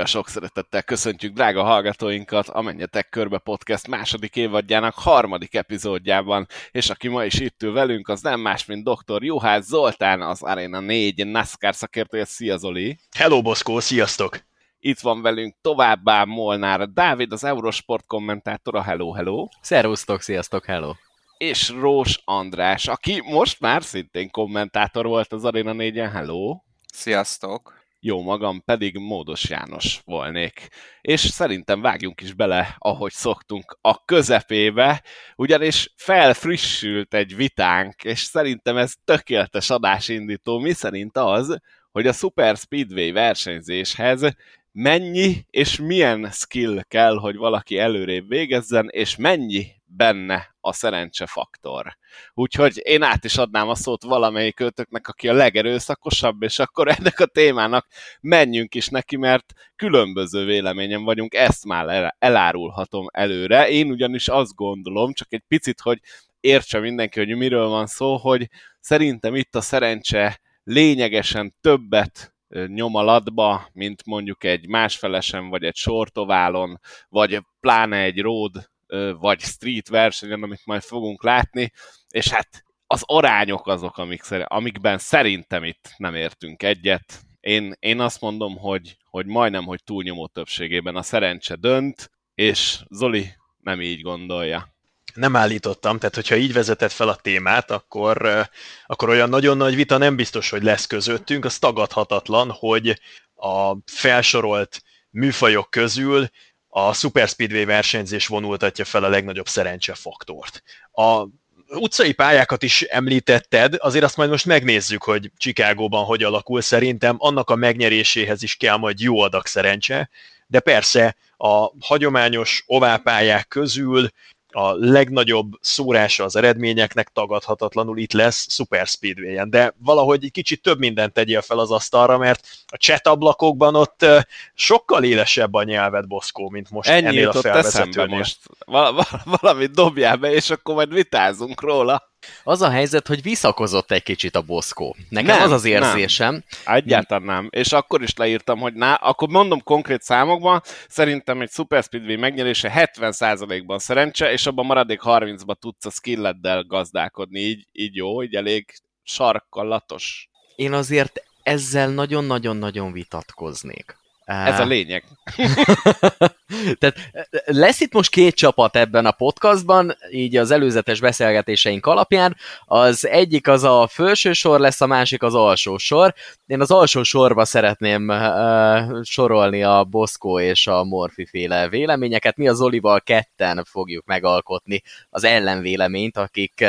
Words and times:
Újra 0.00 0.12
sok 0.12 0.28
szeretettel 0.28 0.82
köszöntjük 0.82 1.34
drága 1.34 1.62
hallgatóinkat 1.62 2.48
a 2.48 2.60
Menjetek 2.60 3.08
Körbe 3.08 3.38
Podcast 3.38 3.88
második 3.88 4.36
évadjának 4.36 4.94
harmadik 4.94 5.54
epizódjában, 5.54 6.46
és 6.70 6.90
aki 6.90 7.08
ma 7.08 7.24
is 7.24 7.34
itt 7.34 7.62
ül 7.62 7.72
velünk, 7.72 8.08
az 8.08 8.20
nem 8.20 8.40
más, 8.40 8.64
mint 8.64 8.88
dr. 8.88 9.24
Juhász 9.24 9.64
Zoltán, 9.64 10.20
az 10.20 10.42
Arena 10.42 10.80
4 10.80 11.26
NASCAR 11.26 11.74
szakértője. 11.74 12.24
Szia 12.24 12.56
Zoli! 12.56 12.98
Hello 13.16 13.42
Boszkó, 13.42 13.80
sziasztok! 13.80 14.38
Itt 14.78 15.00
van 15.00 15.22
velünk 15.22 15.54
továbbá 15.60 16.24
Molnár 16.24 16.88
Dávid, 16.88 17.32
az 17.32 17.44
Eurosport 17.44 18.06
kommentátora. 18.06 18.82
Hello, 18.82 19.12
hello! 19.12 19.46
Szerusztok, 19.60 20.20
sziasztok, 20.20 20.64
hello! 20.64 20.92
És 21.36 21.68
Rós 21.68 22.20
András, 22.24 22.88
aki 22.88 23.22
most 23.24 23.60
már 23.60 23.82
szintén 23.82 24.30
kommentátor 24.30 25.06
volt 25.06 25.32
az 25.32 25.44
Arena 25.44 25.72
4-en. 25.74 26.10
Hello! 26.12 26.60
Sziasztok! 26.92 27.79
Jó 28.00 28.22
magam 28.22 28.62
pedig 28.64 28.96
Módos 28.98 29.48
János 29.48 30.00
volnék. 30.04 30.68
És 31.00 31.20
szerintem 31.20 31.80
vágjunk 31.80 32.20
is 32.20 32.32
bele, 32.32 32.76
ahogy 32.78 33.12
szoktunk, 33.12 33.78
a 33.80 34.04
közepébe, 34.04 35.02
ugyanis 35.36 35.92
felfrissült 35.96 37.14
egy 37.14 37.36
vitánk, 37.36 38.04
és 38.04 38.18
szerintem 38.18 38.76
ez 38.76 38.92
tökéletes 39.04 39.70
adásindító, 39.70 40.58
mi 40.58 40.72
szerint 40.72 41.16
az, 41.16 41.58
hogy 41.90 42.06
a 42.06 42.12
Super 42.12 42.56
Speedway 42.56 43.12
versenyzéshez 43.12 44.34
mennyi 44.72 45.44
és 45.50 45.78
milyen 45.78 46.30
skill 46.30 46.82
kell, 46.88 47.14
hogy 47.16 47.36
valaki 47.36 47.78
előrébb 47.78 48.28
végezzen, 48.28 48.88
és 48.90 49.16
mennyi 49.16 49.66
benne 49.96 50.54
a 50.60 50.72
szerencsefaktor. 50.72 51.96
Úgyhogy 52.34 52.80
én 52.82 53.02
át 53.02 53.24
is 53.24 53.36
adnám 53.36 53.68
a 53.68 53.74
szót 53.74 54.02
valamelyik 54.02 54.60
őtöknek, 54.60 55.08
aki 55.08 55.28
a 55.28 55.32
legerőszakosabb, 55.32 56.42
és 56.42 56.58
akkor 56.58 56.88
ennek 56.88 57.20
a 57.20 57.26
témának 57.26 57.86
menjünk 58.20 58.74
is 58.74 58.88
neki, 58.88 59.16
mert 59.16 59.52
különböző 59.76 60.44
véleményen 60.44 61.04
vagyunk, 61.04 61.34
ezt 61.34 61.64
már 61.64 62.14
elárulhatom 62.18 63.06
előre. 63.12 63.68
Én 63.68 63.90
ugyanis 63.90 64.28
azt 64.28 64.54
gondolom, 64.54 65.12
csak 65.12 65.32
egy 65.32 65.44
picit, 65.48 65.80
hogy 65.80 65.98
értse 66.40 66.78
mindenki, 66.78 67.18
hogy 67.18 67.36
miről 67.36 67.68
van 67.68 67.86
szó, 67.86 68.16
hogy 68.16 68.48
szerintem 68.80 69.34
itt 69.34 69.54
a 69.54 69.60
szerencse 69.60 70.40
lényegesen 70.64 71.54
többet 71.60 72.34
nyom 72.66 72.94
alatba, 72.94 73.68
mint 73.72 74.06
mondjuk 74.06 74.44
egy 74.44 74.68
másfelesen, 74.68 75.48
vagy 75.48 75.64
egy 75.64 75.76
sortoválon, 75.76 76.80
vagy 77.08 77.40
pláne 77.60 77.96
egy 77.96 78.20
road 78.20 78.70
vagy 79.18 79.40
street 79.40 79.88
versenyen, 79.88 80.42
amit 80.42 80.60
majd 80.64 80.82
fogunk 80.82 81.22
látni, 81.22 81.72
és 82.08 82.28
hát 82.28 82.64
az 82.86 83.02
arányok 83.06 83.66
azok, 83.66 83.98
amik, 83.98 84.22
amikben 84.30 84.98
szerintem 84.98 85.64
itt 85.64 85.94
nem 85.96 86.14
értünk 86.14 86.62
egyet. 86.62 87.20
Én, 87.40 87.74
én 87.78 88.00
azt 88.00 88.20
mondom, 88.20 88.56
hogy, 88.56 88.96
hogy 89.04 89.26
majdnem, 89.26 89.64
hogy 89.64 89.84
túlnyomó 89.84 90.26
többségében 90.26 90.96
a 90.96 91.02
szerencse 91.02 91.54
dönt, 91.54 92.10
és 92.34 92.80
Zoli 92.88 93.28
nem 93.62 93.80
így 93.80 94.00
gondolja. 94.00 94.68
Nem 95.14 95.36
állítottam, 95.36 95.98
tehát 95.98 96.14
hogyha 96.14 96.36
így 96.36 96.52
vezetett 96.52 96.92
fel 96.92 97.08
a 97.08 97.16
témát, 97.16 97.70
akkor, 97.70 98.48
akkor 98.86 99.08
olyan 99.08 99.28
nagyon 99.28 99.56
nagy 99.56 99.74
vita 99.74 99.96
nem 99.96 100.16
biztos, 100.16 100.50
hogy 100.50 100.62
lesz 100.62 100.86
közöttünk. 100.86 101.44
Az 101.44 101.58
tagadhatatlan, 101.58 102.50
hogy 102.50 103.00
a 103.34 103.76
felsorolt 103.84 104.82
műfajok 105.10 105.70
közül 105.70 106.28
a 106.70 106.92
Super 106.92 107.28
Speedway 107.28 107.64
versenyzés 107.64 108.26
vonultatja 108.26 108.84
fel 108.84 109.04
a 109.04 109.08
legnagyobb 109.08 109.48
szerencsefaktort. 109.48 110.62
A 110.92 111.26
utcai 111.68 112.12
pályákat 112.12 112.62
is 112.62 112.82
említetted, 112.82 113.74
azért 113.78 114.04
azt 114.04 114.16
majd 114.16 114.30
most 114.30 114.46
megnézzük, 114.46 115.02
hogy 115.02 115.30
Csikágóban 115.36 116.04
hogy 116.04 116.22
alakul. 116.22 116.60
Szerintem 116.60 117.16
annak 117.18 117.50
a 117.50 117.54
megnyeréséhez 117.54 118.42
is 118.42 118.56
kell 118.56 118.76
majd 118.76 119.00
jó 119.00 119.20
adag 119.20 119.46
szerencse, 119.46 120.10
de 120.46 120.60
persze 120.60 121.16
a 121.36 121.70
hagyományos 121.80 122.62
oválpályák 122.66 123.48
közül 123.48 124.10
a 124.50 124.72
legnagyobb 124.72 125.52
szórása 125.60 126.24
az 126.24 126.36
eredményeknek 126.36 127.08
tagadhatatlanul 127.08 127.98
itt 127.98 128.12
lesz 128.12 128.52
Super 128.52 128.86
Speedway-en, 128.86 129.50
de 129.50 129.74
valahogy 129.78 130.24
egy 130.24 130.30
kicsit 130.30 130.62
több 130.62 130.78
mindent 130.78 131.12
tegyél 131.12 131.40
fel 131.40 131.58
az 131.58 131.70
asztalra, 131.70 132.18
mert 132.18 132.46
a 132.66 132.76
chat 132.76 133.06
ablakokban 133.06 133.74
ott 133.74 134.06
sokkal 134.54 135.04
élesebb 135.04 135.54
a 135.54 135.62
nyelved, 135.62 136.06
Boszkó, 136.06 136.48
mint 136.50 136.70
most 136.70 136.88
Ennyi 136.88 137.06
ennél 137.06 137.28
a 137.28 137.32
felvezetőnél. 137.32 138.16
most. 138.16 138.38
Val- 138.58 139.06
valamit 139.40 139.70
dobjál 139.70 140.16
be, 140.16 140.32
és 140.32 140.50
akkor 140.50 140.74
majd 140.74 140.92
vitázunk 140.92 141.60
róla. 141.60 142.09
Az 142.42 142.62
a 142.62 142.70
helyzet, 142.70 143.06
hogy 143.06 143.22
visszakozott 143.22 143.90
egy 143.90 144.02
kicsit 144.02 144.36
a 144.36 144.42
boszkó. 144.42 144.96
Nekem 145.08 145.36
nem, 145.36 145.42
az 145.42 145.50
az 145.50 145.64
érzésem. 145.64 146.32
Nem. 146.64 146.76
Egyáltalán 146.76 147.22
nem. 147.22 147.48
És 147.50 147.72
akkor 147.72 148.02
is 148.02 148.14
leírtam, 148.16 148.58
hogy 148.58 148.74
na, 148.74 148.94
akkor 148.94 149.28
mondom 149.28 149.62
konkrét 149.62 150.02
számokban, 150.02 150.62
szerintem 150.88 151.40
egy 151.40 151.50
Super 151.50 151.82
Speedway 151.82 152.18
megnyerése 152.18 152.90
70%-ban 152.94 153.78
szerencse, 153.78 154.32
és 154.32 154.46
abban 154.46 154.66
maradék 154.66 155.00
30-ban 155.04 155.54
tudsz 155.58 155.86
a 155.86 155.90
skilleddel 155.90 156.62
gazdálkodni. 156.62 157.40
Így, 157.40 157.66
így 157.72 157.96
jó, 157.96 158.22
így 158.22 158.34
elég 158.34 158.72
sarkallatos. 159.02 160.28
Én 160.56 160.72
azért 160.72 161.22
ezzel 161.42 161.88
nagyon-nagyon-nagyon 161.88 162.92
vitatkoznék. 162.92 163.99
Ez 164.30 164.60
a 164.60 164.64
lényeg. 164.64 165.04
Tehát 166.78 166.96
lesz 167.44 167.80
itt 167.80 167.92
most 167.92 168.10
két 168.10 168.34
csapat 168.34 168.76
ebben 168.76 169.06
a 169.06 169.10
podcastban, 169.10 169.96
így 170.10 170.36
az 170.36 170.50
előzetes 170.50 171.00
beszélgetéseink 171.00 171.86
alapján. 171.86 172.36
Az 172.64 173.06
egyik 173.06 173.48
az 173.48 173.64
a 173.64 173.86
felső 173.90 174.32
sor 174.32 174.60
lesz, 174.60 174.80
a 174.80 174.86
másik 174.86 175.22
az 175.22 175.34
alsó 175.34 175.78
sor. 175.78 176.14
Én 176.46 176.60
az 176.60 176.70
alsó 176.70 177.02
sorba 177.02 177.44
szeretném 177.44 178.08
uh, 178.08 179.02
sorolni 179.02 179.62
a 179.62 179.84
Boszkó 179.84 180.40
és 180.40 180.66
a 180.66 180.84
Morfi 180.84 181.26
féle 181.26 181.68
véleményeket. 181.68 182.36
Mi 182.36 182.48
az 182.48 182.60
Olival 182.60 183.00
ketten 183.00 183.64
fogjuk 183.64 184.06
megalkotni 184.06 184.82
az 185.10 185.24
ellenvéleményt, 185.24 186.16
akik 186.16 186.64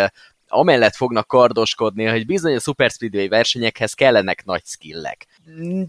amellett 0.47 0.95
fognak 0.95 1.27
kardoskodni, 1.27 2.05
hogy 2.05 2.25
bizony 2.25 2.55
a 2.55 2.59
Super 2.59 2.89
Speedway 2.89 3.27
versenyekhez 3.27 3.93
kellenek 3.93 4.45
nagy 4.45 4.65
skillek. 4.65 5.27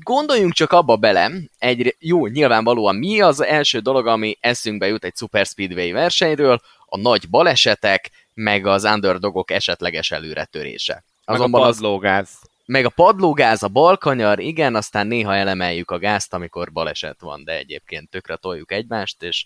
Gondoljunk 0.02 0.52
csak 0.52 0.72
abba 0.72 0.96
bele, 0.96 1.30
egy 1.58 1.96
jó, 1.98 2.26
nyilvánvalóan 2.26 2.96
mi 2.96 3.20
az 3.20 3.42
első 3.42 3.78
dolog, 3.78 4.06
ami 4.06 4.36
eszünkbe 4.40 4.86
jut 4.86 5.04
egy 5.04 5.16
Super 5.16 5.46
Speedway 5.46 5.92
versenyről, 5.92 6.60
a 6.86 6.98
nagy 6.98 7.28
balesetek, 7.30 8.10
meg 8.34 8.66
az 8.66 8.84
underdogok 8.84 9.50
esetleges 9.50 10.10
előretörése. 10.10 11.04
Azonban 11.24 11.60
meg 11.60 11.70
a 11.70 11.72
padlógáz. 11.72 12.38
Az, 12.42 12.50
meg 12.66 12.84
a 12.84 12.90
padlógáz, 12.90 13.62
a 13.62 13.68
balkanyar, 13.68 14.38
igen, 14.38 14.74
aztán 14.74 15.06
néha 15.06 15.34
elemeljük 15.34 15.90
a 15.90 15.98
gázt, 15.98 16.34
amikor 16.34 16.72
baleset 16.72 17.20
van, 17.20 17.44
de 17.44 17.56
egyébként 17.56 18.10
tökre 18.10 18.36
toljuk 18.36 18.72
egymást, 18.72 19.22
és 19.22 19.44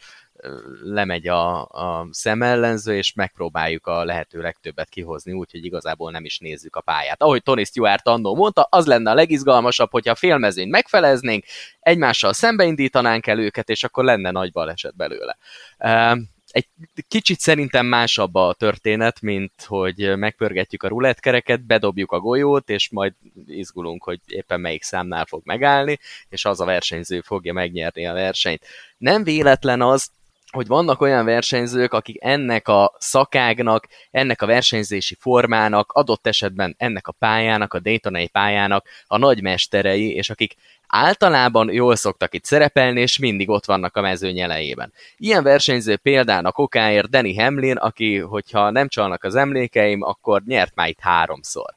lemegy 0.82 1.28
a, 1.28 1.62
a 1.62 2.08
szemellenző, 2.10 2.96
és 2.96 3.12
megpróbáljuk 3.12 3.86
a 3.86 4.04
lehető 4.04 4.40
legtöbbet 4.40 4.88
kihozni, 4.88 5.32
úgyhogy 5.32 5.64
igazából 5.64 6.10
nem 6.10 6.24
is 6.24 6.38
nézzük 6.38 6.76
a 6.76 6.80
pályát. 6.80 7.22
Ahogy 7.22 7.42
Tony 7.42 7.64
Stewart 7.64 8.06
annó 8.06 8.34
mondta, 8.34 8.66
az 8.70 8.86
lenne 8.86 9.10
a 9.10 9.14
legizgalmasabb, 9.14 9.90
hogyha 9.90 10.12
a 10.12 10.16
félmezőn 10.16 10.68
megfeleznénk, 10.68 11.44
egymással 11.80 12.32
szembeindítanánk 12.32 13.26
el 13.26 13.38
őket, 13.38 13.68
és 13.68 13.84
akkor 13.84 14.04
lenne 14.04 14.30
nagy 14.30 14.52
baleset 14.52 14.96
belőle 14.96 15.36
egy 16.56 16.68
kicsit 17.08 17.40
szerintem 17.40 17.86
másabb 17.86 18.34
a 18.34 18.54
történet, 18.58 19.20
mint 19.20 19.52
hogy 19.66 20.16
megpörgetjük 20.16 20.82
a 20.82 20.88
rulettkereket, 20.88 21.66
bedobjuk 21.66 22.12
a 22.12 22.20
golyót, 22.20 22.70
és 22.70 22.90
majd 22.90 23.12
izgulunk, 23.46 24.04
hogy 24.04 24.20
éppen 24.26 24.60
melyik 24.60 24.82
számnál 24.82 25.24
fog 25.24 25.42
megállni, 25.44 25.98
és 26.28 26.44
az 26.44 26.60
a 26.60 26.64
versenyző 26.64 27.20
fogja 27.20 27.52
megnyerni 27.52 28.06
a 28.06 28.12
versenyt. 28.12 28.66
Nem 28.98 29.24
véletlen 29.24 29.82
az, 29.82 30.10
hogy 30.56 30.66
vannak 30.66 31.00
olyan 31.00 31.24
versenyzők, 31.24 31.92
akik 31.92 32.16
ennek 32.20 32.68
a 32.68 32.94
szakágnak, 32.98 33.88
ennek 34.10 34.42
a 34.42 34.46
versenyzési 34.46 35.16
formának, 35.20 35.92
adott 35.92 36.26
esetben 36.26 36.74
ennek 36.78 37.06
a 37.06 37.12
pályának, 37.12 37.74
a 37.74 37.80
Daytonai 37.80 38.28
pályának 38.28 38.86
a 39.06 39.18
nagymesterei, 39.18 40.14
és 40.14 40.30
akik 40.30 40.54
általában 40.86 41.72
jól 41.72 41.96
szoktak 41.96 42.34
itt 42.34 42.44
szerepelni, 42.44 43.00
és 43.00 43.18
mindig 43.18 43.48
ott 43.48 43.64
vannak 43.64 43.96
a 43.96 44.00
mezőny 44.00 44.40
elejében. 44.40 44.92
Ilyen 45.16 45.42
versenyző 45.42 45.96
példának 45.96 46.58
okáért 46.58 47.10
Danny 47.10 47.40
Hamlin, 47.40 47.76
aki, 47.76 48.18
hogyha 48.18 48.70
nem 48.70 48.88
csalnak 48.88 49.24
az 49.24 49.34
emlékeim, 49.34 50.02
akkor 50.02 50.42
nyert 50.46 50.74
már 50.74 50.88
itt 50.88 51.00
háromszor. 51.00 51.75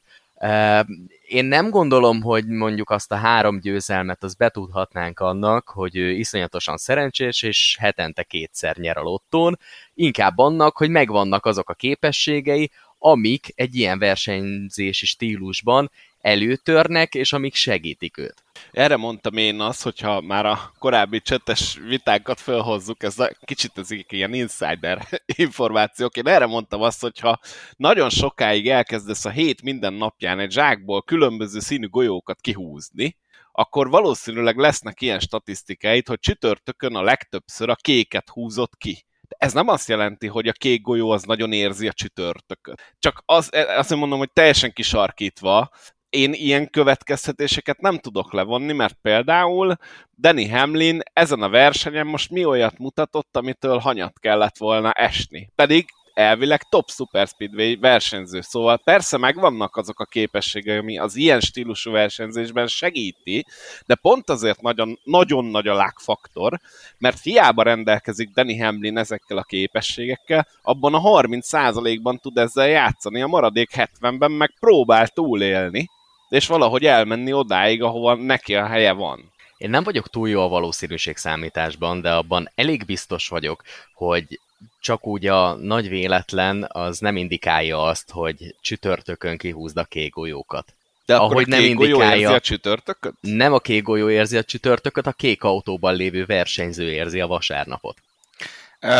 Én 1.26 1.44
nem 1.44 1.70
gondolom, 1.70 2.22
hogy 2.22 2.46
mondjuk 2.46 2.90
azt 2.90 3.12
a 3.12 3.16
három 3.16 3.60
győzelmet 3.60 4.22
az 4.22 4.34
betudhatnánk 4.34 5.20
annak, 5.20 5.68
hogy 5.68 5.96
ő 5.96 6.10
iszonyatosan 6.10 6.76
szerencsés, 6.76 7.42
és 7.42 7.76
hetente 7.80 8.22
kétszer 8.22 8.76
nyer 8.76 8.96
a 8.96 9.02
lottón, 9.02 9.58
inkább 9.94 10.38
annak, 10.38 10.76
hogy 10.76 10.90
megvannak 10.90 11.46
azok 11.46 11.70
a 11.70 11.74
képességei, 11.74 12.70
amik 13.02 13.52
egy 13.54 13.74
ilyen 13.74 13.98
versenyzési 13.98 15.06
stílusban 15.06 15.90
előtörnek, 16.20 17.14
és 17.14 17.32
amik 17.32 17.54
segítik 17.54 18.18
őt. 18.18 18.42
Erre 18.70 18.96
mondtam 18.96 19.36
én 19.36 19.60
azt, 19.60 19.82
hogyha 19.82 20.20
már 20.20 20.46
a 20.46 20.72
korábbi 20.78 21.20
csetes 21.20 21.78
vitákat 21.88 22.40
felhozzuk, 22.40 23.02
ez 23.02 23.18
a, 23.18 23.30
kicsit 23.44 23.78
ez 23.78 23.90
ilyen 23.90 24.34
insider 24.34 25.08
információk, 25.46 26.16
én 26.16 26.26
erre 26.26 26.46
mondtam 26.46 26.82
azt, 26.82 27.00
hogyha 27.00 27.40
nagyon 27.76 28.10
sokáig 28.10 28.68
elkezdesz 28.68 29.24
a 29.24 29.30
hét 29.30 29.62
minden 29.62 29.92
napján 29.92 30.38
egy 30.38 30.52
zsákból 30.52 31.02
különböző 31.02 31.58
színű 31.58 31.88
golyókat 31.88 32.40
kihúzni, 32.40 33.16
akkor 33.52 33.90
valószínűleg 33.90 34.56
lesznek 34.56 35.00
ilyen 35.00 35.20
statisztikáid, 35.20 36.06
hogy 36.06 36.18
csütörtökön 36.18 36.94
a 36.94 37.02
legtöbbször 37.02 37.68
a 37.68 37.74
kéket 37.74 38.28
húzott 38.28 38.76
ki. 38.76 39.04
Ez 39.38 39.52
nem 39.52 39.68
azt 39.68 39.88
jelenti, 39.88 40.26
hogy 40.26 40.48
a 40.48 40.52
kék 40.52 40.82
golyó 40.82 41.10
az 41.10 41.22
nagyon 41.22 41.52
érzi 41.52 41.88
a 41.88 41.92
csütörtököt. 41.92 42.94
Csak 42.98 43.22
az, 43.26 43.54
e, 43.54 43.78
azt 43.78 43.94
mondom, 43.94 44.18
hogy 44.18 44.32
teljesen 44.32 44.72
kisarkítva, 44.72 45.70
én 46.10 46.32
ilyen 46.32 46.70
következtetéseket 46.70 47.80
nem 47.80 47.98
tudok 47.98 48.32
levonni, 48.32 48.72
mert 48.72 48.96
például 49.02 49.76
Danny 50.18 50.50
Hamlin 50.50 51.00
ezen 51.12 51.42
a 51.42 51.48
versenyen 51.48 52.06
most 52.06 52.30
mi 52.30 52.44
olyat 52.44 52.78
mutatott, 52.78 53.36
amitől 53.36 53.78
hanyat 53.78 54.18
kellett 54.18 54.56
volna 54.56 54.92
esni. 54.92 55.50
Pedig 55.54 55.86
elvileg 56.14 56.62
top 56.62 56.90
super 56.90 57.26
speedway 57.26 57.76
versenyző. 57.80 58.40
Szóval 58.40 58.78
persze 58.78 59.16
megvannak 59.16 59.76
azok 59.76 60.00
a 60.00 60.04
képességek, 60.04 60.80
ami 60.80 60.98
az 60.98 61.16
ilyen 61.16 61.40
stílusú 61.40 61.90
versenyzésben 61.90 62.66
segíti, 62.66 63.46
de 63.86 63.94
pont 63.94 64.30
azért 64.30 64.60
nagyon, 64.60 64.98
nagyon 65.04 65.44
nagy 65.44 65.68
a 65.68 65.74
lágfaktor, 65.74 66.60
mert 66.98 67.22
hiába 67.22 67.62
rendelkezik 67.62 68.30
Danny 68.30 68.62
Hamlin 68.62 68.96
ezekkel 68.96 69.36
a 69.36 69.42
képességekkel, 69.42 70.46
abban 70.62 70.94
a 70.94 71.00
30%-ban 71.00 72.18
tud 72.18 72.36
ezzel 72.36 72.68
játszani, 72.68 73.22
a 73.22 73.26
maradék 73.26 73.70
70-ben 73.74 74.30
meg 74.30 74.54
próbál 74.60 75.08
túlélni, 75.08 75.90
és 76.28 76.46
valahogy 76.46 76.84
elmenni 76.84 77.32
odáig, 77.32 77.82
ahova 77.82 78.14
neki 78.14 78.54
a 78.54 78.66
helye 78.66 78.92
van. 78.92 79.32
Én 79.56 79.70
nem 79.70 79.82
vagyok 79.82 80.08
túl 80.08 80.28
jó 80.28 80.42
a 80.42 80.48
valószínűség 80.48 81.16
számításban, 81.16 82.00
de 82.00 82.10
abban 82.12 82.50
elég 82.54 82.84
biztos 82.84 83.28
vagyok, 83.28 83.62
hogy 83.94 84.40
csak 84.80 85.06
úgy 85.06 85.26
a 85.26 85.54
nagy 85.54 85.88
véletlen 85.88 86.66
az 86.68 86.98
nem 86.98 87.16
indikálja 87.16 87.82
azt, 87.82 88.10
hogy 88.10 88.54
csütörtökön 88.60 89.38
kihúzd 89.38 89.76
a 89.76 89.84
kék 89.84 90.12
golyókat. 90.12 90.74
De 91.06 91.16
akkor 91.16 91.30
Ahogy 91.30 91.44
a 91.52 91.56
nem 91.56 91.64
indikálja, 91.64 92.20
érzi 92.20 92.34
a 92.34 92.40
csütörtököt? 92.40 93.14
Nem 93.20 93.52
a 93.52 93.58
kék 93.58 93.82
golyó 93.82 94.10
érzi 94.10 94.36
a 94.36 94.44
csütörtököt, 94.44 95.06
a 95.06 95.12
kék 95.12 95.42
autóban 95.42 95.94
lévő 95.94 96.24
versenyző 96.24 96.90
érzi 96.90 97.20
a 97.20 97.26
vasárnapot. 97.26 97.96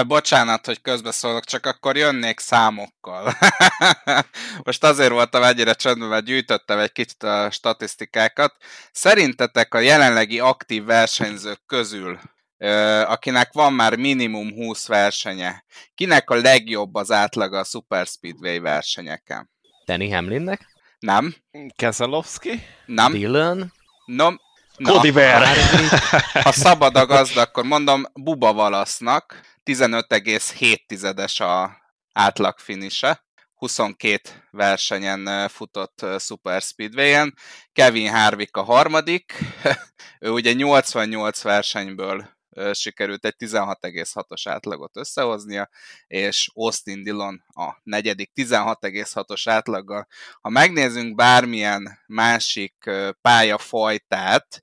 Bocsánat, 0.06 0.66
hogy 0.66 0.82
közbeszólok, 0.82 1.44
csak 1.44 1.66
akkor 1.66 1.96
jönnék 1.96 2.38
számokkal. 2.38 3.34
Most 4.64 4.84
azért 4.84 5.10
voltam 5.10 5.42
ennyire 5.42 5.72
csöndben, 5.72 6.08
mert 6.08 6.24
gyűjtöttem 6.24 6.78
egy 6.78 6.92
kicsit 6.92 7.22
a 7.22 7.50
statisztikákat. 7.50 8.54
Szerintetek 8.92 9.74
a 9.74 9.78
jelenlegi 9.78 10.40
aktív 10.40 10.84
versenyzők 10.84 11.60
közül, 11.66 12.18
akinek 13.06 13.52
van 13.52 13.72
már 13.72 13.96
minimum 13.96 14.52
20 14.52 14.86
versenye, 14.86 15.64
kinek 15.94 16.30
a 16.30 16.34
legjobb 16.34 16.94
az 16.94 17.10
átlaga 17.10 17.58
a 17.58 17.64
Super 17.64 18.06
Speedway 18.06 18.60
versenyeken? 18.60 19.50
Danny 19.86 20.12
Hamlinnek? 20.12 20.66
Nem. 20.98 21.34
Keselowski? 21.76 22.66
Nem. 22.86 23.12
Dylan? 23.12 23.72
No, 24.04 24.30
Cody 24.82 25.10
Ver. 25.10 25.56
Ha 26.32 26.52
szabad 26.52 26.96
a 26.96 27.06
gazda, 27.06 27.40
akkor 27.40 27.64
mondom 27.64 28.04
Buba 28.12 28.52
Valasznak 28.52 29.40
15,7-es 29.64 31.40
a 31.40 31.76
átlag 32.12 32.58
finise. 32.58 33.24
22 33.54 34.18
versenyen 34.50 35.48
futott 35.48 36.06
Super 36.18 36.62
Speedway-en. 36.62 37.34
Kevin 37.72 38.10
Harvick 38.10 38.56
a 38.56 38.62
harmadik, 38.62 39.32
ő 40.20 40.30
ugye 40.30 40.52
88 40.52 41.42
versenyből 41.42 42.38
sikerült 42.72 43.24
egy 43.24 43.34
16,6-os 43.38 44.42
átlagot 44.44 44.96
összehoznia, 44.96 45.68
és 46.06 46.50
Austin 46.54 47.02
Dillon 47.02 47.44
a 47.48 47.72
negyedik 47.82 48.30
16,6-os 48.34 49.42
átlaggal. 49.44 50.06
Ha 50.40 50.48
megnézzünk 50.48 51.14
bármilyen 51.14 51.98
másik 52.06 52.90
pályafajtát, 53.20 54.60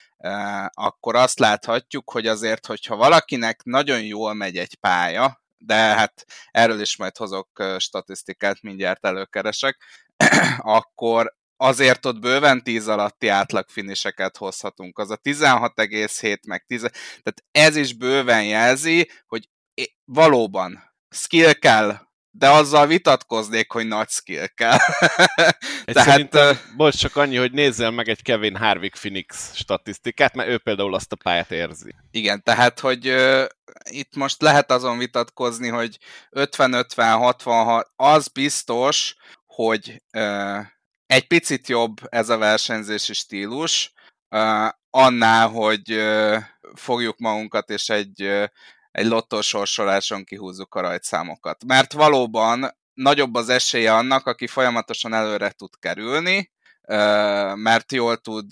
akkor 0.72 1.16
azt 1.16 1.40
láthatjuk, 1.40 2.12
hogy 2.12 2.28
azért, 2.28 2.66
hogyha 2.66 2.96
valakinek 2.96 3.64
nagyon 3.64 4.04
jól 4.04 4.34
megy 4.34 4.58
egy 4.58 4.76
pálya, 4.76 5.42
de 5.58 5.76
hát 5.76 6.26
erről 6.52 6.82
is 6.82 6.98
majd 6.98 7.18
hozok 7.18 7.64
statisztikát, 7.78 8.62
mindjárt 8.62 9.06
előkeresek, 9.06 9.78
akkor 10.58 11.36
azért 11.58 12.06
ott 12.06 12.20
bőven 12.20 12.64
10 12.64 12.88
alatti 12.88 13.28
átlagfiniseket 13.28 14.38
hozhatunk. 14.38 15.00
Az 15.00 15.12
a 15.12 15.18
16,7 15.18 16.48
meg 16.48 16.64
10, 16.68 16.80
tehát 16.80 17.44
ez 17.52 17.76
is 17.76 17.94
bőven 17.94 18.44
jelzi, 18.44 19.10
hogy 19.28 19.50
valóban 20.06 20.96
skill 21.10 21.54
kell, 21.54 22.08
de 22.38 22.50
azzal 22.50 22.88
vitatkoznék, 22.88 23.72
hogy 23.72 23.88
nagy 23.88 24.10
skill 24.10 24.48
kell. 24.48 24.78
Tehát, 25.86 26.36
most 26.76 27.00
csak 27.00 27.16
annyi, 27.16 27.36
hogy 27.36 27.52
nézzél 27.52 27.90
meg 27.90 28.10
egy 28.10 28.22
Kevin 28.22 28.56
Harvick 28.56 29.00
Phoenix 29.00 29.56
statisztikát, 29.56 30.36
mert 30.36 30.50
ő 30.50 30.58
például 30.58 30.96
azt 30.96 31.12
a 31.12 31.16
pályát 31.16 31.52
érzi. 31.52 31.96
Igen, 32.12 32.44
tehát, 32.44 32.80
hogy 32.80 33.10
uh, 33.10 33.46
itt 33.84 34.16
most 34.16 34.42
lehet 34.42 34.72
azon 34.72 34.98
vitatkozni, 34.98 35.68
hogy 35.68 35.98
50-50-66, 36.32 37.86
az 37.96 38.28
biztos, 38.28 39.16
hogy 39.46 40.02
uh, 40.14 40.66
egy 41.08 41.28
picit 41.28 41.68
jobb 41.68 41.96
ez 42.10 42.30
a 42.30 42.38
versenyzési 42.38 43.14
stílus, 43.14 43.94
annál, 44.90 45.48
hogy 45.48 46.04
fogjuk 46.74 47.18
magunkat, 47.18 47.70
és 47.70 47.90
egy, 47.90 48.22
egy 48.92 49.06
lottósorsoláson 49.06 50.24
kihúzzuk 50.24 50.76
a 50.76 50.82
rajtszámokat. 50.82 51.66
Mert 51.66 51.94
valóban 51.94 52.78
nagyobb 52.94 53.36
az 53.36 53.50
esélye 53.50 53.94
annak, 53.94 54.26
aki 54.26 54.48
folyamatosan 54.48 55.14
előre 55.14 55.52
tud 55.52 55.70
kerülni, 55.80 56.52
mert 57.56 57.92
jól, 57.92 58.18
tud, 58.18 58.52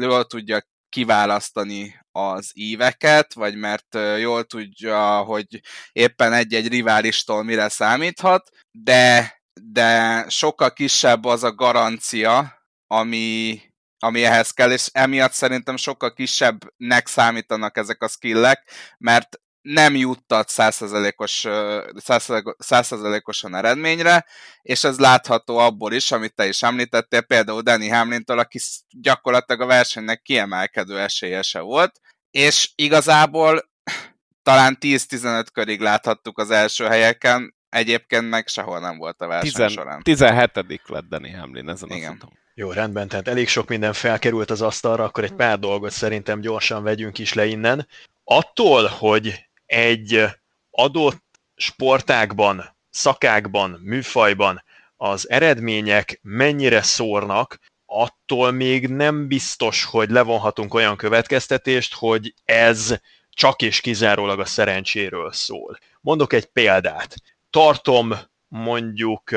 jól 0.00 0.24
tudja 0.24 0.62
kiválasztani 0.88 2.00
az 2.12 2.50
íveket, 2.54 3.34
vagy 3.34 3.56
mert 3.56 3.98
jól 4.18 4.44
tudja, 4.44 5.18
hogy 5.18 5.60
éppen 5.92 6.32
egy-egy 6.32 6.68
riválistól 6.68 7.42
mire 7.42 7.68
számíthat, 7.68 8.48
de 8.70 9.32
de 9.62 10.24
sokkal 10.28 10.72
kisebb 10.72 11.24
az 11.24 11.42
a 11.44 11.54
garancia, 11.54 12.62
ami, 12.86 13.60
ami 13.98 14.24
ehhez 14.24 14.50
kell, 14.50 14.72
és 14.72 14.88
emiatt 14.92 15.32
szerintem 15.32 15.76
sokkal 15.76 16.12
kisebbnek 16.12 17.06
számítanak 17.06 17.76
ezek 17.76 18.02
a 18.02 18.08
skillek, 18.08 18.70
mert 18.98 19.38
nem 19.62 19.96
juttat 19.96 20.48
százszerzelékosan 22.58 23.54
eredményre, 23.54 24.26
és 24.62 24.84
ez 24.84 24.98
látható 24.98 25.58
abból 25.58 25.92
is, 25.92 26.10
amit 26.12 26.34
te 26.34 26.46
is 26.46 26.62
említettél, 26.62 27.20
például 27.20 27.62
Danny 27.62 27.90
Hamlintől, 27.90 28.38
aki 28.38 28.60
gyakorlatilag 28.90 29.60
a 29.60 29.66
versenynek 29.66 30.22
kiemelkedő 30.22 31.00
esélyese 31.00 31.60
volt, 31.60 32.00
és 32.30 32.72
igazából 32.74 33.70
talán 34.42 34.76
10-15 34.80 35.46
körig 35.52 35.80
láthattuk 35.80 36.38
az 36.38 36.50
első 36.50 36.84
helyeken, 36.84 37.54
Egyébként 37.74 38.28
meg 38.28 38.46
sehol 38.48 38.80
nem 38.80 38.98
volt 38.98 39.20
a 39.20 39.26
verseny 39.26 39.50
Tizen, 39.50 39.68
során. 39.68 40.02
17. 40.02 40.50
lett 40.86 41.04
Danny 41.08 41.34
Hamlin 41.36 41.68
ezen 41.68 41.90
Igen. 41.90 42.20
a 42.22 42.28
Jó, 42.54 42.70
rendben, 42.72 43.08
tehát 43.08 43.28
elég 43.28 43.48
sok 43.48 43.68
minden 43.68 43.92
felkerült 43.92 44.50
az 44.50 44.62
asztalra, 44.62 45.04
akkor 45.04 45.24
egy 45.24 45.32
pár 45.32 45.58
dolgot 45.58 45.90
szerintem 45.90 46.40
gyorsan 46.40 46.82
vegyünk 46.82 47.18
is 47.18 47.32
le 47.32 47.46
innen. 47.46 47.88
Attól, 48.24 48.86
hogy 48.86 49.48
egy 49.66 50.24
adott 50.70 51.22
sportákban, 51.54 52.76
szakákban, 52.90 53.80
műfajban 53.82 54.64
az 54.96 55.30
eredmények 55.30 56.18
mennyire 56.22 56.82
szórnak, 56.82 57.58
attól 57.86 58.50
még 58.50 58.88
nem 58.88 59.26
biztos, 59.28 59.84
hogy 59.84 60.10
levonhatunk 60.10 60.74
olyan 60.74 60.96
következtetést, 60.96 61.94
hogy 61.94 62.34
ez 62.44 62.94
csak 63.30 63.62
és 63.62 63.80
kizárólag 63.80 64.40
a 64.40 64.44
szerencséről 64.44 65.32
szól. 65.32 65.78
Mondok 66.00 66.32
egy 66.32 66.44
példát 66.44 67.14
tartom 67.54 68.14
mondjuk 68.48 69.30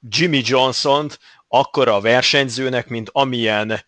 Jimmy 0.00 0.42
Johnson-t 0.44 1.18
akkora 1.48 1.94
a 1.94 2.00
versenyzőnek, 2.00 2.88
mint 2.88 3.08
amilyen 3.12 3.84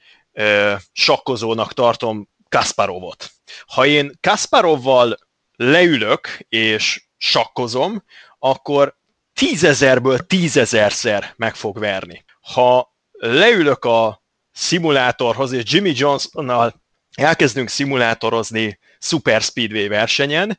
sakkozónak 0.93 1.73
tartom 1.73 2.29
Kasparovot. 2.49 3.31
Ha 3.67 3.87
én 3.87 4.13
Kasparovval 4.21 5.17
leülök 5.57 6.39
és 6.49 7.05
sakkozom, 7.17 8.05
akkor 8.39 8.97
tízezerből 9.33 10.19
tízezerszer 10.19 11.33
meg 11.37 11.55
fog 11.55 11.79
verni. 11.79 12.25
Ha 12.41 12.95
leülök 13.13 13.85
a 13.85 14.23
szimulátorhoz, 14.53 15.53
és 15.53 15.73
Jimmy 15.73 15.93
Johnsonnal 15.95 16.83
elkezdünk 17.15 17.69
szimulátorozni 17.69 18.79
Super 18.99 19.43
Speedway 19.43 19.89
versenyen, 19.89 20.59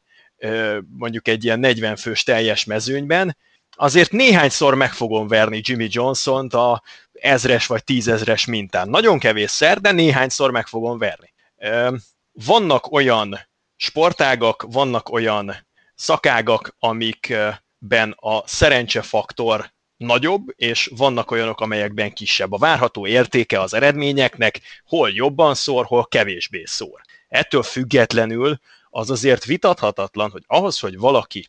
mondjuk 0.98 1.28
egy 1.28 1.44
ilyen 1.44 1.60
40 1.60 1.96
fős 1.96 2.24
teljes 2.24 2.64
mezőnyben, 2.64 3.38
azért 3.76 4.12
néhányszor 4.12 4.76
meg 4.76 4.94
fogom 4.94 5.28
verni 5.28 5.62
Jimmy 5.64 5.88
Johnson-t 5.90 6.54
a 6.54 6.82
ezres 7.14 7.66
vagy 7.68 7.84
tízezres 7.84 8.46
mintán. 8.46 8.90
Nagyon 8.90 9.20
kevésszer, 9.20 9.82
de 9.82 9.92
néhányszor 9.92 10.52
meg 10.52 10.68
fogom 10.68 10.98
verni. 10.98 11.34
Vannak 12.32 12.92
olyan 12.92 13.40
sportágak, 13.76 14.66
vannak 14.70 15.10
olyan 15.10 15.56
szakágak, 15.96 16.76
amikben 16.80 18.16
a 18.16 18.48
szerencsefaktor 18.48 19.74
nagyobb, 19.98 20.44
és 20.56 20.92
vannak 20.96 21.32
olyanok, 21.32 21.62
amelyekben 21.62 22.14
kisebb. 22.14 22.52
A 22.52 22.58
várható 22.58 23.08
értéke 23.08 23.60
az 23.62 23.74
eredményeknek 23.74 24.62
hol 24.86 25.10
jobban 25.10 25.56
szór, 25.56 25.86
hol 25.86 26.06
kevésbé 26.06 26.64
szór. 26.66 27.02
Ettől 27.28 27.64
függetlenül 27.64 28.60
az 28.98 29.10
azért 29.10 29.46
vitathatatlan, 29.46 30.30
hogy 30.30 30.44
ahhoz, 30.48 30.80
hogy 30.80 30.98
valaki 30.98 31.48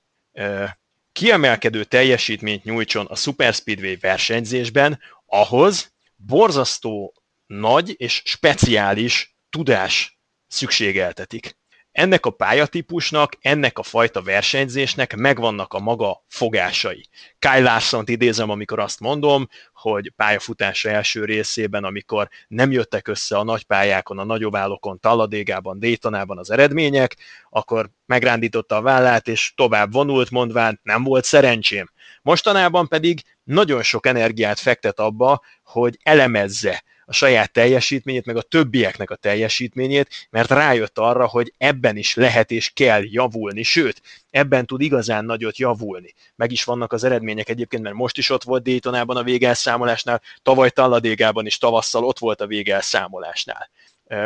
kiemelkedő 1.12 1.84
teljesítményt 1.84 2.64
nyújtson 2.64 3.06
a 3.06 3.14
Super 3.14 3.54
Speedway 3.54 3.94
versenyzésben, 4.00 5.00
ahhoz 5.26 5.92
borzasztó 6.16 7.14
nagy 7.46 7.94
és 7.96 8.22
speciális 8.24 9.36
tudás 9.50 10.18
szükségeltetik. 10.46 11.56
Ennek 11.96 12.26
a 12.26 12.30
pályatípusnak, 12.30 13.32
ennek 13.40 13.78
a 13.78 13.82
fajta 13.82 14.22
versenyzésnek 14.22 15.16
megvannak 15.16 15.74
a 15.74 15.78
maga 15.78 16.24
fogásai. 16.28 17.08
Kyle 17.38 17.60
larson 17.60 18.04
idézem, 18.06 18.50
amikor 18.50 18.78
azt 18.78 19.00
mondom, 19.00 19.48
hogy 19.72 20.12
pályafutása 20.16 20.88
első 20.88 21.24
részében, 21.24 21.84
amikor 21.84 22.28
nem 22.48 22.70
jöttek 22.70 23.08
össze 23.08 23.36
a 23.38 23.44
nagy 23.44 23.64
pályákon, 23.64 24.18
a 24.18 24.24
nagyobb 24.24 24.54
állokon, 24.54 25.00
Talladégában, 25.00 25.78
Daytonában 25.78 26.38
az 26.38 26.50
eredmények, 26.50 27.16
akkor 27.50 27.90
megrándította 28.06 28.76
a 28.76 28.82
vállát, 28.82 29.28
és 29.28 29.52
tovább 29.54 29.92
vonult, 29.92 30.30
mondván 30.30 30.80
nem 30.82 31.02
volt 31.02 31.24
szerencsém. 31.24 31.90
Mostanában 32.22 32.88
pedig 32.88 33.20
nagyon 33.44 33.82
sok 33.82 34.06
energiát 34.06 34.58
fektet 34.58 34.98
abba, 34.98 35.42
hogy 35.62 35.98
elemezze 36.02 36.84
a 37.08 37.12
saját 37.12 37.52
teljesítményét, 37.52 38.24
meg 38.24 38.36
a 38.36 38.42
többieknek 38.42 39.10
a 39.10 39.16
teljesítményét, 39.16 40.28
mert 40.30 40.50
rájött 40.50 40.98
arra, 40.98 41.26
hogy 41.26 41.52
ebben 41.58 41.96
is 41.96 42.14
lehet 42.14 42.50
és 42.50 42.70
kell 42.74 43.02
javulni, 43.04 43.62
sőt, 43.62 44.02
ebben 44.30 44.66
tud 44.66 44.80
igazán 44.80 45.24
nagyot 45.24 45.58
javulni. 45.58 46.14
Meg 46.36 46.52
is 46.52 46.64
vannak 46.64 46.92
az 46.92 47.04
eredmények 47.04 47.48
egyébként, 47.48 47.82
mert 47.82 47.94
most 47.94 48.18
is 48.18 48.30
ott 48.30 48.42
volt 48.42 48.62
Daytonában 48.62 49.16
a 49.16 49.22
végelszámolásnál, 49.22 50.22
tavaly 50.42 50.70
Talladégában 50.70 51.46
is 51.46 51.58
tavasszal 51.58 52.04
ott 52.04 52.18
volt 52.18 52.40
a 52.40 52.46
végelszámolásnál. 52.46 53.70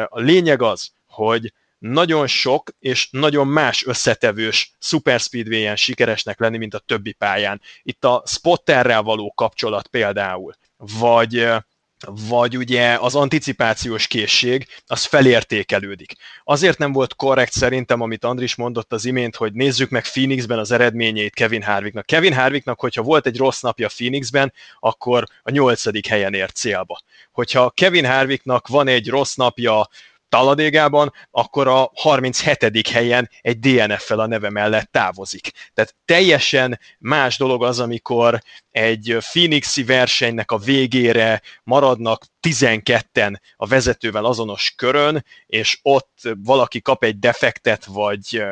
A 0.09 0.21
lényeg 0.21 0.63
az, 0.63 0.91
hogy 1.07 1.53
nagyon 1.79 2.27
sok 2.27 2.71
és 2.79 3.09
nagyon 3.11 3.47
más 3.47 3.87
összetevős 3.87 4.73
Super 4.79 5.21
Speedway-en 5.21 5.77
sikeresnek 5.77 6.41
lenni, 6.41 6.59
mint 6.59 6.75
a 6.75 6.79
többi 6.79 7.13
pályán. 7.13 7.61
Itt 7.83 8.05
a 8.05 8.23
spotterrel 8.27 9.03
való 9.03 9.33
kapcsolat 9.37 9.87
például, 9.87 10.55
vagy 10.77 11.49
vagy 12.07 12.57
ugye 12.57 12.99
az 13.01 13.15
anticipációs 13.15 14.07
készség, 14.07 14.67
az 14.87 15.05
felértékelődik. 15.05 16.13
Azért 16.45 16.79
nem 16.79 16.93
volt 16.93 17.15
korrekt 17.15 17.53
szerintem, 17.53 18.01
amit 18.01 18.25
Andris 18.25 18.55
mondott 18.55 18.93
az 18.93 19.05
imént, 19.05 19.37
hogy 19.37 19.53
nézzük 19.53 19.91
meg 19.91 20.03
Phoenixben 20.03 20.59
az 20.59 20.71
eredményeit 20.71 21.35
Kevin 21.35 21.63
Harvicknak. 21.63 22.07
Kevin 22.07 22.35
Harvicknak, 22.35 22.81
hogyha 22.81 23.03
volt 23.03 23.27
egy 23.27 23.37
rossz 23.37 23.61
napja 23.61 23.89
Phoenixben, 23.89 24.53
akkor 24.81 25.25
a 25.43 25.51
nyolcadik 25.51 26.07
helyen 26.07 26.35
ért 26.35 26.57
célba. 26.57 27.01
Hogyha 27.33 27.71
Kevin 27.71 28.07
Harvicknak 28.07 28.69
van 28.69 28.89
egy 28.89 29.09
rossz 29.09 29.35
napja 29.35 29.89
Taladégában, 30.31 31.13
akkor 31.31 31.69
a 31.69 31.91
37. 31.95 32.89
helyen 32.89 33.31
egy 33.41 33.59
DNF-fel 33.59 34.19
a 34.19 34.27
neve 34.27 34.51
mellett 34.51 34.93
távozik. 34.93 35.51
Tehát 35.75 35.95
teljesen 36.05 36.79
más 36.99 37.37
dolog 37.37 37.65
az, 37.65 37.81
amikor 37.81 38.43
egy 38.71 39.17
Phoenixi 39.19 39.85
versenynek 39.85 40.51
a 40.51 40.59
végére 40.59 41.43
maradnak 41.65 42.25
12-en 42.49 43.41
a 43.57 43.67
vezetővel 43.67 44.25
azonos 44.25 44.73
körön, 44.77 45.25
és 45.47 45.79
ott 45.83 46.21
valaki 46.45 46.81
kap 46.81 47.05
egy 47.05 47.19
defektet, 47.19 47.85
vagy, 47.85 48.43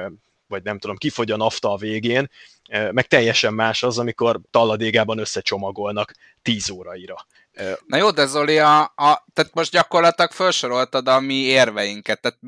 vagy 0.46 0.62
nem 0.62 0.78
tudom, 0.78 0.96
kifogy 0.96 1.30
a 1.30 1.36
nafta 1.36 1.72
a 1.72 1.76
végén, 1.76 2.30
meg 2.68 3.06
teljesen 3.06 3.54
más 3.54 3.82
az, 3.82 3.98
amikor 3.98 4.40
talladégában 4.50 5.18
összecsomagolnak 5.18 6.14
10 6.42 6.70
óraira. 6.70 7.26
Na 7.86 7.96
jó, 7.96 8.10
de 8.10 8.26
Zoli, 8.26 8.58
a, 8.58 8.80
a, 8.80 9.26
tehát 9.32 9.50
most 9.54 9.70
gyakorlatilag 9.70 10.30
felsoroltad 10.30 11.08
a 11.08 11.20
mi 11.20 11.34
érveinket, 11.34 12.20
tehát 12.20 12.38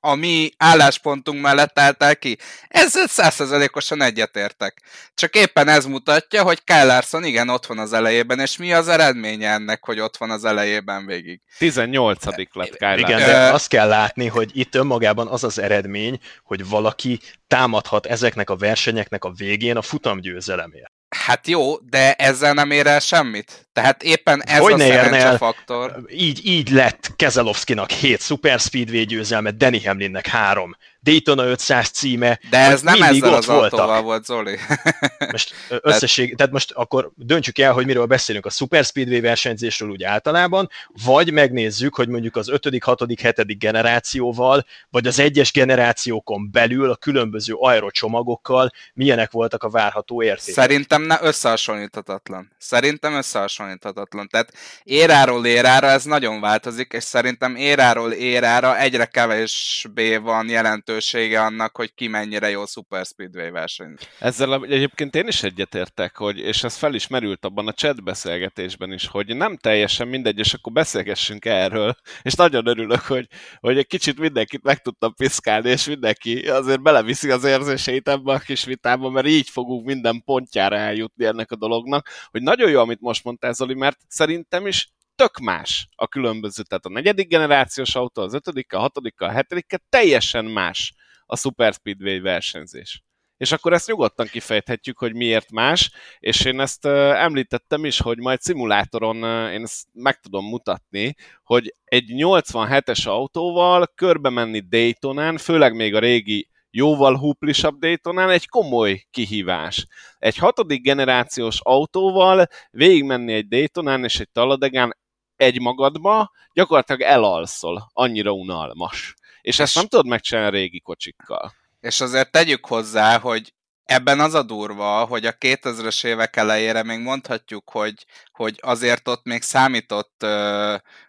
a 0.00 0.14
mi 0.14 0.52
álláspontunk 0.56 1.40
mellett 1.40 1.78
álltál 1.78 2.16
ki. 2.16 2.38
Ezzel 2.68 3.06
százszerzelékosan 3.06 4.02
egyetértek. 4.02 4.82
Csak 5.14 5.34
éppen 5.34 5.68
ez 5.68 5.84
mutatja, 5.84 6.42
hogy 6.42 6.64
Kyle 6.64 6.84
Larson 6.84 7.24
igen 7.24 7.48
ott 7.48 7.66
van 7.66 7.78
az 7.78 7.92
elejében, 7.92 8.38
és 8.38 8.56
mi 8.56 8.72
az 8.72 8.88
eredménye 8.88 9.50
ennek, 9.50 9.84
hogy 9.84 10.00
ott 10.00 10.16
van 10.16 10.30
az 10.30 10.44
elejében 10.44 11.06
végig? 11.06 11.40
18 11.58 12.24
lett 12.24 12.76
Kyle 12.76 12.98
Igen, 12.98 13.18
de 13.18 13.52
azt 13.52 13.68
kell 13.68 13.88
látni, 13.88 14.26
hogy 14.26 14.50
itt 14.52 14.74
önmagában 14.74 15.28
az 15.28 15.44
az 15.44 15.58
eredmény, 15.58 16.20
hogy 16.44 16.68
valaki 16.68 17.20
támadhat 17.46 18.06
ezeknek 18.06 18.50
a 18.50 18.56
versenyeknek 18.56 19.24
a 19.24 19.32
végén 19.32 19.76
a 19.76 19.82
futamgyőzelemért. 19.82 20.92
Hát 21.16 21.46
jó, 21.46 21.76
de 21.78 22.12
ezzel 22.12 22.52
nem 22.52 22.70
ér 22.70 22.86
el 22.86 23.00
semmit. 23.00 23.66
Tehát 23.72 24.02
éppen 24.02 24.42
ez 24.42 24.58
hogy 24.58 24.72
a 24.72 24.78
szerencse 24.78 25.36
faktor. 25.36 26.04
Így, 26.10 26.46
így 26.46 26.70
lett 26.70 27.12
Kezelovskinak 27.16 27.90
7 27.90 28.20
Super 28.20 28.60
Speedway 28.60 29.04
győzelme, 29.04 29.50
Danny 29.50 29.86
Hamlinnek 29.86 30.26
3. 30.26 30.76
Daytona 31.02 31.44
500 31.44 31.88
címe. 31.88 32.40
De 32.50 32.58
ez 32.58 32.82
nem 32.82 33.02
ezzel 33.02 33.34
az 33.34 33.46
voltak. 33.46 33.72
autóval 33.72 34.02
volt, 34.02 34.24
Zoli. 34.24 34.58
most 35.32 35.54
összesség, 35.68 36.36
tehát 36.36 36.52
most 36.52 36.70
akkor 36.70 37.10
döntsük 37.16 37.58
el, 37.58 37.72
hogy 37.72 37.86
miről 37.86 38.06
beszélünk 38.06 38.46
a 38.46 38.50
Super 38.50 38.84
Speedway 38.84 39.20
versenyzésről 39.20 39.90
úgy 39.90 40.02
általában, 40.02 40.68
vagy 41.04 41.32
megnézzük, 41.32 41.94
hogy 41.94 42.08
mondjuk 42.08 42.36
az 42.36 42.48
5., 42.48 42.82
6., 42.84 43.02
7. 43.20 43.58
generációval, 43.58 44.64
vagy 44.90 45.06
az 45.06 45.18
egyes 45.18 45.52
generációkon 45.52 46.50
belül 46.50 46.90
a 46.90 46.96
különböző 46.96 47.54
aerocsomagokkal 47.54 48.70
milyenek 48.94 49.30
voltak 49.30 49.62
a 49.62 49.70
várható 49.70 50.22
értékek. 50.22 50.54
Szerintem 50.54 51.02
ne 51.02 51.18
összehasonlíthatatlan. 51.20 52.50
Szerintem 52.58 53.14
összehasonlíthatatlan. 53.14 54.28
Tehát 54.28 54.52
éráról 54.82 55.46
érára 55.46 55.86
ez 55.86 56.04
nagyon 56.04 56.40
változik, 56.40 56.92
és 56.92 57.04
szerintem 57.04 57.56
éráról 57.56 58.12
érára 58.12 58.78
egyre 58.78 59.04
kevésbé 59.04 60.16
van 60.16 60.48
jelentő 60.48 60.91
jelentősége 60.92 61.40
annak, 61.40 61.76
hogy 61.76 61.94
ki 61.94 62.08
mennyire 62.08 62.50
jó 62.50 62.66
Super 62.66 63.04
Speedway 63.06 63.50
verseny. 63.50 63.94
Ezzel 64.18 64.64
egyébként 64.64 65.14
én 65.14 65.26
is 65.26 65.42
egyetértek, 65.42 66.16
hogy, 66.16 66.38
és 66.38 66.64
ez 66.64 66.76
fel 66.76 66.94
is 66.94 67.06
merült 67.06 67.44
abban 67.44 67.68
a 67.68 67.72
chat 67.72 68.04
beszélgetésben 68.04 68.92
is, 68.92 69.06
hogy 69.06 69.36
nem 69.36 69.56
teljesen 69.56 70.08
mindegy, 70.08 70.38
és 70.38 70.54
akkor 70.54 70.72
beszélgessünk 70.72 71.44
erről, 71.44 71.94
és 72.22 72.34
nagyon 72.34 72.66
örülök, 72.66 73.00
hogy, 73.00 73.26
hogy 73.60 73.78
egy 73.78 73.86
kicsit 73.86 74.18
mindenkit 74.18 74.62
meg 74.62 74.82
tudtam 74.82 75.14
piszkálni, 75.14 75.70
és 75.70 75.86
mindenki 75.86 76.48
azért 76.48 76.82
beleviszi 76.82 77.30
az 77.30 77.44
érzéseit 77.44 78.08
ebbe 78.08 78.32
a 78.32 78.38
kis 78.38 78.64
vitába, 78.64 79.10
mert 79.10 79.26
így 79.26 79.48
fogunk 79.48 79.86
minden 79.86 80.22
pontjára 80.24 80.76
eljutni 80.76 81.24
ennek 81.24 81.50
a 81.50 81.56
dolognak, 81.56 82.08
hogy 82.30 82.42
nagyon 82.42 82.70
jó, 82.70 82.80
amit 82.80 83.00
most 83.00 83.24
mondtál, 83.24 83.52
Zoli, 83.52 83.74
mert 83.74 83.98
szerintem 84.08 84.66
is 84.66 84.90
tök 85.14 85.38
más 85.38 85.88
a 85.94 86.08
különböző, 86.08 86.62
tehát 86.62 86.86
a 86.86 86.90
negyedik 86.90 87.28
generációs 87.28 87.94
autó, 87.94 88.22
az 88.22 88.34
ötödik, 88.34 88.72
a 88.72 88.78
hatodik, 88.78 89.20
a 89.20 89.30
hetedik, 89.30 89.74
teljesen 89.88 90.44
más 90.44 90.94
a 91.26 91.36
Super 91.36 91.72
Speedway 91.72 92.20
versenyzés. 92.20 93.02
És 93.36 93.52
akkor 93.52 93.72
ezt 93.72 93.88
nyugodtan 93.88 94.26
kifejthetjük, 94.26 94.98
hogy 94.98 95.14
miért 95.14 95.50
más, 95.50 95.90
és 96.18 96.44
én 96.44 96.60
ezt 96.60 96.84
említettem 96.86 97.84
is, 97.84 98.00
hogy 98.00 98.18
majd 98.18 98.40
szimulátoron 98.40 99.16
én 99.50 99.62
ezt 99.62 99.86
meg 99.92 100.20
tudom 100.20 100.44
mutatni, 100.44 101.14
hogy 101.42 101.74
egy 101.84 102.04
87-es 102.16 103.08
autóval 103.08 103.86
körbe 103.94 104.30
menni 104.30 104.60
Daytonán, 104.60 105.38
főleg 105.38 105.74
még 105.74 105.94
a 105.94 105.98
régi 105.98 106.48
jóval 106.70 107.18
húplisabb 107.18 107.78
Daytonán 107.78 108.30
egy 108.30 108.48
komoly 108.48 109.04
kihívás. 109.10 109.86
Egy 110.18 110.36
hatodik 110.36 110.82
generációs 110.82 111.60
autóval 111.62 112.46
végigmenni 112.70 113.32
egy 113.32 113.48
Daytonán 113.48 114.04
és 114.04 114.20
egy 114.20 114.30
Talladegán 114.30 115.00
egy 115.36 115.60
magadba, 115.60 116.30
gyakorlatilag 116.52 117.00
elalszol, 117.00 117.90
annyira 117.92 118.32
unalmas. 118.32 119.14
És 119.40 119.58
ezt 119.58 119.74
nem 119.74 119.86
tudod 119.86 120.06
megcsinálni 120.06 120.48
a 120.48 120.60
régi 120.60 120.80
kocsikkal. 120.80 121.52
És 121.80 122.00
azért 122.00 122.30
tegyük 122.30 122.66
hozzá, 122.66 123.18
hogy 123.18 123.54
ebben 123.84 124.20
az 124.20 124.34
a 124.34 124.42
durva, 124.42 125.04
hogy 125.04 125.26
a 125.26 125.32
2000-es 125.32 126.04
évek 126.04 126.36
elejére 126.36 126.82
még 126.82 126.98
mondhatjuk, 126.98 127.70
hogy, 127.70 128.06
hogy 128.32 128.58
azért 128.62 129.08
ott 129.08 129.24
még 129.24 129.42
számított 129.42 130.22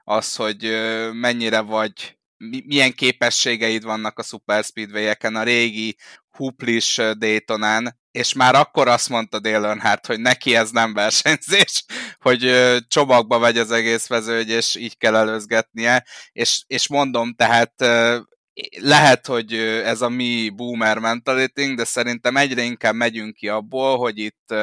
az, 0.03 0.35
hogy 0.35 0.61
mennyire 1.11 1.61
vagy 1.61 2.17
milyen 2.65 2.93
képességeid 2.93 3.83
vannak 3.83 4.19
a 4.19 4.23
Super 4.23 4.63
Speedway-eken, 4.63 5.35
a 5.35 5.43
régi 5.43 5.97
huplis 6.37 7.01
Daytonán, 7.17 8.01
és 8.11 8.33
már 8.33 8.55
akkor 8.55 8.87
azt 8.87 9.09
mondta 9.09 9.39
Dale 9.39 9.67
Earnhardt, 9.67 10.05
hogy 10.05 10.19
neki 10.19 10.55
ez 10.55 10.69
nem 10.69 10.93
versenyzés, 10.93 11.85
hogy 12.25 12.51
csomagba 12.87 13.39
vegy 13.39 13.57
az 13.57 13.71
egész 13.71 14.07
vezőgy, 14.07 14.49
és 14.49 14.75
így 14.75 14.97
kell 14.97 15.15
előzgetnie, 15.15 16.05
és, 16.31 16.63
és 16.67 16.87
mondom, 16.87 17.33
tehát 17.33 17.73
lehet, 18.79 19.27
hogy 19.27 19.53
ez 19.83 20.01
a 20.01 20.09
mi 20.09 20.49
boomer 20.49 20.99
mentality, 20.99 21.73
de 21.75 21.83
szerintem 21.83 22.37
egyre 22.37 22.61
inkább 22.61 22.95
megyünk 22.95 23.35
ki 23.35 23.47
abból, 23.47 23.97
hogy 23.97 24.17
itt 24.17 24.53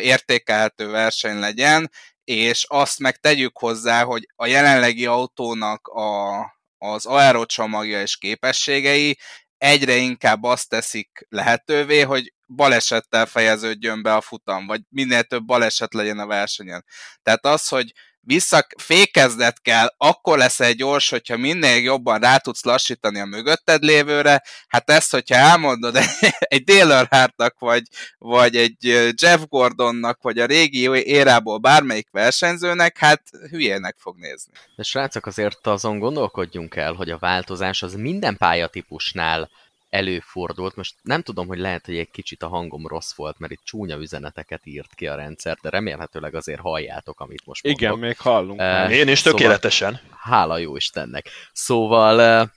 értékelhető 0.00 0.88
verseny 0.88 1.38
legyen, 1.38 1.90
és 2.24 2.64
azt 2.68 2.98
meg 2.98 3.16
tegyük 3.16 3.58
hozzá, 3.58 4.02
hogy 4.02 4.26
a 4.36 4.46
jelenlegi 4.46 5.06
autónak 5.06 5.88
a, 5.88 6.38
az 6.78 7.06
aerocsomagja 7.06 8.00
és 8.00 8.16
képességei 8.16 9.18
egyre 9.58 9.94
inkább 9.96 10.42
azt 10.42 10.68
teszik 10.68 11.26
lehetővé, 11.28 12.00
hogy 12.00 12.32
balesettel 12.46 13.26
fejeződjön 13.26 14.02
be 14.02 14.14
a 14.14 14.20
futam, 14.20 14.66
vagy 14.66 14.80
minél 14.88 15.22
több 15.22 15.44
baleset 15.44 15.94
legyen 15.94 16.18
a 16.18 16.26
versenyen. 16.26 16.84
Tehát 17.22 17.46
az, 17.46 17.68
hogy 17.68 17.92
vissza, 18.28 18.66
fékezdet 18.76 19.60
kell, 19.60 19.94
akkor 19.96 20.38
lesz 20.38 20.60
egy 20.60 20.76
gyors, 20.76 21.10
hogyha 21.10 21.36
minél 21.36 21.82
jobban 21.82 22.20
rá 22.20 22.36
tudsz 22.36 22.64
lassítani 22.64 23.20
a 23.20 23.24
mögötted 23.24 23.82
lévőre, 23.82 24.42
hát 24.68 24.90
ezt, 24.90 25.10
hogyha 25.10 25.34
elmondod 25.34 25.98
egy 26.38 26.64
Dale 26.64 26.94
Earnhardtnak, 26.94 27.58
vagy, 27.58 27.82
vagy 28.18 28.56
egy 28.56 29.12
Jeff 29.22 29.40
Gordonnak, 29.48 30.22
vagy 30.22 30.38
a 30.38 30.46
régi 30.46 30.88
érából 30.90 31.58
bármelyik 31.58 32.08
versenyzőnek, 32.10 32.98
hát 32.98 33.22
hülyének 33.50 33.96
fog 33.98 34.16
nézni. 34.18 34.52
De 34.76 34.82
srácok, 34.82 35.26
azért 35.26 35.66
azon 35.66 35.98
gondolkodjunk 35.98 36.76
el, 36.76 36.92
hogy 36.92 37.10
a 37.10 37.18
változás 37.18 37.82
az 37.82 37.94
minden 37.94 38.36
pályatípusnál 38.36 39.50
előfordult. 39.90 40.76
Most 40.76 40.94
nem 41.02 41.22
tudom, 41.22 41.46
hogy 41.46 41.58
lehet, 41.58 41.86
hogy 41.86 41.96
egy 41.96 42.10
kicsit 42.10 42.42
a 42.42 42.48
hangom 42.48 42.86
rossz 42.86 43.14
volt, 43.14 43.38
mert 43.38 43.52
itt 43.52 43.60
csúnya 43.64 43.96
üzeneteket 43.96 44.60
írt 44.64 44.94
ki 44.94 45.06
a 45.06 45.14
rendszer, 45.14 45.58
de 45.62 45.68
remélhetőleg 45.68 46.34
azért 46.34 46.60
halljátok, 46.60 47.20
amit 47.20 47.46
most 47.46 47.64
mondok. 47.64 47.82
Igen, 47.82 47.98
még 47.98 48.18
hallunk. 48.18 48.60
Uh, 48.60 48.92
Én 48.92 49.08
is 49.08 49.18
szóval, 49.18 49.40
tökéletesen. 49.40 50.00
Hála 50.10 50.58
jó 50.58 50.76
Istennek. 50.76 51.28
Szóval 51.52 52.42
uh, 52.42 52.48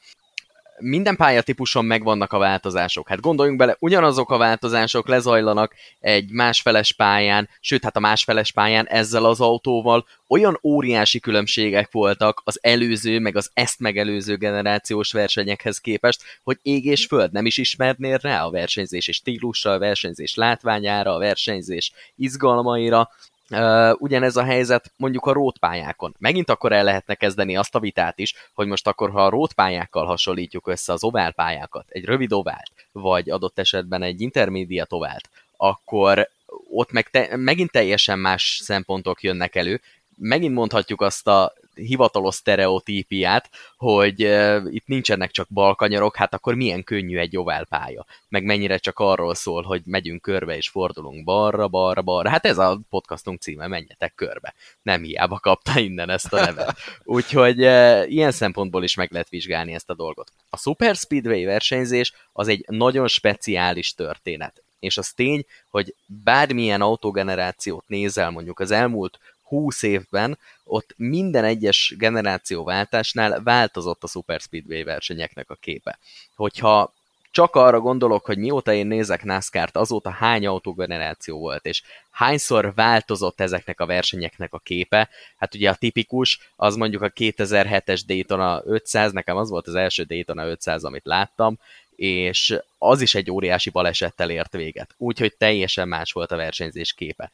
minden 0.82 1.16
pályatípuson 1.16 1.86
megvannak 1.86 2.34
a 2.34 2.38
változások. 2.38 3.10
Hát 3.10 3.20
gondoljunk 3.20 3.60
bele, 3.60 3.76
ugyanazok 3.80 4.32
a 4.32 4.38
változások 4.38 5.08
lezajlanak 5.08 5.76
egy 6.00 6.32
másfeles 6.32 6.94
pályán, 6.94 7.50
sőt, 7.60 7.84
hát 7.84 7.96
a 7.96 8.00
másfeles 8.00 8.52
pályán 8.52 8.88
ezzel 8.88 9.26
az 9.26 9.42
autóval 9.42 10.06
olyan 10.28 10.60
óriási 10.64 11.20
különbségek 11.20 11.92
voltak 11.92 12.42
az 12.46 12.60
előző, 12.62 13.20
meg 13.20 13.36
az 13.36 13.50
ezt 13.54 13.80
megelőző 13.80 14.36
generációs 14.36 15.12
versenyekhez 15.12 15.78
képest, 15.78 16.22
hogy 16.44 16.58
ég 16.62 16.86
és 16.86 17.06
föld 17.06 17.32
nem 17.32 17.46
is 17.46 17.58
ismernél 17.58 18.18
rá 18.22 18.46
a 18.46 18.52
versenyzés 18.52 19.08
és 19.08 19.16
stílusra, 19.16 19.72
a 19.72 19.80
versenyzés 19.80 20.36
látványára, 20.36 21.16
a 21.16 21.20
versenyzés 21.20 21.92
izgalmaira, 22.16 23.10
Uh, 23.52 24.02
ugyanez 24.02 24.36
a 24.36 24.44
helyzet 24.44 24.92
mondjuk 24.98 25.26
a 25.26 25.34
rótpályákon. 25.34 26.16
Megint 26.20 26.50
akkor 26.50 26.72
el 26.72 26.84
lehetne 26.84 27.16
kezdeni 27.16 27.56
azt 27.56 27.76
a 27.76 27.80
vitát 27.80 28.20
is, 28.20 28.34
hogy 28.54 28.68
most 28.68 28.88
akkor, 28.88 29.12
ha 29.12 29.26
a 29.26 29.30
rótpályákkal 29.30 30.06
hasonlítjuk 30.06 30.68
össze 30.68 30.94
az 30.94 31.04
oválpályákat, 31.04 31.86
egy 31.90 32.06
rövid 32.06 32.34
ovált, 32.34 32.72
vagy 32.92 33.30
adott 33.30 33.60
esetben 33.60 34.04
egy 34.04 34.22
intermédiát 34.22 34.94
ovált, 34.94 35.30
akkor 35.58 36.30
ott 36.70 36.92
meg 36.92 37.10
te, 37.10 37.36
megint 37.36 37.72
teljesen 37.72 38.20
más 38.20 38.60
szempontok 38.64 39.24
jönnek 39.24 39.56
elő. 39.56 39.82
Megint 40.18 40.54
mondhatjuk 40.54 41.02
azt 41.02 41.28
a 41.28 41.54
hivatalos 41.76 42.36
sztereotípiát, 42.36 43.50
hogy 43.78 44.24
uh, 44.24 44.62
itt 44.70 44.88
nincsenek 44.88 45.32
csak 45.32 45.48
balkanyarok, 45.50 46.16
hát 46.16 46.34
akkor 46.34 46.56
milyen 46.56 46.84
könnyű 46.84 47.18
egy 47.18 47.38
oválpálya, 47.38 48.06
meg 48.30 48.44
mennyire 48.44 48.78
csak 48.78 49.00
arról 49.00 49.36
szól, 49.36 49.64
hogy 49.64 49.82
megyünk 49.86 50.22
körbe 50.22 50.56
és 50.56 50.70
fordulunk 50.70 51.24
balra, 51.24 51.68
balra, 51.68 52.02
balra. 52.02 52.30
Hát 52.30 52.46
ez 52.46 52.58
a 52.58 52.80
podcastunk 52.90 53.42
címe, 53.42 53.68
menjetek 53.68 54.16
körbe. 54.16 54.54
Nem 54.82 55.04
hiába 55.04 55.40
kapta 55.40 55.80
innen 55.80 56.10
ezt 56.10 56.34
a 56.34 56.40
nevet. 56.40 56.78
Úgyhogy 57.04 57.64
uh, 57.64 58.12
ilyen 58.12 58.32
szempontból 58.32 58.84
is 58.84 58.96
meg 58.96 59.12
lehet 59.12 59.30
vizsgálni 59.30 59.74
ezt 59.74 59.90
a 59.90 59.96
dolgot. 59.96 60.32
A 60.50 60.58
Super 60.58 60.96
Speedway 60.96 61.46
versenyzés 61.46 62.14
az 62.34 62.48
egy 62.48 62.66
nagyon 62.68 63.08
speciális 63.08 63.94
történet. 63.94 64.64
És 64.80 64.98
az 64.98 65.12
tény, 65.12 65.46
hogy 65.70 65.96
bármilyen 66.06 66.82
autogenerációt 66.82 67.84
nézel 67.88 68.30
mondjuk 68.30 68.60
az 68.60 68.72
elmúlt 68.72 69.20
20 69.52 69.84
évben 69.84 70.38
ott 70.64 70.94
minden 70.98 71.44
egyes 71.44 71.96
generációváltásnál 71.98 73.44
változott 73.44 74.04
a 74.04 74.08
Super 74.08 74.40
Speedway 74.40 74.84
versenyeknek 74.84 75.50
a 75.50 75.56
képe. 75.56 76.00
Hogyha 76.36 76.94
csak 77.32 77.56
arra 77.56 77.80
gondolok, 77.80 78.26
hogy 78.26 78.38
mióta 78.38 78.74
én 78.74 78.88
nézek 78.88 79.24
NASCAR-t, 79.24 79.76
azóta 79.76 80.10
hány 80.10 80.48
autógeneráció 80.48 81.40
volt, 81.40 81.66
és 81.66 81.82
hányszor 82.12 82.74
változott 82.76 83.42
ezeknek 83.42 83.80
a 83.80 83.86
versenyeknek 83.86 84.54
a 84.54 84.60
képe. 84.60 85.10
Hát 85.38 85.56
ugye 85.56 85.70
a 85.70 85.76
tipikus, 85.76 86.52
az 86.56 86.76
mondjuk 86.76 87.02
a 87.02 87.10
2007-es 87.10 88.02
Daytona 88.06 88.62
500, 88.66 89.12
nekem 89.12 89.38
az 89.38 89.50
volt 89.50 89.68
az 89.68 89.76
első 89.76 90.04
Daytona 90.04 90.46
500, 90.46 90.84
amit 90.84 91.06
láttam, 91.06 91.60
és 91.96 92.58
az 92.78 93.02
is 93.02 93.16
egy 93.16 93.32
óriási 93.32 93.70
balesettel 93.70 94.30
ért 94.30 94.54
véget. 94.54 94.96
Úgyhogy 94.98 95.36
teljesen 95.38 95.88
más 95.88 96.12
volt 96.12 96.32
a 96.32 96.36
versenyzés 96.36 96.94
képe. 96.94 97.32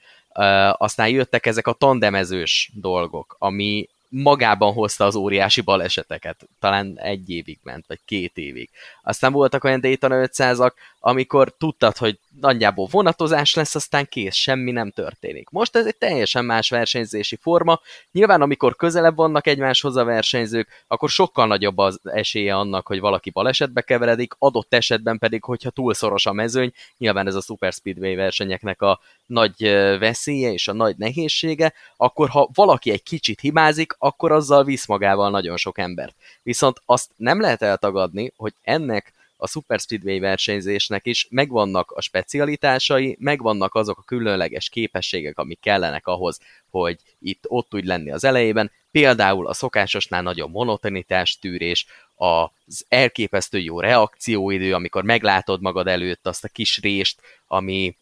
Aztán 0.72 1.10
jöttek 1.10 1.46
ezek 1.46 1.68
a 1.68 1.74
tandemezős 1.74 2.72
dolgok, 2.74 3.36
ami 3.40 3.88
magában 4.10 4.74
hozta 4.74 5.06
az 5.06 5.16
óriási 5.16 5.62
baleseteket. 5.62 6.48
Talán 6.60 7.00
egy 7.00 7.30
évig 7.30 7.60
ment, 7.64 7.86
vagy 7.88 8.00
két 8.06 8.38
évig. 8.38 8.70
Aztán 9.04 9.32
voltak 9.32 9.64
olyan 9.64 9.82
Daytona 9.82 10.28
500-ak, 10.28 10.72
amikor 11.08 11.54
tudtad, 11.58 11.98
hogy 11.98 12.20
nagyjából 12.40 12.88
vonatozás 12.92 13.54
lesz, 13.54 13.76
aztán 13.76 14.06
kész, 14.10 14.36
semmi 14.36 14.72
nem 14.72 14.92
történik. 14.92 15.50
Most 15.50 15.76
ez 15.76 15.86
egy 15.86 15.98
teljesen 15.98 16.46
más 16.46 16.70
versenyzési 16.70 17.36
forma. 17.36 17.80
Nyilván, 18.12 18.42
amikor 18.42 18.76
közelebb 18.76 19.16
vannak 19.16 19.48
egymáshoz 19.48 19.96
a 19.96 20.04
versenyzők, 20.04 20.84
akkor 20.88 21.10
sokkal 21.10 21.48
nagyobb 21.48 21.78
az 21.78 22.00
esélye 22.04 22.56
annak, 22.56 22.88
hogy 22.88 23.00
valaki 23.00 23.30
balesetbe 23.30 23.82
keveredik, 23.82 24.34
adott 24.38 24.74
esetben 24.74 25.18
pedig, 25.18 25.44
hogyha 25.44 25.70
túl 25.70 25.94
szoros 25.94 26.26
a 26.26 26.34
mezőny, 26.34 26.72
nyilván 26.98 27.28
ez 27.28 27.36
a 27.36 27.42
Super 27.42 27.74
Speedway 27.74 28.16
versenyeknek 28.16 28.82
a 28.82 29.00
nagy 29.26 29.64
veszélye 30.00 30.52
és 30.52 30.68
a 30.68 30.74
nagy 30.74 30.98
nehézsége, 30.98 31.74
akkor 31.98 32.30
ha 32.30 32.50
valaki 32.54 32.92
egy 32.92 33.04
kicsit 33.04 33.40
hibázik, 33.40 33.96
akkor 33.98 34.32
azzal 34.32 34.64
visz 34.64 34.88
magával 34.88 35.30
nagyon 35.30 35.58
sok 35.58 35.78
embert. 35.78 36.16
Viszont 36.44 36.82
azt 36.86 37.12
nem 37.16 37.42
lehet 37.42 37.62
eltagadni, 37.62 38.34
hogy 38.36 38.54
ennek 38.62 39.16
a 39.38 39.48
Super 39.48 39.80
Speedway 39.80 40.20
versenyzésnek 40.20 41.06
is. 41.06 41.28
Megvannak 41.30 41.92
a 41.92 42.02
specialitásai, 42.02 43.16
megvannak 43.20 43.76
azok 43.76 43.98
a 43.98 44.04
különleges 44.04 44.70
képességek, 44.70 45.38
amik 45.38 45.60
kellenek 45.60 46.08
ahhoz, 46.08 46.40
hogy 46.70 47.00
itt 47.20 47.44
ott 47.48 47.74
úgy 47.74 47.86
lenni 47.86 48.12
az 48.12 48.24
elejében, 48.24 48.72
például 48.92 49.48
a 49.48 49.54
szokásosnál 49.54 50.22
nagyobb 50.22 50.52
monotonitás 50.52 51.40
tűrés, 51.40 51.86
az 52.16 52.86
elképesztő 52.88 53.60
jó 53.60 53.80
reakcióidő, 53.80 54.74
amikor 54.74 55.04
meglátod 55.04 55.62
magad 55.62 55.88
előtt 55.88 56.28
azt 56.28 56.44
a 56.44 56.48
kis 56.48 56.80
rést, 56.82 57.22
ami 57.48 57.96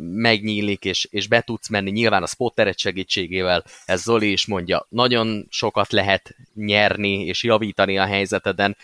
megnyílik, 0.00 0.84
és, 0.84 1.08
és 1.10 1.26
be 1.26 1.40
tudsz 1.40 1.68
menni, 1.68 1.90
nyilván 1.90 2.22
a 2.22 2.26
spotteret 2.26 2.78
segítségével, 2.78 3.64
ez 3.84 4.02
Zoli 4.02 4.32
is 4.32 4.46
mondja, 4.46 4.86
nagyon 4.88 5.46
sokat 5.50 5.92
lehet 5.92 6.36
nyerni 6.54 7.24
és 7.24 7.42
javítani 7.42 7.98
a 7.98 8.04
helyzeteden, 8.04 8.76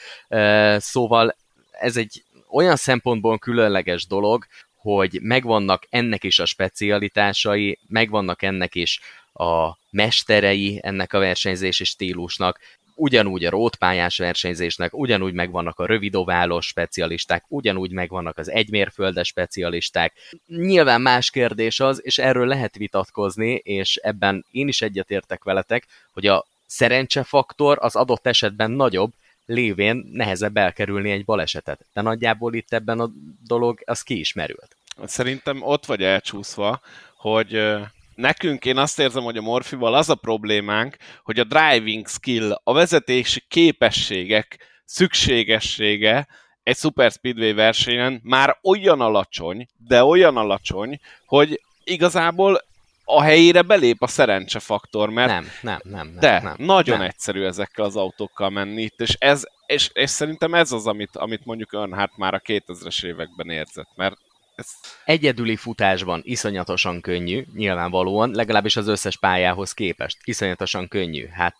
szóval 0.79 1.37
ez 1.71 1.97
egy 1.97 2.23
olyan 2.51 2.77
szempontból 2.77 3.39
különleges 3.39 4.07
dolog, 4.07 4.47
hogy 4.77 5.19
megvannak 5.23 5.87
ennek 5.91 6.25
is 6.25 6.39
a 6.39 6.45
specialitásai, 6.45 7.79
megvannak 7.89 8.43
ennek 8.43 8.75
is 8.75 9.01
a 9.33 9.79
mesterei 9.91 10.81
ennek 10.83 11.13
a 11.13 11.19
versenyzési 11.19 11.85
stílusnak, 11.85 12.61
ugyanúgy 13.01 13.45
a 13.45 13.51
rótpályás 13.51 14.19
versenyzésnek, 14.19 14.95
ugyanúgy 14.95 15.33
megvannak 15.33 15.79
a 15.79 15.87
rövidoválos 15.87 16.67
specialisták, 16.67 17.45
ugyanúgy 17.49 17.91
megvannak 17.91 18.39
az 18.39 18.51
egymérföldes 18.51 19.29
specialisták. 19.29 20.13
Nyilván 20.47 21.01
más 21.01 21.31
kérdés 21.31 21.81
az, 21.81 22.01
és 22.05 22.19
erről 22.19 22.47
lehet 22.47 22.77
vitatkozni, 22.77 23.53
és 23.55 23.97
ebben 23.97 24.45
én 24.51 24.69
is 24.69 24.83
egyetértek 24.83 25.45
veletek, 25.45 25.87
hogy 26.13 26.27
a 26.27 26.47
szerencsefaktor 26.67 27.79
az 27.81 27.97
adott 27.97 28.27
esetben 28.27 28.71
nagyobb, 28.71 29.13
lévén 29.47 30.11
nehezebb 30.13 30.57
elkerülni 30.57 31.11
egy 31.11 31.25
balesetet. 31.25 31.87
De 31.93 32.01
nagyjából 32.01 32.55
itt 32.55 32.73
ebben 32.73 33.01
a 33.01 33.11
dolog 33.47 33.81
az 33.85 34.03
kiismerült. 34.03 34.77
Szerintem 35.05 35.63
ott 35.63 35.87
vagy 35.87 36.03
elcsúszva, 36.03 36.81
hogy 37.17 37.63
nekünk 38.21 38.65
én 38.65 38.77
azt 38.77 38.99
érzem, 38.99 39.23
hogy 39.23 39.37
a 39.37 39.43
Morfival 39.43 39.95
az 39.95 40.09
a 40.09 40.15
problémánk, 40.15 40.97
hogy 41.23 41.39
a 41.39 41.45
driving 41.45 42.09
skill, 42.09 42.61
a 42.65 42.73
vezetési 42.73 43.43
képességek 43.49 44.59
szükségessége 44.85 46.27
egy 46.63 46.77
Super 46.77 47.11
Speedway 47.11 47.55
versenyen 47.55 48.21
már 48.23 48.59
olyan 48.63 49.01
alacsony, 49.01 49.67
de 49.87 50.05
olyan 50.05 50.37
alacsony, 50.37 51.01
hogy 51.27 51.61
igazából 51.85 52.61
a 53.05 53.23
helyére 53.23 53.63
belép 53.63 54.03
a 54.03 54.07
szerencsefaktor, 54.07 55.11
mert 55.11 55.31
nem, 55.31 55.47
nem, 55.61 55.81
nem, 55.83 56.07
nem, 56.07 56.21
de 56.21 56.41
nem, 56.43 56.55
nagyon 56.59 56.99
nem. 56.99 57.07
egyszerű 57.07 57.45
ezekkel 57.45 57.85
az 57.85 57.97
autókkal 57.97 58.51
menni 58.51 58.83
itt, 58.83 59.01
és, 59.01 59.17
ez, 59.19 59.43
és, 59.67 59.91
és 59.93 60.11
szerintem 60.11 60.55
ez 60.55 60.73
az, 60.73 60.87
amit, 60.87 61.17
amit 61.17 61.45
mondjuk 61.45 61.73
Earnhardt 61.73 62.17
már 62.17 62.35
a 62.35 62.41
2000-es 62.41 63.05
években 63.05 63.51
érzett, 63.51 63.91
mert 63.97 64.17
ez... 64.61 64.69
Egyedüli 65.05 65.57
futásban 65.57 66.21
iszonyatosan 66.25 67.01
könnyű, 67.01 67.45
nyilvánvalóan, 67.55 68.31
legalábbis 68.31 68.77
az 68.77 68.87
összes 68.87 69.17
pályához 69.17 69.73
képest. 69.73 70.19
Iszonyatosan 70.25 70.89
könnyű. 70.89 71.27
Hát 71.27 71.57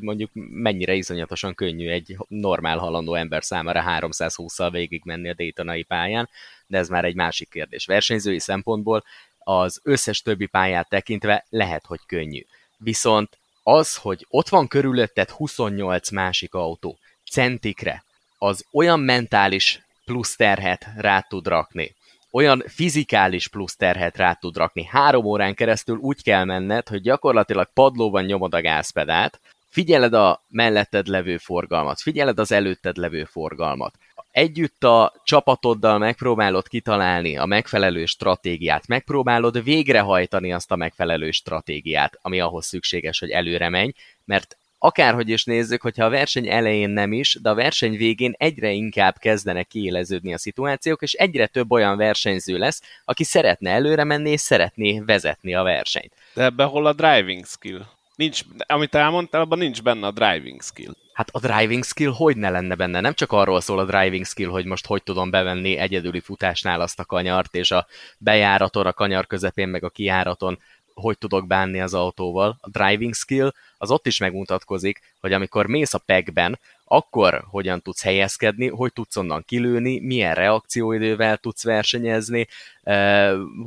mondjuk 0.00 0.30
mennyire 0.50 0.94
iszonyatosan 0.94 1.54
könnyű 1.54 1.88
egy 1.88 2.16
normál 2.28 2.78
halandó 2.78 3.14
ember 3.14 3.44
számára 3.44 3.84
320-szal 3.86 4.68
végig 4.72 5.02
menni 5.04 5.28
a 5.28 5.34
Daytonai 5.34 5.82
pályán, 5.82 6.28
de 6.66 6.78
ez 6.78 6.88
már 6.88 7.04
egy 7.04 7.14
másik 7.14 7.48
kérdés. 7.48 7.86
Versenyzői 7.86 8.38
szempontból 8.38 9.04
az 9.38 9.80
összes 9.82 10.22
többi 10.22 10.46
pályát 10.46 10.88
tekintve 10.88 11.44
lehet, 11.48 11.86
hogy 11.86 12.00
könnyű. 12.06 12.44
Viszont 12.76 13.38
az, 13.62 13.96
hogy 13.96 14.26
ott 14.28 14.48
van 14.48 14.68
körülötted 14.68 15.30
28 15.30 16.10
másik 16.10 16.54
autó, 16.54 16.98
centikre, 17.30 18.04
az 18.38 18.64
olyan 18.72 19.00
mentális 19.00 19.80
plusz 20.04 20.36
terhet 20.36 20.86
rá 20.96 21.20
tud 21.20 21.46
rakni, 21.46 21.94
olyan 22.34 22.64
fizikális 22.66 23.48
plusz 23.48 23.76
terhet 23.76 24.16
rá 24.16 24.32
tud 24.32 24.56
rakni. 24.56 24.84
Három 24.84 25.24
órán 25.24 25.54
keresztül 25.54 25.96
úgy 25.96 26.22
kell 26.22 26.44
menned, 26.44 26.88
hogy 26.88 27.00
gyakorlatilag 27.00 27.70
padlóban 27.74 28.24
nyomod 28.24 28.54
a 28.54 28.60
gázpedált, 28.60 29.40
figyeled 29.68 30.14
a 30.14 30.44
melletted 30.48 31.06
levő 31.06 31.36
forgalmat, 31.36 32.00
figyeled 32.00 32.38
az 32.38 32.52
előtted 32.52 32.96
levő 32.96 33.24
forgalmat. 33.24 33.94
Együtt 34.30 34.84
a 34.84 35.12
csapatoddal 35.24 35.98
megpróbálod 35.98 36.68
kitalálni 36.68 37.36
a 37.36 37.46
megfelelő 37.46 38.06
stratégiát, 38.06 38.86
megpróbálod 38.86 39.62
végrehajtani 39.62 40.52
azt 40.52 40.72
a 40.72 40.76
megfelelő 40.76 41.30
stratégiát, 41.30 42.18
ami 42.22 42.40
ahhoz 42.40 42.66
szükséges, 42.66 43.18
hogy 43.18 43.30
előre 43.30 43.68
menj, 43.68 43.92
mert 44.24 44.56
akárhogy 44.84 45.28
is 45.28 45.44
nézzük, 45.44 45.82
hogyha 45.82 46.04
a 46.04 46.10
verseny 46.10 46.48
elején 46.48 46.90
nem 46.90 47.12
is, 47.12 47.38
de 47.42 47.50
a 47.50 47.54
verseny 47.54 47.96
végén 47.96 48.34
egyre 48.36 48.70
inkább 48.70 49.18
kezdenek 49.18 49.66
kiéleződni 49.66 50.34
a 50.34 50.38
szituációk, 50.38 51.02
és 51.02 51.12
egyre 51.12 51.46
több 51.46 51.72
olyan 51.72 51.96
versenyző 51.96 52.58
lesz, 52.58 52.82
aki 53.04 53.24
szeretne 53.24 53.70
előre 53.70 54.04
menni, 54.04 54.30
és 54.30 54.40
szeretné 54.40 55.00
vezetni 55.06 55.54
a 55.54 55.62
versenyt. 55.62 56.12
De 56.34 56.42
ebben 56.42 56.66
hol 56.66 56.86
a 56.86 56.92
driving 56.92 57.46
skill? 57.46 57.80
Nincs, 58.16 58.40
amit 58.66 58.94
elmondtál, 58.94 59.40
abban 59.40 59.58
nincs 59.58 59.82
benne 59.82 60.06
a 60.06 60.10
driving 60.10 60.62
skill. 60.62 60.92
Hát 61.12 61.28
a 61.32 61.38
driving 61.38 61.84
skill 61.84 62.12
hogy 62.16 62.36
ne 62.36 62.50
lenne 62.50 62.74
benne? 62.74 63.00
Nem 63.00 63.14
csak 63.14 63.32
arról 63.32 63.60
szól 63.60 63.78
a 63.78 63.84
driving 63.84 64.24
skill, 64.24 64.48
hogy 64.48 64.64
most 64.64 64.86
hogy 64.86 65.02
tudom 65.02 65.30
bevenni 65.30 65.76
egyedüli 65.76 66.20
futásnál 66.20 66.80
azt 66.80 67.00
a 67.00 67.04
kanyart, 67.04 67.54
és 67.54 67.70
a 67.70 67.86
bejáraton, 68.18 68.86
a 68.86 68.92
kanyar 68.92 69.26
közepén, 69.26 69.68
meg 69.68 69.84
a 69.84 69.90
kiáraton 69.90 70.58
hogy 70.94 71.18
tudok 71.18 71.46
bánni 71.46 71.80
az 71.80 71.94
autóval. 71.94 72.58
A 72.60 72.70
driving 72.70 73.14
skill 73.14 73.52
az 73.78 73.90
ott 73.90 74.06
is 74.06 74.18
megmutatkozik, 74.18 75.00
hogy 75.20 75.32
amikor 75.32 75.66
mész 75.66 75.94
a 75.94 75.98
pegben, 75.98 76.58
akkor 76.84 77.44
hogyan 77.50 77.80
tudsz 77.80 78.02
helyezkedni, 78.02 78.68
hogy 78.68 78.92
tudsz 78.92 79.16
onnan 79.16 79.42
kilőni, 79.46 80.00
milyen 80.00 80.34
reakcióidővel 80.34 81.36
tudsz 81.36 81.64
versenyezni, 81.64 82.46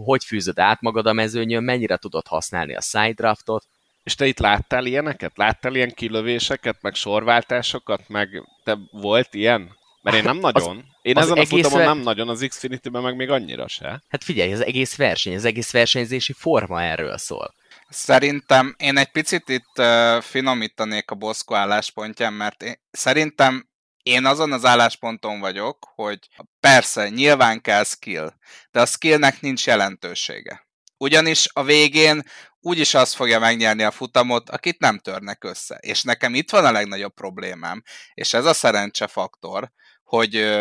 hogy 0.06 0.24
fűzöd 0.24 0.60
át 0.60 0.82
magad 0.82 1.06
a 1.06 1.14
mezőnyön, 1.14 1.64
mennyire 1.64 1.98
tudod 1.98 2.28
használni 2.28 2.76
a 2.76 2.82
side 2.82 3.14
draftot, 3.14 3.68
és 4.04 4.16
te 4.16 4.26
itt 4.26 4.40
láttál 4.40 4.86
ilyeneket? 4.86 5.38
Láttál 5.38 5.76
ilyen 5.76 5.92
kilövéseket, 5.92 6.82
meg 6.82 6.94
sorváltásokat, 6.94 8.08
meg 8.08 8.44
te 8.64 8.78
volt 8.92 9.34
ilyen? 9.34 9.77
Mert 10.12 10.20
én 10.20 10.24
nem 10.24 10.38
nagyon. 10.38 10.86
Én 11.02 11.18
az 11.18 11.24
ezen 11.24 11.38
a 11.38 11.46
futamon 11.46 11.78
ver... 11.78 11.88
nem 11.88 11.98
nagyon, 11.98 12.30
az 12.30 12.46
Xfinity-ben 12.50 13.02
meg 13.02 13.16
még 13.16 13.30
annyira 13.30 13.68
se. 13.68 14.04
Hát 14.08 14.24
figyelj, 14.24 14.54
az 14.54 14.66
egész 14.66 14.96
verseny, 14.96 15.36
az 15.36 15.46
egész 15.46 15.72
versenyzési 15.72 16.34
forma 16.34 16.82
erről 16.82 17.18
szól. 17.18 17.54
Szerintem 17.90 18.76
én 18.78 18.98
egy 18.98 19.12
picit 19.12 19.50
itt 19.50 19.80
uh, 19.80 20.22
finomítanék 20.22 21.12
a 21.12 21.16
Boszko 21.16 21.54
álláspontján, 21.54 22.34
mert 22.34 22.64
én, 22.64 22.76
szerintem 22.92 23.70
én 24.04 24.26
azon 24.26 24.52
az 24.52 24.66
állásponton 24.66 25.40
vagyok, 25.40 25.88
hogy 25.96 26.20
persze, 26.60 27.10
nyilván 27.10 27.62
kell 27.62 27.84
skill, 27.84 28.34
de 28.72 28.82
a 28.82 28.86
skillnek 28.86 29.42
nincs 29.42 29.66
jelentősége. 29.66 30.68
Ugyanis 30.98 31.50
a 31.54 31.64
végén 31.64 32.24
úgyis 32.60 32.94
az 32.94 33.14
fogja 33.14 33.40
megnyerni 33.40 33.84
a 33.84 33.92
futamot, 33.92 34.50
akit 34.50 34.80
nem 34.80 35.00
törnek 35.00 35.44
össze. 35.44 35.76
És 35.76 36.04
nekem 36.04 36.34
itt 36.34 36.52
van 36.52 36.66
a 36.66 36.72
legnagyobb 36.72 37.14
problémám, 37.14 37.84
és 38.14 38.34
ez 38.34 38.46
a 38.46 38.54
szerencse 38.54 39.08
faktor, 39.08 39.72
hogy 40.08 40.58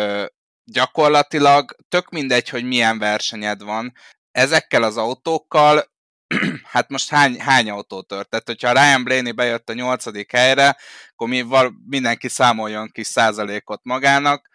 gyakorlatilag 0.63 1.75
tök 1.89 2.09
mindegy, 2.09 2.49
hogy 2.49 2.63
milyen 2.63 2.99
versenyed 2.99 3.63
van, 3.63 3.93
ezekkel 4.31 4.83
az 4.83 4.97
autókkal, 4.97 5.91
hát 6.73 6.89
most 6.89 7.09
hány, 7.09 7.39
hány 7.39 7.69
autó 7.69 8.01
tört? 8.01 8.29
Tehát, 8.29 8.47
hogyha 8.47 8.71
Ryan 8.71 9.03
Blaney 9.03 9.31
bejött 9.31 9.69
a 9.69 9.73
nyolcadik 9.73 10.31
helyre, 10.31 10.77
akkor 11.09 11.27
mi, 11.27 11.41
val, 11.41 11.73
mindenki 11.85 12.27
számoljon 12.27 12.89
kis 12.91 13.07
százalékot 13.07 13.79
magának. 13.83 14.49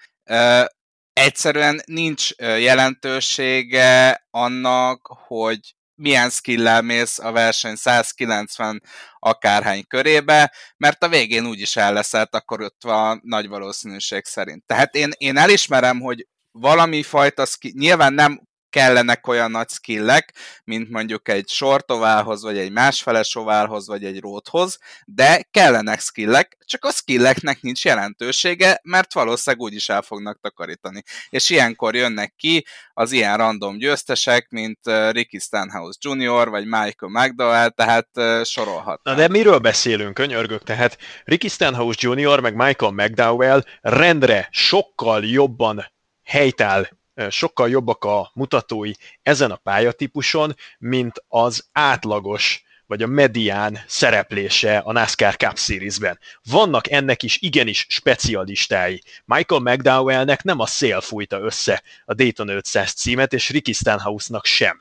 Egyszerűen 1.12 1.82
nincs 1.84 2.30
jelentősége 2.36 4.26
annak, 4.30 5.06
hogy 5.26 5.74
milyen 5.94 6.30
skill 6.30 6.80
mész 6.80 7.18
a 7.18 7.32
verseny 7.32 7.74
190 7.74 8.82
akárhány 9.18 9.86
körébe, 9.86 10.52
mert 10.76 11.02
a 11.02 11.08
végén 11.08 11.46
úgyis 11.46 11.76
elleszelt, 11.76 12.34
akkor 12.34 12.60
ott 12.60 12.82
van 12.82 13.20
nagy 13.24 13.48
valószínűség 13.48 14.24
szerint. 14.24 14.66
Tehát 14.66 14.94
én, 14.94 15.10
én 15.18 15.36
elismerem, 15.36 16.00
hogy 16.00 16.26
valami 16.50 17.02
fajta 17.02 17.46
skill, 17.46 17.72
nyilván 17.74 18.12
nem 18.12 18.40
kellenek 18.72 19.26
olyan 19.26 19.50
nagy 19.50 19.68
skillek, 19.68 20.34
mint 20.64 20.90
mondjuk 20.90 21.28
egy 21.28 21.48
sortovához, 21.48 22.42
vagy 22.42 22.58
egy 22.58 22.72
másfeles 22.72 23.34
oválhoz, 23.34 23.86
vagy 23.86 24.04
egy 24.04 24.20
róthoz, 24.20 24.78
de 25.06 25.42
kellenek 25.50 26.00
skillek, 26.00 26.56
csak 26.64 26.84
a 26.84 26.90
skilleknek 26.90 27.60
nincs 27.60 27.84
jelentősége, 27.84 28.80
mert 28.82 29.12
valószínűleg 29.12 29.64
úgyis 29.64 29.88
el 29.88 30.02
fognak 30.02 30.40
takarítani. 30.40 31.02
És 31.30 31.50
ilyenkor 31.50 31.94
jönnek 31.94 32.34
ki 32.36 32.66
az 32.94 33.12
ilyen 33.12 33.36
random 33.36 33.78
győztesek, 33.78 34.48
mint 34.48 34.78
Ricky 35.10 35.38
Stenhouse 35.38 35.98
Jr., 36.00 36.48
vagy 36.48 36.64
Michael 36.64 37.12
McDowell, 37.12 37.68
tehát 37.68 38.08
sorolhat. 38.44 39.00
Na 39.02 39.14
de 39.14 39.28
miről 39.28 39.58
beszélünk, 39.58 40.14
könyörgök? 40.14 40.62
Tehát 40.62 40.98
Ricky 41.24 41.48
Stenhouse 41.48 42.08
Jr., 42.08 42.40
meg 42.40 42.54
Michael 42.54 42.92
McDowell 42.92 43.64
rendre 43.80 44.48
sokkal 44.50 45.24
jobban 45.24 45.92
helytáll 46.24 46.88
sokkal 47.30 47.68
jobbak 47.68 48.04
a 48.04 48.30
mutatói 48.34 48.92
ezen 49.22 49.50
a 49.50 49.56
pályatípuson, 49.56 50.56
mint 50.78 51.24
az 51.28 51.68
átlagos 51.72 52.64
vagy 52.86 53.02
a 53.02 53.06
medián 53.06 53.78
szereplése 53.86 54.78
a 54.78 54.92
NASCAR 54.92 55.36
Cup 55.36 55.58
Series-ben. 55.58 56.18
Vannak 56.42 56.90
ennek 56.90 57.22
is 57.22 57.38
igenis 57.40 57.86
specialistái. 57.88 59.02
Michael 59.24 59.60
McDowellnek 59.60 60.42
nem 60.42 60.58
a 60.58 60.66
szél 60.66 61.00
fújta 61.00 61.38
össze 61.38 61.82
a 62.04 62.14
Dayton 62.14 62.48
500 62.48 62.92
címet, 62.92 63.32
és 63.32 63.50
Ricky 63.50 63.72
Stenhouse-nak 63.72 64.44
sem. 64.44 64.78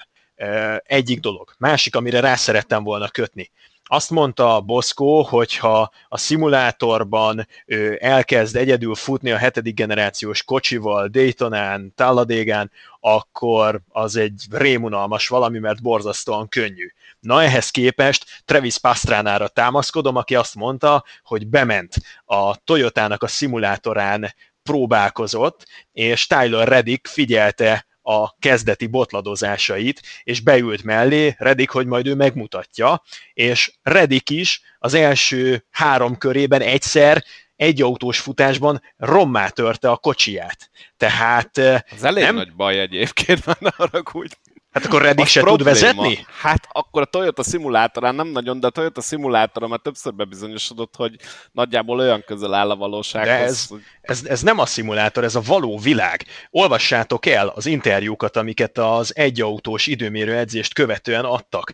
Egyik 0.83 1.19
dolog. 1.19 1.53
Másik, 1.57 1.95
amire 1.95 2.19
rá 2.19 2.35
szerettem 2.35 2.83
volna 2.83 3.09
kötni. 3.09 3.51
Azt 3.93 4.09
mondta 4.09 4.61
Boszkó, 4.61 5.21
hogyha 5.21 5.91
a 6.07 6.17
szimulátorban 6.17 7.47
ő 7.65 7.97
elkezd 8.01 8.55
egyedül 8.55 8.95
futni 8.95 9.31
a 9.31 9.37
hetedik 9.37 9.75
generációs 9.75 10.43
kocsival, 10.43 11.07
Daytonán, 11.07 11.93
Talladégán, 11.95 12.71
akkor 12.99 13.81
az 13.89 14.15
egy 14.15 14.43
rémunalmas 14.49 15.27
valami, 15.27 15.59
mert 15.59 15.81
borzasztóan 15.81 16.47
könnyű. 16.47 16.87
Na 17.19 17.43
ehhez 17.43 17.69
képest 17.69 18.25
Travis 18.45 18.77
Pastránára 18.77 19.47
támaszkodom, 19.47 20.15
aki 20.15 20.35
azt 20.35 20.55
mondta, 20.55 21.03
hogy 21.23 21.47
bement 21.47 21.95
a 22.25 22.55
Toyotának 22.55 23.23
a 23.23 23.27
szimulátorán 23.27 24.33
próbálkozott, 24.63 25.65
és 25.91 26.27
Tyler 26.27 26.67
Reddick 26.67 27.07
figyelte 27.07 27.85
a 28.11 28.35
kezdeti 28.39 28.87
botladozásait, 28.87 30.01
és 30.23 30.39
beült 30.39 30.83
mellé 30.83 31.35
Redik, 31.37 31.69
hogy 31.69 31.85
majd 31.85 32.07
ő 32.07 32.15
megmutatja, 32.15 33.03
és 33.33 33.71
Redik 33.81 34.29
is 34.29 34.61
az 34.79 34.93
első 34.93 35.65
három 35.69 36.17
körében 36.17 36.61
egyszer 36.61 37.23
egy 37.55 37.81
autós 37.81 38.19
futásban 38.19 38.81
rommá 38.97 39.49
törte 39.49 39.89
a 39.89 39.97
kocsiját. 39.97 40.69
Tehát... 40.97 41.57
Az 41.91 42.03
elég 42.03 42.23
nem... 42.23 42.35
nagy 42.35 42.53
baj 42.53 42.79
egyébként, 42.79 43.45
már 43.45 43.57
ne 43.59 43.69
haragudj. 43.75 44.33
Hát 44.71 44.85
akkor 44.85 45.01
Reddick 45.01 45.27
se 45.27 45.39
probléma. 45.41 45.71
tud 45.71 45.81
vezetni? 45.81 46.25
Hát 46.39 46.67
akkor 46.71 47.01
a 47.01 47.05
Toyota 47.05 47.43
szimulátorán 47.43 48.15
nem 48.15 48.27
nagyon, 48.27 48.59
de 48.59 48.67
a 48.67 48.69
Toyota 48.69 49.01
szimulátora 49.01 49.67
már 49.67 49.79
többször 49.79 50.13
bebizonyosodott, 50.13 50.95
hogy 50.95 51.15
nagyjából 51.51 51.99
olyan 51.99 52.23
közel 52.25 52.53
áll 52.53 52.69
a 52.69 52.75
valósághoz. 52.75 53.67
De 53.67 53.75
ez, 54.01 54.19
ez, 54.19 54.25
ez 54.25 54.41
nem 54.41 54.59
a 54.59 54.65
szimulátor, 54.65 55.23
ez 55.23 55.35
a 55.35 55.41
való 55.45 55.77
világ. 55.77 56.25
Olvassátok 56.49 57.25
el 57.25 57.47
az 57.47 57.65
interjúkat, 57.65 58.37
amiket 58.37 58.77
az 58.77 59.15
egyautós 59.15 59.87
időmérő 59.87 60.35
edzést 60.35 60.73
követően 60.73 61.25
adtak. 61.25 61.71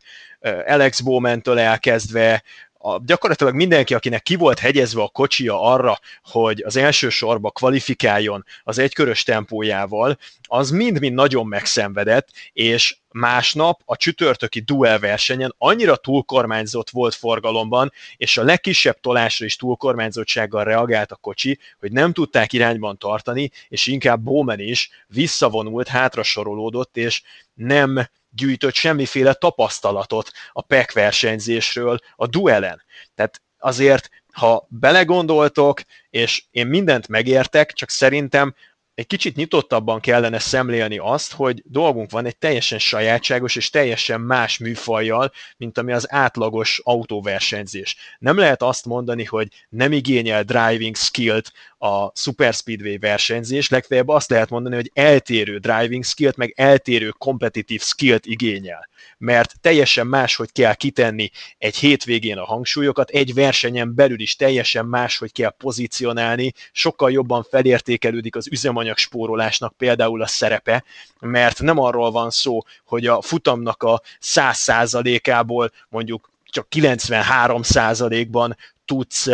Alex 0.66 1.00
Bowman-től 1.00 1.60
elkezdve 1.60 2.44
a, 2.80 3.00
gyakorlatilag 3.06 3.56
mindenki, 3.56 3.94
akinek 3.94 4.24
ki 4.24 4.36
volt 4.36 4.60
hegyezve 4.60 5.02
a 5.02 5.08
kocsia 5.08 5.62
arra, 5.62 6.00
hogy 6.24 6.64
az 6.66 6.76
első 6.76 7.10
sorba 7.10 7.50
kvalifikáljon 7.50 8.46
az 8.64 8.78
egykörös 8.78 9.24
tempójával, 9.24 10.18
az 10.42 10.70
mind-mind 10.70 11.14
nagyon 11.14 11.48
megszenvedett, 11.48 12.30
és 12.54 12.96
másnap 13.18 13.82
a 13.86 13.96
csütörtöki 13.96 14.60
duel 14.60 15.00
versenyen 15.00 15.54
annyira 15.58 15.96
túlkormányzott 15.96 16.90
volt 16.90 17.16
forgalomban, 17.16 17.92
és 18.18 18.38
a 18.38 18.44
legkisebb 18.44 19.00
tolásra 19.00 19.46
is 19.46 19.56
túlkormányzottsággal 19.56 20.64
reagált 20.64 21.12
a 21.12 21.16
kocsi, 21.16 21.60
hogy 21.80 21.92
nem 21.92 22.14
tudták 22.14 22.54
irányban 22.54 22.98
tartani, 22.98 23.52
és 23.68 23.88
inkább 23.88 24.22
Bowman 24.22 24.60
is 24.60 24.90
visszavonult, 25.08 25.88
hátrasorolódott, 25.88 26.98
és 26.98 27.22
nem 27.54 28.10
gyűjtött 28.30 28.74
semmiféle 28.74 29.34
tapasztalatot 29.34 30.32
a 30.52 30.62
PEC 30.62 30.94
versenyzésről 30.94 32.00
a 32.16 32.28
duelen. 32.28 32.82
Tehát 33.16 33.42
azért, 33.58 34.10
ha 34.32 34.68
belegondoltok, 34.70 35.82
és 36.10 36.44
én 36.52 36.68
mindent 36.68 37.08
megértek, 37.08 37.74
csak 37.74 37.90
szerintem 37.90 38.56
egy 38.98 39.08
kicsit 39.08 39.36
nyitottabban 39.36 40.00
kellene 40.00 40.40
szemlélni 40.40 40.98
azt, 40.98 41.34
hogy 41.34 41.62
dolgunk 41.66 42.12
van 42.12 42.26
egy 42.26 42.38
teljesen 42.38 42.80
sajátságos 42.80 43.56
és 43.56 43.70
teljesen 43.70 44.22
más 44.22 44.58
műfajjal, 44.58 45.32
mint 45.58 45.78
ami 45.78 45.92
az 45.92 46.12
átlagos 46.12 46.82
autóversenyzés. 46.84 47.96
Nem 48.20 48.38
lehet 48.38 48.62
azt 48.62 48.86
mondani, 48.86 49.24
hogy 49.24 49.48
nem 49.70 49.92
igényel 49.92 50.44
driving 50.44 50.96
skillt 50.96 51.52
a 51.78 52.12
Super 52.16 52.54
Speedway 52.54 52.98
versenyzés, 53.00 53.70
legfeljebb 53.70 54.08
azt 54.08 54.30
lehet 54.30 54.50
mondani, 54.50 54.76
hogy 54.76 54.92
eltérő 54.94 55.58
driving 55.58 56.04
skillt, 56.04 56.36
meg 56.36 56.54
eltérő 56.56 57.10
kompetitív 57.10 57.82
skillt 57.82 58.26
igényel. 58.26 58.90
Mert 59.18 59.56
teljesen 59.62 60.08
más, 60.08 60.36
hogy 60.36 60.52
kell 60.52 60.74
kitenni 60.74 61.32
egy 61.58 61.76
hétvégén 61.76 62.38
a 62.38 62.46
hangsúlyokat, 62.46 63.10
egy 63.10 63.34
versenyen 63.34 63.96
belül 63.96 64.20
is 64.20 64.36
teljesen 64.36 64.86
más, 64.86 65.18
hogy 65.18 65.32
kell 65.32 65.50
pozícionálni, 65.50 66.54
sokkal 66.72 67.12
jobban 67.12 67.44
felértékelődik 67.50 68.36
az 68.36 68.48
üzemanyag 68.48 68.98
spórolásnak 68.98 69.74
például 69.78 70.22
a 70.22 70.28
szerepe, 70.28 70.84
mert 71.20 71.62
nem 71.62 71.80
arról 71.80 72.12
van 72.12 72.30
szó, 72.30 72.62
hogy 72.86 73.06
a 73.06 73.22
futamnak 73.22 73.84
a 73.84 74.02
100%-ából 74.22 75.72
mondjuk 75.90 76.30
csak 76.50 76.68
93%-ban 76.72 78.58
tudsz 78.86 79.28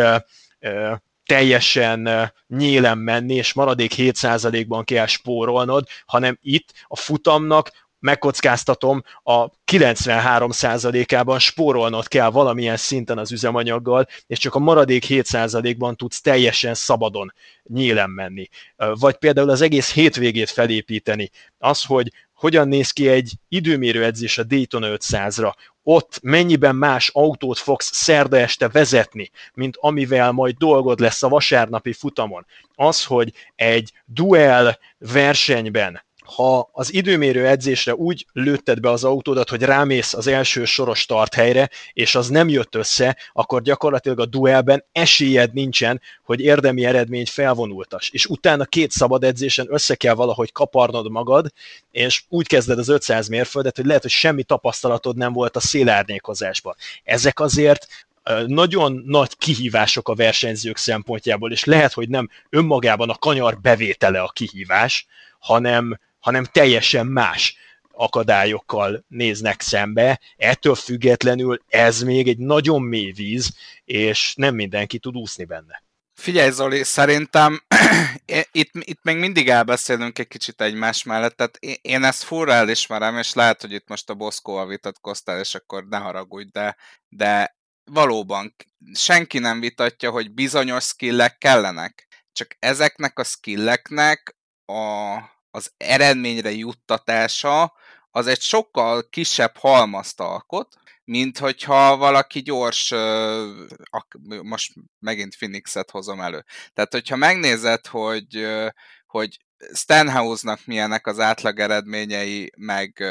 teljesen 1.26 2.32
nyílen 2.46 2.98
menni, 2.98 3.34
és 3.34 3.52
maradék 3.52 3.94
7%-ban 3.96 4.84
kell 4.84 5.06
spórolnod, 5.06 5.86
hanem 6.06 6.38
itt 6.42 6.72
a 6.86 6.96
futamnak 6.96 7.70
megkockáztatom, 8.04 9.02
a 9.22 9.50
93%-ában 9.50 11.38
spórolnod 11.38 12.08
kell 12.08 12.30
valamilyen 12.30 12.76
szinten 12.76 13.18
az 13.18 13.32
üzemanyaggal, 13.32 14.06
és 14.26 14.38
csak 14.38 14.54
a 14.54 14.58
maradék 14.58 15.04
7%-ban 15.08 15.96
tudsz 15.96 16.20
teljesen 16.20 16.74
szabadon 16.74 17.32
nyílen 17.62 18.10
menni. 18.10 18.48
Vagy 18.76 19.16
például 19.16 19.50
az 19.50 19.60
egész 19.60 19.92
hétvégét 19.92 20.50
felépíteni. 20.50 21.30
Az, 21.58 21.84
hogy 21.84 22.12
hogyan 22.34 22.68
néz 22.68 22.90
ki 22.90 23.08
egy 23.08 23.32
időmérő 23.48 24.04
edzés 24.04 24.38
a 24.38 24.42
Daytona 24.42 24.86
500-ra, 24.90 25.52
ott 25.82 26.18
mennyiben 26.22 26.76
más 26.76 27.10
autót 27.12 27.58
fogsz 27.58 27.94
szerda 27.94 28.38
este 28.38 28.68
vezetni, 28.68 29.30
mint 29.54 29.76
amivel 29.80 30.32
majd 30.32 30.56
dolgod 30.56 31.00
lesz 31.00 31.22
a 31.22 31.28
vasárnapi 31.28 31.92
futamon. 31.92 32.46
Az, 32.74 33.04
hogy 33.04 33.32
egy 33.56 33.92
duel 34.04 34.78
versenyben 34.98 36.02
ha 36.24 36.68
az 36.72 36.92
időmérő 36.92 37.46
edzésre 37.46 37.94
úgy 37.94 38.26
lőtted 38.32 38.80
be 38.80 38.90
az 38.90 39.04
autódat, 39.04 39.48
hogy 39.48 39.62
rámész 39.62 40.14
az 40.14 40.26
első 40.26 40.64
soros 40.64 41.06
tarthelyre, 41.06 41.70
és 41.92 42.14
az 42.14 42.28
nem 42.28 42.48
jött 42.48 42.74
össze, 42.74 43.16
akkor 43.32 43.62
gyakorlatilag 43.62 44.20
a 44.20 44.26
duelben 44.26 44.84
esélyed 44.92 45.52
nincsen, 45.52 46.00
hogy 46.24 46.40
érdemi 46.40 46.84
eredményt 46.84 47.28
felvonultas. 47.28 48.10
És 48.10 48.26
utána 48.26 48.64
két 48.64 48.90
szabad 48.90 49.24
edzésen 49.24 49.66
össze 49.70 49.94
kell 49.94 50.14
valahogy 50.14 50.52
kaparnod 50.52 51.10
magad, 51.10 51.52
és 51.90 52.24
úgy 52.28 52.46
kezded 52.46 52.78
az 52.78 52.88
500 52.88 53.28
mérföldet, 53.28 53.76
hogy 53.76 53.86
lehet, 53.86 54.02
hogy 54.02 54.10
semmi 54.10 54.42
tapasztalatod 54.42 55.16
nem 55.16 55.32
volt 55.32 55.56
a 55.56 55.60
szélárnyékozásban. 55.60 56.74
Ezek 57.02 57.40
azért 57.40 57.86
nagyon 58.46 59.02
nagy 59.06 59.36
kihívások 59.36 60.08
a 60.08 60.14
versenyzők 60.14 60.76
szempontjából, 60.76 61.52
és 61.52 61.64
lehet, 61.64 61.92
hogy 61.92 62.08
nem 62.08 62.28
önmagában 62.50 63.10
a 63.10 63.14
kanyar 63.14 63.60
bevétele 63.60 64.20
a 64.20 64.28
kihívás, 64.28 65.06
hanem 65.38 65.98
hanem 66.24 66.44
teljesen 66.44 67.06
más 67.06 67.56
akadályokkal 67.92 69.04
néznek 69.08 69.60
szembe. 69.60 70.20
Ettől 70.36 70.74
függetlenül 70.74 71.62
ez 71.68 72.02
még 72.02 72.28
egy 72.28 72.38
nagyon 72.38 72.82
mély 72.82 73.12
víz, 73.12 73.50
és 73.84 74.34
nem 74.36 74.54
mindenki 74.54 74.98
tud 74.98 75.16
úszni 75.16 75.44
benne. 75.44 75.82
Figyelj 76.14 76.50
Zoli, 76.50 76.82
szerintem 76.82 77.64
itt, 78.52 78.70
itt 78.72 79.02
még 79.02 79.16
mindig 79.16 79.48
elbeszélünk 79.48 80.18
egy 80.18 80.28
kicsit 80.28 80.60
egymás 80.60 81.02
mellett, 81.02 81.36
tehát 81.36 81.56
én 81.82 82.04
ezt 82.04 82.22
furra 82.22 82.52
elismerem, 82.52 83.18
és 83.18 83.34
lehet, 83.34 83.60
hogy 83.60 83.72
itt 83.72 83.88
most 83.88 84.10
a 84.10 84.14
Boszkóval 84.14 84.66
vitatkoztál, 84.66 85.40
és 85.40 85.54
akkor 85.54 85.86
ne 85.86 85.98
haragudj, 85.98 86.50
de, 86.52 86.76
de 87.08 87.56
valóban 87.84 88.54
senki 88.94 89.38
nem 89.38 89.60
vitatja, 89.60 90.10
hogy 90.10 90.32
bizonyos 90.32 90.84
skillek 90.84 91.38
kellenek. 91.38 92.06
Csak 92.32 92.56
ezeknek 92.58 93.18
a 93.18 93.24
skilleknek 93.24 94.36
a, 94.64 95.16
az 95.54 95.72
eredményre 95.76 96.50
juttatása 96.50 97.72
az 98.10 98.26
egy 98.26 98.40
sokkal 98.40 99.08
kisebb 99.08 99.56
halmazt 99.56 100.20
alkot, 100.20 100.74
mint 101.04 101.38
hogyha 101.38 101.96
valaki 101.96 102.42
gyors, 102.42 102.92
most 104.42 104.72
megint 104.98 105.36
Phoenixet 105.36 105.90
hozom 105.90 106.20
elő. 106.20 106.44
Tehát, 106.72 106.92
hogyha 106.92 107.16
megnézed, 107.16 107.86
hogy, 107.86 108.46
hogy 109.06 109.38
Stenhouse-nak 109.74 110.60
milyenek 110.64 111.06
az 111.06 111.18
átlag 111.18 111.58
eredményei, 111.58 112.50
meg, 112.56 113.04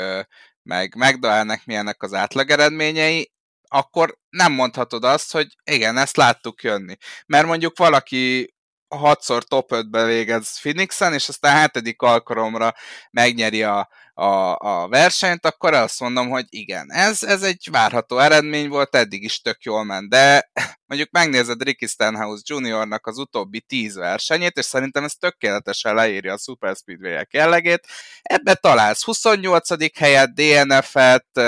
meg 0.64 0.96
McDowell-nek 0.96 1.66
milyenek 1.66 2.04
az 2.04 2.14
átlag 2.14 2.50
eredményei, 2.50 3.32
akkor 3.68 4.18
nem 4.30 4.52
mondhatod 4.52 5.04
azt, 5.04 5.32
hogy 5.32 5.48
igen, 5.64 5.98
ezt 5.98 6.18
láttuk 6.18 6.64
jönni. 6.64 6.96
Mert 7.26 7.46
mondjuk 7.46 7.78
valaki 7.78 8.53
hatszor 8.96 9.44
top 9.44 9.70
5-be 9.74 10.06
végez 10.06 10.60
Phoenixen, 10.60 11.14
és 11.14 11.30
aztán 11.30 11.58
hetedik 11.58 12.02
alkalomra 12.02 12.74
megnyeri 13.12 13.64
a, 13.64 13.90
a, 14.14 14.58
a 14.60 14.88
versenyt, 14.88 15.46
akkor 15.46 15.74
azt 15.74 16.00
mondom, 16.00 16.30
hogy 16.30 16.46
igen, 16.50 16.92
ez, 16.92 17.24
ez 17.24 17.44
egy 17.44 17.68
várható 17.72 18.18
eredmény 18.18 18.70
volt, 18.70 18.96
eddig 18.96 19.24
is 19.24 19.42
tök 19.42 19.64
jól 19.64 19.84
ment, 19.84 20.10
de 20.10 20.52
mondjuk 20.88 21.12
megnézed 21.12 21.64
Ricky 21.64 21.88
Stenhouse 21.88 22.44
Juniornak 22.46 23.08
az 23.08 23.18
utóbbi 23.18 23.62
tíz 23.62 23.96
versenyét, 23.96 24.58
és 24.58 24.66
szerintem 24.66 25.04
ez 25.04 25.14
tökéletesen 25.14 25.96
leírja 25.96 26.34
a 26.34 26.38
Super 26.38 26.76
speedway 26.76 27.28
jellegét. 27.32 27.88
Ebbe 28.22 28.54
találsz 28.54 29.04
28. 29.04 29.98
helyet, 29.98 30.34
DNF-et, 30.34 31.42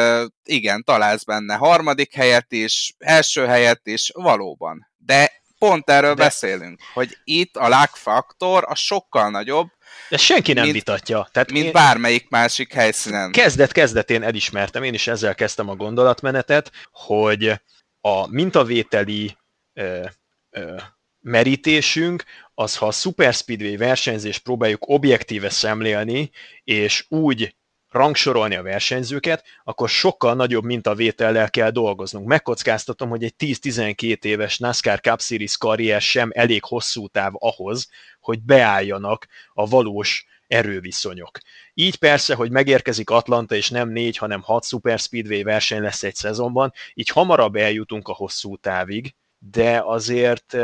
igen, 0.44 0.84
találsz 0.84 1.24
benne 1.24 1.56
harmadik 1.56 2.14
helyet 2.14 2.52
is, 2.52 2.94
első 2.98 3.46
helyet 3.46 3.82
is, 3.84 4.12
valóban. 4.14 4.88
De 4.98 5.44
pont 5.68 5.90
erről 5.90 6.14
de... 6.14 6.24
beszélünk, 6.24 6.80
hogy 6.94 7.18
itt 7.24 7.56
a 7.56 7.68
lag 7.68 7.90
faktor 7.90 8.64
a 8.68 8.76
sokkal 8.76 9.30
nagyobb, 9.30 9.68
de 10.10 10.18
senki 10.18 10.54
nem 10.54 10.64
mint, 10.64 10.76
vitatja. 10.76 11.30
Tehát 11.32 11.52
mint 11.52 11.66
én 11.66 11.72
bármelyik 11.72 12.30
másik 12.30 12.74
helyszínen. 12.74 13.32
Kezdet-kezdetén 13.32 14.24
elismertem, 14.24 14.84
én 14.84 14.94
is 14.94 15.08
ezzel 15.08 15.36
kezdtem 15.36 15.70
a 15.70 15.76
gondolatmenetet, 15.76 16.72
hogy 16.92 17.54
a 18.02 18.28
mintavételi 18.28 19.38
ö, 19.74 20.06
ö, 20.50 20.76
merítésünk, 21.20 22.24
az 22.54 22.78
ha 22.78 22.88
a 22.88 22.92
Super 22.92 23.34
Speedway 23.34 23.78
versenyzést 23.78 24.44
próbáljuk 24.44 24.90
objektíve 24.90 25.50
szemlélni, 25.50 26.32
és 26.64 27.06
úgy 27.10 27.56
rangsorolni 27.96 28.56
a 28.56 28.62
versenyzőket, 28.62 29.44
akkor 29.64 29.90
sokkal 29.90 30.36
nagyobb 30.36 30.64
mintavétellel 30.64 31.50
kell 31.50 31.70
dolgoznunk. 31.70 32.28
Megkockáztatom, 32.28 33.10
hogy 33.10 33.24
egy 33.24 33.34
10-12 33.38 34.24
éves 34.24 34.58
NASCAR 34.58 35.00
Cup 35.00 35.22
Series 35.22 35.58
karrier 35.58 36.02
sem 36.02 36.32
elég 36.34 36.64
hosszú 36.64 37.08
táv 37.08 37.32
ahhoz, 37.34 37.90
hogy 38.20 38.42
beálljanak 38.42 39.28
a 39.54 39.68
valós 39.68 40.26
erőviszonyok. 40.48 41.40
Így 41.74 41.96
persze, 41.96 42.36
hogy 42.36 42.52
megérkezik 42.52 43.10
Atlanta, 43.10 43.56
és 43.56 43.70
nem 43.70 43.90
négy, 43.90 44.18
hanem 44.18 44.42
hat 44.42 44.66
Super 44.66 45.00
Speedway 45.00 45.44
verseny 45.44 45.82
lesz 45.82 46.04
egy 46.04 46.16
szezonban, 46.16 46.74
így 46.94 47.10
hamarabb 47.10 47.56
eljutunk 47.56 48.08
a 48.08 48.14
hosszú 48.14 48.56
távig, 48.56 49.14
de 49.38 49.82
azért 49.86 50.58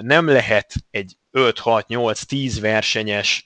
nem 0.00 0.28
lehet 0.28 0.72
egy 0.90 1.16
5-6-8-10 1.32 2.56
versenyes 2.60 3.44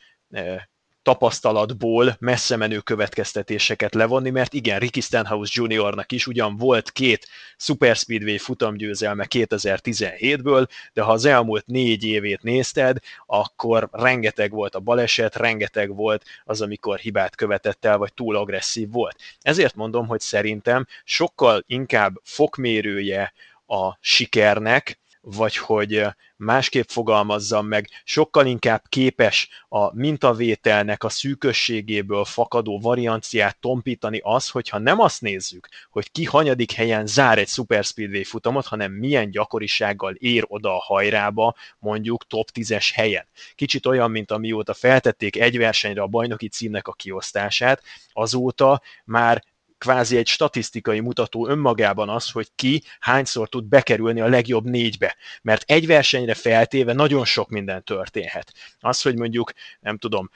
tapasztalatból 1.11 2.16
messze 2.18 2.57
menő 2.57 2.79
következtetéseket 2.79 3.94
levonni, 3.94 4.31
mert 4.31 4.55
igen, 4.55 4.79
Ricky 4.79 5.01
Stenhouse 5.01 5.53
Juniornak 5.55 6.12
is 6.12 6.27
ugyan 6.27 6.57
volt 6.57 6.90
két 6.90 7.29
Super 7.57 7.96
Speedway 7.96 8.38
futamgyőzelme 8.38 9.27
2017-ből, 9.29 10.66
de 10.92 11.03
ha 11.03 11.12
az 11.12 11.25
elmúlt 11.25 11.66
négy 11.66 12.05
évét 12.05 12.42
nézted, 12.42 12.99
akkor 13.27 13.88
rengeteg 13.92 14.51
volt 14.51 14.75
a 14.75 14.81
baleset, 14.81 15.37
rengeteg 15.37 15.94
volt 15.94 16.25
az, 16.44 16.61
amikor 16.61 16.99
hibát 16.99 17.37
követett 17.37 17.85
el, 17.85 17.99
vagy 17.99 18.14
túl 18.14 18.37
agresszív 18.37 18.90
volt. 18.90 19.16
Ezért 19.40 19.75
mondom, 19.75 20.07
hogy 20.07 20.20
szerintem 20.20 20.87
sokkal 21.05 21.64
inkább 21.66 22.20
fokmérője 22.23 23.33
a 23.66 23.96
sikernek, 24.01 24.99
vagy 25.20 25.56
hogy 25.56 26.06
másképp 26.37 26.88
fogalmazzam 26.88 27.66
meg, 27.66 27.88
sokkal 28.04 28.46
inkább 28.46 28.83
képes 28.88 29.48
a 29.68 29.94
mintavételnek 29.96 31.04
a 31.04 31.09
szűkösségéből 31.09 32.24
fakadó 32.24 32.80
varianciát 32.80 33.59
tompítani 33.59 34.20
az, 34.22 34.48
hogyha 34.48 34.78
nem 34.78 35.00
azt 35.00 35.20
nézzük, 35.20 35.68
hogy 35.90 36.11
ki 36.11 36.24
hanyadik 36.24 36.72
helyen 36.72 37.06
zár 37.06 37.38
egy 37.38 37.48
Super 37.48 37.85
Speedway 37.85 38.22
futamot, 38.22 38.66
hanem 38.66 38.92
milyen 38.92 39.30
gyakorisággal 39.30 40.14
ér 40.14 40.44
oda 40.48 40.74
a 40.74 40.83
hajrába, 40.85 41.54
mondjuk 41.78 42.26
top 42.26 42.48
10-es 42.54 42.88
helyen. 42.94 43.26
Kicsit 43.54 43.87
olyan, 43.87 44.11
mint 44.11 44.30
amióta 44.30 44.74
feltették 44.74 45.37
egy 45.37 45.59
versenyre 45.59 46.02
a 46.02 46.06
bajnoki 46.06 46.48
címnek 46.48 46.88
a 46.88 46.92
kiosztását, 46.92 47.83
azóta 48.12 48.83
már 49.04 49.44
kvázi 49.81 50.16
egy 50.16 50.27
statisztikai 50.27 51.01
mutató 51.01 51.49
önmagában 51.49 52.09
az, 52.09 52.31
hogy 52.31 52.49
ki 52.55 52.83
hányszor 52.99 53.49
tud 53.49 53.64
bekerülni 53.64 54.21
a 54.21 54.29
legjobb 54.29 54.64
négybe. 54.64 55.16
Mert 55.43 55.71
egy 55.71 55.87
versenyre 55.87 56.35
feltéve 56.35 56.93
nagyon 56.93 57.25
sok 57.25 57.49
minden 57.49 57.85
történhet. 57.85 58.53
Az, 58.81 59.03
hogy 59.03 59.16
mondjuk, 59.16 59.53
nem 59.81 59.99
tudom, 59.99 60.31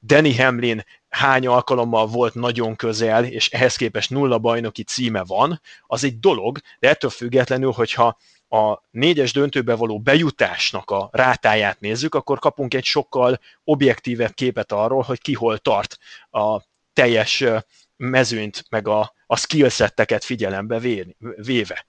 Danny 0.00 0.36
Hamlin 0.36 0.84
hány 1.08 1.46
alkalommal 1.46 2.06
volt 2.06 2.34
nagyon 2.34 2.76
közel, 2.76 3.24
és 3.24 3.50
ehhez 3.50 3.76
képest 3.76 4.10
nulla 4.10 4.38
bajnoki 4.38 4.82
címe 4.82 5.24
van, 5.24 5.60
az 5.86 6.04
egy 6.04 6.18
dolog, 6.18 6.58
de 6.78 6.88
ettől 6.88 7.10
függetlenül, 7.10 7.72
hogyha 7.72 8.18
a 8.48 8.82
négyes 8.90 9.32
döntőbe 9.32 9.74
való 9.74 10.00
bejutásnak 10.00 10.90
a 10.90 11.08
rátáját 11.12 11.80
nézzük, 11.80 12.14
akkor 12.14 12.38
kapunk 12.38 12.74
egy 12.74 12.84
sokkal 12.84 13.40
objektívebb 13.64 14.34
képet 14.34 14.72
arról, 14.72 15.02
hogy 15.02 15.20
ki 15.20 15.34
hol 15.34 15.58
tart 15.58 15.98
a 16.30 16.60
teljes 16.92 17.44
mezőnyt, 17.98 18.64
meg 18.70 18.88
a, 18.88 19.14
a 19.26 19.36
skillsetteket 19.36 20.24
figyelembe 20.24 20.78
véve. 21.36 21.86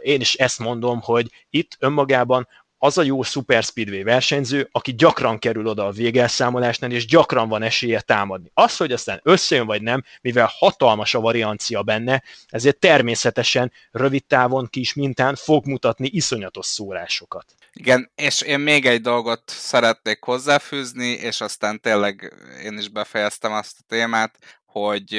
Én 0.00 0.20
is 0.20 0.34
ezt 0.34 0.58
mondom, 0.58 1.00
hogy 1.00 1.46
itt 1.50 1.76
önmagában 1.78 2.48
az 2.78 2.98
a 2.98 3.02
jó 3.02 3.22
Super 3.22 3.62
Speedway 3.62 4.02
versenyző, 4.02 4.68
aki 4.72 4.94
gyakran 4.94 5.38
kerül 5.38 5.66
oda 5.66 5.86
a 5.86 5.90
végelszámolásnál, 5.90 6.90
és 6.90 7.06
gyakran 7.06 7.48
van 7.48 7.62
esélye 7.62 8.00
támadni. 8.00 8.50
Az, 8.54 8.76
hogy 8.76 8.92
aztán 8.92 9.20
összejön 9.22 9.66
vagy 9.66 9.82
nem, 9.82 10.04
mivel 10.20 10.50
hatalmas 10.58 11.14
a 11.14 11.20
variancia 11.20 11.82
benne, 11.82 12.22
ezért 12.48 12.78
természetesen 12.78 13.72
rövid 13.90 14.24
távon 14.24 14.66
kis 14.70 14.94
mintán 14.94 15.34
fog 15.34 15.66
mutatni 15.66 16.08
iszonyatos 16.12 16.66
szórásokat. 16.66 17.54
Igen, 17.72 18.10
és 18.14 18.40
én 18.40 18.60
még 18.60 18.86
egy 18.86 19.00
dolgot 19.00 19.42
szeretnék 19.46 20.22
hozzáfűzni, 20.22 21.08
és 21.08 21.40
aztán 21.40 21.80
tényleg 21.80 22.34
én 22.64 22.78
is 22.78 22.88
befejeztem 22.88 23.52
azt 23.52 23.76
a 23.78 23.84
témát, 23.86 24.38
hogy 24.86 25.14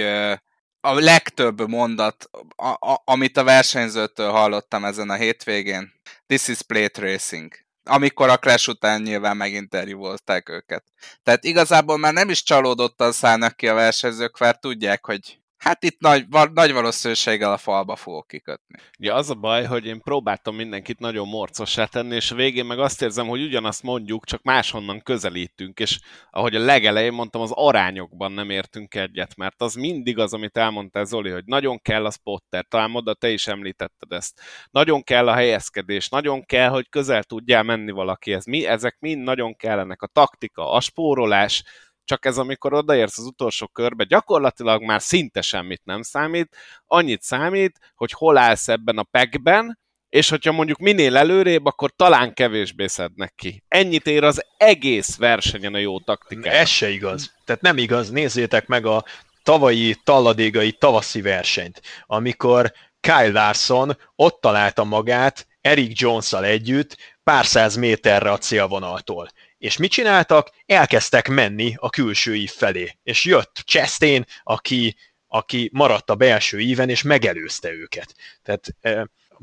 a 0.82 0.94
legtöbb 0.94 1.68
mondat, 1.68 2.30
a, 2.56 2.68
a, 2.68 3.02
amit 3.06 3.38
a 3.38 3.44
versenyzőtől 3.44 4.32
hallottam 4.32 4.86
ezen 4.86 5.10
a 5.10 5.16
hétvégén, 5.16 5.92
this 6.28 6.48
is 6.48 6.62
plate 6.62 7.02
racing. 7.02 7.54
Amikor 7.84 8.30
a 8.30 8.38
Crash 8.38 8.70
után 8.70 9.02
nyilván 9.02 9.38
meginterjúvolták 9.38 10.50
őket. 10.50 10.84
Tehát 11.24 11.44
igazából 11.44 11.98
már 11.98 12.14
nem 12.14 12.30
is 12.30 12.44
csalódottan 12.44 13.12
szállnak 13.12 13.56
ki 13.56 13.68
a 13.68 13.74
versenyzők, 13.74 14.38
mert 14.40 14.62
tudják, 14.62 15.06
hogy 15.06 15.40
Hát 15.60 15.84
itt 15.84 16.00
nagy, 16.00 16.26
nagy 16.54 16.72
valószínűséggel 16.72 17.52
a 17.52 17.58
falba 17.58 17.96
fogok 17.96 18.28
kikötni. 18.28 18.76
Ja, 19.00 19.16
az 19.16 19.30
a 19.30 19.34
baj, 19.34 19.66
hogy 19.66 19.86
én 19.86 20.02
próbáltam 20.02 20.56
mindenkit 20.56 21.00
nagyon 21.00 21.28
morcossá 21.28 21.86
tenni, 21.86 22.16
és 22.16 22.32
a 22.32 22.36
végén 22.36 22.66
meg 22.66 22.80
azt 22.80 23.02
érzem, 23.02 23.28
hogy 23.28 23.44
ugyanazt 23.44 23.84
mondjuk, 23.84 24.26
csak 24.26 24.44
máshonnan 24.44 25.02
közelítünk, 25.02 25.80
és 25.80 26.00
ahogy 26.32 26.56
a 26.56 26.60
legelején 26.60 27.14
mondtam, 27.14 27.42
az 27.42 27.52
arányokban 27.54 28.32
nem 28.32 28.50
értünk 28.50 28.96
egyet, 28.96 29.36
mert 29.36 29.62
az 29.62 29.74
mindig 29.74 30.18
az, 30.18 30.34
amit 30.34 30.58
elmondtál 30.58 31.06
Zoli, 31.06 31.30
hogy 31.30 31.46
nagyon 31.46 31.82
kell 31.82 32.06
a 32.06 32.12
spotter, 32.12 32.66
talán 32.68 32.96
oda 32.96 33.14
te 33.14 33.30
is 33.30 33.48
említetted 33.48 34.12
ezt. 34.12 34.42
Nagyon 34.72 35.04
kell 35.04 35.28
a 35.28 35.34
helyezkedés, 35.34 36.10
nagyon 36.10 36.46
kell, 36.46 36.70
hogy 36.70 36.90
közel 36.90 37.24
tudjál 37.24 37.64
menni 37.64 37.92
valakihez. 37.92 38.46
Mi, 38.46 38.66
ezek 38.66 38.96
mind 39.00 39.24
nagyon 39.24 39.56
kellenek. 39.56 40.02
A 40.02 40.08
taktika, 40.08 40.72
a 40.72 40.80
spórolás, 40.80 41.64
csak 42.10 42.26
ez 42.26 42.38
amikor 42.38 42.74
odaérsz 42.74 43.18
az 43.18 43.26
utolsó 43.26 43.68
körbe, 43.68 44.04
gyakorlatilag 44.04 44.84
már 44.84 45.02
szinte 45.02 45.42
semmit 45.42 45.82
nem 45.84 46.02
számít, 46.02 46.56
annyit 46.86 47.22
számít, 47.22 47.80
hogy 47.96 48.12
hol 48.12 48.38
állsz 48.38 48.68
ebben 48.68 48.98
a 48.98 49.04
pekben, 49.04 49.80
és 50.10 50.30
hogyha 50.30 50.52
mondjuk 50.52 50.78
minél 50.78 51.18
előrébb, 51.18 51.66
akkor 51.66 51.92
talán 51.96 52.34
kevésbé 52.34 52.88
szednek 52.88 53.34
ki. 53.36 53.64
Ennyit 53.68 54.08
ér 54.08 54.24
az 54.24 54.46
egész 54.58 55.18
versenyen 55.18 55.74
a 55.74 55.78
jó 55.78 56.00
taktika. 56.00 56.50
Ez 56.50 56.70
se 56.70 56.90
igaz. 56.90 57.36
Tehát 57.46 57.62
nem 57.62 57.78
igaz. 57.78 58.10
Nézzétek 58.10 58.68
meg 58.68 58.86
a 58.86 59.06
tavalyi 59.44 59.96
talladégai 60.04 60.72
tavaszi 60.72 61.22
versenyt, 61.22 61.82
amikor 62.06 62.74
Kyle 63.00 63.32
Larson 63.32 63.98
ott 64.16 64.42
találta 64.42 64.84
magát 64.84 65.48
Eric 65.62 66.00
jones 66.00 66.34
együtt 66.34 66.98
pár 67.24 67.46
száz 67.46 67.76
méterre 67.76 68.32
a 68.32 68.38
célvonaltól. 68.38 69.30
És 69.60 69.78
mit 69.78 69.92
csináltak? 69.92 70.50
Elkezdtek 70.66 71.28
menni 71.28 71.74
a 71.78 71.90
külső 71.90 72.36
ív 72.36 72.52
felé. 72.52 72.98
És 73.04 73.26
jött 73.26 73.62
Chastain, 73.66 74.26
aki, 74.44 74.96
aki 75.28 75.70
maradt 75.74 76.10
a 76.10 76.16
belső 76.16 76.60
íven, 76.60 76.90
és 76.90 77.02
megelőzte 77.02 77.72
őket. 77.72 78.16
Tehát 78.44 78.76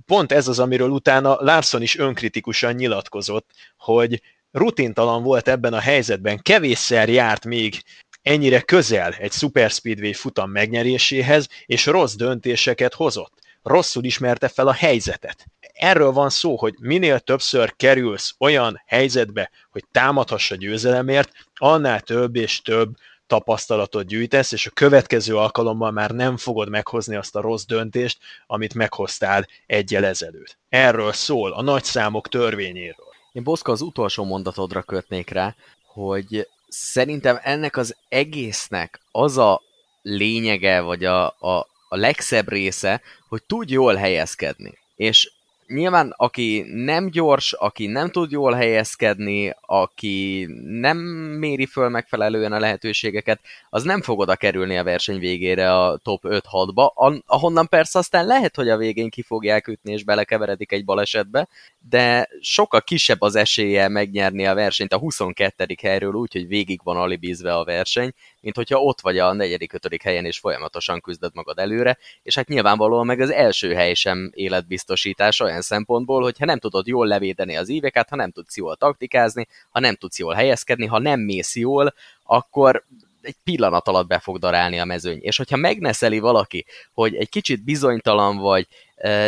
pont 0.06 0.32
ez 0.32 0.48
az, 0.48 0.58
amiről 0.58 0.90
utána 0.90 1.36
Larson 1.40 1.82
is 1.82 1.96
önkritikusan 1.96 2.74
nyilatkozott, 2.74 3.50
hogy 3.76 4.22
rutintalan 4.50 5.22
volt 5.22 5.48
ebben 5.48 5.72
a 5.72 5.80
helyzetben, 5.80 6.42
kevésszer 6.42 7.08
járt 7.08 7.44
még 7.44 7.82
ennyire 8.22 8.60
közel 8.60 9.12
egy 9.12 9.32
Super 9.32 9.70
Speedway 9.70 10.12
futam 10.12 10.50
megnyeréséhez, 10.50 11.48
és 11.66 11.86
rossz 11.86 12.14
döntéseket 12.14 12.94
hozott. 12.94 13.32
Rosszul 13.62 14.04
ismerte 14.04 14.48
fel 14.48 14.68
a 14.68 14.72
helyzetet 14.72 15.46
erről 15.76 16.12
van 16.12 16.30
szó, 16.30 16.56
hogy 16.56 16.74
minél 16.80 17.20
többször 17.20 17.76
kerülsz 17.76 18.34
olyan 18.38 18.82
helyzetbe, 18.86 19.50
hogy 19.70 19.84
támadhass 19.92 20.50
a 20.50 20.56
győzelemért, 20.56 21.32
annál 21.54 22.00
több 22.00 22.36
és 22.36 22.62
több 22.62 22.96
tapasztalatot 23.26 24.06
gyűjtesz, 24.06 24.52
és 24.52 24.66
a 24.66 24.70
következő 24.70 25.36
alkalommal 25.36 25.90
már 25.90 26.10
nem 26.10 26.36
fogod 26.36 26.68
meghozni 26.68 27.16
azt 27.16 27.36
a 27.36 27.40
rossz 27.40 27.64
döntést, 27.64 28.18
amit 28.46 28.74
meghoztál 28.74 29.46
egyel 29.66 30.04
ezelőtt. 30.04 30.58
Erről 30.68 31.12
szól, 31.12 31.52
a 31.52 31.62
nagy 31.62 31.84
számok 31.84 32.28
törvényéről. 32.28 33.14
Én 33.32 33.42
Boszka 33.42 33.72
az 33.72 33.80
utolsó 33.80 34.24
mondatodra 34.24 34.82
kötnék 34.82 35.30
rá, 35.30 35.54
hogy 35.86 36.48
szerintem 36.68 37.38
ennek 37.42 37.76
az 37.76 37.96
egésznek 38.08 39.00
az 39.10 39.38
a 39.38 39.62
lényege, 40.02 40.80
vagy 40.80 41.04
a, 41.04 41.26
a, 41.26 41.68
a 41.88 41.96
legszebb 41.96 42.48
része, 42.48 43.00
hogy 43.28 43.42
tudj 43.42 43.72
jól 43.72 43.94
helyezkedni. 43.94 44.78
És 44.96 45.32
nyilván 45.66 46.14
aki 46.16 46.64
nem 46.68 47.10
gyors, 47.10 47.52
aki 47.52 47.86
nem 47.86 48.10
tud 48.10 48.30
jól 48.30 48.52
helyezkedni, 48.52 49.54
aki 49.60 50.46
nem 50.64 50.98
méri 51.38 51.66
föl 51.66 51.88
megfelelően 51.88 52.52
a 52.52 52.58
lehetőségeket, 52.58 53.40
az 53.70 53.82
nem 53.82 54.02
fog 54.02 54.18
oda 54.18 54.36
kerülni 54.36 54.76
a 54.76 54.84
verseny 54.84 55.18
végére 55.18 55.74
a 55.74 55.96
top 55.96 56.22
5-6-ba, 56.28 57.22
ahonnan 57.26 57.68
persze 57.68 57.98
aztán 57.98 58.26
lehet, 58.26 58.56
hogy 58.56 58.68
a 58.68 58.76
végén 58.76 59.10
ki 59.10 59.22
fogják 59.22 59.68
ütni 59.68 59.92
és 59.92 60.04
belekeveredik 60.04 60.72
egy 60.72 60.84
balesetbe, 60.84 61.48
de 61.78 62.28
sokkal 62.40 62.82
kisebb 62.82 63.20
az 63.20 63.34
esélye 63.34 63.88
megnyerni 63.88 64.46
a 64.46 64.54
versenyt 64.54 64.92
a 64.92 64.98
22. 64.98 65.74
helyről 65.82 66.12
úgy, 66.12 66.32
hogy 66.32 66.46
végig 66.46 66.80
van 66.84 66.96
alibízve 66.96 67.54
a 67.54 67.64
verseny, 67.64 68.12
mint 68.46 68.58
hogyha 68.58 68.82
ott 68.82 69.00
vagy 69.00 69.18
a 69.18 69.32
negyedik, 69.32 69.72
ötödik 69.72 70.02
helyen 70.02 70.24
és 70.24 70.38
folyamatosan 70.38 71.00
küzdöd 71.00 71.34
magad 71.34 71.58
előre, 71.58 71.98
és 72.22 72.34
hát 72.34 72.48
nyilvánvalóan 72.48 73.06
meg 73.06 73.20
az 73.20 73.30
első 73.30 73.74
hely 73.74 73.94
sem 73.94 74.30
életbiztosítás 74.34 75.40
olyan 75.40 75.60
szempontból, 75.60 76.22
hogy 76.22 76.38
ha 76.38 76.44
nem 76.44 76.58
tudod 76.58 76.86
jól 76.86 77.06
levédeni 77.06 77.56
az 77.56 77.68
éveket, 77.68 78.08
ha 78.08 78.16
nem 78.16 78.30
tudsz 78.30 78.56
jól 78.56 78.76
taktikázni, 78.76 79.46
ha 79.70 79.80
nem 79.80 79.94
tudsz 79.94 80.18
jól 80.18 80.34
helyezkedni, 80.34 80.86
ha 80.86 80.98
nem 80.98 81.20
mész 81.20 81.56
jól, 81.56 81.94
akkor 82.22 82.84
egy 83.22 83.36
pillanat 83.44 83.88
alatt 83.88 84.06
be 84.06 84.18
fog 84.18 84.38
darálni 84.38 84.78
a 84.78 84.84
mezőny. 84.84 85.18
És 85.20 85.36
hogyha 85.36 85.56
megneszeli 85.56 86.18
valaki, 86.18 86.66
hogy 86.92 87.14
egy 87.14 87.28
kicsit 87.28 87.64
bizonytalan 87.64 88.36
vagy, 88.36 88.66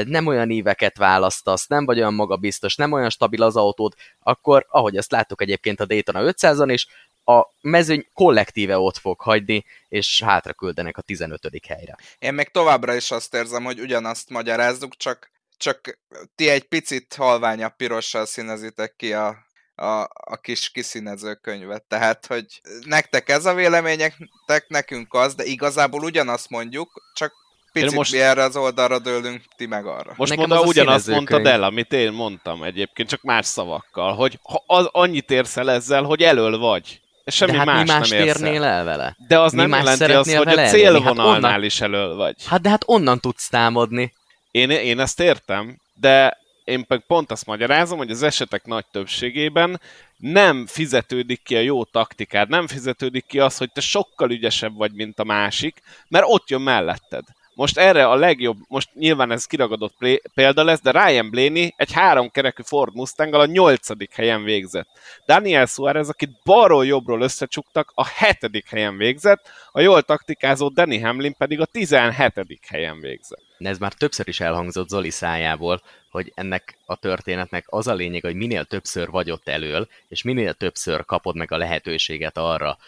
nem 0.04 0.26
olyan 0.26 0.50
éveket 0.50 0.96
választasz, 0.96 1.66
nem 1.66 1.85
vagy 1.85 1.98
olyan 1.98 2.14
magabiztos, 2.14 2.76
nem 2.76 2.92
olyan 2.92 3.11
stabil 3.11 3.42
az 3.42 3.57
autód, 3.57 3.92
akkor, 4.22 4.66
ahogy 4.68 4.96
azt 4.96 5.12
láttuk 5.12 5.42
egyébként 5.42 5.81
a 5.81 5.87
Daytona 5.87 6.20
500-on 6.22 6.68
is, 6.72 6.87
a 7.28 7.54
mezőny 7.60 8.06
kollektíve 8.14 8.78
ott 8.78 8.96
fog 8.96 9.20
hagyni, 9.20 9.64
és 9.88 10.22
hátra 10.24 10.52
küldenek 10.52 10.96
a 10.96 11.02
15. 11.02 11.40
helyre. 11.68 11.96
Én 12.18 12.34
még 12.34 12.48
továbbra 12.48 12.94
is 12.94 13.10
azt 13.10 13.34
érzem, 13.34 13.64
hogy 13.64 13.80
ugyanazt 13.80 14.30
magyarázzuk, 14.30 14.96
csak, 14.96 15.30
csak 15.56 15.98
ti 16.34 16.48
egy 16.48 16.64
picit 16.64 17.14
halványabb 17.14 17.76
pirossal 17.76 18.26
színezitek 18.26 18.94
ki 18.96 19.12
a, 19.12 19.36
a, 19.74 20.00
a 20.12 20.36
kis 20.40 20.70
kiszínező 20.70 21.34
könyvet. 21.34 21.82
Tehát, 21.82 22.26
hogy 22.26 22.60
nektek 22.84 23.28
ez 23.28 23.46
a 23.46 23.54
véleményektek, 23.54 24.68
nekünk 24.68 25.14
az, 25.14 25.34
de 25.34 25.44
igazából 25.44 26.02
ugyanazt 26.02 26.48
mondjuk, 26.50 27.12
csak 27.14 27.32
picit 27.72 27.96
most... 27.96 28.12
mi 28.12 28.20
erre 28.20 28.42
az 28.42 28.56
oldalra 28.56 28.98
dőlünk, 28.98 29.42
ti 29.56 29.66
meg 29.66 29.86
arra. 29.86 30.12
Most 30.16 30.36
mondom, 30.36 30.66
ugyanazt 30.66 31.08
mondtad 31.08 31.46
el, 31.46 31.62
amit 31.62 31.92
én 31.92 32.12
mondtam 32.12 32.62
egyébként, 32.62 33.08
csak 33.08 33.22
más 33.22 33.46
szavakkal, 33.46 34.14
hogy 34.14 34.38
ha 34.42 34.64
az, 34.66 34.88
annyit 34.92 35.30
érsz 35.30 35.56
el 35.56 35.70
ezzel, 35.70 36.02
hogy 36.02 36.22
elől 36.22 36.58
vagy. 36.58 37.00
Semmi 37.30 37.52
de 37.52 37.58
hát 37.58 37.86
más 37.86 38.10
mi 38.10 38.16
nem 38.16 38.26
érnél 38.26 38.64
el 38.64 38.84
vele? 38.84 39.16
De 39.28 39.40
az 39.40 39.52
mi 39.52 39.60
nem 39.60 39.70
jelenti 39.70 40.12
azt, 40.12 40.34
hogy 40.34 40.58
a 40.58 40.66
célvonalnál 40.66 41.34
hát 41.34 41.44
onnan... 41.44 41.64
is 41.64 41.80
elől 41.80 42.14
vagy. 42.14 42.34
Hát 42.46 42.60
de 42.60 42.68
hát 42.68 42.82
onnan 42.86 43.20
tudsz 43.20 43.48
támadni. 43.48 44.12
Én, 44.50 44.70
én 44.70 45.00
ezt 45.00 45.20
értem, 45.20 45.81
de 45.94 46.38
én 46.64 46.87
pont 47.06 47.31
azt 47.31 47.46
magyarázom, 47.46 47.98
hogy 47.98 48.10
az 48.10 48.22
esetek 48.22 48.64
nagy 48.64 48.85
többségében 48.90 49.81
nem 50.16 50.66
fizetődik 50.66 51.42
ki 51.42 51.56
a 51.56 51.60
jó 51.60 51.85
taktikád, 51.85 52.48
nem 52.48 52.66
fizetődik 52.66 53.26
ki 53.26 53.38
az, 53.38 53.56
hogy 53.56 53.72
te 53.72 53.81
sokkal 53.81 54.31
ügyesebb 54.31 54.76
vagy, 54.76 54.92
mint 54.92 55.18
a 55.18 55.24
másik, 55.24 55.83
mert 56.08 56.24
ott 56.29 56.50
jön 56.50 56.60
melletted. 56.60 57.24
Most 57.59 57.79
erre 57.79 58.06
a 58.06 58.15
legjobb, 58.15 58.56
most 58.69 58.94
nyilván 58.94 59.31
ez 59.31 59.44
kiragadott 59.44 59.96
példa 60.35 60.65
lesz, 60.65 60.81
de 60.81 60.90
Ryan 60.90 61.31
Blaney 61.31 61.75
egy 61.77 61.92
háromkerekű 61.92 62.63
Ford 62.63 62.94
mustang 62.94 63.35
a 63.35 63.46
nyolcadik 63.46 64.15
helyen 64.15 64.42
végzett. 64.42 64.88
Daniel 65.27 65.67
Suarez, 65.67 66.09
akit 66.09 66.42
balról 66.44 66.87
jobbról 66.87 67.21
összecsuktak, 67.21 67.92
a 67.94 68.06
hetedik 68.06 68.69
helyen 68.69 68.96
végzett, 68.96 69.48
a 69.73 69.81
jól 69.81 70.02
taktikázó 70.02 70.69
Danny 70.69 71.04
Hamlin 71.04 71.35
pedig 71.37 71.61
a 71.61 71.67
tizenhetedik 71.67 72.67
helyen 72.67 73.00
végzett. 73.00 73.42
Ez 73.59 73.79
már 73.79 73.92
többször 73.92 74.29
is 74.29 74.40
elhangzott 74.40 74.88
Zoli 74.88 75.11
szájából, 75.11 75.83
hogy 76.11 76.33
ennek 76.35 76.79
a 76.87 76.96
történetnek 76.96 77.65
az 77.67 77.87
a 77.87 77.94
lényeg, 77.94 78.23
hogy 78.23 78.35
minél 78.35 78.65
többször 78.65 79.11
vagy 79.11 79.31
ott 79.31 79.48
elől, 79.48 79.88
és 80.09 80.23
minél 80.23 80.54
többször 80.54 81.04
kapod 81.04 81.37
meg 81.37 81.52
a 81.52 81.56
lehetőséget 81.56 82.37
arra, 82.37 82.79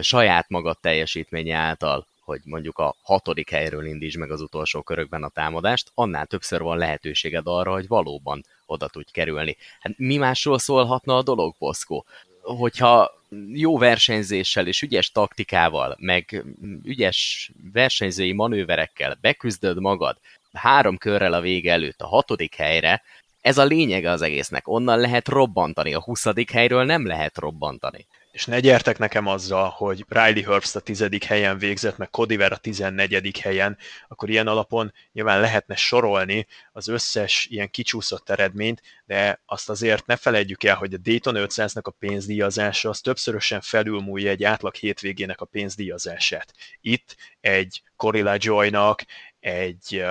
saját 0.00 0.48
magad 0.48 0.78
teljesítménye 0.80 1.56
által, 1.56 2.06
hogy 2.28 2.40
mondjuk 2.44 2.78
a 2.78 2.96
hatodik 3.02 3.50
helyről 3.50 3.86
indíts 3.86 4.16
meg 4.16 4.30
az 4.30 4.40
utolsó 4.40 4.82
körökben 4.82 5.22
a 5.22 5.28
támadást, 5.28 5.90
annál 5.94 6.26
többször 6.26 6.60
van 6.60 6.78
lehetőséged 6.78 7.46
arra, 7.46 7.72
hogy 7.72 7.86
valóban 7.86 8.44
oda 8.66 8.88
tudj 8.88 9.10
kerülni. 9.10 9.56
Hát 9.80 9.98
mi 9.98 10.16
másról 10.16 10.58
szólhatna 10.58 11.16
a 11.16 11.22
dolog, 11.22 11.54
Boszkó? 11.58 12.04
Hogyha 12.40 13.10
jó 13.52 13.78
versenyzéssel 13.78 14.66
és 14.66 14.82
ügyes 14.82 15.10
taktikával, 15.10 15.96
meg 16.00 16.44
ügyes 16.82 17.50
versenyzői 17.72 18.32
manőverekkel 18.32 19.18
beküzdöd 19.20 19.80
magad 19.80 20.16
három 20.52 20.96
körrel 20.96 21.32
a 21.32 21.40
vége 21.40 21.72
előtt 21.72 22.00
a 22.00 22.06
hatodik 22.06 22.54
helyre, 22.54 23.02
ez 23.40 23.58
a 23.58 23.64
lényege 23.64 24.10
az 24.10 24.22
egésznek. 24.22 24.68
Onnan 24.68 24.98
lehet 24.98 25.28
robbantani, 25.28 25.94
a 25.94 26.02
huszadik 26.02 26.50
helyről 26.50 26.84
nem 26.84 27.06
lehet 27.06 27.38
robbantani. 27.38 28.06
És 28.30 28.44
ne 28.44 28.60
gyertek 28.60 28.98
nekem 28.98 29.26
azzal, 29.26 29.68
hogy 29.68 30.04
Riley 30.08 30.50
Herbst 30.50 30.76
a 30.76 30.80
tizedik 30.80 31.24
helyen 31.24 31.58
végzett, 31.58 31.96
meg 31.96 32.10
Codiver 32.10 32.52
a 32.52 32.56
tizennegyedik 32.56 33.36
helyen, 33.36 33.78
akkor 34.08 34.30
ilyen 34.30 34.46
alapon 34.46 34.92
nyilván 35.12 35.40
lehetne 35.40 35.76
sorolni 35.76 36.46
az 36.72 36.88
összes 36.88 37.46
ilyen 37.50 37.70
kicsúszott 37.70 38.30
eredményt, 38.30 38.82
de 39.04 39.40
azt 39.46 39.68
azért 39.68 40.06
ne 40.06 40.16
felejtjük 40.16 40.64
el, 40.64 40.74
hogy 40.74 40.94
a 40.94 40.98
Dayton 40.98 41.34
500-nak 41.38 41.82
a 41.82 41.90
pénzdíjazása 41.90 42.88
az 42.88 43.00
többszörösen 43.00 43.60
felülmúlja 43.60 44.30
egy 44.30 44.44
átlag 44.44 44.74
hétvégének 44.74 45.40
a 45.40 45.44
pénzdíjazását. 45.44 46.52
Itt 46.80 47.16
egy 47.40 47.82
Corilla 47.96 48.34
Joy-nak, 48.38 49.04
egy 49.40 50.04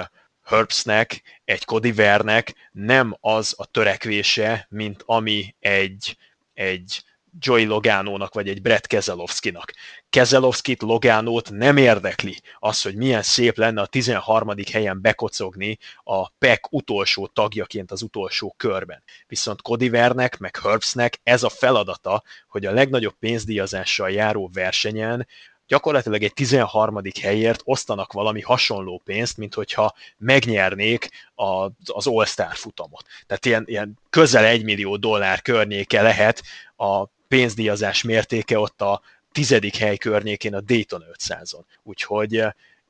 Herbstnek, 0.44 1.22
egy 1.46 1.66
Codivernek 1.66 2.70
nem 2.72 3.18
az 3.20 3.54
a 3.58 3.66
törekvése, 3.66 4.66
mint 4.70 5.04
ami 5.06 5.56
egy, 5.60 6.18
egy 6.54 7.04
Joey 7.40 7.66
Logánónak, 7.66 8.34
vagy 8.34 8.50
egy 8.50 8.62
Brett 8.62 8.88
Keselowski-nak. 8.88 9.74
Keselowskit, 10.10 10.82
Logánót 10.82 11.50
nem 11.52 11.78
érdekli 11.78 12.42
az, 12.60 12.82
hogy 12.82 12.96
milyen 12.96 13.22
szép 13.22 13.58
lenne 13.58 13.82
a 13.82 13.86
13. 13.86 14.54
helyen 14.72 15.02
bekocogni 15.02 15.78
a 16.04 16.30
PEC 16.30 16.60
utolsó 16.70 17.28
tagjaként 17.28 17.92
az 17.92 18.02
utolsó 18.02 18.54
körben. 18.58 19.04
Viszont 19.28 19.62
Codivernek, 19.62 20.38
meg 20.38 20.58
Herbstnek 20.64 21.20
ez 21.24 21.44
a 21.44 21.50
feladata, 21.50 22.24
hogy 22.48 22.66
a 22.66 22.72
legnagyobb 22.72 23.16
pénzdíjazással 23.20 24.12
járó 24.12 24.50
versenyen 24.54 25.28
gyakorlatilag 25.68 26.24
egy 26.24 26.34
13. 26.34 27.02
helyért 27.22 27.62
osztanak 27.64 28.14
valami 28.14 28.42
hasonló 28.42 29.02
pénzt, 29.06 29.38
mint 29.38 29.54
hogyha 29.54 29.94
megnyernék 30.18 31.10
a, 31.36 31.66
az 31.86 32.08
All-Star 32.08 32.56
futamot. 32.56 33.06
Tehát 33.26 33.46
ilyen, 33.46 33.64
ilyen 33.68 34.00
közel 34.10 34.44
egy 34.44 34.64
millió 34.64 34.96
dollár 34.96 35.42
környéke 35.42 36.02
lehet 36.02 36.44
a 36.76 37.06
pénzdíjazás 37.28 38.04
mértéke 38.04 38.60
ott 38.60 38.82
a 38.82 39.02
tizedik 39.32 39.76
hely 39.76 39.98
környékén 39.98 40.54
a 40.54 40.62
Dayton 40.62 41.04
500-on. 41.14 41.64
Úgyhogy 41.84 42.44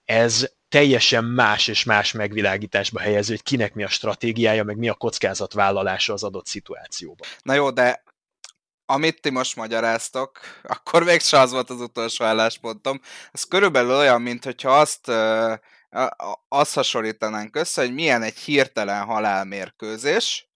ez 0.06 0.48
teljesen 0.70 1.24
más 1.24 1.68
és 1.68 1.84
más 1.84 2.12
megvilágításba 2.12 3.00
helyező, 3.00 3.34
hogy 3.34 3.44
kinek 3.44 3.74
mi 3.74 3.84
a 3.84 3.90
stratégiája, 3.90 4.64
meg 4.64 4.78
mi 4.78 4.90
a 4.90 4.94
kockázatvállalása 4.94 6.14
az 6.14 6.24
adott 6.24 6.46
szituációban. 6.46 7.28
Na 7.42 7.54
jó, 7.54 7.70
de 7.70 8.04
amit 8.86 9.22
ti 9.22 9.30
most 9.30 9.56
magyaráztok, 9.56 10.40
akkor 10.64 11.04
mégsem 11.04 11.42
az 11.42 11.52
volt 11.52 11.70
az 11.70 11.82
utolsó 11.82 12.26
álláspontom. 12.26 13.02
Ez 13.32 13.44
körülbelül 13.44 13.96
olyan, 13.96 14.22
mint 14.22 14.44
hogyha 14.44 14.80
azt, 14.80 15.12
azt 16.48 16.74
hasonlítanánk 16.74 17.56
össze, 17.56 17.82
hogy 17.82 17.94
milyen 17.94 18.24
egy 18.24 18.38
hirtelen 18.38 19.04
halálmérkőzés, 19.04 20.47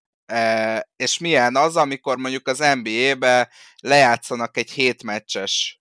és 0.96 1.18
milyen 1.18 1.56
az, 1.56 1.76
amikor 1.76 2.18
mondjuk 2.18 2.48
az 2.48 2.58
NBA-be 2.58 3.50
lejátszanak 3.78 4.58
egy 4.58 4.72
hétmeccses 4.72 5.80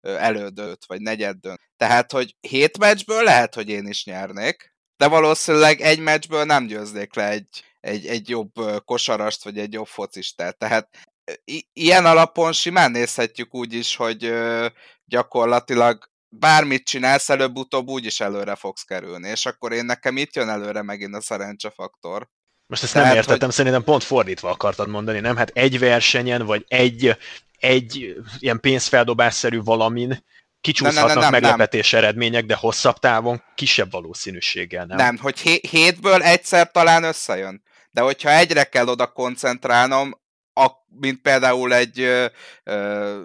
elődőt, 0.00 0.84
vagy 0.86 1.00
negyeddőn. 1.00 1.60
Tehát, 1.76 2.12
hogy 2.12 2.36
hét 2.40 2.78
meccsből 2.78 3.22
lehet, 3.22 3.54
hogy 3.54 3.68
én 3.68 3.86
is 3.86 4.04
nyernék, 4.04 4.74
de 4.96 5.06
valószínűleg 5.06 5.80
egy 5.80 5.98
meccsből 5.98 6.44
nem 6.44 6.66
győznék 6.66 7.14
le 7.14 7.28
egy, 7.28 7.64
egy, 7.80 8.06
egy 8.06 8.28
jobb 8.28 8.52
kosarast, 8.84 9.44
vagy 9.44 9.58
egy 9.58 9.72
jobb 9.72 9.86
focistát. 9.86 10.58
Tehát 10.58 10.88
i- 11.44 11.68
ilyen 11.72 12.06
alapon 12.06 12.52
simán 12.52 12.90
nézhetjük 12.90 13.54
úgy 13.54 13.72
is, 13.72 13.96
hogy 13.96 14.32
gyakorlatilag 15.04 16.10
bármit 16.28 16.84
csinálsz, 16.84 17.28
előbb-utóbb 17.28 17.88
úgyis 17.88 18.20
előre 18.20 18.54
fogsz 18.54 18.82
kerülni, 18.82 19.28
és 19.28 19.46
akkor 19.46 19.72
én 19.72 19.84
nekem 19.84 20.16
itt 20.16 20.34
jön 20.34 20.48
előre 20.48 20.82
megint 20.82 21.14
a 21.14 21.20
szerencsefaktor. 21.20 22.28
Most 22.66 22.82
ezt 22.82 22.92
Tehát, 22.92 23.08
nem 23.08 23.16
értettem, 23.16 23.46
hogy... 23.46 23.56
szerintem 23.56 23.84
pont 23.84 24.04
fordítva 24.04 24.50
akartad 24.50 24.88
mondani, 24.88 25.20
nem? 25.20 25.36
Hát 25.36 25.50
egy 25.54 25.78
versenyen, 25.78 26.46
vagy 26.46 26.64
egy, 26.68 27.16
egy 27.58 28.16
ilyen 28.38 28.60
pénzfeldobásszerű 28.60 29.62
valamin 29.62 30.24
kicsúszhatnak 30.60 31.06
nem, 31.06 31.18
nem, 31.18 31.30
nem, 31.30 31.40
meglepetés 31.40 31.90
nem. 31.90 32.02
eredmények, 32.02 32.46
de 32.46 32.54
hosszabb 32.54 32.98
távon 32.98 33.42
kisebb 33.54 33.90
valószínűséggel, 33.90 34.84
nem? 34.86 34.96
Nem, 34.96 35.16
hogy 35.16 35.40
hé- 35.40 35.66
hétből 35.66 36.22
egyszer 36.22 36.70
talán 36.70 37.04
összejön. 37.04 37.62
De 37.90 38.00
hogyha 38.00 38.30
egyre 38.30 38.64
kell 38.64 38.86
oda 38.86 39.06
koncentrálnom, 39.06 40.20
a, 40.56 40.70
mint 40.86 41.22
például 41.22 41.74
egy, 41.74 42.00
ö, 42.00 42.26
ö, 42.64 43.24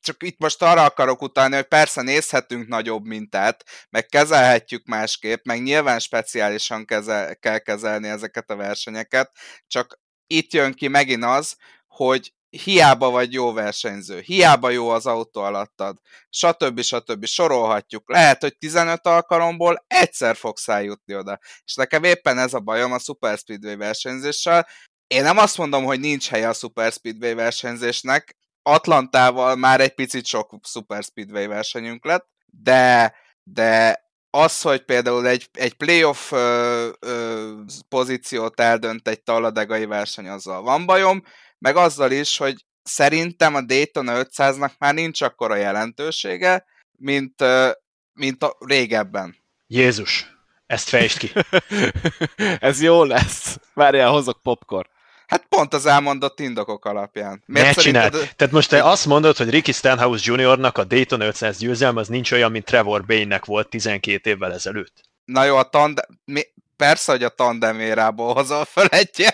csak 0.00 0.22
itt 0.22 0.38
most 0.38 0.62
arra 0.62 0.84
akarok 0.84 1.22
utalni, 1.22 1.54
hogy 1.54 1.64
persze 1.64 2.02
nézhetünk 2.02 2.68
nagyobb 2.68 3.04
mintát, 3.04 3.64
meg 3.90 4.06
kezelhetjük 4.06 4.86
másképp, 4.86 5.44
meg 5.44 5.62
nyilván 5.62 5.98
speciálisan 5.98 6.84
kezel, 6.84 7.36
kell 7.36 7.58
kezelni 7.58 8.08
ezeket 8.08 8.50
a 8.50 8.56
versenyeket, 8.56 9.30
csak 9.66 10.00
itt 10.26 10.52
jön 10.52 10.74
ki 10.74 10.88
megint 10.88 11.24
az, 11.24 11.56
hogy 11.86 12.32
hiába 12.50 13.10
vagy 13.10 13.32
jó 13.32 13.52
versenyző, 13.52 14.20
hiába 14.20 14.70
jó 14.70 14.88
az 14.88 15.06
autó 15.06 15.40
alattad, 15.40 15.96
stb. 16.30 16.80
stb. 16.80 17.26
sorolhatjuk. 17.26 18.10
Lehet, 18.10 18.40
hogy 18.40 18.56
15 18.58 19.06
alkalomból 19.06 19.84
egyszer 19.86 20.36
fogsz 20.36 20.68
eljutni 20.68 21.16
oda. 21.16 21.38
És 21.64 21.74
nekem 21.74 22.04
éppen 22.04 22.38
ez 22.38 22.54
a 22.54 22.60
bajom 22.60 22.92
a 22.92 22.98
Super 22.98 23.38
Speedway 23.38 23.76
versenyzéssel, 23.76 24.66
én 25.14 25.22
nem 25.22 25.38
azt 25.38 25.58
mondom, 25.58 25.84
hogy 25.84 26.00
nincs 26.00 26.28
helye 26.28 26.48
a 26.48 26.52
Super 26.52 26.92
Speedway 26.92 27.34
versenyzésnek, 27.34 28.36
Atlantával 28.62 29.56
már 29.56 29.80
egy 29.80 29.94
picit 29.94 30.26
sok 30.26 30.54
Super 30.62 31.02
Speedway 31.02 31.48
versenyünk 31.48 32.04
lett, 32.04 32.28
de, 32.46 33.14
de 33.42 34.00
az, 34.30 34.60
hogy 34.60 34.84
például 34.84 35.26
egy, 35.26 35.48
egy 35.52 35.74
playoff 35.74 36.32
ö, 36.32 36.88
ö, 37.00 37.50
pozíciót 37.88 38.60
eldönt 38.60 39.08
egy 39.08 39.22
taladegai 39.22 39.86
verseny, 39.86 40.28
azzal 40.28 40.62
van 40.62 40.86
bajom, 40.86 41.24
meg 41.58 41.76
azzal 41.76 42.10
is, 42.10 42.36
hogy 42.36 42.64
szerintem 42.82 43.54
a 43.54 43.60
Daytona 43.60 44.22
500-nak 44.24 44.78
már 44.78 44.94
nincs 44.94 45.20
akkora 45.20 45.54
jelentősége, 45.54 46.64
mint, 46.92 47.40
ö, 47.40 47.70
mint 48.12 48.42
a 48.42 48.56
régebben. 48.58 49.36
Jézus, 49.66 50.26
ezt 50.66 50.88
fejtsd 50.88 51.18
ki. 51.18 51.32
Ez 52.68 52.82
jó 52.82 53.04
lesz. 53.04 53.58
Várjál, 53.74 54.10
hozok 54.10 54.42
popcorn. 54.42 54.88
Hát 55.30 55.46
pont 55.48 55.74
az 55.74 55.86
elmondott 55.86 56.40
indokok 56.40 56.84
alapján. 56.84 57.42
Miért 57.46 57.66
ne 57.66 57.72
szerinted... 57.72 58.10
csináld. 58.10 58.32
Tehát 58.36 58.52
most 58.52 58.68
te 58.68 58.84
azt 58.84 59.06
mondod, 59.06 59.36
hogy 59.36 59.50
Ricky 59.50 59.72
Stenhouse 59.72 60.32
Jr.-nak 60.32 60.78
a 60.78 60.84
Dayton 60.84 61.20
500 61.20 61.58
győzelme 61.58 62.00
az 62.00 62.08
nincs 62.08 62.32
olyan, 62.32 62.50
mint 62.50 62.64
Trevor 62.64 63.04
Bain-nek 63.04 63.44
volt 63.44 63.68
12 63.68 64.30
évvel 64.30 64.52
ezelőtt. 64.52 65.00
Na 65.24 65.44
jó, 65.44 65.56
a 65.56 65.62
tandem... 65.62 66.04
Mi... 66.24 66.42
Persze, 66.76 67.12
hogy 67.12 67.22
a 67.22 67.28
tandemérából 67.28 68.34
hozol 68.34 68.64
fel 68.64 68.86
egy 68.86 69.26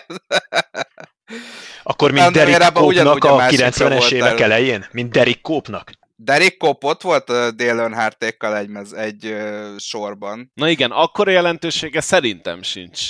Akkor 1.83 2.11
mint 2.11 2.31
Derek 2.31 2.73
Cope-nak 2.73 3.23
a 3.23 3.37
90-es 3.37 4.11
évek 4.11 4.39
el. 4.39 4.43
elején? 4.51 4.85
Mint 4.91 5.11
Derek 5.11 5.41
Cope-nak? 5.41 5.91
Derek 6.15 6.57
Cope 6.57 6.87
ott 6.87 7.01
volt 7.01 7.25
Dale 7.55 7.81
Earnhardtékkal 7.81 8.57
egy, 8.57 8.69
mez, 8.69 8.93
egy 8.93 9.35
sorban. 9.77 10.51
Na 10.53 10.69
igen, 10.69 10.91
akkor 10.91 11.29
jelentősége 11.29 12.01
szerintem 12.01 12.61
sincs. 12.63 13.01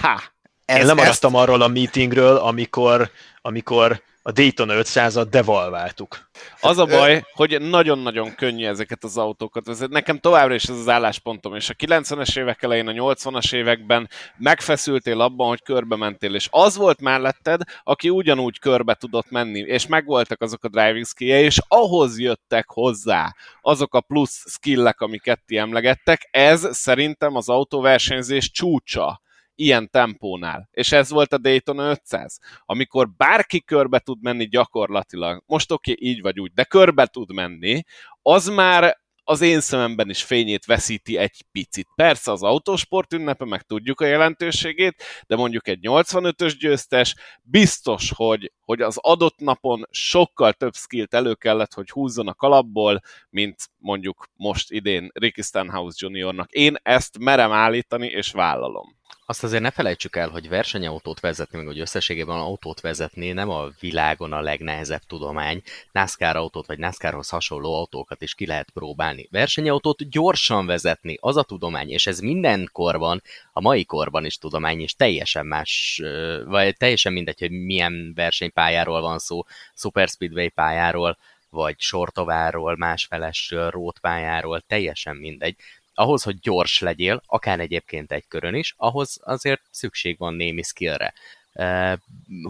Ha! 0.00 0.33
Ez, 0.64 0.78
Én 0.78 0.86
lemaradtam 0.86 1.34
ezt... 1.34 1.42
arról 1.42 1.62
a 1.62 1.68
meetingről, 1.68 2.36
amikor, 2.36 3.10
amikor 3.40 4.02
a 4.26 4.32
Dayton 4.32 4.68
500-at 4.70 5.26
devalváltuk. 5.30 6.30
Az 6.60 6.78
a 6.78 6.84
baj, 6.84 7.24
hogy 7.32 7.60
nagyon-nagyon 7.60 8.34
könnyű 8.34 8.66
ezeket 8.66 9.04
az 9.04 9.18
autókat 9.18 9.66
vezetni. 9.66 9.94
Nekem 9.94 10.18
továbbra 10.18 10.54
is 10.54 10.64
ez 10.64 10.78
az 10.78 10.88
álláspontom, 10.88 11.54
és 11.54 11.70
a 11.70 11.74
90-es 11.74 12.38
évek 12.38 12.62
elején, 12.62 12.88
a 12.88 12.92
80-as 12.92 13.54
években 13.54 14.08
megfeszültél 14.36 15.20
abban, 15.20 15.48
hogy 15.48 15.62
körbe 15.62 15.96
mentél, 15.96 16.34
és 16.34 16.48
az 16.50 16.76
volt 16.76 17.00
melletted, 17.00 17.60
aki 17.82 18.10
ugyanúgy 18.10 18.58
körbe 18.58 18.94
tudott 18.94 19.30
menni, 19.30 19.58
és 19.58 19.86
megvoltak 19.86 20.40
azok 20.40 20.64
a 20.64 20.68
driving 20.68 21.06
skill 21.06 21.38
és 21.38 21.58
ahhoz 21.68 22.18
jöttek 22.18 22.64
hozzá 22.68 23.34
azok 23.60 23.94
a 23.94 24.00
plusz 24.00 24.44
skillek, 24.46 25.00
amiket 25.00 25.40
ti 25.46 25.56
emlegettek, 25.56 26.28
ez 26.30 26.76
szerintem 26.76 27.36
az 27.36 27.48
autóversenyzés 27.48 28.50
csúcsa 28.50 29.22
ilyen 29.54 29.90
tempónál. 29.90 30.68
És 30.72 30.92
ez 30.92 31.10
volt 31.10 31.32
a 31.32 31.38
Dayton 31.38 31.78
500, 31.78 32.38
amikor 32.64 33.10
bárki 33.16 33.62
körbe 33.62 33.98
tud 33.98 34.22
menni 34.22 34.48
gyakorlatilag, 34.48 35.42
most 35.46 35.72
oké, 35.72 35.92
okay, 35.92 36.08
így 36.08 36.20
vagy 36.20 36.40
úgy, 36.40 36.52
de 36.52 36.64
körbe 36.64 37.06
tud 37.06 37.32
menni, 37.32 37.82
az 38.22 38.48
már 38.48 39.02
az 39.24 39.40
én 39.40 39.60
szememben 39.60 40.10
is 40.10 40.22
fényét 40.22 40.64
veszíti 40.64 41.16
egy 41.16 41.44
picit. 41.52 41.88
Persze 41.94 42.32
az 42.32 42.42
autósport 42.42 43.12
ünnepe, 43.12 43.44
meg 43.44 43.62
tudjuk 43.62 44.00
a 44.00 44.06
jelentőségét, 44.06 45.02
de 45.26 45.36
mondjuk 45.36 45.68
egy 45.68 45.78
85-ös 45.82 46.54
győztes 46.58 47.14
biztos, 47.42 48.12
hogy, 48.14 48.52
hogy 48.60 48.80
az 48.80 48.98
adott 49.00 49.38
napon 49.38 49.86
sokkal 49.90 50.52
több 50.52 50.74
skillt 50.74 51.14
elő 51.14 51.34
kellett, 51.34 51.72
hogy 51.72 51.90
húzzon 51.90 52.28
a 52.28 52.34
kalapból, 52.34 53.00
mint 53.30 53.56
mondjuk 53.76 54.26
most 54.36 54.72
idén 54.72 55.10
Ricky 55.12 55.42
Stenhouse 55.42 55.96
Juniornak. 56.00 56.50
Én 56.50 56.76
ezt 56.82 57.18
merem 57.18 57.52
állítani, 57.52 58.06
és 58.06 58.30
vállalom. 58.30 59.02
Azt 59.26 59.44
azért 59.44 59.62
ne 59.62 59.70
felejtsük 59.70 60.16
el, 60.16 60.28
hogy 60.28 60.48
versenyautót 60.48 61.20
vezetni, 61.20 61.58
meg 61.58 61.66
hogy 61.66 61.78
összességében 61.80 62.36
autót 62.36 62.80
vezetni 62.80 63.32
nem 63.32 63.50
a 63.50 63.68
világon 63.80 64.32
a 64.32 64.40
legnehezebb 64.40 65.00
tudomány. 65.06 65.62
NASCAR 65.92 66.36
autót 66.36 66.66
vagy 66.66 66.78
NASCARhoz 66.78 67.28
hasonló 67.28 67.74
autókat 67.74 68.22
is 68.22 68.34
ki 68.34 68.46
lehet 68.46 68.70
próbálni. 68.70 69.28
Versenyautót 69.30 70.10
gyorsan 70.10 70.66
vezetni, 70.66 71.16
az 71.20 71.36
a 71.36 71.42
tudomány, 71.42 71.90
és 71.90 72.06
ez 72.06 72.18
minden 72.18 72.68
korban, 72.72 73.22
a 73.52 73.60
mai 73.60 73.84
korban 73.84 74.24
is 74.24 74.38
tudomány, 74.38 74.80
és 74.80 74.94
teljesen 74.94 75.46
más, 75.46 76.02
vagy 76.44 76.76
teljesen 76.76 77.12
mindegy, 77.12 77.38
hogy 77.38 77.50
milyen 77.50 78.12
versenypályáról 78.14 79.00
van 79.00 79.18
szó, 79.18 79.42
Super 79.74 80.08
Speedway 80.08 80.48
pályáról, 80.48 81.18
vagy 81.50 81.80
sortováról, 81.80 82.76
másfelesről, 82.76 83.70
rótpályáról, 83.70 84.60
teljesen 84.60 85.16
mindegy 85.16 85.56
ahhoz, 85.94 86.22
hogy 86.22 86.38
gyors 86.40 86.80
legyél, 86.80 87.22
akár 87.26 87.60
egyébként 87.60 88.12
egy 88.12 88.24
körön 88.28 88.54
is, 88.54 88.74
ahhoz 88.76 89.20
azért 89.22 89.62
szükség 89.70 90.18
van 90.18 90.34
némi 90.34 90.62
skillre. 90.62 91.14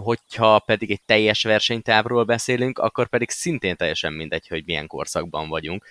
Hogyha 0.02 0.58
pedig 0.58 0.90
egy 0.90 1.02
teljes 1.06 1.42
versenytávról 1.42 2.24
beszélünk, 2.24 2.78
akkor 2.78 3.08
pedig 3.08 3.30
szintén 3.30 3.76
teljesen 3.76 4.12
mindegy, 4.12 4.48
hogy 4.48 4.62
milyen 4.66 4.86
korszakban 4.86 5.48
vagyunk. 5.48 5.86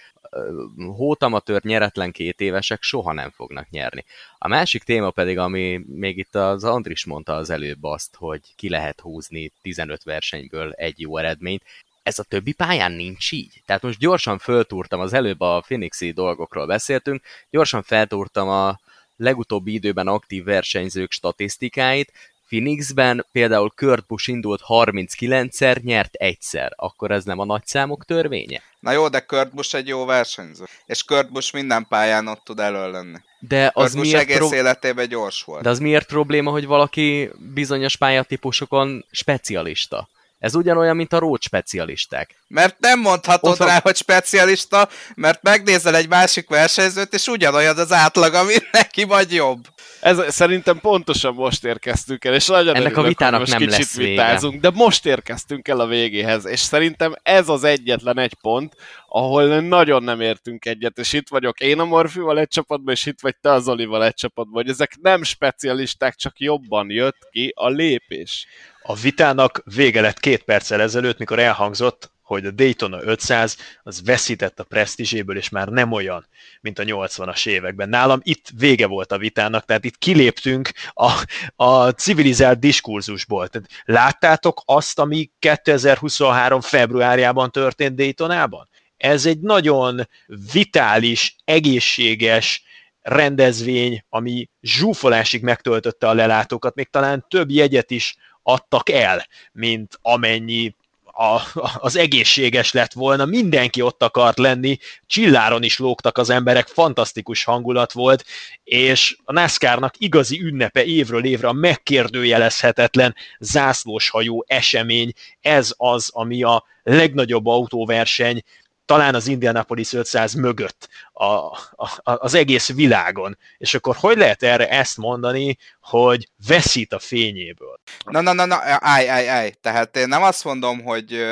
Hótamatőr 0.96 1.64
nyeretlen 1.64 2.12
két 2.12 2.42
évesek 2.42 2.82
soha 2.82 3.14
nem 3.14 3.30
fognak 3.30 3.70
nyerni. 3.70 4.06
A 4.38 4.48
másik 4.48 4.84
téma 4.84 5.10
pedig, 5.10 5.38
ami 5.38 5.82
még 5.88 6.18
itt 6.18 6.36
az 6.36 6.64
Andris 6.64 7.06
mondta 7.06 7.36
az 7.36 7.50
előbb 7.50 7.84
azt, 7.84 8.16
hogy 8.16 8.42
ki 8.56 8.70
lehet 8.70 9.00
húzni 9.00 9.52
15 9.62 10.04
versenyből 10.04 10.72
egy 10.72 11.00
jó 11.00 11.18
eredményt 11.18 11.64
ez 12.04 12.20
a 12.20 12.24
többi 12.24 12.52
pályán 12.54 12.92
nincs 12.92 13.32
így. 13.32 13.62
Tehát 13.66 13.82
most 13.82 14.00
gyorsan 14.00 14.38
föltúrtam, 14.38 15.00
az 15.00 15.14
előbb 15.14 15.42
a 15.42 15.64
Phoenixi 15.66 16.12
dolgokról 16.12 16.66
beszéltünk, 16.66 17.22
gyorsan 17.50 17.84
feltúrtam 17.84 18.50
a 18.50 18.80
legutóbbi 19.18 19.74
időben 19.74 20.08
aktív 20.08 20.44
versenyzők 20.44 21.12
statisztikáit, 21.12 22.12
Phoenixben 22.48 23.26
például 23.32 23.74
Kurt 23.76 24.06
Busch 24.06 24.30
indult 24.30 24.62
39-szer, 24.68 25.82
nyert 25.82 26.14
egyszer. 26.14 26.74
Akkor 26.76 27.12
ez 27.12 27.24
nem 27.24 27.40
a 27.40 27.46
nagyszámok 27.46 28.06
törvénye? 28.06 28.62
Na 28.80 28.92
jó, 28.92 29.08
de 29.08 29.20
Kurt 29.20 29.54
Busch 29.54 29.76
egy 29.76 29.88
jó 29.88 30.06
versenyző. 30.06 30.64
És 30.86 31.04
Kurt 31.04 31.32
Busch 31.32 31.54
minden 31.54 31.86
pályán 31.90 32.28
ott 32.28 32.42
tud 32.44 32.60
elő 32.60 32.92
lenni. 32.92 33.18
De 33.40 33.72
az 33.74 33.92
Kurt 33.92 34.04
miért 34.04 34.20
egész 34.20 34.38
pro- 34.38 34.54
életében 34.54 35.08
gyors 35.08 35.44
volt. 35.44 35.64
De 35.64 35.70
az 35.70 35.80
miért 35.80 36.08
probléma, 36.08 36.52
hogy 36.52 36.66
valaki 36.66 37.30
bizonyos 37.54 37.96
pályatípusokon 37.96 39.06
specialista? 39.12 40.10
Ez 40.44 40.56
ugyanolyan, 40.56 40.96
mint 40.96 41.14
a 41.14 41.20
rót 41.20 41.42
specialisták. 41.42 42.36
Mert 42.48 42.80
nem 42.80 43.00
mondhatod 43.00 43.52
Ott 43.52 43.58
van- 43.58 43.68
rá, 43.68 43.80
hogy 43.84 43.96
specialista, 43.96 44.90
mert 45.16 45.42
megnézel 45.42 45.96
egy 45.96 46.08
másik 46.10 46.50
versenyzőt, 46.50 47.14
és 47.14 47.28
ugyanolyan 47.28 47.78
az 47.78 47.92
átlag, 47.92 48.34
ami 48.34 48.54
neki 48.72 49.04
vagy 49.04 49.34
jobb. 49.34 49.66
Ez, 50.02 50.34
szerintem 50.34 50.80
pontosan 50.80 51.34
most 51.34 51.64
érkeztünk 51.66 52.26
el, 52.26 52.34
és 52.34 52.48
nagyon 52.48 52.76
Ennek 52.76 52.86
a 52.88 52.90
örülök, 52.92 53.08
vitának 53.08 53.40
hogy 53.40 53.50
most 53.50 53.60
nem 53.60 53.68
kicsit 53.68 53.80
lesz 53.80 53.96
vége. 53.96 54.10
vitázunk, 54.10 54.62
de 54.62 54.70
most 54.74 55.06
érkeztünk 55.06 55.68
el 55.68 55.80
a 55.80 55.88
végéhez, 55.88 56.46
és 56.46 56.60
szerintem 56.60 57.16
ez 57.22 57.50
az 57.50 57.64
egyetlen 57.64 58.20
egy 58.20 58.34
pont, 58.42 58.76
ahol 59.08 59.60
nagyon 59.60 60.04
nem 60.04 60.22
értünk 60.22 60.66
egyet, 60.66 60.98
és 60.98 61.14
itt 61.14 61.30
vagyok 61.30 61.60
én 61.60 61.80
a 61.80 61.86
Morfival 61.86 62.40
egy 62.40 62.48
csapatban, 62.48 62.94
és 62.94 63.06
itt 63.06 63.22
vagy 63.22 63.36
te 63.42 63.52
az 63.52 63.68
Olival 63.68 64.06
egy 64.06 64.14
csapatban, 64.14 64.64
hogy 64.64 64.72
ezek 64.72 64.98
nem 65.02 65.24
specialisták, 65.24 66.16
csak 66.16 66.40
jobban 66.40 66.90
jött 66.90 67.28
ki 67.32 67.54
a 67.56 67.70
lépés. 67.70 68.48
A 68.86 68.96
vitának 68.96 69.62
vége 69.76 70.02
lett 70.02 70.20
két 70.20 70.44
perccel 70.44 70.82
ezelőtt, 70.82 71.18
mikor 71.18 71.40
elhangzott, 71.40 72.12
hogy 72.22 72.46
a 72.46 72.52
Daytona 72.52 73.04
500 73.04 73.58
az 73.84 74.02
veszített 74.06 74.60
a 74.60 74.64
presztízséből, 74.64 75.38
és 75.38 75.50
már 75.50 75.68
nem 75.68 75.92
olyan, 75.92 76.28
mint 76.62 76.80
a 76.80 76.84
80-as 76.84 77.48
években. 77.48 77.90
Nálam 77.90 78.20
itt 78.24 78.50
vége 78.58 78.88
volt 78.88 79.12
a 79.12 79.18
vitának, 79.18 79.66
tehát 79.66 79.84
itt 79.84 79.98
kiléptünk 79.98 80.72
a, 80.94 81.12
a 81.56 81.90
civilizált 81.90 82.60
diskurzusból. 82.60 83.48
Tehát 83.48 83.70
láttátok 83.86 84.62
azt, 84.66 85.00
ami 85.00 85.32
2023. 85.40 86.62
februárjában 86.62 87.52
történt 87.52 87.96
Daytonában? 87.96 88.70
Ez 88.98 89.26
egy 89.26 89.40
nagyon 89.40 90.08
vitális, 90.52 91.36
egészséges, 91.46 92.64
rendezvény, 93.02 94.04
ami 94.10 94.50
zsúfolásig 94.62 95.42
megtöltötte 95.42 96.08
a 96.08 96.14
lelátókat, 96.14 96.76
még 96.76 96.90
talán 96.90 97.26
több 97.30 97.50
jegyet 97.50 97.92
is 97.92 98.16
adtak 98.44 98.90
el, 98.90 99.28
mint 99.52 100.00
amennyi 100.02 100.76
a, 101.14 101.42
az 101.78 101.96
egészséges 101.96 102.72
lett 102.72 102.94
volna, 102.94 103.26
mindenki 103.26 103.82
ott 103.82 104.04
akart 104.04 104.38
lenni, 104.38 104.78
csilláron 105.08 105.64
is 105.64 105.78
lógtak 105.78 106.18
az 106.18 106.30
emberek, 106.30 106.68
fantasztikus 106.68 107.44
hangulat 107.44 107.92
volt, 107.92 108.26
és 108.64 109.18
a 109.24 109.32
NASCAR-nak 109.32 109.94
igazi 109.98 110.42
ünnepe 110.42 110.84
évről 110.84 111.26
évre 111.26 111.48
a 111.48 111.54
megkérdőjelezhetetlen 111.54 113.16
zászlóshajó 113.40 114.46
esemény, 114.48 115.12
ez 115.42 115.74
az, 115.78 116.10
ami 116.14 116.44
a 116.44 116.64
legnagyobb 116.84 117.46
autóverseny, 117.46 118.44
talán 118.86 119.16
az 119.16 119.28
Indianapolis 119.28 119.94
500 119.94 120.34
mögött 120.34 120.90
a, 121.12 121.26
a, 121.26 121.90
az 122.04 122.34
egész 122.34 122.74
világon. 122.74 123.38
És 123.58 123.74
akkor 123.74 123.96
hogy 124.00 124.18
lehet 124.18 124.44
erre 124.44 124.70
ezt 124.70 124.98
mondani, 124.98 125.58
hogy 125.82 126.30
veszít 126.48 126.94
a 126.94 127.00
fényéből? 127.00 127.80
Na, 128.06 128.22
na, 128.22 128.34
na, 128.34 128.46
na, 128.46 128.60
állj, 128.64 129.10
állj, 129.10 129.30
állj. 129.30 129.52
Tehát 129.62 129.98
én 129.98 130.08
nem 130.08 130.24
azt 130.24 130.44
mondom, 130.44 130.84
hogy, 130.84 131.24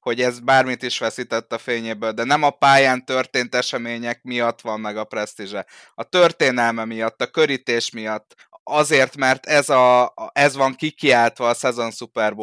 hogy 0.00 0.20
ez 0.20 0.40
bármit 0.40 0.82
is 0.82 0.98
veszített 0.98 1.52
a 1.52 1.58
fényéből, 1.58 2.12
de 2.12 2.24
nem 2.24 2.42
a 2.42 2.50
pályán 2.50 3.04
történt 3.04 3.54
események 3.54 4.22
miatt 4.22 4.60
van 4.60 4.80
meg 4.80 4.96
a 4.96 5.04
presztízse. 5.04 5.66
A 5.94 6.02
történelme 6.02 6.84
miatt, 6.84 7.22
a 7.22 7.26
körítés 7.26 7.90
miatt, 7.90 8.34
azért, 8.68 9.16
mert 9.16 9.46
ez, 9.46 9.68
a, 9.68 10.14
ez 10.32 10.56
van 10.56 10.74
kikiáltva 10.74 11.48
a 11.48 11.54
szezon 11.54 11.90
Super 11.90 12.34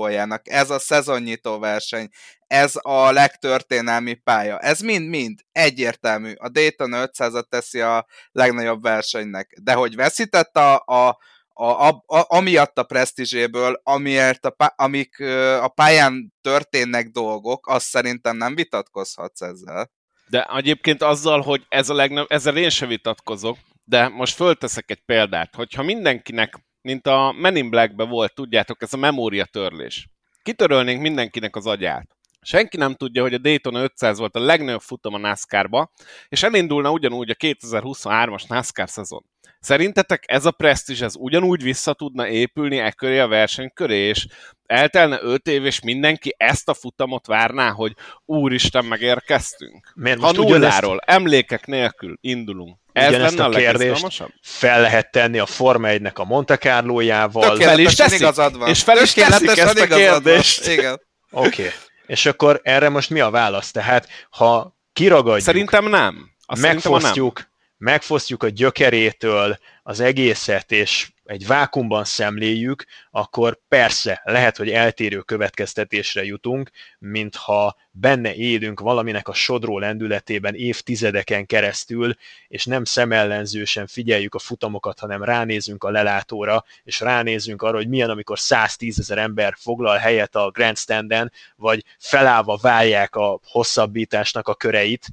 ez 0.43 0.69
a 0.69 0.80
szezonnyitó 0.80 1.59
verseny, 1.59 2.09
ez 2.47 2.73
a 2.82 3.11
legtörténelmi 3.11 4.13
pálya. 4.13 4.59
Ez 4.59 4.80
mind-mind 4.80 5.39
egyértelmű. 5.51 6.34
A 6.38 6.49
Daytona 6.49 7.07
500-at 7.07 7.47
teszi 7.49 7.80
a 7.80 8.05
legnagyobb 8.32 8.82
versenynek. 8.82 9.57
De 9.61 9.73
hogy 9.73 9.95
veszített 9.95 10.57
a, 10.57 10.84
a, 10.86 11.17
a, 11.53 11.88
a, 11.88 12.03
a, 12.05 12.26
amiatt 12.28 12.78
a 12.78 12.84
presztízséből, 12.84 13.82
amiért 13.84 14.45
a, 14.45 14.73
amik 14.76 15.19
a 15.61 15.67
pályán 15.67 16.34
történnek 16.41 17.07
dolgok, 17.07 17.67
azt 17.67 17.86
szerintem 17.86 18.38
nem 18.38 18.55
vitatkozhatsz 18.55 19.41
ezzel. 19.41 19.91
De 20.28 20.43
egyébként 20.55 21.01
azzal, 21.01 21.41
hogy 21.41 21.65
ez 21.69 21.89
a 21.89 21.93
legnagyobb, 21.93 22.32
ezzel 22.32 22.57
én 22.57 22.69
sem 22.69 22.88
vitatkozok, 22.88 23.57
de 23.86 24.08
most 24.08 24.36
fölteszek 24.36 24.92
egy 24.92 25.02
példát, 25.06 25.56
hogyha 25.56 25.84
mindenkinek, 25.84 26.66
mint 26.82 27.08
a 27.08 27.32
Men 27.38 27.56
in 27.56 27.70
Black-be 27.70 28.04
volt, 28.04 28.34
tudjátok, 28.34 28.82
ez 28.82 28.94
a 28.94 28.98
memóriatörlés. 28.98 30.10
Kitörölnénk 30.42 31.02
mindenkinek 31.02 31.56
az 31.56 31.66
agyát. 31.66 32.16
Senki 32.42 32.78
nem 32.78 32.94
tudja, 32.94 33.22
hogy 33.22 33.34
a 33.34 33.38
Daytona 33.38 33.82
500 33.82 34.18
volt 34.18 34.36
a 34.36 34.40
legnagyobb 34.40 34.82
futam 34.82 35.14
a 35.14 35.18
NASCAR-ba, 35.18 35.92
és 36.28 36.44
elindulna 36.44 36.92
ugyanúgy 36.92 37.30
a 37.30 37.36
2023-as 37.36 38.48
NASCAR 38.48 38.90
szezon. 38.90 39.26
Szerintetek 39.66 40.24
ez 40.28 40.45
a 40.45 40.51
presztízs, 40.51 41.01
ez 41.01 41.16
ugyanúgy 41.16 41.63
vissza 41.63 41.93
tudna 41.93 42.28
épülni 42.28 42.78
e 42.78 42.91
köré 42.91 43.20
a 43.20 43.28
verseny 43.28 43.72
köré, 43.74 43.97
és 43.97 44.28
eltelne 44.66 45.20
5 45.22 45.47
év, 45.47 45.66
és 45.66 45.80
mindenki 45.80 46.36
ezt 46.38 46.70
a 46.70 46.74
futamot 46.74 47.28
várná, 47.28 47.70
hogy 47.70 47.93
úristen, 48.26 48.86
megérkeztünk? 48.86 49.91
Miért 49.95 50.20
Ha 50.20 50.32
nulláról, 50.32 50.99
emlékek 51.05 51.66
nélkül 51.66 52.18
indulunk. 52.22 52.78
Ez 52.91 53.09
Ugyanezt 53.09 53.38
lenne 53.38 53.49
a 53.49 53.55
a 53.55 53.59
kérdést 53.59 54.24
fel 54.41 54.82
lehet 54.82 55.11
tenni 55.11 55.39
a 55.39 55.45
Forma 55.45 55.88
1-nek 55.91 56.13
a 56.13 56.24
Monte 56.24 56.57
Carlo-jával. 56.57 57.55
fel 57.55 57.80
is 57.80 57.95
teszik, 57.95 58.20
igazad 58.20 58.57
van. 58.57 58.70
és 58.70 58.84
fel 58.84 59.01
is 59.01 59.13
teszik 59.13 59.57
ezt 59.57 59.80
a 59.80 59.88
kérdést. 59.88 60.68
Igen. 60.68 60.93
Oké. 61.32 61.47
Okay. 61.47 61.72
És 62.05 62.26
akkor 62.26 62.59
erre 62.63 62.89
most 62.89 63.09
mi 63.09 63.20
a 63.20 63.30
válasz? 63.30 63.72
Tehát, 63.72 64.07
ha 64.30 64.78
kiragadjuk, 64.93 65.45
Szerintem 65.45 65.89
nem. 65.89 66.30
Azt 66.45 66.61
szerintem 66.61 66.91
nem. 66.91 67.01
megfosztjuk, 67.01 67.53
megfosztjuk 67.78 68.43
a 68.43 68.49
gyökerétől 68.49 69.57
az 69.84 69.99
egészet, 69.99 70.71
és 70.71 71.09
egy 71.26 71.47
vákumban 71.47 72.03
szemléljük, 72.03 72.86
akkor 73.11 73.59
persze 73.67 74.21
lehet, 74.23 74.57
hogy 74.57 74.69
eltérő 74.69 75.19
következtetésre 75.19 76.23
jutunk, 76.23 76.69
mintha 76.99 77.76
benne 77.91 78.36
élünk 78.36 78.80
valaminek 78.80 79.28
a 79.28 79.34
sodró 79.34 79.80
lendületében 79.80 80.55
évtizedeken 80.55 81.45
keresztül, 81.45 82.13
és 82.47 82.65
nem 82.65 82.84
szemellenzősen 82.84 83.88
figyeljük 83.88 84.36
a 84.36 84.39
futamokat, 84.39 84.99
hanem 84.99 85.23
ránézünk 85.23 85.84
a 85.84 85.91
lelátóra, 85.91 86.63
és 86.84 86.99
ránézünk 86.99 87.61
arra, 87.61 87.76
hogy 87.76 87.89
milyen, 87.89 88.09
amikor 88.09 88.39
110 88.39 88.99
ezer 88.99 89.17
ember 89.17 89.53
foglal 89.57 89.97
helyet 89.97 90.36
a 90.36 90.49
grandstanden, 90.51 91.32
vagy 91.55 91.84
felállva 91.99 92.57
válják 92.61 93.15
a 93.15 93.39
hosszabbításnak 93.43 94.47
a 94.47 94.55
köreit. 94.55 95.07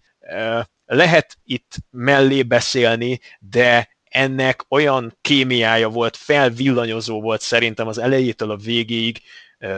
Lehet 0.94 1.38
itt 1.44 1.76
mellé 1.90 2.42
beszélni, 2.42 3.20
de 3.38 3.88
ennek 4.04 4.64
olyan 4.68 5.18
kémiája 5.20 5.88
volt, 5.88 6.16
felvillanyozó 6.16 7.20
volt 7.20 7.40
szerintem 7.40 7.86
az 7.86 7.98
elejétől 7.98 8.50
a 8.50 8.56
végéig, 8.56 9.20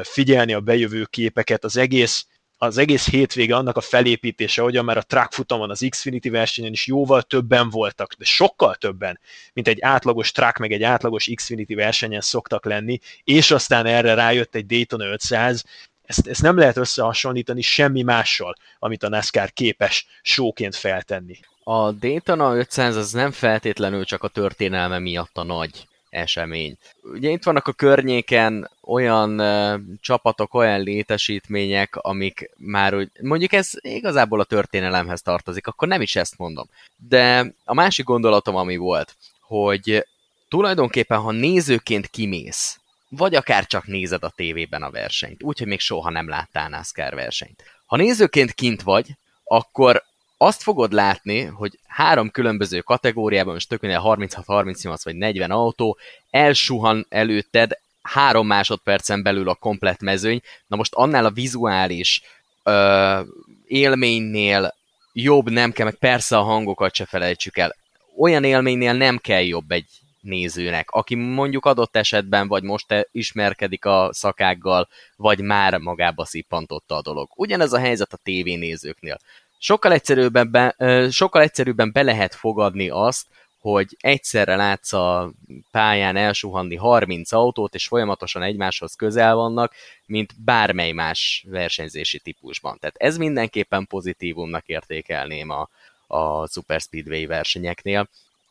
figyelni 0.02 0.52
a 0.52 0.60
bejövő 0.60 1.04
képeket, 1.04 1.64
az 1.64 1.76
egész 1.76 2.26
az 2.58 2.78
egész 2.78 3.10
hétvége 3.10 3.56
annak 3.56 3.76
a 3.76 3.80
felépítése, 3.80 4.60
ahogyan 4.60 4.84
már 4.84 4.96
a 4.96 5.02
track 5.02 5.32
futamon, 5.32 5.70
az 5.70 5.86
Xfinity 5.88 6.28
versenyen 6.28 6.72
is 6.72 6.86
jóval 6.86 7.22
többen 7.22 7.70
voltak, 7.70 8.14
de 8.14 8.24
sokkal 8.24 8.74
többen, 8.74 9.20
mint 9.52 9.68
egy 9.68 9.80
átlagos 9.80 10.32
track, 10.32 10.58
meg 10.58 10.72
egy 10.72 10.82
átlagos 10.82 11.30
Xfinity 11.34 11.74
versenyen 11.74 12.20
szoktak 12.20 12.64
lenni, 12.64 12.98
és 13.24 13.50
aztán 13.50 13.86
erre 13.86 14.14
rájött 14.14 14.54
egy 14.54 14.66
Daytona 14.66 15.04
500, 15.04 15.64
ezt, 16.06 16.26
ezt 16.26 16.42
nem 16.42 16.58
lehet 16.58 16.76
összehasonlítani 16.76 17.60
semmi 17.60 18.02
mással, 18.02 18.56
amit 18.78 19.02
a 19.02 19.08
NASCAR 19.08 19.52
képes 19.52 20.06
sóként 20.22 20.76
feltenni. 20.76 21.38
A 21.64 21.92
Daytona 21.92 22.56
500 22.56 22.96
az 22.96 23.12
nem 23.12 23.30
feltétlenül 23.30 24.04
csak 24.04 24.22
a 24.22 24.28
történelme 24.28 24.98
miatt 24.98 25.36
a 25.36 25.42
nagy 25.42 25.86
esemény. 26.10 26.76
Ugye 27.02 27.30
itt 27.30 27.42
vannak 27.42 27.66
a 27.66 27.72
környéken 27.72 28.70
olyan 28.82 29.40
uh, 29.40 29.80
csapatok, 30.00 30.54
olyan 30.54 30.80
létesítmények, 30.80 31.96
amik 31.96 32.50
már 32.56 32.94
úgy, 32.94 33.10
mondjuk 33.20 33.52
ez 33.52 33.70
igazából 33.80 34.40
a 34.40 34.44
történelemhez 34.44 35.22
tartozik, 35.22 35.66
akkor 35.66 35.88
nem 35.88 36.00
is 36.00 36.16
ezt 36.16 36.38
mondom. 36.38 36.68
De 36.96 37.52
a 37.64 37.74
másik 37.74 38.04
gondolatom, 38.04 38.56
ami 38.56 38.76
volt, 38.76 39.16
hogy 39.40 40.06
tulajdonképpen, 40.48 41.18
ha 41.18 41.30
nézőként 41.30 42.06
kimész, 42.06 42.80
vagy 43.16 43.34
akár 43.34 43.66
csak 43.66 43.86
nézed 43.86 44.24
a 44.24 44.32
tévében 44.36 44.82
a 44.82 44.90
versenyt, 44.90 45.42
úgyhogy 45.42 45.66
még 45.66 45.80
soha 45.80 46.10
nem 46.10 46.28
láttál 46.28 46.68
NASCAR 46.68 47.14
versenyt. 47.14 47.62
Ha 47.86 47.96
nézőként 47.96 48.52
kint 48.52 48.82
vagy, 48.82 49.06
akkor 49.44 50.02
azt 50.36 50.62
fogod 50.62 50.92
látni, 50.92 51.42
hogy 51.42 51.78
három 51.86 52.30
különböző 52.30 52.80
kategóriában, 52.80 53.52
most 53.52 53.68
tökéletesen 53.68 54.06
36, 54.06 54.46
38 54.46 55.04
vagy 55.04 55.16
40 55.16 55.50
autó, 55.50 55.98
elsuhan 56.30 57.06
előtted 57.08 57.78
három 58.02 58.46
másodpercen 58.46 59.22
belül 59.22 59.48
a 59.48 59.54
komplet 59.54 60.00
mezőny. 60.00 60.40
Na 60.66 60.76
most 60.76 60.94
annál 60.94 61.24
a 61.24 61.30
vizuális 61.30 62.22
ö, 62.62 63.20
élménynél 63.66 64.74
jobb 65.12 65.50
nem 65.50 65.72
kell, 65.72 65.84
meg 65.84 65.94
persze 65.94 66.36
a 66.36 66.42
hangokat 66.42 66.94
se 66.94 67.04
felejtsük 67.04 67.56
el. 67.56 67.76
Olyan 68.18 68.44
élménynél 68.44 68.92
nem 68.92 69.18
kell 69.18 69.42
jobb 69.42 69.70
egy 69.70 69.86
nézőnek, 70.24 70.90
aki 70.90 71.14
mondjuk 71.14 71.66
adott 71.66 71.96
esetben 71.96 72.48
vagy 72.48 72.62
most 72.62 73.08
ismerkedik 73.12 73.84
a 73.84 74.08
szakággal, 74.12 74.88
vagy 75.16 75.40
már 75.40 75.78
magába 75.78 76.24
szippantotta 76.24 76.96
a 76.96 77.02
dolog. 77.02 77.28
Ugyanez 77.34 77.72
a 77.72 77.78
helyzet 77.78 78.12
a 78.12 78.18
tévénézőknél 78.22 79.18
sokkal 79.64 79.92
egyszerűbben, 79.92 80.50
be, 80.50 80.74
sokkal 81.10 81.42
egyszerűbben 81.42 81.92
be 81.92 82.02
lehet 82.02 82.34
fogadni 82.34 82.88
azt, 82.88 83.26
hogy 83.58 83.96
egyszerre 84.00 84.56
látsz 84.56 84.92
a 84.92 85.32
pályán 85.70 86.16
elsuhanni 86.16 86.76
30 86.76 87.32
autót, 87.32 87.74
és 87.74 87.86
folyamatosan 87.86 88.42
egymáshoz 88.42 88.94
közel 88.94 89.34
vannak, 89.34 89.74
mint 90.06 90.32
bármely 90.44 90.92
más 90.92 91.44
versenyzési 91.48 92.18
típusban. 92.18 92.78
Tehát 92.78 92.96
ez 92.96 93.16
mindenképpen 93.16 93.86
pozitívumnak 93.86 94.66
értékelném 94.66 95.50
a, 95.50 95.68
a 96.06 96.48
Super 96.48 96.80
Speedway 96.80 97.26
versenyeknél. 97.26 98.08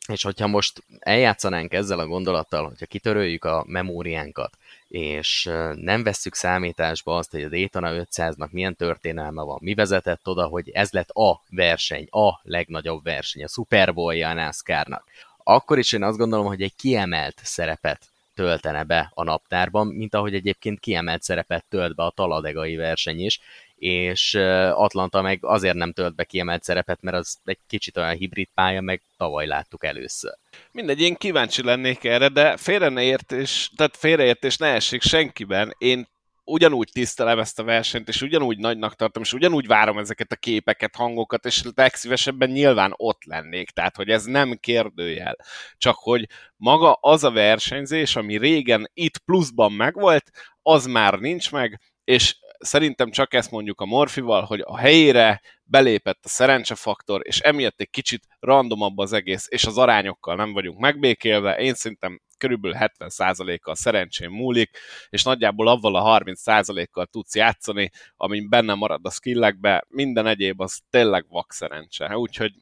És 0.08 0.22
hogyha 0.22 0.46
most 0.46 0.82
eljátszanánk 0.98 1.72
ezzel 1.72 1.98
a 1.98 2.06
gondolattal, 2.06 2.66
hogyha 2.66 2.86
kitöröljük 2.86 3.44
a 3.44 3.64
memóriánkat, 3.66 4.58
és 4.88 5.50
nem 5.74 6.02
vesszük 6.02 6.34
számításba 6.34 7.16
azt, 7.16 7.30
hogy 7.30 7.42
a 7.42 7.48
Daytona 7.48 7.90
500-nak 7.92 8.50
milyen 8.50 8.76
történelme 8.76 9.42
van, 9.42 9.58
mi 9.62 9.74
vezetett 9.74 10.28
oda, 10.28 10.46
hogy 10.46 10.70
ez 10.70 10.90
lett 10.90 11.10
a 11.10 11.42
verseny, 11.50 12.06
a 12.10 12.40
legnagyobb 12.42 13.04
verseny, 13.04 13.44
a 13.44 13.48
Super 13.48 13.94
Bowl-ja 13.94 14.28
a 14.28 14.32
NASCAR-nak, 14.32 15.04
akkor 15.44 15.78
is 15.78 15.92
én 15.92 16.02
azt 16.02 16.18
gondolom, 16.18 16.46
hogy 16.46 16.62
egy 16.62 16.76
kiemelt 16.76 17.40
szerepet 17.42 18.08
töltene 18.34 18.84
be 18.84 19.10
a 19.14 19.24
naptárban, 19.24 19.86
mint 19.86 20.14
ahogy 20.14 20.34
egyébként 20.34 20.80
kiemelt 20.80 21.22
szerepet 21.22 21.64
tölt 21.68 21.94
be 21.94 22.02
a 22.02 22.10
taladegai 22.10 22.76
verseny 22.76 23.20
is, 23.20 23.40
és 23.84 24.34
Atlanta 24.72 25.22
meg 25.22 25.38
azért 25.42 25.74
nem 25.76 25.92
tölt 25.92 26.14
be 26.14 26.24
kiemelt 26.24 26.62
szerepet, 26.62 27.02
mert 27.02 27.16
az 27.16 27.38
egy 27.44 27.58
kicsit 27.66 27.96
olyan 27.96 28.14
hibrid 28.14 28.48
pálya, 28.54 28.80
meg 28.80 29.02
tavaly 29.16 29.46
láttuk 29.46 29.84
először. 29.84 30.34
Mindegy, 30.72 31.00
én 31.00 31.14
kíváncsi 31.14 31.62
lennék 31.62 32.04
erre, 32.04 32.28
de 32.28 32.56
félre 32.56 32.88
ne 32.88 33.02
értés, 33.02 33.70
tehát 33.76 33.96
félreértés 33.96 34.56
ne 34.56 34.66
essék 34.66 35.02
senkiben. 35.02 35.74
Én 35.78 36.08
ugyanúgy 36.44 36.88
tisztelem 36.92 37.38
ezt 37.38 37.58
a 37.58 37.64
versenyt, 37.64 38.08
és 38.08 38.22
ugyanúgy 38.22 38.58
nagynak 38.58 38.94
tartom, 38.94 39.22
és 39.22 39.32
ugyanúgy 39.32 39.66
várom 39.66 39.98
ezeket 39.98 40.32
a 40.32 40.36
képeket, 40.36 40.96
hangokat, 40.96 41.44
és 41.44 41.62
legszívesebben 41.74 42.50
nyilván 42.50 42.92
ott 42.96 43.24
lennék, 43.24 43.70
tehát 43.70 43.96
hogy 43.96 44.08
ez 44.08 44.24
nem 44.24 44.58
kérdőjel. 44.60 45.36
Csak 45.76 45.96
hogy 45.98 46.28
maga 46.56 46.92
az 47.00 47.24
a 47.24 47.30
versenyzés, 47.30 48.16
ami 48.16 48.38
régen 48.38 48.90
itt 48.94 49.18
pluszban 49.18 49.72
megvolt, 49.72 50.30
az 50.62 50.86
már 50.86 51.18
nincs 51.18 51.52
meg, 51.52 51.80
és 52.04 52.36
szerintem 52.64 53.10
csak 53.10 53.34
ezt 53.34 53.50
mondjuk 53.50 53.80
a 53.80 53.84
Morfival, 53.84 54.42
hogy 54.42 54.60
a 54.60 54.76
helyére 54.76 55.40
belépett 55.64 56.18
a 56.22 56.28
szerencsefaktor, 56.28 57.20
és 57.24 57.40
emiatt 57.40 57.80
egy 57.80 57.90
kicsit 57.90 58.26
randomabb 58.40 58.98
az 58.98 59.12
egész, 59.12 59.46
és 59.50 59.64
az 59.64 59.78
arányokkal 59.78 60.36
nem 60.36 60.52
vagyunk 60.52 60.78
megbékélve. 60.78 61.56
Én 61.56 61.74
szerintem 61.74 62.20
körülbelül 62.38 62.76
70%-a 62.80 63.70
a 63.70 63.74
szerencsém 63.74 64.32
múlik, 64.32 64.78
és 65.08 65.22
nagyjából 65.22 65.68
avval 65.68 65.94
a 65.94 66.18
30%-kal 66.18 67.06
tudsz 67.06 67.34
játszani, 67.34 67.90
ami 68.16 68.48
benne 68.48 68.74
marad 68.74 69.06
a 69.06 69.10
skillekbe, 69.10 69.84
minden 69.88 70.26
egyéb 70.26 70.60
az 70.60 70.80
tényleg 70.90 71.24
vak 71.28 71.52
szerencse. 71.52 72.16
Úgyhogy 72.16 72.52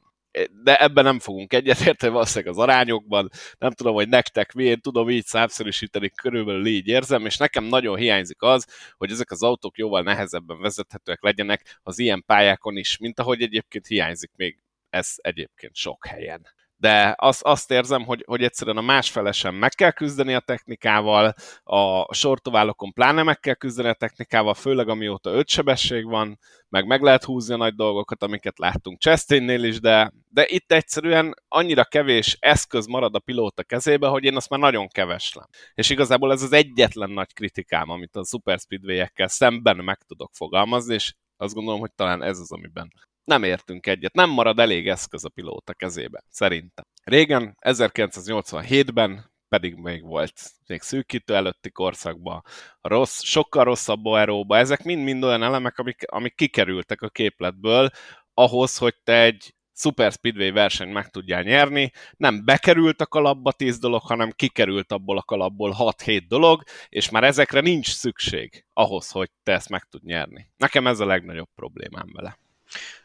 de 0.62 0.76
ebben 0.76 1.04
nem 1.04 1.18
fogunk 1.18 1.52
egyetérteni 1.52 2.12
valószínűleg 2.12 2.52
az 2.54 2.58
arányokban, 2.58 3.30
nem 3.58 3.70
tudom, 3.70 3.94
hogy 3.94 4.08
nektek 4.08 4.52
mi, 4.52 4.64
én 4.64 4.80
tudom 4.80 5.10
így 5.10 5.24
számszerűsíteni, 5.24 6.10
körülbelül 6.10 6.66
így 6.66 6.86
érzem, 6.86 7.26
és 7.26 7.36
nekem 7.36 7.64
nagyon 7.64 7.96
hiányzik 7.96 8.42
az, 8.42 8.66
hogy 8.96 9.10
ezek 9.10 9.30
az 9.30 9.42
autók 9.42 9.78
jóval 9.78 10.02
nehezebben 10.02 10.60
vezethetőek 10.60 11.22
legyenek 11.22 11.78
az 11.82 11.98
ilyen 11.98 12.24
pályákon 12.26 12.76
is, 12.76 12.98
mint 12.98 13.20
ahogy 13.20 13.42
egyébként 13.42 13.86
hiányzik 13.86 14.30
még 14.36 14.58
ez 14.90 15.14
egyébként 15.16 15.74
sok 15.74 16.06
helyen 16.06 16.46
de 16.82 17.14
azt, 17.18 17.42
azt 17.42 17.70
érzem, 17.70 18.04
hogy, 18.04 18.24
hogy 18.26 18.42
egyszerűen 18.42 18.76
a 18.76 18.80
másfelesen 18.80 19.54
meg 19.54 19.70
kell 19.70 19.90
küzdeni 19.90 20.34
a 20.34 20.40
technikával, 20.40 21.34
a 21.62 22.14
sortoválokon 22.14 22.92
pláne 22.92 23.22
meg 23.22 23.40
kell 23.40 23.54
küzdeni 23.54 23.88
a 23.88 23.94
technikával, 23.94 24.54
főleg 24.54 24.88
amióta 24.88 25.30
öt 25.30 25.48
sebesség 25.48 26.04
van, 26.04 26.38
meg 26.68 26.86
meg 26.86 27.02
lehet 27.02 27.24
húzni 27.24 27.54
a 27.54 27.56
nagy 27.56 27.74
dolgokat, 27.74 28.22
amiket 28.22 28.58
láttunk 28.58 29.00
Chastainnél 29.00 29.64
is, 29.64 29.80
de, 29.80 30.12
de 30.28 30.46
itt 30.48 30.72
egyszerűen 30.72 31.34
annyira 31.48 31.84
kevés 31.84 32.36
eszköz 32.40 32.86
marad 32.86 33.14
a 33.14 33.18
pilóta 33.18 33.62
kezébe, 33.62 34.08
hogy 34.08 34.24
én 34.24 34.36
azt 34.36 34.50
már 34.50 34.60
nagyon 34.60 34.88
keveslem. 34.88 35.46
És 35.74 35.90
igazából 35.90 36.32
ez 36.32 36.42
az 36.42 36.52
egyetlen 36.52 37.10
nagy 37.10 37.32
kritikám, 37.32 37.90
amit 37.90 38.16
a 38.16 38.24
Super 38.24 38.58
Speedway-ekkel 38.58 39.28
szemben 39.28 39.76
meg 39.76 39.98
tudok 40.06 40.30
fogalmazni, 40.32 40.94
és 40.94 41.14
azt 41.36 41.54
gondolom, 41.54 41.80
hogy 41.80 41.92
talán 41.94 42.22
ez 42.22 42.38
az, 42.38 42.52
amiben 42.52 42.92
nem 43.24 43.42
értünk 43.42 43.86
egyet. 43.86 44.14
Nem 44.14 44.30
marad 44.30 44.58
elég 44.58 44.88
eszköz 44.88 45.24
a 45.24 45.28
pilóta 45.28 45.74
kezébe, 45.74 46.24
szerintem. 46.28 46.84
Régen, 47.04 47.56
1987-ben 47.60 49.30
pedig 49.48 49.74
még 49.74 50.02
volt, 50.02 50.32
még 50.66 50.80
szűkítő 50.80 51.34
előtti 51.34 51.70
korszakban, 51.70 52.42
rossz, 52.80 53.22
sokkal 53.22 53.64
rosszabb 53.64 54.04
aeróba, 54.04 54.56
ezek 54.56 54.82
mind-mind 54.82 55.24
olyan 55.24 55.42
elemek, 55.42 55.78
amik, 55.78 56.02
amik 56.06 56.34
kikerültek 56.34 57.02
a 57.02 57.08
képletből, 57.08 57.90
ahhoz, 58.34 58.76
hogy 58.76 58.94
te 59.04 59.22
egy 59.22 59.54
Super 59.74 60.12
Speedway 60.12 60.52
versenyt 60.52 60.92
meg 60.92 61.08
tudjál 61.08 61.42
nyerni, 61.42 61.92
nem 62.16 62.44
bekerült 62.44 63.00
a 63.00 63.06
kalapba 63.06 63.52
10 63.52 63.78
dolog, 63.78 64.02
hanem 64.02 64.30
kikerült 64.30 64.92
abból 64.92 65.18
a 65.18 65.22
kalapból 65.22 65.74
6-7 65.78 66.22
dolog, 66.28 66.62
és 66.88 67.10
már 67.10 67.24
ezekre 67.24 67.60
nincs 67.60 67.90
szükség 67.90 68.64
ahhoz, 68.72 69.10
hogy 69.10 69.30
te 69.42 69.52
ezt 69.52 69.68
meg 69.68 69.84
tud 69.84 70.04
nyerni. 70.04 70.50
Nekem 70.56 70.86
ez 70.86 71.00
a 71.00 71.06
legnagyobb 71.06 71.48
problémám 71.54 72.08
vele. 72.12 72.38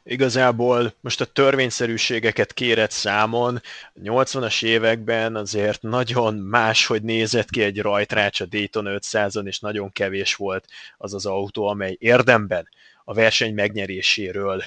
Igazából 0.03 0.93
most 0.99 1.22
a 1.22 1.26
törvényszerűségeket 1.26 2.53
kéret 2.53 2.91
számon, 2.91 3.61
80-as 4.03 4.63
években 4.63 5.36
azért 5.36 5.82
nagyon 5.82 6.36
máshogy 6.36 7.03
nézett 7.03 7.49
ki 7.49 7.61
egy 7.61 7.82
rajtrács 7.82 8.41
a 8.41 8.45
Dayton 8.45 8.86
500-on, 8.88 9.45
és 9.45 9.59
nagyon 9.59 9.91
kevés 9.91 10.36
volt 10.36 10.68
az 10.97 11.13
az 11.13 11.26
autó, 11.26 11.68
amely 11.68 11.95
érdemben 11.99 12.70
a 13.03 13.13
verseny 13.13 13.53
megnyeréséről 13.53 14.63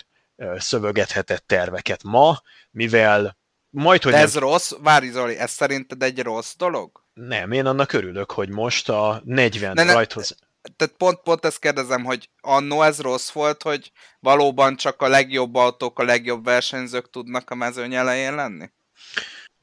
szövögethetett 0.56 1.44
terveket. 1.46 2.02
Ma, 2.02 2.42
mivel 2.70 3.38
majd, 3.70 4.02
hogy 4.02 4.12
De 4.12 4.18
ez 4.18 4.32
nem... 4.34 4.42
rossz? 4.42 4.72
Várj 4.82 5.08
Zoli, 5.08 5.36
ez 5.36 5.50
szerinted 5.50 6.02
egy 6.02 6.22
rossz 6.22 6.54
dolog? 6.56 7.04
Nem, 7.14 7.52
én 7.52 7.66
annak 7.66 7.92
örülök, 7.92 8.30
hogy 8.30 8.48
most 8.48 8.88
a 8.88 9.22
40 9.24 9.74
ne, 9.74 9.92
rajthoz 9.92 10.36
tehát 10.76 10.94
pont, 10.96 11.20
pont 11.22 11.44
ezt 11.44 11.58
kérdezem, 11.58 12.04
hogy 12.04 12.30
annó 12.40 12.82
ez 12.82 13.00
rossz 13.00 13.30
volt, 13.30 13.62
hogy 13.62 13.92
valóban 14.20 14.76
csak 14.76 15.02
a 15.02 15.08
legjobb 15.08 15.54
autók, 15.54 15.98
a 15.98 16.04
legjobb 16.04 16.44
versenyzők 16.44 17.10
tudnak 17.10 17.50
a 17.50 17.54
mezőny 17.54 17.94
elején 17.94 18.34
lenni? 18.34 18.70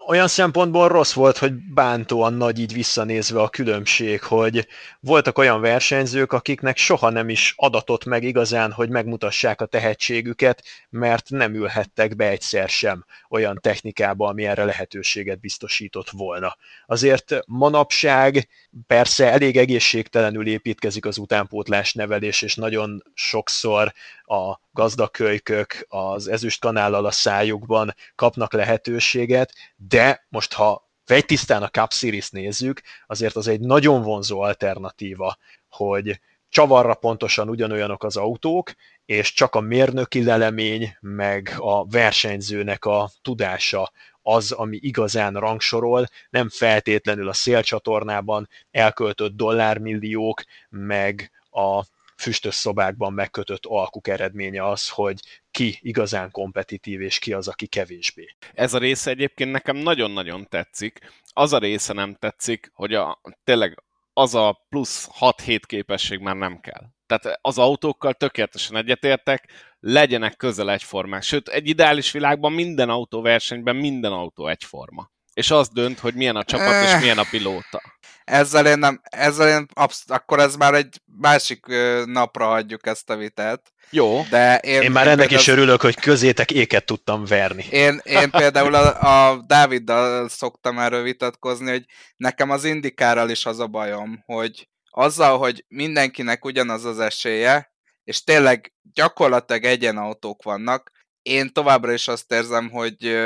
Olyan 0.08 0.28
szempontból 0.28 0.88
rossz 0.88 1.14
volt, 1.14 1.38
hogy 1.38 1.54
bántóan 1.54 2.34
nagy 2.34 2.60
így 2.60 2.74
visszanézve 2.74 3.42
a 3.42 3.50
különbség, 3.50 4.22
hogy 4.22 4.68
voltak 5.00 5.38
olyan 5.38 5.62
versenyzők, 5.62 6.32
akiknek 6.34 6.78
soha 6.78 7.10
nem 7.10 7.30
is 7.30 7.54
adatott 7.58 8.06
meg 8.06 8.24
igazán, 8.24 8.72
hogy 8.72 8.90
megmutassák 8.90 9.62
a 9.62 9.66
tehetségüket, 9.66 10.64
mert 10.90 11.30
nem 11.30 11.54
ülhettek 11.54 12.16
be 12.16 12.28
egyszer 12.28 12.70
sem 12.70 13.06
olyan 13.30 13.60
technikába, 13.62 14.28
ami 14.28 14.46
erre 14.46 14.64
lehetőséget 14.64 15.40
biztosított 15.40 16.10
volna. 16.10 16.58
Azért 16.86 17.40
manapság 17.46 18.48
persze 18.88 19.32
elég 19.32 19.58
egészségtelenül 19.58 20.48
építkezik 20.48 21.06
az 21.06 21.18
utánpótlás 21.18 21.94
nevelés, 21.94 22.42
és 22.42 22.56
nagyon 22.56 23.04
sokszor 23.14 23.94
a 24.28 24.60
gazdakölykök 24.72 25.86
az 25.88 26.28
ezüst 26.28 26.62
kanállal 26.62 27.06
a 27.06 27.12
szájukban 27.12 27.96
kapnak 28.16 28.54
lehetőséget, 28.54 29.54
de 29.76 30.26
most 30.30 30.54
ha 30.54 30.90
tisztán 31.26 31.64
a 31.64 31.70
Cup 31.70 31.92
Series 31.92 32.30
nézzük, 32.30 32.82
azért 33.08 33.36
az 33.36 33.48
egy 33.48 33.60
nagyon 33.60 34.02
vonzó 34.02 34.40
alternatíva, 34.40 35.38
hogy 35.70 36.20
csavarra 36.50 36.94
pontosan 36.94 37.50
ugyanolyanok 37.50 38.04
az 38.04 38.18
autók, 38.18 38.72
és 39.06 39.34
csak 39.34 39.56
a 39.56 39.60
mérnöki 39.60 40.24
lelemény, 40.24 40.98
meg 41.00 41.56
a 41.58 41.86
versenyzőnek 41.86 42.86
a 42.86 43.10
tudása 43.22 43.92
az, 44.22 44.52
ami 44.52 44.78
igazán 44.82 45.34
rangsorol, 45.34 46.08
nem 46.30 46.50
feltétlenül 46.50 47.30
a 47.30 47.34
szélcsatornában 47.34 48.50
elköltött 48.72 49.36
dollármilliók, 49.36 50.44
meg 50.70 51.32
a 51.52 51.84
füstös 52.18 52.56
szobákban 52.56 53.14
megkötött 53.14 53.66
alkuk 53.66 54.08
eredménye 54.08 54.68
az, 54.68 54.90
hogy 54.90 55.20
ki 55.52 55.78
igazán 55.82 56.32
kompetitív, 56.32 57.02
és 57.02 57.20
ki 57.20 57.34
az, 57.34 57.48
aki 57.48 57.68
kevésbé. 57.68 58.36
Ez 58.54 58.74
a 58.74 58.78
része 58.78 59.10
egyébként 59.10 59.52
nekem 59.52 59.76
nagyon-nagyon 59.76 60.48
tetszik. 60.50 61.00
Az 61.34 61.54
a 61.54 61.58
része 61.58 61.94
nem 61.94 62.16
tetszik, 62.16 62.72
hogy 62.74 62.94
a, 62.94 63.22
tényleg 63.44 63.84
az 64.14 64.36
a 64.36 64.66
plusz 64.70 65.10
6-7 65.20 65.60
képesség 65.66 66.20
már 66.20 66.36
nem 66.36 66.60
kell. 66.60 66.84
Tehát 67.06 67.40
az 67.42 67.58
autókkal 67.58 68.14
tökéletesen 68.14 68.76
egyetértek, 68.76 69.48
legyenek 69.80 70.36
közel 70.36 70.72
egyformák. 70.72 71.22
Sőt, 71.22 71.48
egy 71.48 71.68
ideális 71.68 72.12
világban 72.12 72.52
minden 72.52 72.90
autóversenyben 72.90 73.76
minden 73.76 74.12
autó 74.12 74.48
egyforma. 74.48 75.12
És 75.38 75.52
az 75.52 75.70
dönt, 75.70 76.00
hogy 76.00 76.14
milyen 76.14 76.36
a 76.36 76.44
csapat 76.44 76.84
és 76.84 77.00
milyen 77.00 77.18
a 77.18 77.26
pilóta. 77.30 77.82
Ezzel 78.24 78.68
én 78.68 78.78
nem, 78.78 79.02
ezzel 79.04 79.60
én 79.60 79.68
absz- 79.74 80.12
akkor 80.12 80.40
ez 80.40 80.56
már 80.56 80.74
egy 80.74 81.02
másik 81.20 81.66
napra 82.06 82.46
hagyjuk 82.46 82.88
ezt 82.88 83.10
a 83.10 83.16
vitát. 83.16 83.72
Jó, 83.90 84.26
de 84.30 84.58
én, 84.58 84.82
én 84.82 84.92
már 84.92 85.06
én 85.06 85.12
ennek 85.12 85.32
is 85.32 85.48
örülök, 85.48 85.82
hogy 85.82 85.96
közétek 85.96 86.52
éket 86.52 86.86
tudtam 86.86 87.26
verni. 87.26 87.66
Én, 87.70 88.02
én 88.04 88.30
például 88.30 88.74
a, 88.74 89.30
a 89.30 89.44
Dáviddal 89.48 90.30
szoktam 90.30 90.80
erről 90.80 91.04
vitatkozni, 91.04 91.70
hogy 91.70 91.86
nekem 92.16 92.50
az 92.50 92.64
indikárral 92.64 93.30
is 93.30 93.46
az 93.46 93.60
a 93.60 93.68
bajom, 93.68 94.24
hogy 94.26 94.70
azzal, 94.90 95.38
hogy 95.38 95.66
mindenkinek 95.68 96.46
ugyanaz 96.46 96.86
az 96.86 97.00
esélye, 97.00 97.74
és 98.04 98.24
tényleg 98.24 98.74
gyakorlatilag 98.94 99.64
egyenautók 99.64 100.44
vannak, 100.44 100.92
én 101.22 101.54
továbbra 101.54 101.92
is 101.92 102.08
azt 102.08 102.32
érzem, 102.32 102.70
hogy 102.70 103.18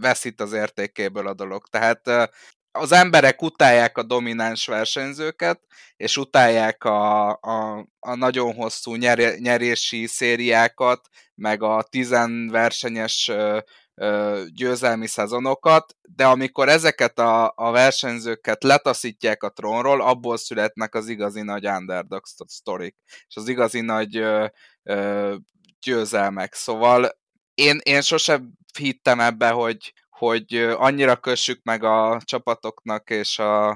veszít 0.00 0.40
az 0.40 0.52
értékéből 0.52 1.26
a 1.26 1.34
dolog. 1.34 1.66
Tehát 1.66 2.30
az 2.72 2.92
emberek 2.92 3.42
utálják 3.42 3.98
a 3.98 4.02
domináns 4.02 4.66
versenyzőket, 4.66 5.60
és 5.96 6.16
utálják 6.16 6.84
a, 6.84 7.30
a, 7.30 7.86
a 7.98 8.14
nagyon 8.14 8.54
hosszú 8.54 8.94
nyer, 8.94 9.38
nyerési 9.38 10.06
szériákat, 10.06 11.08
meg 11.34 11.62
a 11.62 11.82
tizenversenyes 11.90 13.30
győzelmi 14.54 15.06
szezonokat, 15.06 15.96
de 16.02 16.26
amikor 16.26 16.68
ezeket 16.68 17.18
a, 17.18 17.52
a 17.56 17.70
versenyzőket 17.70 18.62
letaszítják 18.62 19.42
a 19.42 19.48
trónról, 19.48 20.00
abból 20.00 20.36
születnek 20.36 20.94
az 20.94 21.08
igazi 21.08 21.42
nagy 21.42 21.66
underdog 21.66 22.22
sztorik, 22.46 22.96
és 23.28 23.36
az 23.36 23.48
igazi 23.48 23.80
nagy 23.80 24.16
ö, 24.16 24.46
ö, 24.82 25.34
győzelmek. 25.80 26.54
Szóval 26.54 27.10
én, 27.54 27.78
én 27.82 28.00
sosem 28.00 28.52
hittem 28.78 29.20
ebbe, 29.20 29.50
hogy, 29.50 29.92
hogy 30.10 30.54
annyira 30.56 31.16
kössük 31.16 31.62
meg 31.62 31.84
a 31.84 32.20
csapatoknak 32.24 33.10
és 33.10 33.38
a, 33.38 33.68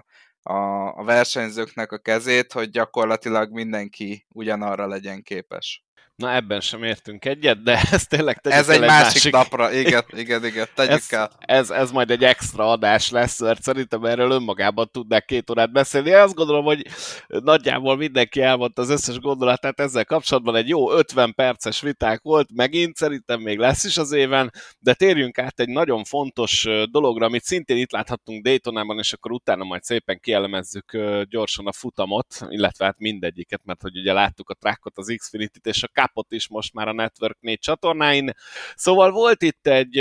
a, 0.42 0.54
a 0.96 1.04
versenyzőknek 1.04 1.92
a 1.92 1.98
kezét, 1.98 2.52
hogy 2.52 2.70
gyakorlatilag 2.70 3.52
mindenki 3.52 4.26
ugyanarra 4.28 4.86
legyen 4.86 5.22
képes. 5.22 5.85
Na 6.16 6.34
ebben 6.34 6.60
sem 6.60 6.82
értünk 6.82 7.24
egyet, 7.24 7.62
de 7.62 7.80
ez 7.92 8.06
tényleg 8.06 8.40
tegyük 8.40 8.58
Ez 8.58 8.68
egy, 8.68 8.82
egy 8.82 8.86
másik, 8.86 9.14
másik 9.14 9.32
napra, 9.32 9.72
igen, 9.72 10.04
igen, 10.12 10.44
igen, 10.44 10.66
tegyük 10.74 10.92
ez, 10.92 11.12
el. 11.12 11.30
Ez, 11.38 11.70
ez 11.70 11.90
majd 11.90 12.10
egy 12.10 12.24
extra 12.24 12.70
adás 12.70 13.10
lesz, 13.10 13.40
mert 13.40 13.62
szerintem 13.62 14.04
erről 14.04 14.30
önmagában 14.30 14.88
tudnák 14.92 15.24
két 15.24 15.50
órát 15.50 15.72
beszélni. 15.72 16.08
Én 16.08 16.16
azt 16.16 16.34
gondolom, 16.34 16.64
hogy 16.64 16.86
nagyjából 17.26 17.96
mindenki 17.96 18.40
elmondta 18.42 18.82
az 18.82 18.90
összes 18.90 19.18
gondolatát 19.18 19.80
ezzel 19.80 20.04
kapcsolatban. 20.04 20.56
Egy 20.56 20.68
jó 20.68 20.92
50 20.92 21.34
perces 21.34 21.80
viták 21.80 22.22
volt, 22.22 22.48
megint 22.54 22.96
szerintem 22.96 23.40
még 23.40 23.58
lesz 23.58 23.84
is 23.84 23.96
az 23.96 24.12
éven, 24.12 24.52
de 24.78 24.94
térjünk 24.94 25.38
át 25.38 25.60
egy 25.60 25.68
nagyon 25.68 26.04
fontos 26.04 26.66
dologra, 26.90 27.26
amit 27.26 27.44
szintén 27.44 27.76
itt 27.76 27.92
láthattunk 27.92 28.44
Daytonában, 28.44 28.98
és 28.98 29.12
akkor 29.12 29.32
utána 29.32 29.64
majd 29.64 29.82
szépen 29.82 30.20
kielemezzük 30.20 30.98
gyorsan 31.28 31.66
a 31.66 31.72
futamot, 31.72 32.26
illetve 32.48 32.84
hát 32.84 32.98
mindegyiket, 32.98 33.60
mert 33.64 33.82
hogy 33.82 33.98
ugye 33.98 34.12
láttuk 34.12 34.50
a 34.50 34.54
trackot, 34.54 34.98
az 34.98 35.14
Xfinity-t 35.16 35.66
és 35.66 35.82
a 35.82 35.88
Cupot 36.06 36.32
is 36.32 36.48
most 36.48 36.74
már 36.74 36.88
a 36.88 36.92
Network 36.92 37.40
4 37.40 37.58
csatornáin. 37.58 38.30
Szóval 38.74 39.10
volt 39.10 39.42
itt 39.42 39.66
egy 39.66 40.00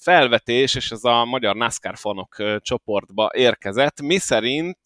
felvetés, 0.00 0.74
és 0.74 0.90
ez 0.90 1.04
a 1.04 1.24
magyar 1.24 1.56
NASCAR 1.56 1.96
fanok 1.96 2.60
csoportba 2.60 3.30
érkezett, 3.34 4.00
mi 4.00 4.18
szerint 4.18 4.78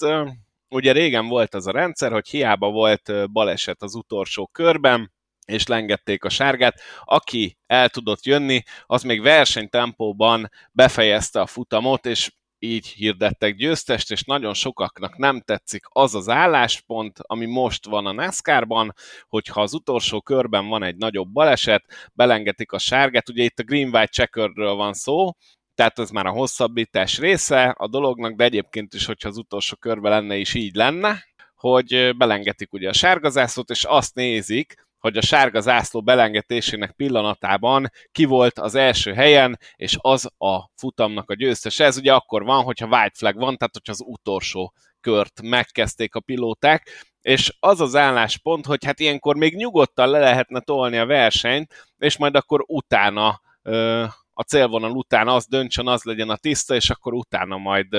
ugye 0.69 0.93
régen 0.93 1.27
volt 1.27 1.55
az 1.55 1.67
a 1.67 1.73
rendszer, 1.73 2.13
hogy 2.13 2.29
hiába 2.29 2.71
volt 2.71 3.33
baleset 3.33 3.83
az 3.83 3.95
utolsó 3.95 4.47
körben, 4.47 5.13
és 5.47 5.67
lengették 5.67 6.25
a 6.25 6.29
sárgát. 6.29 6.81
Aki 7.05 7.59
el 7.67 7.89
tudott 7.89 8.25
jönni, 8.25 8.63
az 8.87 9.03
még 9.03 9.23
versenytempóban 9.23 10.51
befejezte 10.73 11.41
a 11.41 11.47
futamot, 11.47 12.07
és 12.07 12.33
így 12.63 12.87
hirdettek 12.87 13.55
győztest, 13.55 14.11
és 14.11 14.23
nagyon 14.23 14.55
sokaknak 14.55 15.17
nem 15.17 15.41
tetszik 15.41 15.85
az 15.89 16.15
az 16.15 16.29
álláspont, 16.29 17.19
ami 17.23 17.47
most 17.47 17.87
van 17.87 18.07
a 18.07 18.13
NASCAR-ban, 18.13 18.95
hogyha 19.29 19.61
az 19.61 19.75
utolsó 19.75 20.21
körben 20.21 20.69
van 20.69 20.83
egy 20.83 20.97
nagyobb 20.97 21.29
baleset, 21.29 21.85
belengetik 22.13 22.73
a 22.73 22.79
sárgát, 22.79 23.29
ugye 23.29 23.43
itt 23.43 23.59
a 23.59 23.63
Green-White 23.63 24.07
Checkerről 24.07 24.75
van 24.75 24.93
szó, 24.93 25.31
tehát 25.75 25.99
ez 25.99 26.11
már 26.11 26.27
a 26.27 26.31
hosszabbítás 26.31 27.19
része 27.19 27.75
a 27.79 27.89
dolognak, 27.89 28.35
de 28.35 28.45
egyébként 28.45 28.95
is, 28.95 29.07
hogyha 29.07 29.29
az 29.29 29.37
utolsó 29.37 29.77
körben 29.77 30.11
lenne 30.11 30.37
is 30.37 30.55
így 30.55 30.75
lenne, 30.75 31.25
hogy 31.55 32.17
belengetik 32.17 32.73
ugye 32.73 32.89
a 32.89 32.93
sárgazászót, 32.93 33.71
és 33.71 33.85
azt 33.85 34.15
nézik, 34.15 34.75
hogy 35.03 35.17
a 35.17 35.23
sárga 35.23 35.61
zászló 35.61 36.03
belengetésének 36.03 36.93
pillanatában 36.93 37.91
ki 38.13 38.25
volt 38.25 38.59
az 38.59 38.75
első 38.75 39.13
helyen, 39.13 39.59
és 39.75 39.97
az 40.01 40.31
a 40.39 40.71
futamnak 40.77 41.31
a 41.31 41.35
győztes. 41.35 41.81
Ez 41.81 41.97
ugye 41.97 42.13
akkor 42.13 42.45
van, 42.45 42.65
hogyha 42.65 42.87
white 42.87 43.17
flag 43.17 43.37
van, 43.37 43.57
tehát 43.57 43.75
hogyha 43.75 43.93
az 43.93 44.03
utolsó 44.07 44.73
kört 45.01 45.43
megkezdték 45.43 46.15
a 46.15 46.21
pilóták, 46.21 46.89
és 47.21 47.57
az 47.61 47.81
az 47.81 47.97
álláspont, 47.97 48.67
hogy 48.67 48.85
hát 48.85 49.01
ilyenkor 49.01 49.37
még 49.37 49.57
nyugodtan 49.57 50.09
le 50.09 50.19
lehetne 50.19 50.61
tolni 50.61 50.99
a 50.99 51.07
versenyt, 51.07 51.93
és 51.99 52.17
majd 52.17 52.35
akkor 52.37 52.65
utána 52.67 53.41
a 54.35 54.43
célvonal 54.43 54.91
után 54.91 55.29
az 55.29 55.47
döntsön, 55.47 55.87
az 55.87 56.03
legyen 56.03 56.31
a 56.31 56.37
tiszta, 56.37 56.75
és 56.75 56.91
akkor 56.91 57.15
utána 57.15 57.57
majd 57.57 57.95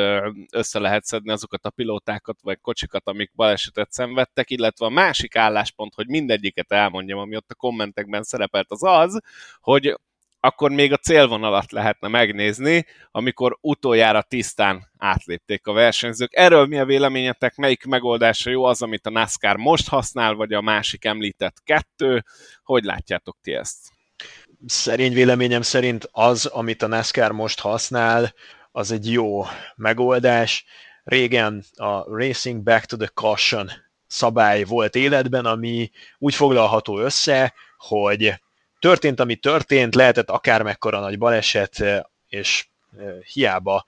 össze 0.51 0.79
lehet 0.79 1.05
szedni 1.05 1.31
azokat 1.31 1.65
a 1.65 1.69
pilótákat, 1.69 2.37
vagy 2.41 2.59
kocsikat, 2.61 3.07
amik 3.07 3.31
balesetet 3.35 3.91
szenvedtek, 3.91 4.49
illetve 4.49 4.85
a 4.85 4.89
másik 4.89 5.35
álláspont, 5.35 5.93
hogy 5.93 6.07
mindegyiket 6.07 6.71
elmondjam, 6.71 7.19
ami 7.19 7.35
ott 7.35 7.51
a 7.51 7.55
kommentekben 7.55 8.23
szerepelt, 8.23 8.71
az 8.71 8.83
az, 8.83 9.19
hogy 9.59 9.95
akkor 10.45 10.71
még 10.71 10.91
a 10.91 10.97
célvonalat 10.97 11.71
lehetne 11.71 12.07
megnézni, 12.07 12.85
amikor 13.11 13.57
utoljára 13.61 14.21
tisztán 14.21 14.91
átlépték 14.97 15.67
a 15.67 15.73
versenyzők. 15.73 16.35
Erről 16.35 16.65
mi 16.65 16.77
a 16.77 16.85
véleményetek, 16.85 17.55
melyik 17.55 17.85
megoldása 17.85 18.49
jó 18.49 18.63
az, 18.63 18.81
amit 18.81 19.05
a 19.05 19.09
NASCAR 19.09 19.55
most 19.55 19.89
használ, 19.89 20.33
vagy 20.33 20.53
a 20.53 20.61
másik 20.61 21.05
említett 21.05 21.63
kettő? 21.63 22.23
Hogy 22.63 22.83
látjátok 22.83 23.37
ti 23.41 23.53
ezt? 23.53 23.92
Szerény 24.65 25.13
véleményem 25.13 25.61
szerint 25.61 26.09
az, 26.11 26.45
amit 26.45 26.81
a 26.81 26.87
NASCAR 26.87 27.31
most 27.31 27.59
használ, 27.59 28.33
az 28.71 28.91
egy 28.91 29.11
jó 29.11 29.45
megoldás. 29.75 30.65
Régen 31.03 31.63
a 31.75 32.15
Racing 32.17 32.61
Back 32.61 32.85
to 32.85 32.97
the 32.97 33.07
Caution 33.07 33.71
szabály 34.07 34.63
volt 34.63 34.95
életben, 34.95 35.45
ami 35.45 35.91
úgy 36.17 36.35
foglalható 36.35 36.99
össze, 36.99 37.53
hogy 37.77 38.41
történt, 38.79 39.19
ami 39.19 39.35
történt, 39.35 39.95
lehetett 39.95 40.29
akármekkora 40.29 40.99
nagy 40.99 41.17
baleset, 41.17 41.83
és 42.27 42.67
hiába 43.33 43.85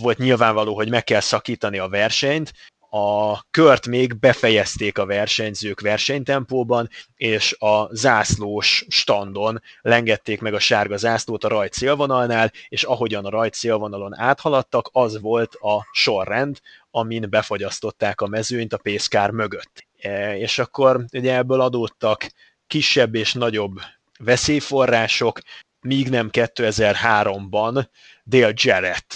volt 0.00 0.18
nyilvánvaló, 0.18 0.74
hogy 0.74 0.88
meg 0.90 1.04
kell 1.04 1.20
szakítani 1.20 1.78
a 1.78 1.88
versenyt, 1.88 2.52
a 2.90 3.40
kört 3.50 3.86
még 3.86 4.18
befejezték 4.18 4.98
a 4.98 5.06
versenyzők 5.06 5.80
versenytempóban, 5.80 6.88
és 7.16 7.56
a 7.58 7.94
zászlós 7.94 8.84
standon 8.88 9.62
lengették 9.80 10.40
meg 10.40 10.54
a 10.54 10.58
sárga 10.58 10.96
zászlót 10.96 11.44
a 11.44 11.48
rajt 11.48 11.72
szélvonalnál, 11.72 12.52
és 12.68 12.82
ahogyan 12.82 13.24
a 13.24 13.30
rajt 13.30 13.54
szélvonalon 13.54 14.18
áthaladtak, 14.18 14.88
az 14.92 15.20
volt 15.20 15.54
a 15.54 15.86
sorrend, 15.92 16.60
amin 16.90 17.26
befagyasztották 17.30 18.20
a 18.20 18.26
mezőnyt 18.26 18.72
a 18.72 18.78
pészkár 18.78 19.30
mögött. 19.30 19.86
E, 19.98 20.36
és 20.38 20.58
akkor 20.58 21.04
ugye 21.12 21.36
ebből 21.36 21.60
adódtak 21.60 22.30
kisebb 22.66 23.14
és 23.14 23.32
nagyobb 23.32 23.80
veszélyforrások, 24.18 25.40
míg 25.80 26.08
nem 26.08 26.28
2003-ban 26.32 27.86
Dale 28.24 28.52
Jarrett 28.54 29.14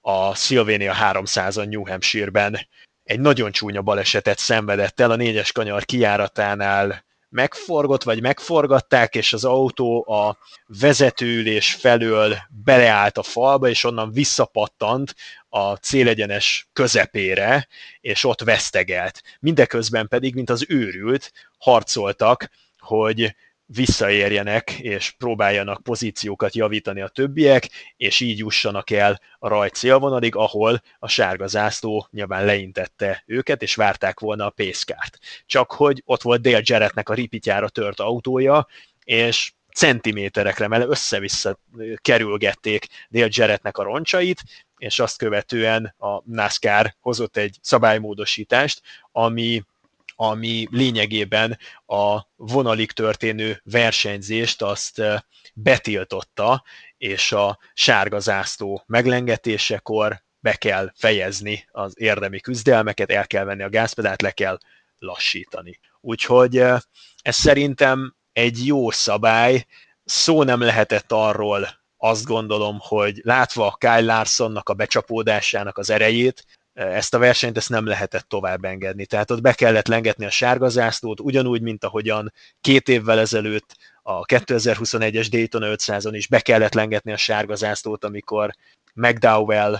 a 0.00 0.34
Sylvania 0.34 0.94
300-on 1.00 1.68
New 1.68 1.86
Hampshire-ben 1.86 2.68
egy 3.04 3.20
nagyon 3.20 3.52
csúnya 3.52 3.82
balesetet 3.82 4.38
szenvedett 4.38 5.00
el 5.00 5.10
a 5.10 5.16
négyes 5.16 5.52
kanyar 5.52 5.84
kiáratánál 5.84 7.04
megforgott, 7.28 8.02
vagy 8.02 8.20
megforgatták, 8.20 9.14
és 9.14 9.32
az 9.32 9.44
autó 9.44 10.08
a 10.08 10.38
vezetőülés 10.66 11.74
felől 11.74 12.36
beleállt 12.64 13.18
a 13.18 13.22
falba, 13.22 13.68
és 13.68 13.84
onnan 13.84 14.12
visszapattant 14.12 15.14
a 15.48 15.74
célegyenes 15.74 16.68
közepére, 16.72 17.68
és 18.00 18.24
ott 18.24 18.40
vesztegelt. 18.40 19.22
Mindeközben 19.40 20.08
pedig, 20.08 20.34
mint 20.34 20.50
az 20.50 20.64
őrült, 20.68 21.32
harcoltak, 21.58 22.50
hogy 22.78 23.34
visszaérjenek 23.66 24.70
és 24.70 25.10
próbáljanak 25.10 25.82
pozíciókat 25.82 26.54
javítani 26.54 27.00
a 27.00 27.08
többiek, 27.08 27.68
és 27.96 28.20
így 28.20 28.38
jussanak 28.38 28.90
el 28.90 29.20
a 29.38 29.48
rajt 29.48 29.74
célvonalig, 29.74 30.36
ahol 30.36 30.82
a 30.98 31.08
sárga 31.08 31.46
zászló 31.46 32.08
nyilván 32.10 32.44
leintette 32.44 33.22
őket, 33.26 33.62
és 33.62 33.74
várták 33.74 34.20
volna 34.20 34.46
a 34.46 34.50
pészkárt. 34.50 35.18
Csak 35.46 35.72
hogy 35.72 36.02
ott 36.04 36.22
volt 36.22 36.40
Dale 36.40 36.60
Jarrettnek 36.62 37.08
a 37.08 37.14
ripityára 37.14 37.68
tört 37.68 38.00
autója, 38.00 38.66
és 39.04 39.52
centiméterekre, 39.74 40.68
mert 40.68 40.88
össze-vissza 40.88 41.58
kerülgették 41.96 42.86
Dale 43.10 43.28
Jarrettnek 43.30 43.78
a 43.78 43.82
roncsait, 43.82 44.42
és 44.76 44.98
azt 44.98 45.18
követően 45.18 45.94
a 45.98 46.22
NASCAR 46.24 46.94
hozott 47.00 47.36
egy 47.36 47.58
szabálymódosítást, 47.60 48.82
ami 49.12 49.62
ami 50.14 50.66
lényegében 50.70 51.58
a 51.86 52.20
vonalig 52.36 52.92
történő 52.92 53.60
versenyzést 53.64 54.62
azt 54.62 55.02
betiltotta, 55.54 56.64
és 56.96 57.32
a 57.32 57.58
sárga 57.74 58.18
zászló 58.18 58.82
meglengetésekor 58.86 60.22
be 60.40 60.54
kell 60.54 60.92
fejezni 60.96 61.68
az 61.70 61.92
érdemi 61.96 62.40
küzdelmeket, 62.40 63.10
el 63.10 63.26
kell 63.26 63.44
venni 63.44 63.62
a 63.62 63.68
gázpedált, 63.68 64.22
le 64.22 64.30
kell 64.30 64.58
lassítani. 64.98 65.78
Úgyhogy 66.00 66.56
ez 67.22 67.36
szerintem 67.36 68.14
egy 68.32 68.66
jó 68.66 68.90
szabály, 68.90 69.66
szó 70.04 70.42
nem 70.42 70.60
lehetett 70.60 71.12
arról, 71.12 71.68
azt 71.96 72.24
gondolom, 72.24 72.78
hogy 72.80 73.20
látva 73.22 73.76
Kyle 73.78 74.00
Larsonnak 74.00 74.68
a 74.68 74.74
becsapódásának 74.74 75.78
az 75.78 75.90
erejét, 75.90 76.44
ezt 76.74 77.14
a 77.14 77.18
versenyt 77.18 77.56
ezt 77.56 77.68
nem 77.68 77.86
lehetett 77.86 78.28
tovább 78.28 78.64
engedni. 78.64 79.06
Tehát 79.06 79.30
ott 79.30 79.40
be 79.40 79.52
kellett 79.52 79.86
lengetni 79.86 80.24
a 80.24 80.30
sárga 80.30 80.68
zászlót, 80.68 81.20
ugyanúgy, 81.20 81.62
mint 81.62 81.84
ahogyan 81.84 82.32
két 82.60 82.88
évvel 82.88 83.18
ezelőtt 83.18 83.76
a 84.02 84.24
2021-es 84.24 85.26
Daytona 85.30 85.66
500-on 85.70 86.12
is 86.12 86.26
be 86.26 86.40
kellett 86.40 86.74
lengetni 86.74 87.12
a 87.12 87.16
sárga 87.16 87.54
zászlót, 87.54 88.04
amikor 88.04 88.54
McDowell 88.94 89.78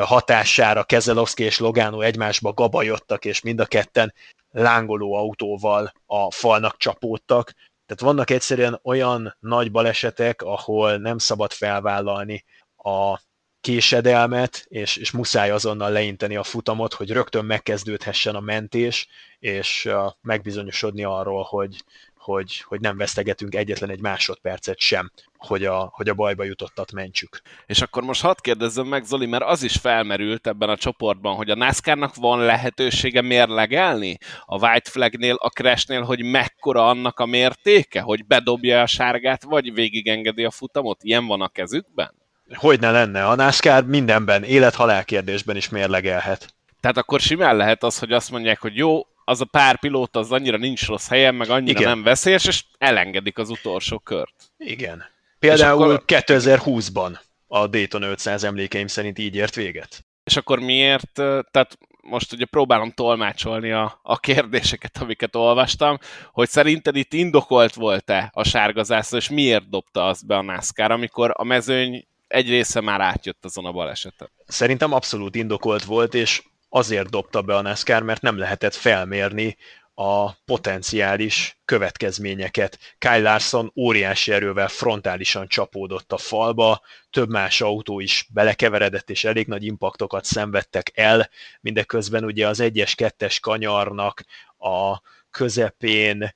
hatására 0.00 0.84
Kezelowski 0.84 1.42
és 1.42 1.58
Logano 1.58 2.00
egymásba 2.00 2.52
gabajodtak, 2.52 3.24
és 3.24 3.40
mind 3.40 3.60
a 3.60 3.66
ketten 3.66 4.14
lángoló 4.50 5.14
autóval 5.14 5.92
a 6.06 6.30
falnak 6.30 6.76
csapódtak. 6.76 7.52
Tehát 7.86 8.14
vannak 8.14 8.30
egyszerűen 8.30 8.80
olyan 8.82 9.36
nagy 9.40 9.70
balesetek, 9.70 10.42
ahol 10.42 10.96
nem 10.96 11.18
szabad 11.18 11.52
felvállalni 11.52 12.44
a 12.76 13.20
késedelmet, 13.60 14.66
és, 14.68 14.96
és 14.96 15.10
muszáj 15.10 15.50
azonnal 15.50 15.90
leinteni 15.90 16.36
a 16.36 16.42
futamot, 16.42 16.94
hogy 16.94 17.10
rögtön 17.10 17.44
megkezdődhessen 17.44 18.34
a 18.34 18.40
mentés, 18.40 19.08
és 19.38 19.84
uh, 19.84 20.12
megbizonyosodni 20.22 21.04
arról, 21.04 21.42
hogy, 21.42 21.84
hogy, 22.20 22.60
hogy 22.60 22.80
nem 22.80 22.96
vesztegetünk 22.96 23.54
egyetlen 23.54 23.90
egy 23.90 24.00
másodpercet 24.00 24.78
sem, 24.78 25.10
hogy 25.36 25.64
a, 25.64 25.90
hogy 25.92 26.08
a 26.08 26.14
bajba 26.14 26.44
jutottat 26.44 26.92
mentsük. 26.92 27.40
És 27.66 27.80
akkor 27.80 28.02
most 28.02 28.20
hadd 28.20 28.36
kérdezzem 28.40 28.86
meg, 28.86 29.04
Zoli, 29.04 29.26
mert 29.26 29.44
az 29.44 29.62
is 29.62 29.76
felmerült 29.76 30.46
ebben 30.46 30.68
a 30.68 30.76
csoportban, 30.76 31.34
hogy 31.34 31.50
a 31.50 31.54
NASCAR-nak 31.54 32.14
van 32.14 32.40
lehetősége 32.40 33.22
mérlegelni 33.22 34.18
a 34.46 34.66
White 34.66 34.90
Flagnél, 34.90 35.34
a 35.34 35.48
Crashnél, 35.48 36.02
hogy 36.02 36.22
mekkora 36.22 36.88
annak 36.88 37.18
a 37.20 37.26
mértéke, 37.26 38.00
hogy 38.00 38.26
bedobja 38.26 38.80
a 38.80 38.86
sárgát, 38.86 39.42
vagy 39.42 39.74
végigengedi 39.74 40.44
a 40.44 40.50
futamot? 40.50 41.02
Ilyen 41.02 41.26
van 41.26 41.40
a 41.40 41.48
kezükben? 41.48 42.19
Hogy 42.54 42.80
ne 42.80 42.90
lenne, 42.90 43.26
a 43.26 43.34
NASCAR 43.34 43.84
mindenben, 43.84 44.42
élet-halál 44.42 45.04
kérdésben 45.04 45.56
is 45.56 45.68
mérlegelhet. 45.68 46.54
Tehát 46.80 46.96
akkor 46.96 47.20
simán 47.20 47.56
lehet 47.56 47.82
az, 47.82 47.98
hogy 47.98 48.12
azt 48.12 48.30
mondják, 48.30 48.60
hogy 48.60 48.76
jó, 48.76 49.06
az 49.24 49.40
a 49.40 49.44
pár 49.44 49.78
pilóta 49.78 50.18
az 50.18 50.32
annyira 50.32 50.56
nincs 50.56 50.86
rossz 50.86 51.08
helyen, 51.08 51.34
meg 51.34 51.50
annyira 51.50 51.78
Igen. 51.78 51.90
nem 51.90 52.02
veszélyes, 52.02 52.46
és 52.46 52.64
elengedik 52.78 53.38
az 53.38 53.50
utolsó 53.50 53.98
kört. 53.98 54.34
Igen. 54.58 55.04
Például 55.38 55.82
akkor... 55.82 56.02
2020-ban 56.06 57.18
a 57.46 57.66
Dayton 57.66 58.02
500 58.02 58.44
emlékeim 58.44 58.86
szerint 58.86 59.18
így 59.18 59.34
ért 59.34 59.54
véget. 59.54 60.04
És 60.24 60.36
akkor 60.36 60.58
miért, 60.58 61.12
tehát 61.50 61.78
most 62.02 62.32
ugye 62.32 62.44
próbálom 62.44 62.90
tolmácsolni 62.90 63.70
a, 63.70 64.00
a 64.02 64.18
kérdéseket, 64.18 64.98
amiket 65.00 65.36
olvastam, 65.36 65.98
hogy 66.32 66.48
szerinted 66.48 66.96
itt 66.96 67.12
indokolt 67.12 67.74
volt-e 67.74 68.30
a 68.34 68.44
sárgazászló, 68.44 69.18
és 69.18 69.28
miért 69.28 69.68
dobta 69.68 70.06
azt 70.06 70.26
be 70.26 70.36
a 70.36 70.42
NASCAR, 70.42 70.90
amikor 70.90 71.32
a 71.36 71.44
mezőny 71.44 72.06
egy 72.30 72.48
része 72.48 72.80
már 72.80 73.00
átjött 73.00 73.44
azon 73.44 73.64
a 73.64 73.72
baleseten. 73.72 74.30
Szerintem 74.46 74.92
abszolút 74.92 75.34
indokolt 75.34 75.84
volt, 75.84 76.14
és 76.14 76.42
azért 76.68 77.10
dobta 77.10 77.42
be 77.42 77.56
a 77.56 77.60
NASCAR, 77.60 78.02
mert 78.02 78.22
nem 78.22 78.38
lehetett 78.38 78.74
felmérni 78.74 79.56
a 79.94 80.32
potenciális 80.32 81.60
következményeket. 81.64 82.78
Kyle 82.98 83.18
Larson 83.18 83.72
óriási 83.76 84.32
erővel 84.32 84.68
frontálisan 84.68 85.48
csapódott 85.48 86.12
a 86.12 86.18
falba, 86.18 86.80
több 87.10 87.30
más 87.30 87.60
autó 87.60 88.00
is 88.00 88.26
belekeveredett, 88.32 89.10
és 89.10 89.24
elég 89.24 89.46
nagy 89.46 89.64
impaktokat 89.64 90.24
szenvedtek 90.24 90.90
el, 90.94 91.30
mindeközben 91.60 92.24
ugye 92.24 92.48
az 92.48 92.60
egyes 92.60 92.94
kettes 92.94 93.40
kanyarnak 93.40 94.24
a 94.58 95.00
közepén, 95.30 96.34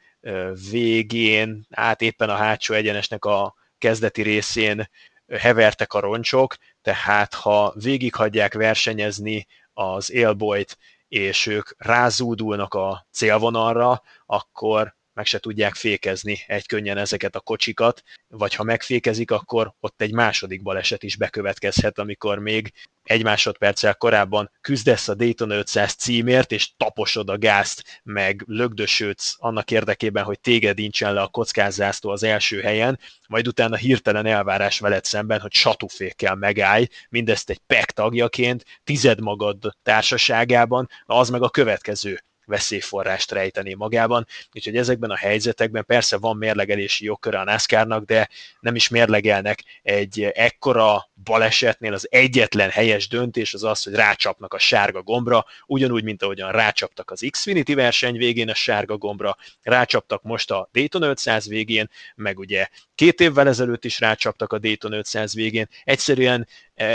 végén, 0.70 1.66
át 1.70 2.02
éppen 2.02 2.30
a 2.30 2.34
hátsó 2.34 2.74
egyenesnek 2.74 3.24
a 3.24 3.54
kezdeti 3.78 4.22
részén 4.22 4.88
hevertek 5.28 5.92
a 5.92 6.00
roncsok, 6.00 6.56
tehát 6.82 7.34
ha 7.34 7.72
végighagyják 7.76 8.54
versenyezni 8.54 9.46
az 9.72 10.10
élbolyt, 10.10 10.78
és 11.08 11.46
ők 11.46 11.68
rázúdulnak 11.76 12.74
a 12.74 13.06
célvonalra, 13.12 14.02
akkor 14.26 14.94
meg 15.14 15.26
se 15.26 15.38
tudják 15.38 15.74
fékezni 15.74 16.38
egy 16.46 16.66
könnyen 16.66 16.98
ezeket 16.98 17.34
a 17.34 17.40
kocsikat, 17.40 18.02
vagy 18.28 18.54
ha 18.54 18.62
megfékezik, 18.62 19.30
akkor 19.30 19.74
ott 19.80 20.00
egy 20.00 20.12
második 20.12 20.62
baleset 20.62 21.02
is 21.02 21.16
bekövetkezhet, 21.16 21.98
amikor 21.98 22.38
még 22.38 22.72
egy 23.04 23.22
másodperccel 23.22 23.94
korábban 23.94 24.50
küzdesz 24.60 25.08
a 25.08 25.14
Dayton 25.14 25.50
500 25.50 25.94
címért, 25.94 26.52
és 26.52 26.76
taposod 26.76 27.28
a 27.28 27.38
gázt, 27.38 28.00
meg 28.02 28.42
lögdösödsz 28.46 29.34
annak 29.38 29.70
érdekében, 29.70 30.24
hogy 30.24 30.40
téged 30.40 30.76
nincsen 30.76 31.12
le 31.14 31.20
a 31.20 31.28
kockázásztó 31.28 32.10
az 32.10 32.22
első 32.22 32.60
helyen, 32.60 32.98
majd 33.28 33.46
utána 33.46 33.76
hirtelen 33.76 34.26
elvárás 34.26 34.78
veled 34.78 35.04
szemben, 35.04 35.40
hogy 35.40 35.52
satufékkel 35.52 36.34
megállj, 36.34 36.86
mindezt 37.08 37.50
egy 37.50 37.60
PEC 37.66 37.92
tagjaként, 37.94 38.64
tized 38.84 39.20
magad 39.20 39.76
társaságában, 39.82 40.88
az 41.04 41.28
meg 41.28 41.42
a 41.42 41.50
következő 41.50 42.22
veszélyforrást 42.46 43.30
rejteni 43.30 43.74
magában, 43.74 44.26
úgyhogy 44.52 44.76
ezekben 44.76 45.10
a 45.10 45.16
helyzetekben 45.16 45.84
persze 45.84 46.16
van 46.16 46.36
mérlegelési 46.36 47.04
jogköre 47.04 47.38
a 47.38 47.44
NASCAR-nak, 47.44 48.04
de 48.04 48.28
nem 48.60 48.74
is 48.74 48.88
mérlegelnek 48.88 49.62
egy 49.82 50.22
ekkora 50.22 51.08
balesetnél 51.24 51.92
az 51.92 52.06
egyetlen 52.10 52.70
helyes 52.70 53.08
döntés 53.08 53.54
az 53.54 53.64
az, 53.64 53.82
hogy 53.82 53.94
rácsapnak 53.94 54.54
a 54.54 54.58
sárga 54.58 55.02
gombra, 55.02 55.44
ugyanúgy, 55.66 56.04
mint 56.04 56.22
ahogyan 56.22 56.52
rácsaptak 56.52 57.10
az 57.10 57.26
Xfinity 57.30 57.74
verseny 57.74 58.16
végén 58.16 58.48
a 58.48 58.54
sárga 58.54 58.96
gombra, 58.96 59.36
rácsaptak 59.62 60.22
most 60.22 60.50
a 60.50 60.68
Dayton 60.72 61.02
500 61.02 61.48
végén, 61.48 61.90
meg 62.14 62.38
ugye 62.38 62.68
két 62.94 63.20
évvel 63.20 63.48
ezelőtt 63.48 63.84
is 63.84 64.00
rácsaptak 64.00 64.52
a 64.52 64.58
Dayton 64.58 64.92
500 64.92 65.34
végén. 65.34 65.68
Egyszerűen 65.84 66.46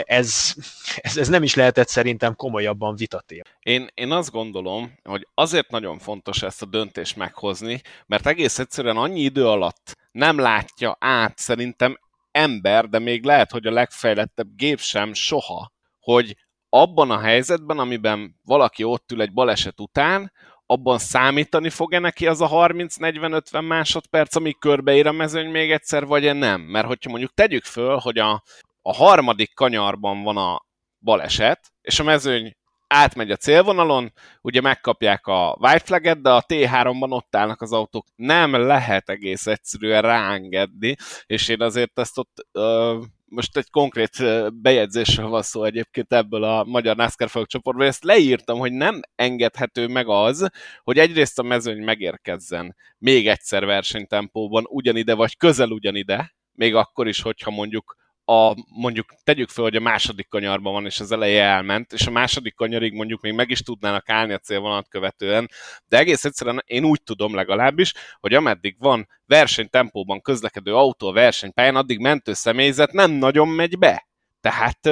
ez, 0.05 0.53
ez, 0.95 1.17
ez 1.17 1.27
nem 1.27 1.43
is 1.43 1.53
lehetett 1.53 1.87
szerintem 1.87 2.35
komolyabban 2.35 2.95
vitatér. 2.95 3.45
Én, 3.59 3.87
én 3.93 4.11
azt 4.11 4.31
gondolom, 4.31 4.93
hogy 5.03 5.27
azért 5.33 5.69
nagyon 5.69 5.99
fontos 5.99 6.41
ezt 6.41 6.61
a 6.61 6.65
döntést 6.65 7.15
meghozni, 7.15 7.81
mert 8.05 8.27
egész 8.27 8.59
egyszerűen 8.59 8.97
annyi 8.97 9.19
idő 9.19 9.47
alatt 9.47 9.97
nem 10.11 10.37
látja 10.37 10.97
át 10.99 11.37
szerintem 11.37 11.99
ember, 12.31 12.89
de 12.89 12.99
még 12.99 13.23
lehet, 13.23 13.51
hogy 13.51 13.67
a 13.67 13.71
legfejlettebb 13.71 14.47
gép 14.55 14.79
sem 14.79 15.13
soha, 15.13 15.71
hogy 15.99 16.35
abban 16.69 17.11
a 17.11 17.19
helyzetben, 17.19 17.79
amiben 17.79 18.35
valaki 18.43 18.83
ott 18.83 19.11
ül 19.11 19.21
egy 19.21 19.33
baleset 19.33 19.79
után, 19.79 20.31
abban 20.65 20.97
számítani 20.97 21.69
fog-e 21.69 21.99
neki 21.99 22.27
az 22.27 22.41
a 22.41 22.49
30-40-50 22.49 23.67
másodperc, 23.67 24.35
amíg 24.35 24.57
körbeír 24.59 25.07
a 25.07 25.11
mezőny 25.11 25.49
még 25.49 25.71
egyszer, 25.71 26.05
vagy 26.05 26.35
nem? 26.35 26.61
Mert 26.61 26.87
hogyha 26.87 27.09
mondjuk 27.09 27.33
tegyük 27.33 27.63
föl, 27.63 27.97
hogy 27.97 28.17
a, 28.17 28.43
a 28.81 28.93
harmadik 28.93 29.53
kanyarban 29.53 30.23
van 30.23 30.37
a 30.37 30.65
baleset, 30.99 31.59
és 31.81 31.99
a 31.99 32.03
mezőny 32.03 32.57
átmegy 32.87 33.31
a 33.31 33.35
célvonalon, 33.35 34.13
ugye 34.41 34.61
megkapják 34.61 35.27
a 35.27 35.57
white 35.59 35.85
flaget, 35.85 36.21
de 36.21 36.29
a 36.29 36.43
T3-ban 36.47 37.11
ott 37.11 37.35
állnak 37.35 37.61
az 37.61 37.73
autók. 37.73 38.05
Nem 38.15 38.55
lehet 38.55 39.09
egész 39.09 39.47
egyszerűen 39.47 40.01
ráengedni, 40.01 40.95
és 41.25 41.47
én 41.47 41.61
azért 41.61 41.99
ezt 41.99 42.17
ott 42.17 42.47
ö, 42.51 42.97
most 43.25 43.57
egy 43.57 43.69
konkrét 43.69 44.23
bejegyzésről 44.53 45.27
van 45.27 45.41
szó 45.41 45.63
egyébként 45.63 46.13
ebből 46.13 46.43
a 46.43 46.63
Magyar 46.63 46.95
NASCAR 46.95 47.45
csoportból, 47.45 47.85
ezt 47.85 48.03
leírtam, 48.03 48.59
hogy 48.59 48.71
nem 48.71 48.99
engedhető 49.15 49.87
meg 49.87 50.07
az, 50.07 50.49
hogy 50.83 50.97
egyrészt 50.97 51.39
a 51.39 51.43
mezőny 51.43 51.83
megérkezzen 51.83 52.75
még 52.97 53.27
egyszer 53.27 53.65
versenytempóban 53.65 54.63
ugyanide, 54.67 55.13
vagy 55.13 55.37
közel 55.37 55.69
ugyanide, 55.69 56.33
még 56.51 56.75
akkor 56.75 57.07
is, 57.07 57.21
hogyha 57.21 57.51
mondjuk 57.51 57.95
a, 58.29 58.55
mondjuk 58.75 59.13
tegyük 59.23 59.49
fel, 59.49 59.63
hogy 59.63 59.75
a 59.75 59.79
második 59.79 60.27
kanyarban 60.27 60.73
van, 60.73 60.85
és 60.85 60.99
az 60.99 61.11
eleje 61.11 61.43
elment, 61.43 61.93
és 61.93 62.07
a 62.07 62.11
második 62.11 62.55
kanyarig 62.55 62.93
mondjuk 62.93 63.21
még 63.21 63.33
meg 63.33 63.49
is 63.49 63.61
tudnának 63.61 64.09
állni 64.09 64.33
a 64.33 64.37
célvonalat 64.37 64.87
követően, 64.89 65.49
de 65.87 65.97
egész 65.97 66.25
egyszerűen 66.25 66.63
én 66.65 66.83
úgy 66.83 67.03
tudom 67.03 67.35
legalábbis, 67.35 67.93
hogy 68.19 68.33
ameddig 68.33 68.75
van 68.79 69.07
versenytempóban 69.25 70.21
közlekedő 70.21 70.75
autó 70.75 71.07
a 71.07 71.13
versenypályán, 71.13 71.75
addig 71.75 71.99
mentő 71.99 72.33
személyzet 72.33 72.91
nem 72.91 73.11
nagyon 73.11 73.47
megy 73.47 73.77
be. 73.77 74.07
Tehát 74.41 74.85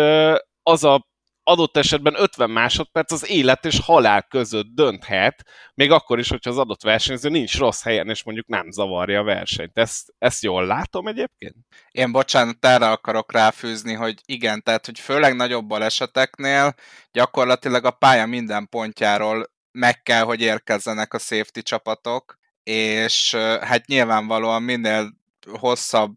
az 0.63 0.83
a 0.83 1.07
adott 1.47 1.77
esetben 1.77 2.15
50 2.17 2.49
másodperc 2.49 3.11
az 3.11 3.29
élet 3.29 3.65
és 3.65 3.79
halál 3.79 4.23
között 4.23 4.65
dönthet, 4.65 5.43
még 5.73 5.91
akkor 5.91 6.19
is, 6.19 6.29
hogyha 6.29 6.49
az 6.49 6.57
adott 6.57 6.81
versenyző 6.81 7.29
nincs 7.29 7.57
rossz 7.57 7.83
helyen, 7.83 8.09
és 8.09 8.23
mondjuk 8.23 8.47
nem 8.47 8.71
zavarja 8.71 9.19
a 9.19 9.23
versenyt. 9.23 9.77
Ezt, 9.77 10.13
ezt 10.17 10.43
jól 10.43 10.65
látom 10.65 11.07
egyébként? 11.07 11.55
Én 11.91 12.11
bocsánat, 12.11 12.65
erre 12.65 12.89
akarok 12.89 13.31
ráfűzni, 13.31 13.93
hogy 13.93 14.15
igen, 14.25 14.63
tehát, 14.63 14.85
hogy 14.85 14.99
főleg 14.99 15.35
nagyobb 15.35 15.67
baleseteknél 15.67 16.73
gyakorlatilag 17.11 17.85
a 17.85 17.91
pálya 17.91 18.25
minden 18.25 18.69
pontjáról 18.69 19.45
meg 19.71 20.01
kell, 20.01 20.23
hogy 20.23 20.41
érkezzenek 20.41 21.13
a 21.13 21.19
safety 21.19 21.59
csapatok, 21.59 22.37
és 22.63 23.35
hát 23.61 23.85
nyilvánvalóan 23.85 24.63
minél 24.63 25.13
hosszabb 25.59 26.15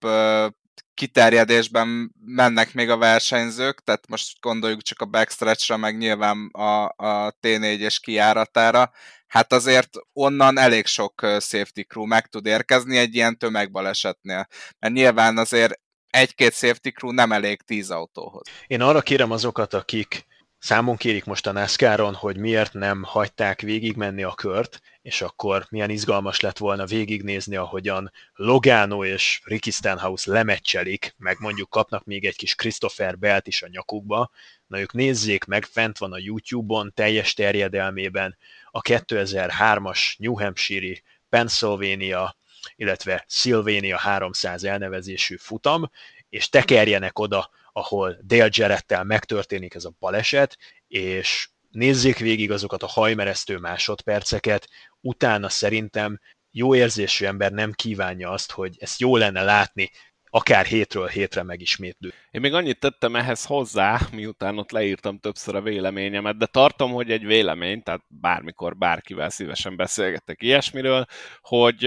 kiterjedésben 1.01 2.15
mennek 2.25 2.75
még 2.75 2.91
a 2.91 2.97
versenyzők, 2.97 3.85
tehát 3.85 4.09
most 4.09 4.41
gondoljuk 4.41 4.83
csak 4.83 5.01
a 5.01 5.05
backstretchre, 5.05 5.77
meg 5.77 5.97
nyilván 5.97 6.49
a, 6.53 6.85
a 6.85 7.37
T4-es 7.43 7.97
kiáratára, 8.01 8.91
hát 9.27 9.53
azért 9.53 9.89
onnan 10.13 10.59
elég 10.59 10.87
sok 10.87 11.21
safety 11.21 11.81
crew 11.89 12.05
meg 12.05 12.27
tud 12.27 12.47
érkezni 12.47 12.97
egy 12.97 13.15
ilyen 13.15 13.39
tömegbalesetnél. 13.39 14.47
Mert 14.79 14.95
nyilván 14.95 15.39
azért 15.39 15.81
egy-két 16.11 16.55
safety 16.55 16.89
crew 16.89 17.11
nem 17.11 17.33
elég 17.33 17.63
tíz 17.63 17.91
autóhoz. 17.91 18.49
Én 18.67 18.81
arra 18.81 19.01
kérem 19.01 19.31
azokat, 19.31 19.75
akik 19.75 20.27
számon 20.61 20.97
kérik 20.97 21.25
most 21.25 21.47
a 21.47 21.53
NASCAR-on, 21.53 22.15
hogy 22.15 22.37
miért 22.37 22.73
nem 22.73 23.03
hagyták 23.03 23.61
végigmenni 23.61 24.23
a 24.23 24.35
kört, 24.35 24.81
és 25.03 25.23
akkor 25.23 25.67
milyen 25.71 25.91
izgalmas 25.91 26.41
lett 26.41 26.59
volna 26.59 26.87
végignézni, 26.87 27.57
ahogyan 27.57 28.13
Logano 28.35 29.05
és 29.05 29.41
Ricky 29.45 29.71
Stenhouse 29.71 30.31
lemeccselik, 30.31 31.15
meg 31.19 31.37
mondjuk 31.39 31.71
kapnak 31.71 32.05
még 32.05 32.25
egy 32.25 32.37
kis 32.37 32.55
Christopher 32.55 33.19
Belt 33.19 33.47
is 33.47 33.63
a 33.63 33.69
nyakukba. 33.69 34.31
Na 34.67 34.81
ők 34.81 34.93
nézzék 34.93 35.45
meg, 35.45 35.65
fent 35.65 35.99
van 35.99 36.13
a 36.13 36.19
YouTube-on, 36.19 36.93
teljes 36.95 37.35
terjedelmében 37.35 38.37
a 38.71 38.81
2003-as 38.81 40.17
New 40.17 40.35
Hampshire-i 40.39 41.03
Pennsylvania, 41.29 42.37
illetve 42.77 43.25
Sylvania 43.29 43.99
300 43.99 44.65
elnevezésű 44.65 45.37
futam, 45.37 45.91
és 46.29 46.49
tekerjenek 46.49 47.19
oda, 47.19 47.51
ahol 47.73 48.19
Dale 48.25 48.49
Jarrettel 48.51 49.05
megtörténik 49.05 49.75
ez 49.75 49.85
a 49.85 49.95
baleset, 49.99 50.59
és 50.89 51.49
nézzék 51.71 52.19
végig 52.19 52.51
azokat 52.51 52.83
a 52.83 52.87
hajmeresztő 52.87 53.59
másodperceket, 53.59 54.69
utána 55.01 55.49
szerintem 55.49 56.21
jó 56.51 56.75
érzésű 56.75 57.25
ember 57.25 57.53
nem 57.53 57.73
kívánja 57.73 58.31
azt, 58.31 58.51
hogy 58.51 58.77
ezt 58.79 59.01
jó 59.01 59.17
lenne 59.17 59.43
látni, 59.43 59.91
akár 60.31 60.67
hétről 60.67 61.07
hétre 61.07 61.43
megismétlő. 61.43 62.13
Én 62.31 62.41
még 62.41 62.55
annyit 62.55 62.79
tettem 62.79 63.17
ehhez 63.17 63.45
hozzá, 63.45 64.01
miután 64.13 64.59
ott 64.59 64.71
leírtam 64.71 65.19
többször 65.19 65.55
a 65.55 65.63
véleményemet, 65.63 66.37
de 66.37 66.47
tartom, 66.47 66.93
hogy 66.93 67.11
egy 67.11 67.27
vélemény, 67.27 67.83
tehát 67.83 68.05
bármikor 68.09 68.77
bárkivel 68.77 69.31
szívesen 69.31 69.77
beszélgetek 69.77 70.43
ilyesmiről, 70.43 71.07
hogy 71.41 71.85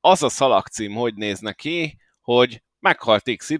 az 0.00 0.22
a 0.22 0.28
szalagcím 0.28 0.92
hogy 0.92 1.14
néz 1.14 1.38
neki, 1.38 1.98
hogy 2.20 2.62
meghalt 2.78 3.36
XY, 3.36 3.58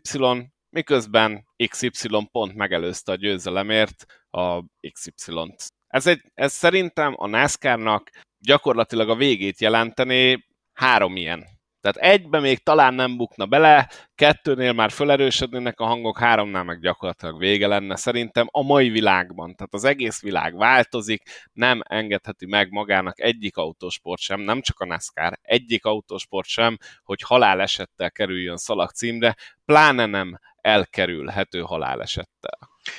miközben 0.71 1.47
XY 1.69 2.29
pont 2.33 2.55
megelőzte 2.55 3.13
a 3.13 3.17
győzelemért 3.17 4.05
a 4.31 4.65
XY-t. 4.93 5.69
Ez, 5.87 6.07
egy, 6.07 6.23
ez 6.35 6.53
szerintem 6.53 7.15
a 7.17 7.27
NASCAR-nak 7.27 8.11
gyakorlatilag 8.39 9.09
a 9.09 9.17
végét 9.17 9.61
jelenteni 9.61 10.47
három 10.73 11.17
ilyen. 11.17 11.60
Tehát 11.81 11.97
egybe 11.97 12.41
még 12.41 12.59
talán 12.59 12.95
nem 12.95 13.17
bukna 13.17 13.47
bele, 13.47 13.91
kettőnél 14.15 14.73
már 14.73 14.91
felerősödnének 14.91 15.81
a 15.81 15.85
hangok, 15.85 16.19
háromnál 16.19 16.65
meg 16.65 16.81
gyakorlatilag 16.81 17.39
vége 17.39 17.67
lenne 17.67 17.97
szerintem 17.97 18.49
a 18.51 18.63
mai 18.63 18.89
világban. 18.89 19.55
Tehát 19.55 19.75
az 19.75 19.85
egész 19.85 20.21
világ 20.21 20.57
változik, 20.57 21.23
nem 21.53 21.81
engedheti 21.85 22.47
meg 22.47 22.71
magának 22.71 23.21
egyik 23.21 23.57
autósport 23.57 24.21
sem, 24.21 24.41
nem 24.41 24.61
csak 24.61 24.81
a 24.81 24.87
NASCAR, 24.87 25.39
egyik 25.43 25.85
autósport 25.85 26.49
sem, 26.49 26.77
hogy 27.03 27.23
halálesettel 27.23 28.11
kerüljön 28.11 28.57
szalag 28.57 28.91
címre, 28.91 29.37
pláne 29.65 30.07
nem 30.07 30.39
elkerülhető 30.61 31.61
halálesettel. 31.61 32.59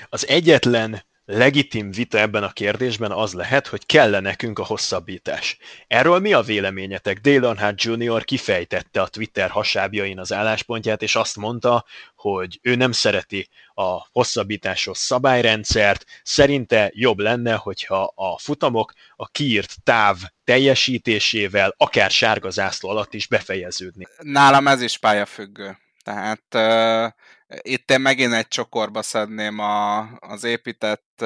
Az 0.10 0.28
egyetlen 0.28 1.04
legitim 1.32 1.92
vita 1.92 2.18
ebben 2.20 2.44
a 2.44 2.52
kérdésben 2.52 3.12
az 3.12 3.34
lehet, 3.34 3.68
hogy 3.68 3.86
kell 3.86 4.20
nekünk 4.20 4.60
a 4.60 4.66
hosszabbítás. 4.66 5.58
Erről 5.88 6.20
mi 6.20 6.34
a 6.34 6.42
véleményetek? 6.42 7.20
Dale 7.20 7.48
Earnhardt 7.48 7.82
Jr. 7.84 8.24
kifejtette 8.24 9.02
a 9.02 9.08
Twitter 9.08 9.50
hasábjain 9.50 10.20
az 10.20 10.34
álláspontját, 10.34 11.02
és 11.02 11.16
azt 11.16 11.38
mondta, 11.38 11.86
hogy 12.16 12.60
ő 12.62 12.76
nem 12.76 12.92
szereti 12.92 13.50
a 13.74 14.08
hosszabbításos 14.12 14.98
szabályrendszert, 14.98 16.06
szerinte 16.24 16.92
jobb 16.94 17.20
lenne, 17.20 17.54
hogyha 17.54 18.12
a 18.16 18.40
futamok 18.40 18.94
a 19.16 19.28
kiírt 19.28 19.76
táv 19.84 20.18
teljesítésével 20.44 21.74
akár 21.78 22.12
sárga 22.12 22.50
zászló 22.50 22.90
alatt 22.90 23.14
is 23.14 23.28
befejeződni. 23.28 24.08
Nálam 24.18 24.68
ez 24.68 24.82
is 24.82 24.98
pályafüggő. 24.98 25.78
Tehát 26.04 26.44
uh, 26.56 27.12
itt 27.62 27.92
én 27.92 28.02
megint 28.02 28.34
egy 28.34 28.48
csokorba 28.48 29.02
szedném 29.02 29.60
a, 29.60 30.00
az 30.20 30.44
épített, 30.44 31.24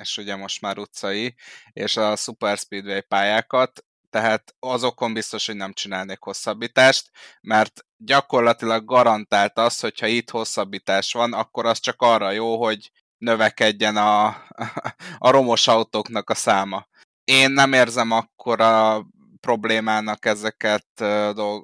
és 0.00 0.16
ugye 0.16 0.36
most 0.36 0.60
már 0.60 0.78
utcai, 0.78 1.34
és 1.72 1.96
a 1.96 2.16
Super 2.16 2.58
Speedway 2.58 3.00
pályákat, 3.00 3.84
tehát 4.10 4.54
azokon 4.58 5.12
biztos, 5.12 5.46
hogy 5.46 5.56
nem 5.56 5.72
csinálnék 5.72 6.20
hosszabbítást, 6.20 7.10
mert 7.40 7.84
gyakorlatilag 7.96 8.84
garantált 8.84 9.58
az, 9.58 9.80
hogyha 9.80 10.06
itt 10.06 10.30
hosszabbítás 10.30 11.12
van, 11.12 11.32
akkor 11.32 11.66
az 11.66 11.80
csak 11.80 12.02
arra 12.02 12.30
jó, 12.30 12.64
hogy 12.64 12.90
növekedjen 13.18 13.96
a, 13.96 14.26
a 15.18 15.30
romos 15.30 15.68
autóknak 15.68 16.30
a 16.30 16.34
száma. 16.34 16.86
Én 17.24 17.50
nem 17.50 17.72
érzem 17.72 18.10
akkora 18.10 19.02
problémának 19.42 20.24
ezeket, 20.24 20.86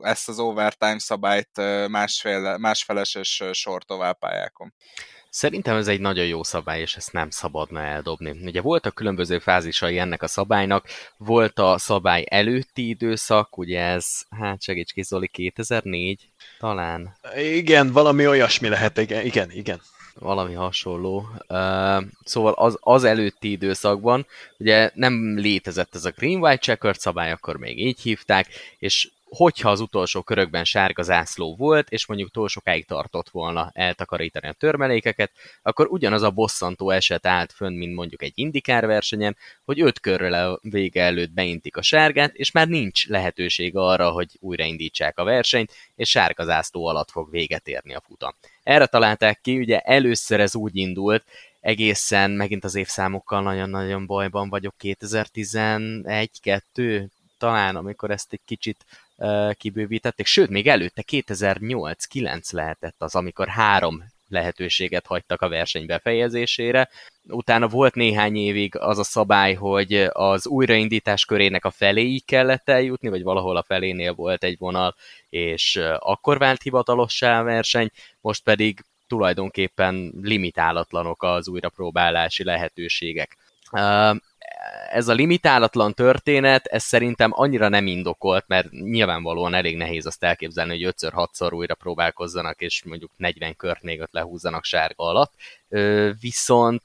ezt 0.01 0.29
az 0.29 0.39
overtime 0.39 0.99
szabályt 0.99 1.51
másféle, 1.89 2.59
másfeleses 2.59 3.43
sor 3.53 3.85
továbbpályákon. 3.85 4.75
Szerintem 5.31 5.77
ez 5.77 5.89
egy 5.89 6.01
nagyon 6.01 6.27
jó 6.27 6.43
szabály, 6.43 6.81
és 6.81 6.97
ezt 6.97 7.13
nem 7.13 7.31
szabadna 7.31 7.81
eldobni. 7.81 8.31
Ugye 8.45 8.61
voltak 8.61 8.95
különböző 8.95 9.39
fázisai 9.39 9.99
ennek 9.99 10.23
a 10.23 10.27
szabálynak, 10.27 10.87
volt 11.17 11.59
a 11.59 11.79
szabály 11.79 12.25
előtti 12.29 12.89
időszak, 12.89 13.59
ugye 13.59 13.81
ez, 13.81 14.07
hát 14.31 14.63
segíts 14.63 14.93
ki 14.93 15.03
Zoli, 15.03 15.29
2004 15.29 16.31
talán? 16.59 17.17
Igen, 17.37 17.93
valami 17.93 18.27
olyasmi 18.27 18.69
lehet, 18.69 18.99
igen, 18.99 19.25
igen. 19.25 19.51
igen 19.51 19.81
valami 20.19 20.55
hasonló. 20.55 21.17
Uh, 21.49 22.03
szóval 22.25 22.53
az, 22.53 22.77
az 22.81 23.05
előtti 23.05 23.51
időszakban 23.51 24.27
ugye 24.59 24.91
nem 24.95 25.39
létezett 25.39 25.95
ez 25.95 26.05
a 26.05 26.11
Green-White 26.11 26.63
Checkered 26.63 26.99
szabály, 26.99 27.31
akkor 27.31 27.57
még 27.57 27.79
így 27.81 28.01
hívták, 28.01 28.47
és 28.79 29.11
hogyha 29.31 29.71
az 29.71 29.81
utolsó 29.81 30.23
körökben 30.23 30.65
sárga 30.65 31.03
zászló 31.03 31.57
volt, 31.57 31.91
és 31.91 32.07
mondjuk 32.07 32.31
túl 32.31 32.49
sokáig 32.49 32.87
tartott 32.87 33.29
volna 33.29 33.71
eltakarítani 33.75 34.49
a 34.49 34.53
törmelékeket, 34.53 35.33
akkor 35.63 35.87
ugyanaz 35.87 36.23
a 36.23 36.31
bosszantó 36.31 36.91
eset 36.91 37.27
állt 37.27 37.53
fönn, 37.53 37.77
mint 37.77 37.95
mondjuk 37.95 38.23
egy 38.23 38.33
indikár 38.35 38.87
versenyen, 38.87 39.37
hogy 39.65 39.81
öt 39.81 40.01
körrel 40.01 40.51
a 40.51 40.59
vége 40.63 41.03
előtt 41.03 41.31
beintik 41.31 41.77
a 41.77 41.83
sárgát, 41.83 42.35
és 42.35 42.51
már 42.51 42.69
nincs 42.69 43.09
lehetőség 43.09 43.77
arra, 43.77 44.11
hogy 44.11 44.37
újraindítsák 44.41 45.19
a 45.19 45.25
versenyt, 45.25 45.73
és 45.97 46.11
sárga 46.11 46.45
zászló 46.45 46.87
alatt 46.87 47.11
fog 47.11 47.31
véget 47.31 47.69
érni 47.69 47.95
a 47.95 48.03
futam. 48.07 48.35
Erre 48.63 48.87
találták 48.87 49.41
ki, 49.41 49.59
ugye 49.59 49.79
először 49.79 50.41
ez 50.41 50.57
úgy 50.57 50.77
indult, 50.77 51.25
egészen 51.61 52.31
megint 52.31 52.65
az 52.65 52.75
évszámokkal 52.75 53.43
nagyon-nagyon 53.43 54.07
bajban 54.07 54.49
vagyok, 54.49 54.75
2011-2 54.81 57.09
talán, 57.39 57.77
amikor 57.77 58.11
ezt 58.11 58.33
egy 58.33 58.41
kicsit 58.45 58.85
kibővítették, 59.53 60.27
sőt, 60.27 60.49
még 60.49 60.67
előtte 60.69 61.05
2008-9 61.13 62.53
lehetett 62.53 63.03
az, 63.03 63.15
amikor 63.15 63.49
három 63.49 64.05
lehetőséget 64.29 65.07
hagytak 65.07 65.43
a 65.43 65.49
verseny 65.49 65.87
befejezésére. 65.87 66.89
Utána 67.29 67.69
volt 67.69 67.95
néhány 67.95 68.37
évig 68.37 68.77
az 68.77 68.99
a 68.99 69.05
szabály, 69.05 69.55
hogy 69.55 69.95
az 70.13 70.47
újraindítás 70.47 71.25
körének 71.25 71.65
a 71.65 71.71
feléig 71.71 72.25
kellett 72.25 72.69
eljutni, 72.69 73.09
vagy 73.09 73.23
valahol 73.23 73.57
a 73.57 73.63
felénél 73.63 74.13
volt 74.13 74.45
egy 74.45 74.59
vonal, 74.59 74.95
és 75.29 75.81
akkor 75.99 76.39
vált 76.39 76.63
hivatalossá 76.63 77.41
a 77.41 77.45
verseny, 77.45 77.91
most 78.21 78.43
pedig 78.43 78.85
tulajdonképpen 79.07 80.13
limitálatlanok 80.23 81.23
az 81.23 81.49
újrapróbálási 81.49 82.45
lehetőségek 82.45 83.37
ez 84.91 85.09
a 85.09 85.13
limitálatlan 85.13 85.95
történet, 85.95 86.67
ez 86.67 86.83
szerintem 86.83 87.31
annyira 87.35 87.69
nem 87.69 87.87
indokolt, 87.87 88.45
mert 88.47 88.71
nyilvánvalóan 88.71 89.55
elég 89.55 89.77
nehéz 89.77 90.07
azt 90.07 90.25
elképzelni, 90.25 90.85
hogy 90.85 90.95
5-6-szor 91.01 91.55
újra 91.55 91.75
próbálkozzanak, 91.75 92.61
és 92.61 92.83
mondjuk 92.85 93.11
40 93.17 93.57
kört 93.57 93.83
még 93.83 94.01
ott 94.01 94.13
lehúzzanak 94.13 94.65
sárga 94.65 95.05
alatt. 95.05 95.33
Viszont 96.21 96.83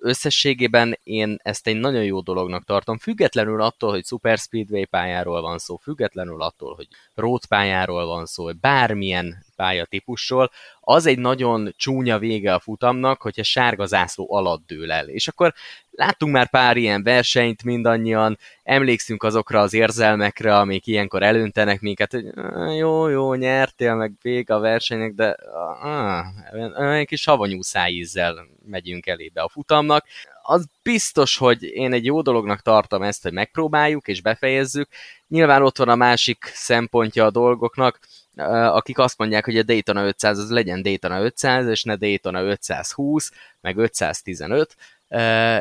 összességében 0.00 0.98
én 1.02 1.38
ezt 1.42 1.66
egy 1.66 1.76
nagyon 1.76 2.04
jó 2.04 2.20
dolognak 2.20 2.64
tartom, 2.64 2.98
függetlenül 2.98 3.62
attól, 3.62 3.90
hogy 3.90 4.04
Super 4.04 4.38
Speedway 4.38 4.84
pályáról 4.84 5.40
van 5.40 5.58
szó, 5.58 5.76
függetlenül 5.76 6.42
attól, 6.42 6.74
hogy 6.74 6.88
road 7.14 7.46
pályáról 7.46 8.06
van 8.06 8.26
szó, 8.26 8.52
bármilyen 8.60 9.44
pályatípusról, 9.56 10.50
az 10.80 11.06
egy 11.06 11.18
nagyon 11.18 11.74
csúnya 11.76 12.18
vége 12.18 12.54
a 12.54 12.60
futamnak, 12.60 13.22
hogyha 13.22 13.42
sárga 13.42 13.86
zászló 13.86 14.34
alatt 14.34 14.66
dől 14.66 14.92
el. 14.92 15.08
És 15.08 15.28
akkor 15.28 15.54
láttunk 15.98 16.32
már 16.32 16.50
pár 16.50 16.76
ilyen 16.76 17.02
versenyt 17.02 17.62
mindannyian, 17.62 18.38
emlékszünk 18.62 19.22
azokra 19.22 19.60
az 19.60 19.74
érzelmekre, 19.74 20.56
amik 20.56 20.86
ilyenkor 20.86 21.22
elöntenek 21.22 21.80
minket, 21.80 22.12
hogy 22.12 22.24
jó, 22.76 23.08
jó, 23.08 23.34
nyertél, 23.34 23.94
meg 23.94 24.12
vége 24.22 24.54
a 24.54 24.58
versenynek, 24.58 25.12
de 25.12 25.36
ah, 25.82 26.98
egy 26.98 27.06
kis 27.06 27.24
havanyú 27.24 27.62
szájízzel 27.62 28.46
megyünk 28.66 29.06
elébe 29.06 29.40
a 29.40 29.48
futamnak. 29.48 30.04
Az 30.42 30.66
biztos, 30.82 31.36
hogy 31.36 31.62
én 31.62 31.92
egy 31.92 32.04
jó 32.04 32.22
dolognak 32.22 32.60
tartom 32.60 33.02
ezt, 33.02 33.22
hogy 33.22 33.32
megpróbáljuk 33.32 34.08
és 34.08 34.22
befejezzük. 34.22 34.88
Nyilván 35.28 35.62
ott 35.62 35.78
van 35.78 35.88
a 35.88 35.96
másik 35.96 36.44
szempontja 36.54 37.24
a 37.24 37.30
dolgoknak, 37.30 37.98
akik 38.46 38.98
azt 38.98 39.18
mondják, 39.18 39.44
hogy 39.44 39.58
a 39.58 39.62
Daytona 39.62 40.04
500 40.04 40.38
az 40.38 40.50
legyen 40.50 40.82
Daytona 40.82 41.20
500, 41.20 41.66
és 41.66 41.82
ne 41.82 41.96
Daytona 41.96 42.42
520, 42.42 43.30
meg 43.60 43.76
515, 43.76 44.76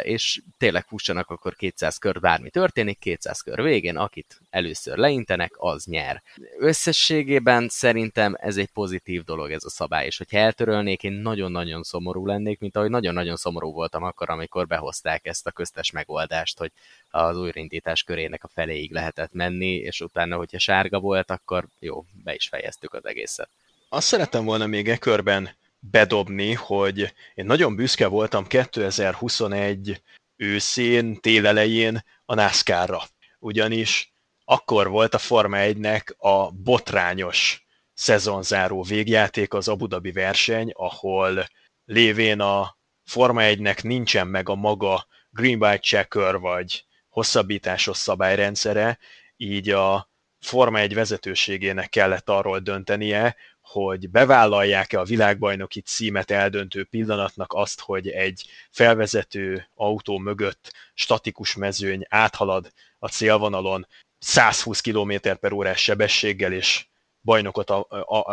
és 0.02 0.42
tényleg 0.58 0.86
fussanak 0.86 1.30
akkor 1.30 1.56
200 1.56 1.98
kör, 1.98 2.20
bármi 2.20 2.50
történik, 2.50 3.00
200 3.00 3.42
kör 3.42 3.62
végén, 3.62 3.98
akit 3.98 4.42
először 4.50 4.98
leintenek, 4.98 5.54
az 5.58 5.86
nyer. 5.86 6.24
Összességében 6.60 7.68
szerintem 7.70 8.36
ez 8.40 8.58
egy 8.58 8.70
pozitív 8.70 9.24
dolog 9.24 9.52
ez 9.52 9.64
a 9.64 9.70
szabály, 9.70 10.06
és 10.06 10.18
hogyha 10.18 10.38
eltörölnék, 10.38 11.04
én 11.04 11.12
nagyon-nagyon 11.12 11.84
szomorú 11.84 12.26
lennék, 12.26 12.60
mint 12.60 12.76
ahogy 12.76 12.90
nagyon-nagyon 12.90 13.36
szomorú 13.36 13.72
voltam 13.72 14.04
akkor, 14.04 14.30
amikor 14.30 14.68
behozták 14.68 15.26
ezt 15.26 15.48
a 15.48 15.52
köztes 15.52 15.92
megoldást, 15.92 16.58
hogy 16.58 16.72
az 17.10 17.38
újraindítás 17.38 18.04
körének 18.04 18.44
a 18.44 18.50
feléig 18.54 18.92
lehetett 18.92 19.34
menni, 19.34 19.76
és 19.76 20.02
utána, 20.02 20.36
hogyha 20.36 20.60
sárga 20.60 21.00
volt, 21.00 21.32
akkor 21.32 21.68
jó, 21.80 22.06
be 22.24 22.34
is 22.34 22.48
fejeztük 22.48 22.94
az 22.94 23.06
egészet. 23.06 23.50
Azt 23.90 24.08
szerettem 24.08 24.46
volna 24.46 24.68
még 24.68 24.90
e 24.90 24.98
körben 24.98 25.50
bedobni, 25.80 26.54
hogy 26.54 27.14
én 27.34 27.46
nagyon 27.46 27.76
büszke 27.76 28.08
voltam 28.08 28.48
2021 28.48 30.02
őszén, 30.36 31.20
télelején 31.22 32.04
a 32.26 32.34
NASCAR-ra. 32.34 33.04
Ugyanis 33.40 34.12
akkor 34.46 34.90
volt 34.90 35.14
a 35.14 35.18
Forma 35.18 35.58
1-nek 35.60 36.18
a 36.18 36.52
botrányos 36.52 37.66
szezonzáró 37.94 38.84
végjáték 38.84 39.54
az 39.54 39.68
Abu 39.68 39.88
Dhabi 39.88 40.12
verseny, 40.12 40.72
ahol 40.76 41.48
lévén 41.86 42.40
a 42.40 42.78
Forma 43.04 43.42
1-nek 43.44 43.84
nincsen 43.84 44.28
meg 44.28 44.50
a 44.50 44.56
maga 44.56 45.08
green 45.30 45.60
by 45.60 45.78
checker 45.78 46.38
vagy 46.38 46.86
hosszabbításos 47.10 47.98
szabályrendszere, 47.98 49.00
így 49.38 49.70
a 49.70 50.10
Forma 50.40 50.80
1 50.80 50.94
vezetőségének 50.94 51.90
kellett 51.90 52.30
arról 52.30 52.60
döntenie, 52.60 53.36
hogy 53.68 54.10
bevállalják-e 54.10 55.00
a 55.00 55.04
világbajnoki 55.04 55.82
címet 55.82 56.32
eldöntő 56.32 56.84
pillanatnak 56.84 57.54
azt, 57.54 57.80
hogy 57.80 58.08
egy 58.08 58.50
felvezető 58.72 59.70
autó 59.76 60.18
mögött 60.18 60.74
statikus 60.94 61.56
mezőny 61.56 62.06
áthalad 62.10 62.72
a 63.00 63.08
célvonalon 63.08 63.88
120 64.20 64.82
km 64.82 65.14
per 65.40 65.52
órás 65.52 65.82
sebességgel, 65.82 66.54
és 66.54 66.86
bajnokot 67.22 67.70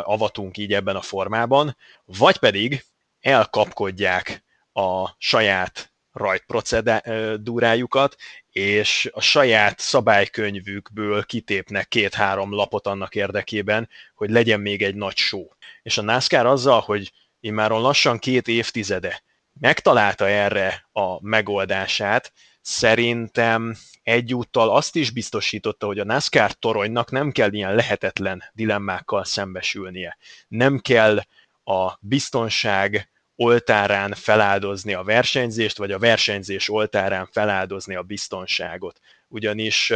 avatunk 0.04 0.56
így 0.56 0.74
ebben 0.74 0.96
a 0.96 1.00
formában, 1.00 1.76
vagy 2.04 2.38
pedig 2.38 2.84
elkapkodják 3.20 4.44
a 4.72 5.08
saját 5.18 5.93
rajtprocedúrájukat, 6.14 8.16
és 8.50 9.10
a 9.12 9.20
saját 9.20 9.78
szabálykönyvükből 9.78 11.24
kitépnek 11.24 11.88
két-három 11.88 12.52
lapot 12.52 12.86
annak 12.86 13.14
érdekében, 13.14 13.88
hogy 14.14 14.30
legyen 14.30 14.60
még 14.60 14.82
egy 14.82 14.94
nagy 14.94 15.16
show. 15.16 15.46
És 15.82 15.98
a 15.98 16.02
NASCAR 16.02 16.46
azzal, 16.46 16.80
hogy 16.80 17.12
immáron 17.40 17.80
lassan 17.80 18.18
két 18.18 18.48
évtizede 18.48 19.22
megtalálta 19.60 20.28
erre 20.28 20.88
a 20.92 21.26
megoldását, 21.26 22.32
szerintem 22.60 23.76
egyúttal 24.02 24.70
azt 24.70 24.96
is 24.96 25.10
biztosította, 25.10 25.86
hogy 25.86 25.98
a 25.98 26.04
NASCAR 26.04 26.52
toronynak 26.52 27.10
nem 27.10 27.32
kell 27.32 27.52
ilyen 27.52 27.74
lehetetlen 27.74 28.42
dilemmákkal 28.52 29.24
szembesülnie. 29.24 30.16
Nem 30.48 30.78
kell 30.78 31.20
a 31.64 31.98
biztonság 32.00 33.08
oltárán 33.36 34.12
feláldozni 34.12 34.94
a 34.94 35.02
versenyzést, 35.02 35.78
vagy 35.78 35.92
a 35.92 35.98
versenyzés 35.98 36.68
oltárán 36.68 37.28
feláldozni 37.32 37.94
a 37.94 38.02
biztonságot. 38.02 39.00
Ugyanis 39.28 39.92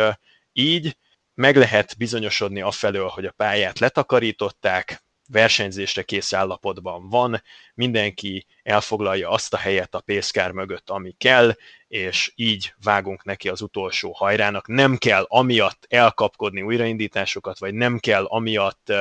így 0.52 0.96
meg 1.34 1.56
lehet 1.56 1.96
bizonyosodni 1.98 2.60
afelől, 2.60 3.08
hogy 3.08 3.24
a 3.24 3.32
pályát 3.36 3.78
letakarították, 3.78 5.02
versenyzésre 5.30 6.02
kész 6.02 6.32
állapotban 6.32 7.08
van, 7.08 7.42
mindenki 7.74 8.46
elfoglalja 8.62 9.30
azt 9.30 9.54
a 9.54 9.56
helyet 9.56 9.94
a 9.94 10.00
pészkár 10.00 10.50
mögött, 10.50 10.90
ami 10.90 11.14
kell, 11.18 11.54
és 11.88 12.32
így 12.34 12.72
vágunk 12.82 13.24
neki 13.24 13.48
az 13.48 13.60
utolsó 13.60 14.12
hajrának. 14.12 14.66
Nem 14.66 14.96
kell 14.96 15.24
amiatt 15.28 15.86
elkapkodni 15.88 16.62
újraindításokat, 16.62 17.58
vagy 17.58 17.74
nem 17.74 17.98
kell 17.98 18.24
amiatt 18.24 18.92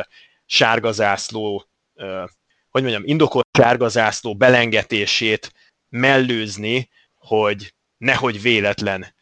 sárgazászló 0.45 1.65
hogy 2.81 2.91
mondjam, 2.91 3.11
indokolt 3.11 3.47
sárgazászló 3.57 4.35
belengetését 4.35 5.51
mellőzni, 5.89 6.89
hogy 7.15 7.73
nehogy 7.97 8.41
véletlen 8.41 9.15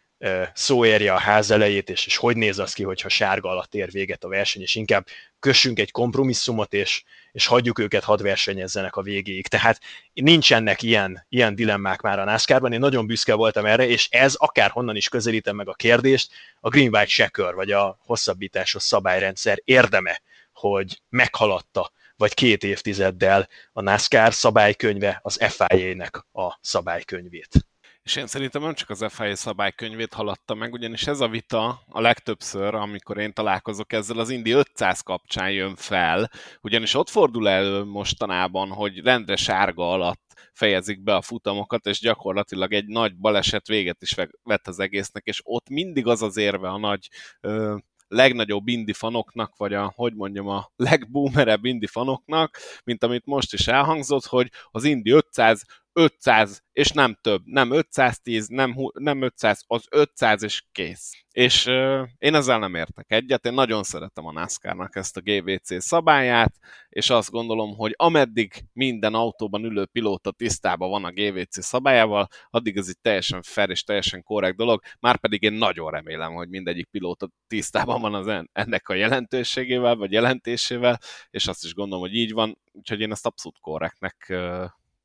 szó 0.53 0.85
érje 0.85 1.13
a 1.13 1.19
ház 1.19 1.51
elejét, 1.51 1.89
és, 1.89 2.05
és 2.05 2.17
hogy 2.17 2.37
néz 2.37 2.59
az 2.59 2.73
ki, 2.73 2.83
hogyha 2.83 3.09
sárga 3.09 3.49
alatt 3.49 3.73
ér 3.73 3.91
véget 3.91 4.23
a 4.23 4.27
verseny, 4.27 4.61
és 4.61 4.75
inkább 4.75 5.07
kössünk 5.39 5.79
egy 5.79 5.91
kompromisszumot, 5.91 6.73
és, 6.73 7.03
és 7.31 7.45
hagyjuk 7.45 7.79
őket 7.79 8.03
hadd 8.03 8.23
versenyezzenek 8.23 8.95
a 8.95 9.01
végéig. 9.01 9.47
Tehát 9.47 9.79
nincsenek 10.13 10.81
ilyen, 10.81 11.25
ilyen 11.29 11.55
dilemmák 11.55 12.01
már 12.01 12.19
a 12.19 12.23
NASCAR-ban, 12.23 12.73
én 12.73 12.79
nagyon 12.79 13.07
büszke 13.07 13.33
voltam 13.33 13.65
erre, 13.65 13.87
és 13.87 14.07
ez 14.11 14.35
akár 14.35 14.69
honnan 14.69 14.95
is 14.95 15.09
közelítem 15.09 15.55
meg 15.55 15.69
a 15.69 15.73
kérdést, 15.73 16.31
a 16.59 16.69
Green 16.69 16.95
White 16.95 17.11
Checker, 17.11 17.53
vagy 17.53 17.71
a 17.71 17.97
hosszabbításos 17.99 18.83
szabályrendszer 18.83 19.61
érdeme, 19.63 20.21
hogy 20.53 21.01
meghaladta 21.09 21.91
vagy 22.17 22.33
két 22.33 22.63
évtizeddel 22.63 23.47
a 23.73 23.81
NASCAR 23.81 24.33
szabálykönyve 24.33 25.19
az 25.21 25.39
FIA-nek 25.53 26.25
a 26.31 26.57
szabálykönyvét. 26.61 27.65
És 28.05 28.15
én 28.15 28.27
szerintem 28.27 28.61
nem 28.61 28.73
csak 28.73 28.89
az 28.89 29.05
FIA 29.09 29.35
szabálykönyvét 29.35 30.13
haladta 30.13 30.53
meg, 30.53 30.73
ugyanis 30.73 31.07
ez 31.07 31.19
a 31.19 31.27
vita 31.27 31.83
a 31.87 32.01
legtöbbször, 32.01 32.75
amikor 32.75 33.17
én 33.17 33.33
találkozok 33.33 33.93
ezzel, 33.93 34.19
az 34.19 34.29
Indi 34.29 34.51
500 34.51 35.01
kapcsán 35.01 35.51
jön 35.51 35.75
fel, 35.75 36.29
ugyanis 36.61 36.93
ott 36.93 37.09
fordul 37.09 37.49
elő 37.49 37.83
mostanában, 37.83 38.69
hogy 38.69 38.99
rendre 38.99 39.35
sárga 39.35 39.91
alatt 39.91 40.25
fejezik 40.53 41.03
be 41.03 41.15
a 41.15 41.21
futamokat, 41.21 41.85
és 41.85 41.99
gyakorlatilag 41.99 42.73
egy 42.73 42.85
nagy 42.85 43.15
baleset 43.17 43.67
véget 43.67 44.01
is 44.01 44.15
vett 44.43 44.67
az 44.67 44.79
egésznek, 44.79 45.25
és 45.25 45.41
ott 45.43 45.69
mindig 45.69 46.07
az 46.07 46.21
az 46.21 46.37
érve 46.37 46.69
a 46.69 46.77
nagy 46.77 47.09
ö, 47.41 47.75
legnagyobb 48.15 48.67
indi 48.67 48.93
fanoknak, 48.93 49.55
vagy 49.57 49.73
a, 49.73 49.93
hogy 49.95 50.13
mondjam, 50.15 50.47
a 50.47 50.71
legboomerebb 50.75 51.65
indi 51.65 51.87
fanoknak, 51.87 52.57
mint 52.83 53.03
amit 53.03 53.25
most 53.25 53.53
is 53.53 53.67
elhangzott, 53.67 54.25
hogy 54.25 54.51
az 54.71 54.83
indi 54.83 55.11
500 55.11 55.65
500, 55.97 56.63
és 56.71 56.91
nem 56.91 57.17
több, 57.21 57.41
nem 57.45 57.71
510, 57.71 58.47
nem, 58.47 58.75
nem 58.93 59.21
500, 59.21 59.63
az 59.67 59.85
500 59.89 60.43
és 60.43 60.63
kész. 60.71 61.11
És 61.31 61.65
uh, 61.65 62.07
én 62.17 62.35
ezzel 62.35 62.59
nem 62.59 62.75
értek 62.75 63.11
egyet, 63.11 63.45
én 63.45 63.53
nagyon 63.53 63.83
szeretem 63.83 64.25
a 64.25 64.31
NASCAR-nak 64.31 64.95
ezt 64.95 65.17
a 65.17 65.21
GVC 65.23 65.83
szabályát, 65.83 66.53
és 66.89 67.09
azt 67.09 67.31
gondolom, 67.31 67.75
hogy 67.75 67.93
ameddig 67.95 68.65
minden 68.73 69.13
autóban 69.13 69.63
ülő 69.63 69.85
pilóta 69.85 70.31
tisztában 70.31 70.89
van 70.89 71.03
a 71.03 71.11
GVC 71.11 71.63
szabályával, 71.63 72.27
addig 72.49 72.77
ez 72.77 72.87
egy 72.87 72.99
teljesen 73.01 73.41
fair 73.41 73.69
és 73.69 73.83
teljesen 73.83 74.23
korrekt 74.23 74.57
dolog, 74.57 74.81
már 74.99 75.17
pedig 75.17 75.41
én 75.41 75.53
nagyon 75.53 75.91
remélem, 75.91 76.33
hogy 76.33 76.49
mindegyik 76.49 76.87
pilóta 76.91 77.29
tisztában 77.47 78.01
van 78.01 78.13
az 78.13 78.27
en- 78.27 78.49
ennek 78.53 78.89
a 78.89 78.93
jelentőségével, 78.93 79.95
vagy 79.95 80.11
jelentésével, 80.11 80.99
és 81.29 81.47
azt 81.47 81.63
is 81.63 81.73
gondolom, 81.73 82.03
hogy 82.03 82.15
így 82.15 82.31
van, 82.31 82.57
úgyhogy 82.71 82.99
én 82.99 83.11
ezt 83.11 83.25
abszolút 83.25 83.57
korrektnek 83.59 84.33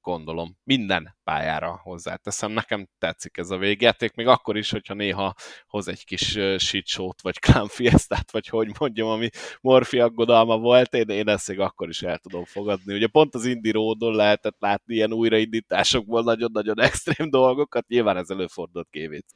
gondolom. 0.03 0.57
Minden 0.65 1.17
pályára 1.25 1.81
hozzáteszem. 1.83 2.53
Nekem 2.53 2.89
tetszik 2.99 3.37
ez 3.37 3.51
a 3.51 3.57
végjáték, 3.57 4.15
még 4.15 4.27
akkor 4.27 4.57
is, 4.57 4.71
hogyha 4.71 4.95
néha 4.95 5.35
hoz 5.67 5.89
egy 5.89 6.05
kis 6.05 6.39
shit 6.59 6.87
show-t, 6.87 7.21
vagy 7.23 7.39
clown 7.39 7.69
fiestát, 7.69 8.31
vagy 8.31 8.47
hogy 8.47 8.71
mondjam, 8.79 9.09
ami 9.09 9.29
Morfi 9.61 10.01
aggodalma 10.01 10.59
volt, 10.59 10.95
én, 10.95 11.09
én 11.09 11.29
ezt 11.29 11.49
még 11.49 11.61
akkor 11.61 11.89
is 11.89 12.03
el 12.03 12.19
tudom 12.19 12.45
fogadni. 12.45 12.95
Ugye 12.95 13.07
pont 13.07 13.35
az 13.35 13.45
Indie 13.45 13.73
Roadon 13.73 14.15
lehetett 14.15 14.57
látni 14.59 14.95
ilyen 14.95 15.13
újraindításokból 15.13 16.23
nagyon-nagyon 16.23 16.81
extrém 16.81 17.31
dolgokat, 17.31 17.89
nyilván 17.89 18.17
ez 18.17 18.31
előfordult 18.31 18.89
kévét. 18.91 19.27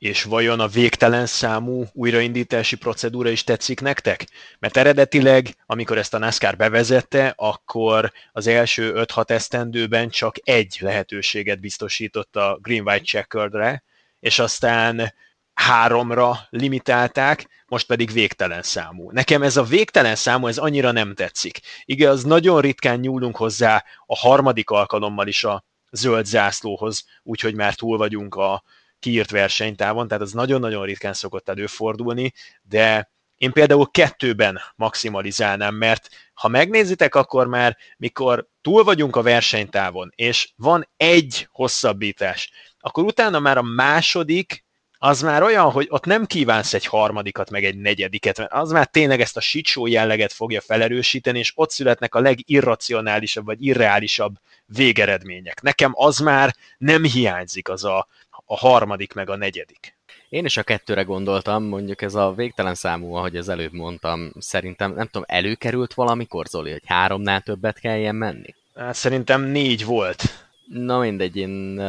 És 0.00 0.22
vajon 0.22 0.60
a 0.60 0.68
végtelen 0.68 1.26
számú 1.26 1.84
újraindítási 1.92 2.76
procedúra 2.76 3.28
is 3.28 3.44
tetszik 3.44 3.80
nektek? 3.80 4.26
Mert 4.58 4.76
eredetileg, 4.76 5.54
amikor 5.66 5.98
ezt 5.98 6.14
a 6.14 6.18
NASCAR 6.18 6.56
bevezette, 6.56 7.32
akkor 7.36 8.12
az 8.32 8.46
első 8.46 8.92
5-6 8.96 9.30
esztendőben 9.30 10.08
csak 10.08 10.36
egy 10.42 10.76
lehetőséget 10.80 11.60
biztosított 11.60 12.36
a 12.36 12.58
Green-White 12.62 13.04
Checkeredre, 13.04 13.82
és 14.20 14.38
aztán 14.38 15.14
háromra 15.54 16.38
limitálták, 16.50 17.46
most 17.66 17.86
pedig 17.86 18.12
végtelen 18.12 18.62
számú. 18.62 19.10
Nekem 19.10 19.42
ez 19.42 19.56
a 19.56 19.62
végtelen 19.62 20.16
számú, 20.16 20.46
ez 20.46 20.58
annyira 20.58 20.90
nem 20.90 21.14
tetszik. 21.14 21.60
Igen, 21.84 22.10
az 22.10 22.24
nagyon 22.24 22.60
ritkán 22.60 22.98
nyúlunk 22.98 23.36
hozzá 23.36 23.84
a 24.06 24.16
harmadik 24.16 24.70
alkalommal 24.70 25.26
is 25.26 25.44
a 25.44 25.64
zöld 25.90 26.26
zászlóhoz, 26.26 27.04
úgyhogy 27.22 27.54
már 27.54 27.74
túl 27.74 27.96
vagyunk 27.96 28.34
a, 28.34 28.62
kiírt 29.00 29.30
versenytávon, 29.30 30.08
tehát 30.08 30.22
az 30.22 30.32
nagyon-nagyon 30.32 30.84
ritkán 30.84 31.12
szokott 31.12 31.48
előfordulni, 31.48 32.32
de 32.62 33.10
én 33.36 33.52
például 33.52 33.90
kettőben 33.90 34.60
maximalizálnám, 34.76 35.74
mert 35.74 36.08
ha 36.34 36.48
megnézitek, 36.48 37.14
akkor 37.14 37.46
már 37.46 37.76
mikor 37.96 38.48
túl 38.62 38.84
vagyunk 38.84 39.16
a 39.16 39.22
versenytávon, 39.22 40.12
és 40.14 40.50
van 40.56 40.88
egy 40.96 41.48
hosszabbítás, 41.50 42.50
akkor 42.80 43.04
utána 43.04 43.38
már 43.38 43.58
a 43.58 43.62
második 43.62 44.64
az 45.02 45.22
már 45.22 45.42
olyan, 45.42 45.70
hogy 45.70 45.86
ott 45.90 46.04
nem 46.04 46.26
kívánsz 46.26 46.74
egy 46.74 46.86
harmadikat, 46.86 47.50
meg 47.50 47.64
egy 47.64 47.76
negyediket, 47.76 48.38
mert 48.38 48.52
az 48.52 48.70
már 48.70 48.86
tényleg 48.86 49.20
ezt 49.20 49.36
a 49.36 49.40
shitshow 49.40 49.86
jelleget 49.86 50.32
fogja 50.32 50.60
felerősíteni, 50.60 51.38
és 51.38 51.52
ott 51.54 51.70
születnek 51.70 52.14
a 52.14 52.20
legirracionálisabb, 52.20 53.44
vagy 53.44 53.66
irreálisabb 53.66 54.34
végeredmények. 54.66 55.62
Nekem 55.62 55.92
az 55.94 56.18
már 56.18 56.56
nem 56.78 57.04
hiányzik 57.04 57.68
az 57.68 57.84
a, 57.84 58.06
a 58.50 58.56
harmadik, 58.56 59.12
meg 59.12 59.30
a 59.30 59.36
negyedik. 59.36 59.96
Én 60.28 60.44
is 60.44 60.56
a 60.56 60.62
kettőre 60.62 61.02
gondoltam, 61.02 61.64
mondjuk 61.64 62.02
ez 62.02 62.14
a 62.14 62.32
végtelen 62.32 62.74
számú, 62.74 63.14
ahogy 63.14 63.36
az 63.36 63.48
előbb 63.48 63.72
mondtam, 63.72 64.32
szerintem, 64.38 64.94
nem 64.94 65.06
tudom, 65.06 65.24
előkerült 65.26 65.94
valamikor, 65.94 66.46
Zoli, 66.46 66.70
hogy 66.70 66.82
háromnál 66.86 67.40
többet 67.40 67.78
kelljen 67.78 68.14
menni? 68.14 68.54
Hát 68.74 68.94
szerintem 68.94 69.42
négy 69.42 69.84
volt. 69.84 70.22
Na 70.66 70.98
mindegy, 70.98 71.36
én 71.36 71.80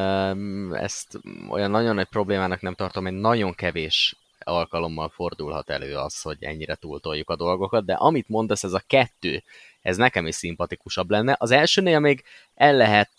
ezt 0.72 1.20
olyan 1.50 1.72
nagyon 1.72 1.96
nagy 1.96 2.08
problémának 2.08 2.62
nem 2.62 2.74
tartom, 2.74 3.04
hogy 3.04 3.14
nagyon 3.14 3.54
kevés 3.54 4.16
alkalommal 4.40 5.10
fordulhat 5.10 5.70
elő 5.70 5.96
az, 5.96 6.22
hogy 6.22 6.38
ennyire 6.40 6.76
túltoljuk 6.76 7.30
a 7.30 7.36
dolgokat, 7.36 7.86
de 7.86 7.94
amit 7.94 8.30
mondasz, 8.30 8.64
ez 8.64 8.74
a 8.74 8.84
kettő, 8.88 9.44
ez 9.82 9.98
nekem 9.98 10.28
is 10.28 10.36
szimpatikusabb 10.36 11.10
lenne. 11.10 11.36
Az 11.40 11.52
elsőnél 11.52 12.00
még 12.00 12.24
el 12.56 12.76
lehet, 12.76 13.14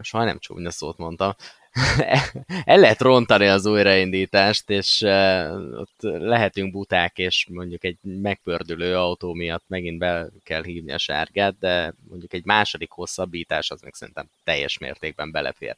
sajnálom 0.00 0.34
nem 0.34 0.38
csúnya 0.38 0.70
szót 0.70 0.98
mondtam, 0.98 1.34
el 2.64 2.78
lehet 2.78 3.00
rontani 3.00 3.46
az 3.46 3.66
újraindítást, 3.66 4.70
és 4.70 5.00
ott 5.72 5.96
lehetünk 6.00 6.72
buták, 6.72 7.18
és 7.18 7.46
mondjuk 7.50 7.84
egy 7.84 7.96
megpördülő 8.02 8.96
autó 8.96 9.32
miatt 9.32 9.64
megint 9.66 9.98
be 9.98 10.26
kell 10.44 10.62
hívni 10.62 10.92
a 10.92 10.98
sárgát, 10.98 11.58
de 11.58 11.94
mondjuk 12.08 12.32
egy 12.32 12.44
második 12.44 12.90
hosszabbítás 12.90 13.70
az 13.70 13.80
meg 13.80 13.94
szerintem 13.94 14.26
teljes 14.44 14.78
mértékben 14.78 15.30
belefér. 15.30 15.76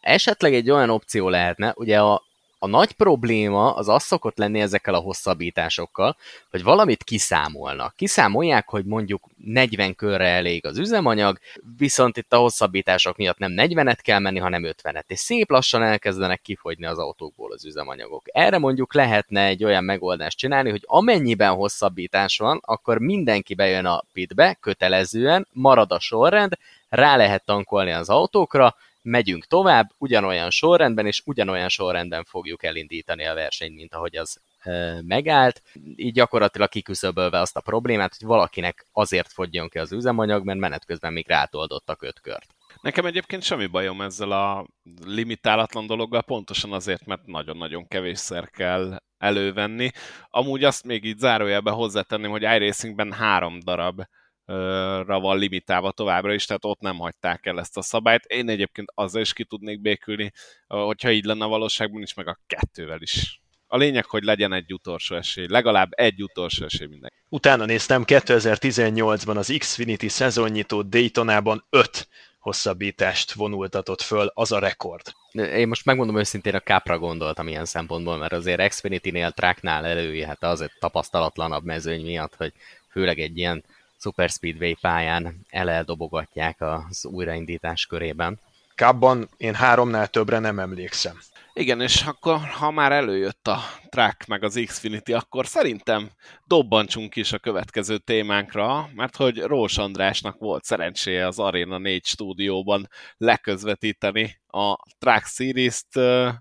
esetleg 0.00 0.54
egy 0.54 0.70
olyan 0.70 0.90
opció 0.90 1.28
lehetne, 1.28 1.72
ugye 1.76 2.00
a 2.00 2.22
a 2.64 2.66
nagy 2.66 2.92
probléma 2.92 3.74
az 3.74 3.88
az 3.88 4.02
szokott 4.02 4.38
lenni 4.38 4.60
ezekkel 4.60 4.94
a 4.94 4.98
hosszabbításokkal, 4.98 6.16
hogy 6.50 6.62
valamit 6.62 7.04
kiszámolnak. 7.04 7.96
Kiszámolják, 7.96 8.68
hogy 8.68 8.84
mondjuk 8.84 9.28
40 9.44 9.94
körre 9.94 10.26
elég 10.26 10.66
az 10.66 10.78
üzemanyag, 10.78 11.38
viszont 11.76 12.16
itt 12.16 12.32
a 12.32 12.36
hosszabbítások 12.36 13.16
miatt 13.16 13.38
nem 13.38 13.52
40-et 13.56 13.98
kell 14.02 14.18
menni, 14.18 14.38
hanem 14.38 14.62
50-et, 14.64 15.04
és 15.06 15.18
szép 15.18 15.50
lassan 15.50 15.82
elkezdenek 15.82 16.40
kifogyni 16.40 16.86
az 16.86 16.98
autókból 16.98 17.52
az 17.52 17.64
üzemanyagok. 17.64 18.22
Erre 18.32 18.58
mondjuk 18.58 18.94
lehetne 18.94 19.44
egy 19.44 19.64
olyan 19.64 19.84
megoldást 19.84 20.38
csinálni, 20.38 20.70
hogy 20.70 20.82
amennyiben 20.86 21.54
hosszabbítás 21.54 22.38
van, 22.38 22.60
akkor 22.62 22.98
mindenki 22.98 23.54
bejön 23.54 23.86
a 23.86 24.04
pitbe, 24.12 24.56
kötelezően, 24.60 25.46
marad 25.52 25.92
a 25.92 26.00
sorrend, 26.00 26.58
rá 26.88 27.16
lehet 27.16 27.44
tankolni 27.44 27.90
az 27.90 28.08
autókra, 28.08 28.74
megyünk 29.04 29.44
tovább, 29.44 29.90
ugyanolyan 29.98 30.50
sorrendben, 30.50 31.06
és 31.06 31.22
ugyanolyan 31.24 31.68
sorrendben 31.68 32.24
fogjuk 32.24 32.64
elindítani 32.64 33.26
a 33.26 33.34
versenyt, 33.34 33.74
mint 33.74 33.94
ahogy 33.94 34.16
az 34.16 34.40
megállt. 35.00 35.62
Így 35.96 36.12
gyakorlatilag 36.12 36.68
kiküszöbölve 36.68 37.40
azt 37.40 37.56
a 37.56 37.60
problémát, 37.60 38.16
hogy 38.18 38.28
valakinek 38.28 38.86
azért 38.92 39.32
fogjon 39.32 39.68
ki 39.68 39.78
az 39.78 39.92
üzemanyag, 39.92 40.44
mert 40.44 40.58
menet 40.58 40.84
közben 40.84 41.12
még 41.12 41.28
rátoldottak 41.28 42.02
öt 42.02 42.20
kört. 42.20 42.54
Nekem 42.80 43.06
egyébként 43.06 43.42
semmi 43.42 43.66
bajom 43.66 44.00
ezzel 44.00 44.30
a 44.30 44.66
limitálatlan 45.04 45.86
dologgal, 45.86 46.22
pontosan 46.22 46.72
azért, 46.72 47.06
mert 47.06 47.26
nagyon-nagyon 47.26 47.88
kevésszer 47.88 48.50
kell 48.50 49.02
elővenni. 49.18 49.90
Amúgy 50.30 50.64
azt 50.64 50.84
még 50.84 51.04
így 51.04 51.18
zárójelben 51.18 51.74
hozzátenném, 51.74 52.30
hogy 52.30 52.42
iRacingben 52.42 53.12
három 53.12 53.58
darab 53.64 54.02
ra 55.06 55.20
van 55.20 55.38
limitálva 55.38 55.90
továbbra 55.90 56.34
is, 56.34 56.44
tehát 56.44 56.64
ott 56.64 56.80
nem 56.80 56.96
hagyták 56.96 57.46
el 57.46 57.58
ezt 57.58 57.76
a 57.76 57.82
szabályt. 57.82 58.24
Én 58.24 58.48
egyébként 58.48 58.92
azzal 58.94 59.20
is 59.20 59.32
ki 59.32 59.44
tudnék 59.44 59.80
békülni, 59.80 60.32
hogyha 60.66 61.10
így 61.10 61.24
lenne 61.24 61.44
a 61.44 61.48
valóságban 61.48 62.02
is, 62.02 62.14
meg 62.14 62.28
a 62.28 62.38
kettővel 62.46 63.00
is. 63.00 63.40
A 63.66 63.76
lényeg, 63.76 64.04
hogy 64.04 64.22
legyen 64.22 64.52
egy 64.52 64.72
utolsó 64.72 65.16
esély, 65.16 65.46
legalább 65.48 65.88
egy 65.90 66.22
utolsó 66.22 66.64
esély 66.64 66.86
minden. 66.86 67.12
Utána 67.28 67.64
néztem, 67.64 68.04
2018-ban 68.06 69.36
az 69.36 69.54
Xfinity 69.58 70.06
szezonnyitó 70.06 70.82
Daytonában 70.82 71.64
5 71.70 72.08
hosszabbítást 72.38 73.32
vonultatott 73.32 74.00
föl, 74.00 74.30
az 74.34 74.52
a 74.52 74.58
rekord. 74.58 75.12
Én 75.32 75.68
most 75.68 75.84
megmondom 75.84 76.18
őszintén, 76.18 76.54
a 76.54 76.60
Capra 76.60 76.98
gondoltam 76.98 77.48
ilyen 77.48 77.64
szempontból, 77.64 78.16
mert 78.16 78.32
azért 78.32 78.68
Xfinity-nél, 78.68 79.30
tracknál 79.30 79.84
előjöhet 79.84 80.42
az 80.42 80.60
egy 80.60 80.72
tapasztalatlanabb 80.78 81.64
mezőny 81.64 82.04
miatt, 82.04 82.34
hogy 82.34 82.52
főleg 82.90 83.18
egy 83.18 83.38
ilyen 83.38 83.64
Super 84.04 84.30
Speedway 84.30 84.74
pályán 84.80 85.46
eleldobogatják 85.50 86.60
az 86.60 87.04
újraindítás 87.04 87.86
körében. 87.86 88.40
Kábban 88.74 89.28
én 89.36 89.54
háromnál 89.54 90.08
többre 90.08 90.38
nem 90.38 90.58
emlékszem. 90.58 91.20
Igen, 91.56 91.80
és 91.80 92.02
akkor, 92.02 92.38
ha 92.38 92.70
már 92.70 92.92
előjött 92.92 93.48
a 93.48 93.58
track 93.88 94.26
meg 94.26 94.42
az 94.42 94.62
Xfinity, 94.66 95.12
akkor 95.12 95.46
szerintem 95.46 96.10
dobbantsunk 96.44 97.16
is 97.16 97.32
a 97.32 97.38
következő 97.38 97.98
témánkra, 97.98 98.88
mert 98.94 99.16
hogy 99.16 99.38
Rós 99.38 99.78
Andrásnak 99.78 100.38
volt 100.38 100.64
szerencséje 100.64 101.26
az 101.26 101.38
Arena 101.38 101.78
4 101.78 102.04
stúdióban 102.04 102.88
leközvetíteni 103.16 104.40
a 104.46 104.76
Track 104.98 105.26
Series-t, 105.26 105.94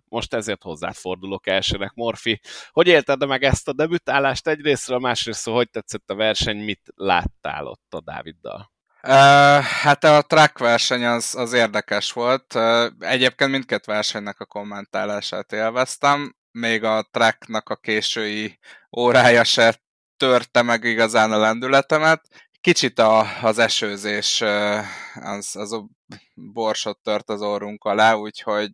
most 0.10 0.34
ezért 0.34 0.64
hozzád 0.64 0.96
fordulok 0.96 1.48
elsőnek, 1.48 1.94
Morfi. 1.94 2.40
Hogy 2.70 2.88
élted 2.88 3.28
meg 3.28 3.44
ezt 3.44 3.68
a 3.68 3.74
debütálást 3.74 4.48
egyrésztről, 4.48 5.00
másrészt 5.00 5.50
hogy 5.50 5.70
tetszett 5.70 6.10
a 6.10 6.16
verseny, 6.16 6.58
mit 6.58 6.82
láttál 6.96 7.66
ott 7.66 7.94
a 7.94 8.02
Dáviddal? 8.02 8.73
Uh, 9.08 9.64
hát 9.64 10.04
a 10.04 10.22
track 10.22 10.58
verseny 10.58 11.06
az, 11.06 11.36
az 11.36 11.54
érdekes 11.54 12.12
volt. 12.12 12.56
Egyébként 13.00 13.52
mindkét 13.52 13.86
versenynek 13.86 14.40
a 14.40 14.46
kommentálását 14.46 15.52
élveztem. 15.52 16.36
Még 16.52 16.84
a 16.84 17.08
tracknak 17.12 17.70
a 17.70 17.76
késői 17.76 18.60
órája 18.98 19.44
se 19.44 19.82
törte 20.18 20.62
meg 20.62 20.84
igazán 20.84 21.32
a 21.32 21.38
lendületemet. 21.38 22.22
Kicsit 22.62 23.00
a, 23.00 23.26
az 23.42 23.58
esőzés 23.58 24.42
az, 25.14 25.56
az 25.56 25.72
a 25.72 25.88
borsot 26.34 27.00
tört 27.02 27.30
az 27.30 27.42
orrunk 27.42 27.84
alá, 27.84 28.14
úgyhogy 28.14 28.72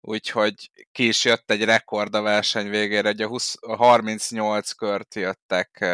úgyhogy 0.00 0.70
ki 0.92 1.06
is 1.06 1.24
jött 1.24 1.50
egy 1.50 1.64
rekord 1.64 2.14
a 2.14 2.22
verseny 2.22 2.68
végére, 2.70 3.08
hogy 3.08 3.22
a, 3.22 3.26
20, 3.26 3.54
a 3.60 3.76
38 3.76 4.72
kört 4.72 5.14
jöttek 5.14 5.84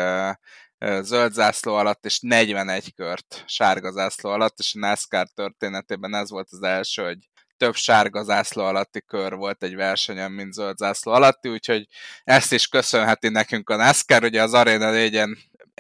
zöld 1.01 1.33
zászló 1.33 1.75
alatt, 1.75 2.05
és 2.05 2.21
41 2.21 2.95
kört 2.95 3.45
sárga 3.47 3.91
zászló 3.91 4.31
alatt, 4.31 4.59
és 4.59 4.75
a 4.75 4.79
NASCAR 4.79 5.27
történetében 5.35 6.15
ez 6.15 6.31
volt 6.31 6.49
az 6.51 6.63
első, 6.63 7.05
hogy 7.05 7.19
több 7.57 7.75
sárga 7.75 8.23
zászló 8.23 8.65
alatti 8.65 9.03
kör 9.07 9.35
volt 9.35 9.63
egy 9.63 9.75
versenyen, 9.75 10.33
mint 10.33 10.53
zöld 10.53 10.77
zászló 10.77 11.13
alatti, 11.13 11.49
úgyhogy 11.49 11.87
ezt 12.25 12.53
is 12.53 12.67
köszönheti 12.67 13.29
nekünk 13.29 13.71
a 13.71 13.77
NASCAR, 13.77 14.25
ugye 14.25 14.43
az 14.43 14.55
Arena 14.55 14.91
4 14.91 15.23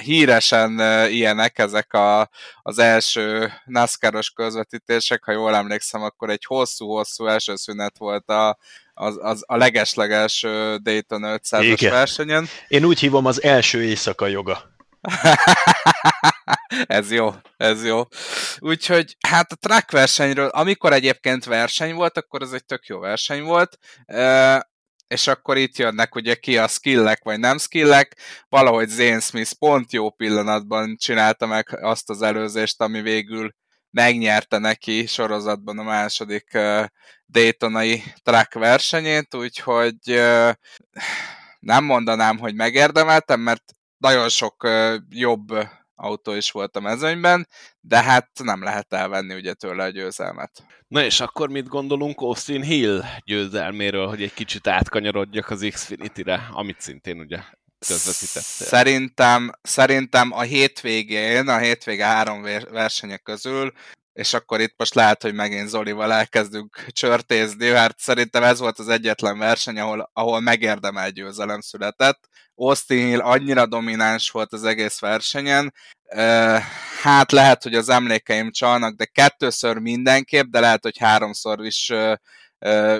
híresen 0.02 0.80
ilyenek 1.10 1.58
ezek 1.58 1.92
a, 1.92 2.30
az 2.62 2.78
első 2.78 3.52
NASCAR-os 3.64 4.30
közvetítések, 4.30 5.24
ha 5.24 5.32
jól 5.32 5.54
emlékszem, 5.54 6.02
akkor 6.02 6.30
egy 6.30 6.44
hosszú-hosszú 6.44 7.26
első 7.26 7.56
szünet 7.56 7.98
volt 7.98 8.28
a, 8.28 8.58
az, 8.94 9.18
az 9.20 9.44
a 9.46 9.56
legesleges 9.56 10.40
Dayton 10.82 11.22
500-as 11.24 11.86
versenyen. 11.90 12.46
Én 12.68 12.84
úgy 12.84 12.98
hívom 12.98 13.26
az 13.26 13.42
első 13.42 13.82
éjszaka 13.82 14.26
joga. 14.26 14.76
ez 16.98 17.10
jó, 17.10 17.30
ez 17.56 17.84
jó. 17.84 18.02
Úgyhogy 18.58 19.16
hát 19.28 19.52
a 19.52 19.56
track 19.56 19.90
versenyről, 19.90 20.48
amikor 20.48 20.92
egyébként 20.92 21.44
verseny 21.44 21.94
volt, 21.94 22.16
akkor 22.16 22.42
ez 22.42 22.52
egy 22.52 22.64
tök 22.64 22.86
jó 22.86 22.98
verseny 22.98 23.42
volt, 23.42 23.78
és 25.06 25.26
akkor 25.26 25.56
itt 25.56 25.76
jönnek 25.76 26.14
ugye 26.14 26.34
ki 26.34 26.58
a 26.58 26.68
skillek 26.68 27.24
vagy 27.24 27.38
nem 27.38 27.58
skillek, 27.58 28.16
valahogy 28.48 28.88
Zane 28.88 29.20
Smith 29.20 29.52
pont 29.58 29.92
jó 29.92 30.10
pillanatban 30.10 30.96
csinálta 30.96 31.46
meg 31.46 31.78
azt 31.80 32.10
az 32.10 32.22
előzést, 32.22 32.80
ami 32.80 33.00
végül 33.00 33.54
megnyerte 33.90 34.58
neki 34.58 35.06
sorozatban 35.06 35.78
a 35.78 35.82
második 35.82 36.58
Daytonai 37.26 38.02
track 38.22 38.54
versenyét, 38.54 39.34
úgyhogy 39.34 39.96
nem 41.58 41.84
mondanám, 41.84 42.38
hogy 42.38 42.54
megérdemeltem, 42.54 43.40
mert 43.40 43.62
nagyon 43.98 44.28
sok 44.28 44.68
jobb 45.08 45.48
autó 45.94 46.32
is 46.32 46.50
volt 46.50 46.76
a 46.76 46.80
mezőnyben, 46.80 47.48
de 47.80 48.02
hát 48.02 48.30
nem 48.42 48.62
lehet 48.62 48.92
elvenni 48.92 49.34
ugye 49.34 49.52
tőle 49.52 49.84
a 49.84 49.88
győzelmet. 49.88 50.64
Na 50.88 51.04
és 51.04 51.20
akkor 51.20 51.48
mit 51.48 51.68
gondolunk 51.68 52.20
Austin 52.20 52.62
Hill 52.62 53.02
győzelméről, 53.24 54.08
hogy 54.08 54.22
egy 54.22 54.34
kicsit 54.34 54.66
átkanyarodjak 54.66 55.50
az 55.50 55.66
Xfinity-re, 55.70 56.48
amit 56.52 56.80
szintén 56.80 57.20
ugye 57.20 57.38
közvetítettél? 57.86 58.66
Szerintem, 58.66 59.50
szerintem 59.62 60.32
a 60.32 60.40
hétvégén, 60.40 61.48
a 61.48 61.58
hétvége 61.58 62.04
három 62.04 62.42
versenyek 62.70 63.22
közül 63.22 63.72
és 64.18 64.34
akkor 64.34 64.60
itt 64.60 64.74
most 64.76 64.94
lehet, 64.94 65.22
hogy 65.22 65.34
megint 65.34 65.68
Zolival 65.68 66.12
elkezdünk 66.12 66.86
csörtézni, 66.88 67.70
mert 67.70 67.98
szerintem 67.98 68.42
ez 68.42 68.58
volt 68.58 68.78
az 68.78 68.88
egyetlen 68.88 69.38
verseny, 69.38 69.78
ahol, 69.78 70.10
ahol 70.12 70.40
megérdemel 70.40 71.10
győzelem 71.10 71.60
született. 71.60 72.28
Austin 72.58 73.06
Hill 73.06 73.20
annyira 73.20 73.66
domináns 73.66 74.30
volt 74.30 74.52
az 74.52 74.64
egész 74.64 74.98
versenyen, 74.98 75.74
hát 77.02 77.32
lehet, 77.32 77.62
hogy 77.62 77.74
az 77.74 77.88
emlékeim 77.88 78.50
csalnak, 78.50 78.96
de 78.96 79.04
kettőször 79.04 79.76
mindenképp, 79.78 80.46
de 80.46 80.60
lehet, 80.60 80.82
hogy 80.82 80.98
háromszor 80.98 81.66
is 81.66 81.92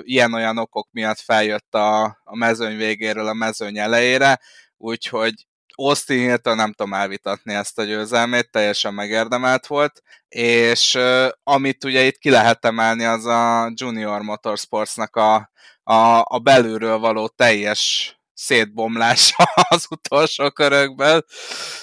ilyen-olyan 0.01 0.57
okok 0.57 0.87
miatt 0.91 1.19
feljött 1.19 1.73
a, 1.73 2.03
a 2.23 2.35
mezőny 2.35 2.77
végéről 2.77 3.27
a 3.27 3.33
mezőny 3.33 3.77
elejére, 3.77 4.39
úgyhogy 4.77 5.33
Austin 5.75 6.17
hill 6.17 6.55
nem 6.55 6.73
tudom 6.73 6.93
elvitatni 6.93 7.53
ezt 7.53 7.79
a 7.79 7.83
győzelmét, 7.83 8.51
teljesen 8.51 8.93
megérdemelt 8.93 9.67
volt, 9.67 10.01
és 10.29 10.97
amit 11.43 11.83
ugye 11.83 12.03
itt 12.03 12.17
ki 12.17 12.29
lehet 12.29 12.65
emelni, 12.65 13.03
az 13.03 13.25
a 13.25 13.71
Junior 13.73 14.21
Motorsportsnak 14.21 15.15
a, 15.15 15.51
a, 15.83 16.19
a 16.23 16.39
belülről 16.43 16.97
való 16.97 17.27
teljes 17.27 18.13
szétbomlása 18.39 19.43
az 19.69 19.85
utolsó 19.89 20.51
körökben, 20.51 21.25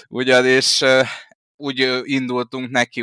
ugyanis 0.09 0.83
úgy 1.57 2.01
indultunk 2.03 2.71
neki 2.71 3.01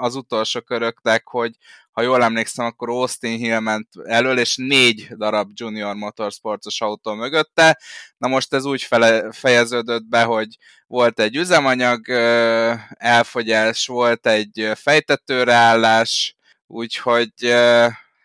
az 0.00 0.14
utolsó 0.14 0.60
köröknek, 0.60 1.28
hogy 1.28 1.52
ha 1.90 2.04
jól 2.04 2.22
emlékszem, 2.22 2.66
akkor 2.66 2.88
Austin 2.88 3.38
Hill 3.38 3.58
ment 3.58 3.88
elől, 4.04 4.38
és 4.38 4.56
négy 4.56 5.08
darab 5.16 5.50
Junior 5.54 5.94
Motorsportos 5.94 6.80
autó 6.80 7.14
mögötte. 7.14 7.78
Na 8.16 8.28
most 8.28 8.54
ez 8.54 8.64
úgy 8.64 8.82
fele, 8.82 9.32
fejeződött 9.32 10.04
be, 10.04 10.22
hogy 10.22 10.56
volt 10.86 11.20
egy 11.20 11.36
üzemanyag 11.36 12.08
elfogyás, 12.88 13.86
volt 13.86 14.26
egy 14.26 14.70
fejtetőreállás, 14.74 16.36
úgyhogy 16.66 17.32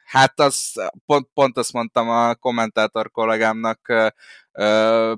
hát 0.04 0.40
az, 0.40 0.74
pont, 1.06 1.28
pont 1.34 1.58
azt 1.58 1.74
mondtam 1.74 2.10
a 2.10 2.36
kommentátor 2.36 3.12
kollégámnak, 3.12 4.14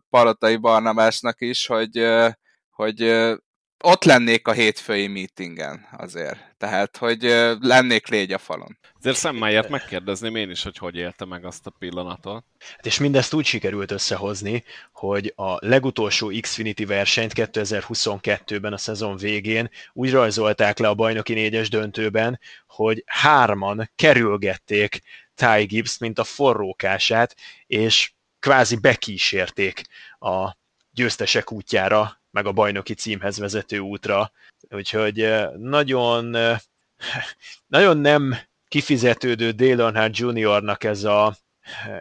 Palotai 0.09 0.55
Barnabásnak 0.55 1.41
is, 1.41 1.65
hogy, 1.65 2.07
hogy 2.69 3.01
ott 3.83 4.03
lennék 4.03 4.47
a 4.47 4.51
hétfői 4.51 5.07
meetingen 5.07 5.87
azért. 5.97 6.55
Tehát, 6.57 6.97
hogy 6.97 7.21
lennék 7.59 8.07
légy 8.07 8.31
a 8.31 8.37
falon. 8.37 8.77
Azért 8.99 9.17
szemmáját 9.17 9.69
megkérdezném 9.69 10.35
én 10.35 10.49
is, 10.49 10.63
hogy 10.63 10.77
hogy 10.77 10.95
élte 10.95 11.25
meg 11.25 11.45
azt 11.45 11.65
a 11.65 11.73
pillanatot. 11.79 12.45
Hát 12.75 12.85
és 12.85 12.99
mindezt 12.99 13.33
úgy 13.33 13.45
sikerült 13.45 13.91
összehozni, 13.91 14.63
hogy 14.93 15.33
a 15.35 15.67
legutolsó 15.67 16.31
Xfinity 16.41 16.85
versenyt 16.85 17.31
2022-ben 17.35 18.73
a 18.73 18.77
szezon 18.77 19.17
végén 19.17 19.69
úgy 19.93 20.11
rajzolták 20.11 20.77
le 20.77 20.87
a 20.87 20.93
bajnoki 20.93 21.33
négyes 21.33 21.69
döntőben, 21.69 22.39
hogy 22.67 23.03
hárman 23.05 23.91
kerülgették 23.95 25.01
Ty 25.35 25.63
Gibbs, 25.63 25.97
mint 25.97 26.19
a 26.19 26.23
forrókását, 26.23 27.35
és 27.67 28.14
kvázi 28.45 28.75
bekísérték 28.75 29.81
a 30.19 30.57
győztesek 30.91 31.51
útjára 31.51 32.21
meg 32.31 32.45
a 32.45 32.51
bajnoki 32.51 32.93
címhez 32.93 33.37
vezető 33.37 33.79
útra. 33.79 34.31
Úgyhogy 34.69 35.33
nagyon, 35.57 36.37
nagyon 37.67 37.97
nem 37.97 38.37
kifizetődő 38.67 39.51
Dale 39.51 39.83
Earnhardt 39.83 40.17
Juniornak 40.17 40.83
ez 40.83 41.03
a, 41.03 41.37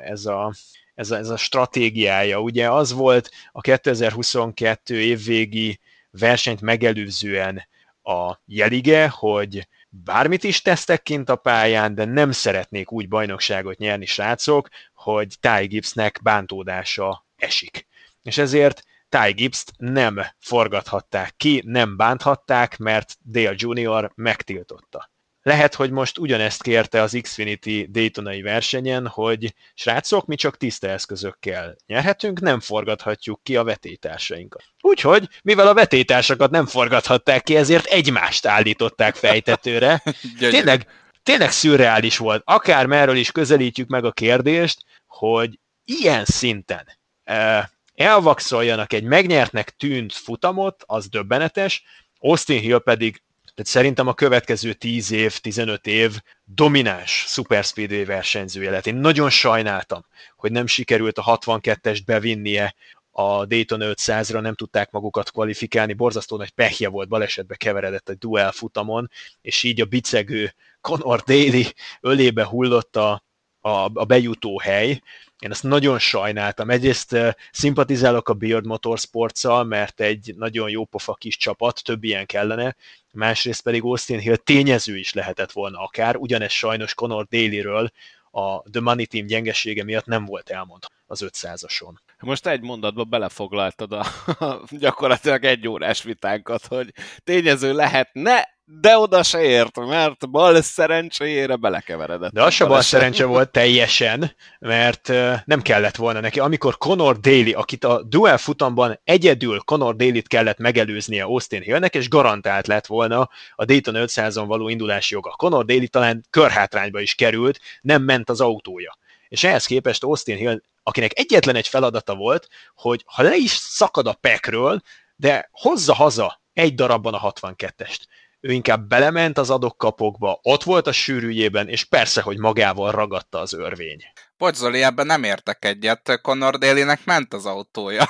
ez 0.05 0.27
a, 0.27 0.55
ez 0.95 1.11
a, 1.11 1.17
ez 1.17 1.29
a 1.29 1.37
stratégiája. 1.37 2.41
Ugye 2.41 2.71
az 2.71 2.93
volt 2.93 3.31
a 3.53 3.61
2022 3.61 5.01
évvégi 5.01 5.81
versenyt 6.11 6.61
megelőzően 6.61 7.69
a 8.03 8.35
jelige, 8.47 9.09
hogy 9.09 9.69
bármit 9.89 10.45
is 10.45 10.63
tesztek 10.63 11.03
kint 11.03 11.29
a 11.29 11.37
pályán, 11.37 11.95
de 11.95 12.05
nem 12.05 12.33
szeretnék 12.33 12.93
úgy 12.93 13.09
bajnokságot 13.09 13.79
nyerni 13.79 14.07
srácok, 14.07 14.69
hogy 15.05 15.35
Ty 15.41 15.67
Gibbsnek 15.67 16.21
bántódása 16.23 17.27
esik. 17.37 17.87
És 18.23 18.39
ezért 18.39 18.83
Ty 19.09 19.33
Gibbs-t 19.33 19.73
nem 19.77 20.21
forgathatták 20.39 21.35
ki, 21.37 21.63
nem 21.67 21.97
bánthatták, 21.97 22.79
mert 22.79 23.17
Dale 23.25 23.55
Junior 23.57 24.13
megtiltotta. 24.15 25.13
Lehet, 25.43 25.75
hogy 25.75 25.91
most 25.91 26.19
ugyanezt 26.19 26.63
kérte 26.63 27.03
az 27.03 27.19
Xfinity 27.23 27.87
Daytonai 27.91 28.43
versenyen, 28.43 29.07
hogy 29.07 29.55
srácok, 29.75 30.27
mi 30.27 30.37
csak 30.37 30.57
tiszta 30.57 30.89
eszközökkel 30.89 31.77
nyerhetünk, 31.87 32.41
nem 32.41 32.61
forgathatjuk 32.61 33.43
ki 33.43 33.57
a 33.57 33.65
vetétársainkat. 33.65 34.63
Úgyhogy, 34.81 35.29
mivel 35.43 35.67
a 35.67 35.75
vetétársakat 35.75 36.51
nem 36.51 36.67
forgathatták 36.67 37.43
ki, 37.43 37.57
ezért 37.57 37.85
egymást 37.85 38.47
állították 38.47 39.15
fejtetőre. 39.25 40.03
tényleg, 40.39 40.87
tényleg 41.25 41.51
szürreális 41.51 42.17
volt. 42.17 42.43
Akár 42.45 42.87
merről 42.87 43.17
is 43.17 43.33
közelítjük 43.33 43.89
meg 43.89 44.05
a 44.05 44.13
kérdést, 44.13 44.85
hogy 45.07 45.59
ilyen 45.85 46.25
szinten 46.25 46.89
eh, 47.25 47.65
elvakszoljanak 47.95 48.93
egy 48.93 49.05
megnyertnek 49.05 49.71
tűnt 49.71 50.13
futamot, 50.13 50.83
az 50.87 51.09
döbbenetes, 51.09 51.83
Austin 52.19 52.61
Hill 52.61 52.79
pedig 52.79 53.23
tehát 53.55 53.71
szerintem 53.71 54.07
a 54.07 54.15
következő 54.15 54.73
10 54.73 55.11
év, 55.11 55.39
15 55.39 55.87
év 55.87 56.19
domináns 56.45 57.25
Super 57.29 57.65
versenyzője 58.07 58.71
lett. 58.71 58.87
Én 58.87 58.95
nagyon 58.95 59.31
sajnáltam, 59.31 60.07
hogy 60.37 60.53
nem 60.53 60.67
sikerült 60.67 61.19
a 61.19 61.39
62-est 61.39 62.01
bevinnie 62.05 62.75
a 63.11 63.47
Dayton 63.47 63.81
500-ra, 63.83 64.41
nem 64.41 64.55
tudták 64.55 64.91
magukat 64.91 65.31
kvalifikálni, 65.31 65.93
borzasztó 65.93 66.37
nagy 66.37 66.51
pehje 66.51 66.89
volt, 66.89 67.09
balesetbe 67.09 67.57
keveredett 67.57 68.09
egy 68.09 68.19
duel 68.19 68.53
futamon, 68.53 69.11
és 69.41 69.63
így 69.63 69.81
a 69.81 69.85
bicegő 69.85 70.55
Conor 70.85 71.21
Daly 71.21 71.73
ölébe 72.01 72.45
hullott 72.45 72.97
a, 72.97 73.25
a, 73.61 73.69
a 73.95 74.05
bejutó 74.05 74.59
hely, 74.59 75.01
én 75.39 75.51
ezt 75.51 75.63
nagyon 75.63 75.99
sajnáltam. 75.99 76.71
Egyrészt 76.71 77.17
szimpatizálok 77.53 78.29
a 78.29 78.35
Beard 78.35 78.67
motorsports 78.67 79.43
mert 79.67 80.01
egy 80.01 80.35
nagyon 80.37 80.71
jó 80.71 80.85
pofa 80.85 81.15
kis 81.15 81.37
csapat, 81.37 81.83
több 81.85 82.05
ilyen 82.05 82.27
kellene, 82.27 82.77
másrészt 83.13 83.63
pedig 83.63 83.83
Austin 83.83 84.19
Hill 84.19 84.37
tényező 84.37 84.99
is 84.99 85.13
lehetett 85.13 85.53
volna 85.53 85.79
akár, 85.79 86.17
ugyanez 86.17 86.51
sajnos 86.51 86.95
Conor 86.95 87.27
Daly-ről 87.27 87.91
a 88.31 88.63
The 88.71 88.81
Money 88.81 89.07
Team 89.07 89.27
gyengesége 89.27 89.85
miatt 89.85 90.07
nem 90.07 90.25
volt 90.25 90.51
elmondva 90.51 90.87
az 91.07 91.25
500-ason. 91.27 91.95
Most 92.19 92.47
egy 92.47 92.61
mondatba 92.61 93.05
belefoglaltad 93.05 93.93
a, 93.93 94.05
a 94.39 94.63
gyakorlatilag 94.85 95.45
egy 95.45 95.69
órás 95.69 96.03
vitánkat, 96.03 96.67
hogy 96.67 96.93
tényező 97.25 97.73
lehetne, 97.73 98.54
de 98.67 98.99
oda 98.99 99.23
se 99.23 99.43
ért, 99.43 99.77
mert 99.77 100.31
bal 100.31 100.63
szerencséjére 100.63 101.57
belekeveredett. 101.57 102.33
De 102.33 102.43
az 102.43 102.55
se 102.55 102.65
bal 102.65 102.81
szerencse 102.81 103.25
volt 103.25 103.51
teljesen, 103.51 104.37
mert 104.59 105.09
nem 105.45 105.63
kellett 105.63 105.97
volna 105.97 106.21
neki. 106.21 106.41
Amikor 106.41 106.79
Conor 106.79 107.21
Daly, 107.21 107.53
akit 107.53 107.85
a 107.85 108.03
duel 108.03 108.39
futamban 108.39 109.01
egyedül 109.05 109.59
Conor 109.59 109.97
Daly-t 109.97 110.29
kellett 110.29 110.59
megelőznie 110.59 111.23
Austin 111.23 111.63
Hillnek, 111.63 111.95
és 111.95 112.09
garantált 112.09 112.67
lett 112.67 112.87
volna 112.87 113.31
a 113.55 113.65
Dayton 113.65 113.95
500-on 113.97 114.45
való 114.47 114.69
indulási 114.69 115.15
joga. 115.15 115.31
Conor 115.31 115.65
Daly 115.65 115.87
talán 115.87 116.25
körhátrányba 116.31 117.01
is 117.01 117.15
került, 117.15 117.61
nem 117.81 118.03
ment 118.03 118.31
az 118.31 118.41
autója. 118.41 118.99
És 119.29 119.45
ehhez 119.45 119.67
képest 119.67 120.03
Austin 120.03 120.37
Hill, 120.37 120.61
akinek 120.83 121.19
egyetlen 121.19 121.57
egy 121.57 121.69
feladata 121.69 122.15
volt, 122.15 122.49
hogy 122.75 123.03
ha 123.07 123.23
le 123.23 123.37
is 123.37 123.51
szakad 123.51 124.07
a 124.07 124.13
pekről, 124.21 124.81
de 125.17 125.49
hozza 125.53 125.95
haza 125.95 126.43
egy 126.53 126.75
darabban 126.75 127.15
a 127.15 127.33
62-est 127.33 127.99
ő 128.45 128.53
inkább 128.53 128.89
belement 128.89 129.39
az 129.39 129.51
adokkapokba, 129.51 130.39
ott 130.43 130.63
volt 130.63 130.87
a 130.87 130.93
sűrűjében, 130.93 131.69
és 131.69 131.85
persze, 131.85 132.21
hogy 132.21 132.39
magával 132.39 132.91
ragadta 132.91 133.39
az 133.39 133.53
örvény. 133.53 134.03
Bocs 134.37 134.57
Zoli, 134.57 134.83
ebben 134.83 135.07
nem 135.07 135.23
értek 135.23 135.65
egyet. 135.65 136.21
Conor 136.23 136.59
Daly-nek 136.59 137.05
ment 137.05 137.35
az 137.35 137.47
autója. 137.47 138.07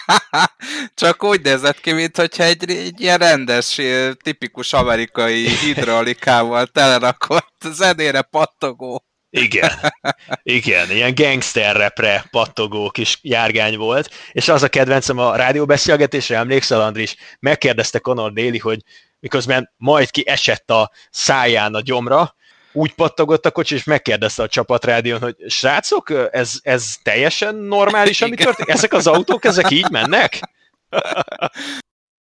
Csak 0.94 1.24
úgy 1.24 1.40
nézett 1.42 1.80
ki, 1.80 1.92
mintha 1.92 2.22
egy, 2.44 2.70
egy 2.70 3.00
ilyen 3.00 3.18
rendes, 3.18 3.80
tipikus 4.22 4.72
amerikai 4.72 5.48
hidraulikával 5.48 6.66
telerakott 6.66 7.62
zenére 7.72 8.22
pattogó. 8.22 9.04
Igen, 9.30 9.70
igen, 10.42 10.90
ilyen 10.90 11.14
gangster 11.14 11.76
repre 11.76 12.24
pattogó 12.30 12.90
kis 12.90 13.18
járgány 13.22 13.76
volt, 13.76 14.10
és 14.32 14.48
az 14.48 14.62
a 14.62 14.68
kedvencem 14.68 15.18
a 15.18 15.36
rádióbeszélgetésre, 15.36 16.36
emlékszel 16.36 16.80
Andris, 16.80 17.16
megkérdezte 17.40 17.98
Conor 17.98 18.32
Daly, 18.32 18.58
hogy 18.58 18.80
miközben 19.26 19.72
majd 19.76 20.10
ki 20.10 20.28
esett 20.28 20.70
a 20.70 20.90
száján 21.10 21.74
a 21.74 21.80
gyomra, 21.80 22.34
úgy 22.72 22.94
pattogott 22.94 23.46
a 23.46 23.50
kocsi, 23.50 23.74
és 23.74 23.84
megkérdezte 23.84 24.42
a 24.42 24.48
csapatrádión, 24.48 25.20
hogy 25.20 25.36
srácok, 25.48 26.12
ez, 26.30 26.52
ez 26.62 26.94
teljesen 27.02 27.54
normális, 27.54 28.22
ami 28.22 28.36
történik? 28.36 28.74
Ezek 28.74 28.92
az 28.92 29.06
autók, 29.06 29.44
ezek 29.44 29.70
így 29.70 29.90
mennek? 29.90 30.40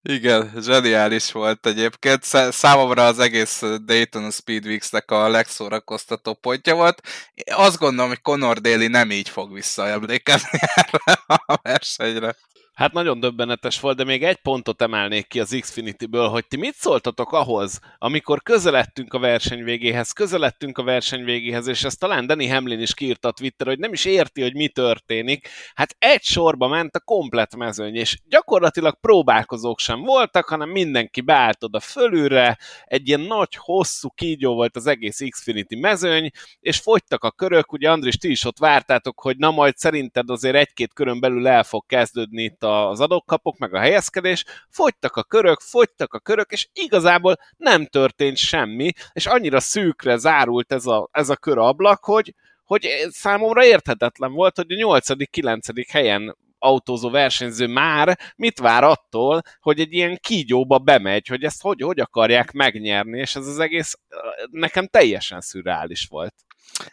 Igen, 0.08 0.52
zseniális 0.60 1.32
volt 1.32 1.66
egyébként. 1.66 2.22
Számomra 2.50 3.06
az 3.06 3.18
egész 3.18 3.62
Dayton 3.84 4.30
Speedweeks-nek 4.30 5.10
a 5.10 5.28
legszórakoztató 5.28 6.34
pontja 6.34 6.74
volt. 6.74 7.00
Azt 7.44 7.78
gondolom, 7.78 8.08
hogy 8.08 8.22
Conor 8.22 8.60
Daly 8.60 8.86
nem 8.86 9.10
így 9.10 9.28
fog 9.28 9.52
visszaemlékezni 9.52 10.58
erre 10.74 11.22
a 11.26 11.58
versenyre. 11.62 12.36
Hát 12.72 12.92
nagyon 12.92 13.20
döbbenetes 13.20 13.80
volt, 13.80 13.96
de 13.96 14.04
még 14.04 14.24
egy 14.24 14.36
pontot 14.36 14.82
emelnék 14.82 15.26
ki 15.26 15.40
az 15.40 15.56
Xfinity-ből, 15.60 16.28
hogy 16.28 16.46
ti 16.46 16.56
mit 16.56 16.74
szóltatok 16.74 17.32
ahhoz, 17.32 17.80
amikor 17.98 18.42
közeledtünk 18.42 19.14
a 19.14 19.18
verseny 19.18 19.64
végéhez, 19.64 20.12
közeledtünk 20.12 20.78
a 20.78 20.82
verseny 20.82 21.24
végéhez, 21.24 21.66
és 21.66 21.84
ezt 21.84 21.98
talán 21.98 22.26
Danny 22.26 22.50
Hamlin 22.50 22.80
is 22.80 22.94
kiírta 22.94 23.28
a 23.28 23.32
Twitter, 23.32 23.66
hogy 23.66 23.78
nem 23.78 23.92
is 23.92 24.04
érti, 24.04 24.42
hogy 24.42 24.54
mi 24.54 24.68
történik. 24.68 25.48
Hát 25.74 25.96
egy 25.98 26.22
sorba 26.22 26.68
ment 26.68 26.96
a 26.96 27.00
komplet 27.00 27.56
mezőny, 27.56 27.94
és 27.94 28.18
gyakorlatilag 28.28 29.00
próbálkozók 29.00 29.78
sem 29.78 30.00
voltak, 30.00 30.48
hanem 30.48 30.68
mindenki 30.68 31.20
beállt 31.20 31.64
oda 31.64 31.80
fölülre, 31.80 32.58
egy 32.84 33.08
ilyen 33.08 33.20
nagy, 33.20 33.54
hosszú 33.54 34.08
kígyó 34.08 34.54
volt 34.54 34.76
az 34.76 34.86
egész 34.86 35.20
Xfinity 35.30 35.74
mezőny, 35.74 36.30
és 36.60 36.78
fogytak 36.78 37.24
a 37.24 37.30
körök, 37.30 37.72
ugye 37.72 37.90
Andris, 37.90 38.16
ti 38.16 38.30
is 38.30 38.44
ott 38.44 38.58
vártátok, 38.58 39.20
hogy 39.20 39.36
na 39.36 39.50
majd 39.50 39.76
szerinted 39.76 40.30
azért 40.30 40.56
egy-két 40.56 40.92
körön 40.92 41.20
belül 41.20 41.48
el 41.48 41.64
fog 41.64 41.86
kezdődni 41.86 42.56
az 42.62 43.00
adókapok, 43.00 43.58
meg 43.58 43.74
a 43.74 43.78
helyezkedés, 43.78 44.44
fogytak 44.68 45.16
a 45.16 45.22
körök, 45.22 45.60
fogytak 45.60 46.14
a 46.14 46.18
körök, 46.18 46.50
és 46.50 46.68
igazából 46.72 47.36
nem 47.56 47.86
történt 47.86 48.36
semmi, 48.36 48.92
és 49.12 49.26
annyira 49.26 49.60
szűkre 49.60 50.16
zárult 50.16 50.72
ez 50.72 50.86
a, 50.86 51.08
ez 51.12 51.28
a 51.28 51.36
körablak, 51.36 52.04
hogy, 52.04 52.34
hogy 52.64 52.88
számomra 53.10 53.64
érthetetlen 53.64 54.32
volt, 54.32 54.56
hogy 54.56 54.72
a 54.72 55.00
8.-9. 55.00 55.86
helyen 55.90 56.36
autózó 56.58 57.10
versenyző 57.10 57.66
már 57.66 58.18
mit 58.36 58.58
vár 58.58 58.84
attól, 58.84 59.42
hogy 59.60 59.80
egy 59.80 59.92
ilyen 59.92 60.18
kígyóba 60.20 60.78
bemegy, 60.78 61.26
hogy 61.26 61.44
ezt 61.44 61.62
hogy, 61.62 61.80
hogy 61.80 62.00
akarják 62.00 62.52
megnyerni, 62.52 63.18
és 63.18 63.36
ez 63.36 63.46
az 63.46 63.58
egész 63.58 63.98
nekem 64.50 64.86
teljesen 64.86 65.40
szürreális 65.40 66.06
volt. 66.10 66.34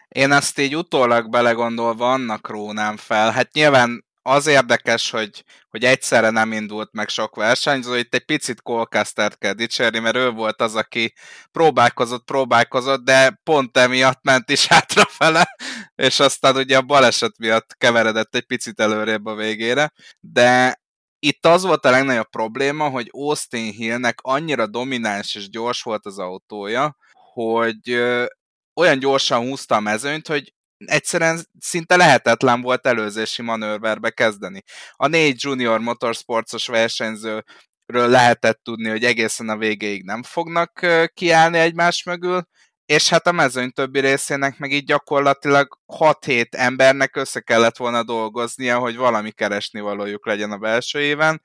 Én 0.08 0.32
ezt 0.32 0.58
így 0.58 0.76
utólag 0.76 1.30
belegondolva 1.30 2.12
annak 2.12 2.48
rónám 2.48 2.96
fel. 2.96 3.30
Hát 3.30 3.52
nyilván 3.52 4.04
az 4.22 4.46
érdekes, 4.46 5.10
hogy, 5.10 5.44
hogy 5.70 5.84
egyszerre 5.84 6.30
nem 6.30 6.52
indult 6.52 6.92
meg 6.92 7.08
sok 7.08 7.36
versenyző, 7.36 7.98
itt 7.98 8.14
egy 8.14 8.24
picit 8.24 8.62
Colcastert 8.62 9.38
kell 9.38 9.52
dicsérni, 9.52 9.98
mert 9.98 10.16
ő 10.16 10.30
volt 10.30 10.60
az, 10.60 10.74
aki 10.74 11.12
próbálkozott, 11.52 12.24
próbálkozott, 12.24 13.04
de 13.04 13.40
pont 13.44 13.76
emiatt 13.76 14.22
ment 14.22 14.50
is 14.50 14.66
hátrafele, 14.72 15.56
és 15.94 16.20
aztán 16.20 16.56
ugye 16.56 16.76
a 16.76 16.82
baleset 16.82 17.38
miatt 17.38 17.74
keveredett 17.78 18.34
egy 18.34 18.46
picit 18.46 18.80
előrébb 18.80 19.26
a 19.26 19.34
végére, 19.34 19.92
de 20.20 20.80
itt 21.18 21.46
az 21.46 21.62
volt 21.62 21.84
a 21.84 21.90
legnagyobb 21.90 22.28
probléma, 22.30 22.88
hogy 22.88 23.08
Austin 23.12 23.72
Hillnek 23.72 24.18
annyira 24.22 24.66
domináns 24.66 25.34
és 25.34 25.48
gyors 25.48 25.82
volt 25.82 26.06
az 26.06 26.18
autója, 26.18 26.96
hogy 27.32 27.90
olyan 28.74 28.98
gyorsan 28.98 29.40
húzta 29.40 29.74
a 29.74 29.80
mezőnyt, 29.80 30.26
hogy 30.26 30.52
egyszerűen 30.84 31.46
szinte 31.58 31.96
lehetetlen 31.96 32.60
volt 32.60 32.86
előzési 32.86 33.42
manőverbe 33.42 34.10
kezdeni. 34.10 34.62
A 34.92 35.06
négy 35.06 35.42
junior 35.42 35.80
motorsportos 35.80 36.66
versenyzőről 36.66 37.42
lehetett 37.86 38.60
tudni, 38.62 38.88
hogy 38.88 39.04
egészen 39.04 39.48
a 39.48 39.56
végéig 39.56 40.04
nem 40.04 40.22
fognak 40.22 40.86
kiállni 41.14 41.58
egymás 41.58 42.02
mögül, 42.02 42.42
és 42.86 43.08
hát 43.08 43.26
a 43.26 43.32
mezőny 43.32 43.70
többi 43.70 44.00
részének 44.00 44.58
meg 44.58 44.72
így 44.72 44.84
gyakorlatilag 44.84 45.78
6-7 45.86 46.54
embernek 46.54 47.16
össze 47.16 47.40
kellett 47.40 47.76
volna 47.76 48.02
dolgoznia, 48.02 48.78
hogy 48.78 48.96
valami 48.96 49.30
keresni 49.30 49.80
valójuk 49.80 50.26
legyen 50.26 50.50
a 50.50 50.58
belső 50.58 51.00
éven. 51.00 51.42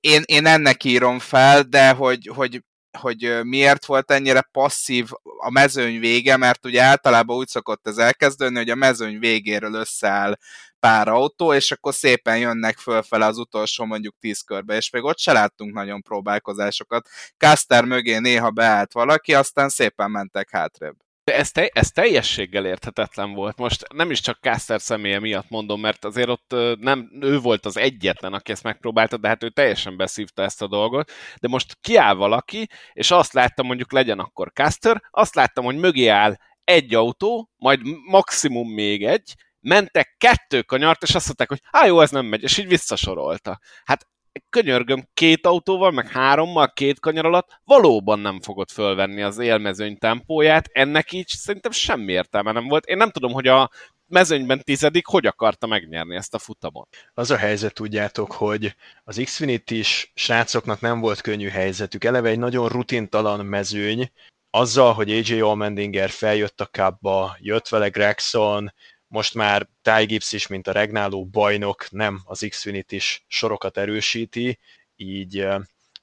Én, 0.00 0.22
én 0.24 0.46
ennek 0.46 0.84
írom 0.84 1.18
fel, 1.18 1.62
de 1.62 1.90
hogy, 1.90 2.30
hogy 2.34 2.62
hogy 2.96 3.40
miért 3.42 3.86
volt 3.86 4.10
ennyire 4.10 4.48
passzív 4.52 5.08
a 5.38 5.50
mezőny 5.50 5.98
vége, 5.98 6.36
mert 6.36 6.66
ugye 6.66 6.82
általában 6.82 7.36
úgy 7.36 7.48
szokott 7.48 7.86
ez 7.86 7.98
elkezdődni, 7.98 8.56
hogy 8.56 8.70
a 8.70 8.74
mezőny 8.74 9.18
végéről 9.18 9.74
összeáll 9.74 10.36
pár 10.80 11.08
autó, 11.08 11.54
és 11.54 11.70
akkor 11.70 11.94
szépen 11.94 12.38
jönnek 12.38 12.78
fölfele 12.78 13.26
az 13.26 13.38
utolsó 13.38 13.84
mondjuk 13.84 14.16
tíz 14.20 14.40
körbe, 14.40 14.76
és 14.76 14.90
még 14.90 15.02
ott 15.02 15.18
se 15.18 15.32
láttunk 15.32 15.74
nagyon 15.74 16.02
próbálkozásokat. 16.02 17.08
Caster 17.38 17.84
mögé 17.84 18.18
néha 18.18 18.50
beállt 18.50 18.92
valaki, 18.92 19.34
aztán 19.34 19.68
szépen 19.68 20.10
mentek 20.10 20.50
hátrébb. 20.50 21.05
De 21.26 21.34
ez, 21.34 21.50
te, 21.50 21.70
ez 21.72 21.90
teljességgel 21.90 22.66
érthetetlen 22.66 23.32
volt. 23.32 23.58
Most 23.58 23.92
nem 23.92 24.10
is 24.10 24.20
csak 24.20 24.38
Caster 24.40 24.80
személye 24.80 25.20
miatt 25.20 25.48
mondom, 25.48 25.80
mert 25.80 26.04
azért 26.04 26.28
ott 26.28 26.54
nem 26.80 27.10
ő 27.20 27.38
volt 27.38 27.66
az 27.66 27.76
egyetlen, 27.76 28.32
aki 28.32 28.52
ezt 28.52 28.62
megpróbálta, 28.62 29.16
de 29.16 29.28
hát 29.28 29.42
ő 29.42 29.48
teljesen 29.48 29.96
beszívta 29.96 30.42
ezt 30.42 30.62
a 30.62 30.66
dolgot. 30.68 31.12
De 31.40 31.48
most 31.48 31.76
kiáll 31.80 32.14
valaki, 32.14 32.68
és 32.92 33.10
azt 33.10 33.32
láttam, 33.32 33.66
mondjuk 33.66 33.92
legyen 33.92 34.18
akkor 34.18 34.52
Caster, 34.52 35.02
azt 35.10 35.34
láttam, 35.34 35.64
hogy 35.64 35.76
mögé 35.76 36.06
áll 36.06 36.36
egy 36.64 36.94
autó, 36.94 37.50
majd 37.56 37.80
maximum 38.04 38.68
még 38.68 39.04
egy, 39.04 39.34
mentek 39.60 40.14
kettő 40.18 40.62
kanyart, 40.62 41.02
és 41.02 41.14
azt 41.14 41.26
mondták, 41.26 41.48
hogy 41.48 41.60
hát 41.72 41.86
jó, 41.86 42.00
ez 42.00 42.10
nem 42.10 42.26
megy, 42.26 42.42
és 42.42 42.58
így 42.58 42.68
visszasorolta. 42.68 43.58
Hát 43.84 44.06
könyörgöm, 44.50 45.08
két 45.14 45.46
autóval, 45.46 45.90
meg 45.90 46.08
hárommal, 46.08 46.72
két 46.72 47.00
kanyar 47.00 47.24
alatt 47.24 47.60
valóban 47.64 48.18
nem 48.18 48.40
fogod 48.40 48.70
fölvenni 48.70 49.22
az 49.22 49.38
élmezőny 49.38 49.98
tempóját, 49.98 50.68
ennek 50.72 51.12
így 51.12 51.28
szerintem 51.28 51.70
semmi 51.70 52.12
értelme 52.12 52.52
nem 52.52 52.68
volt. 52.68 52.84
Én 52.84 52.96
nem 52.96 53.10
tudom, 53.10 53.32
hogy 53.32 53.46
a 53.46 53.70
mezőnyben 54.08 54.60
tizedik 54.64 55.06
hogy 55.06 55.26
akarta 55.26 55.66
megnyerni 55.66 56.16
ezt 56.16 56.34
a 56.34 56.38
futamot. 56.38 56.88
Az 57.14 57.30
a 57.30 57.36
helyzet, 57.36 57.74
tudjátok, 57.74 58.32
hogy 58.32 58.74
az 59.04 59.20
Xfinity 59.24 59.70
is 59.70 60.12
srácoknak 60.14 60.80
nem 60.80 61.00
volt 61.00 61.20
könnyű 61.20 61.48
helyzetük. 61.48 62.04
Eleve 62.04 62.28
egy 62.28 62.38
nagyon 62.38 62.68
rutintalan 62.68 63.46
mezőny, 63.46 64.10
azzal, 64.50 64.92
hogy 64.92 65.10
AJ 65.10 65.40
Allmendinger 65.40 66.10
feljött 66.10 66.60
a 66.60 66.66
kábba, 66.66 67.36
jött 67.40 67.68
vele 67.68 67.88
Gregson, 67.88 68.72
most 69.08 69.34
már 69.34 69.68
Ty 69.82 70.04
Gibbs 70.04 70.32
is, 70.32 70.46
mint 70.46 70.66
a 70.66 70.72
regnáló 70.72 71.26
bajnok, 71.26 71.90
nem 71.90 72.20
az 72.24 72.46
Xfinity 72.48 72.92
is 72.92 73.24
sorokat 73.26 73.76
erősíti, 73.76 74.58
így 74.96 75.46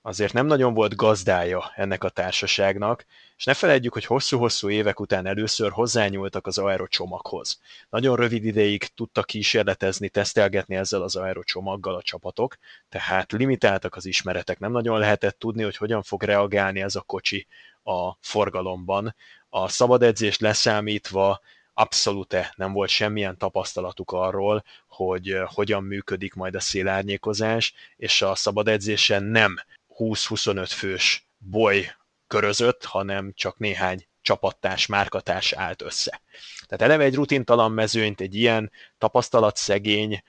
azért 0.06 0.34
nem 0.34 0.46
nagyon 0.46 0.74
volt 0.74 0.96
gazdája 0.96 1.72
ennek 1.76 2.04
a 2.04 2.10
társaságnak, 2.10 3.06
és 3.38 3.44
ne 3.44 3.54
felejtjük, 3.54 3.94
hogy 3.94 4.06
hosszú-hosszú 4.06 4.70
évek 4.70 5.00
után 5.00 5.26
először 5.26 5.72
hozzányúltak 5.72 6.48
az 6.48 6.58
aerocsomaghoz. 6.58 7.60
Nagyon 7.90 8.16
rövid 8.16 8.46
ideig 8.46 8.84
tudtak 8.84 9.26
kísérletezni, 9.26 10.10
tesztelgetni 10.10 10.76
ezzel 10.76 11.02
az 11.02 11.16
aerocsomaggal 11.16 11.96
a 11.96 12.02
csapatok, 12.02 12.58
tehát 12.90 13.32
limitáltak 13.32 13.96
az 13.96 14.06
ismeretek, 14.06 14.60
nem 14.60 14.72
nagyon 14.72 15.00
lehetett 15.00 15.40
tudni, 15.40 15.64
hogy 15.64 15.78
hogyan 15.78 16.04
fog 16.04 16.24
reagálni 16.24 16.82
ez 16.82 16.96
a 16.96 17.02
kocsi 17.02 17.48
a 17.84 18.18
forgalomban. 18.22 19.16
A 19.50 19.68
szabad 19.68 20.04
edzést 20.04 20.42
leszámítva 20.42 21.42
abszolút 21.74 22.36
nem 22.56 22.74
volt 22.74 22.90
semmilyen 22.90 23.38
tapasztalatuk 23.38 24.12
arról, 24.12 24.64
hogy 24.88 25.38
hogyan 25.46 25.84
működik 25.84 26.34
majd 26.34 26.56
a 26.56 26.60
szélárnyékozás, 26.60 27.74
és 27.96 28.22
a 28.22 28.36
szabad 28.36 28.68
edzésen 28.68 29.24
nem 29.24 29.56
20-25 29.98 30.70
fős 30.70 31.28
boly 31.38 31.96
körözött, 32.28 32.84
hanem 32.84 33.32
csak 33.36 33.58
néhány 33.58 34.08
csapattás, 34.22 34.86
márkatás 34.86 35.52
állt 35.52 35.82
össze. 35.82 36.22
Tehát 36.66 36.84
eleve 36.84 37.04
egy 37.04 37.16
rutintalan 37.16 37.72
mezőnyt 37.72 38.22
egy 38.22 38.36
ilyen 38.36 38.72
tapasztalatszegény 38.98 40.24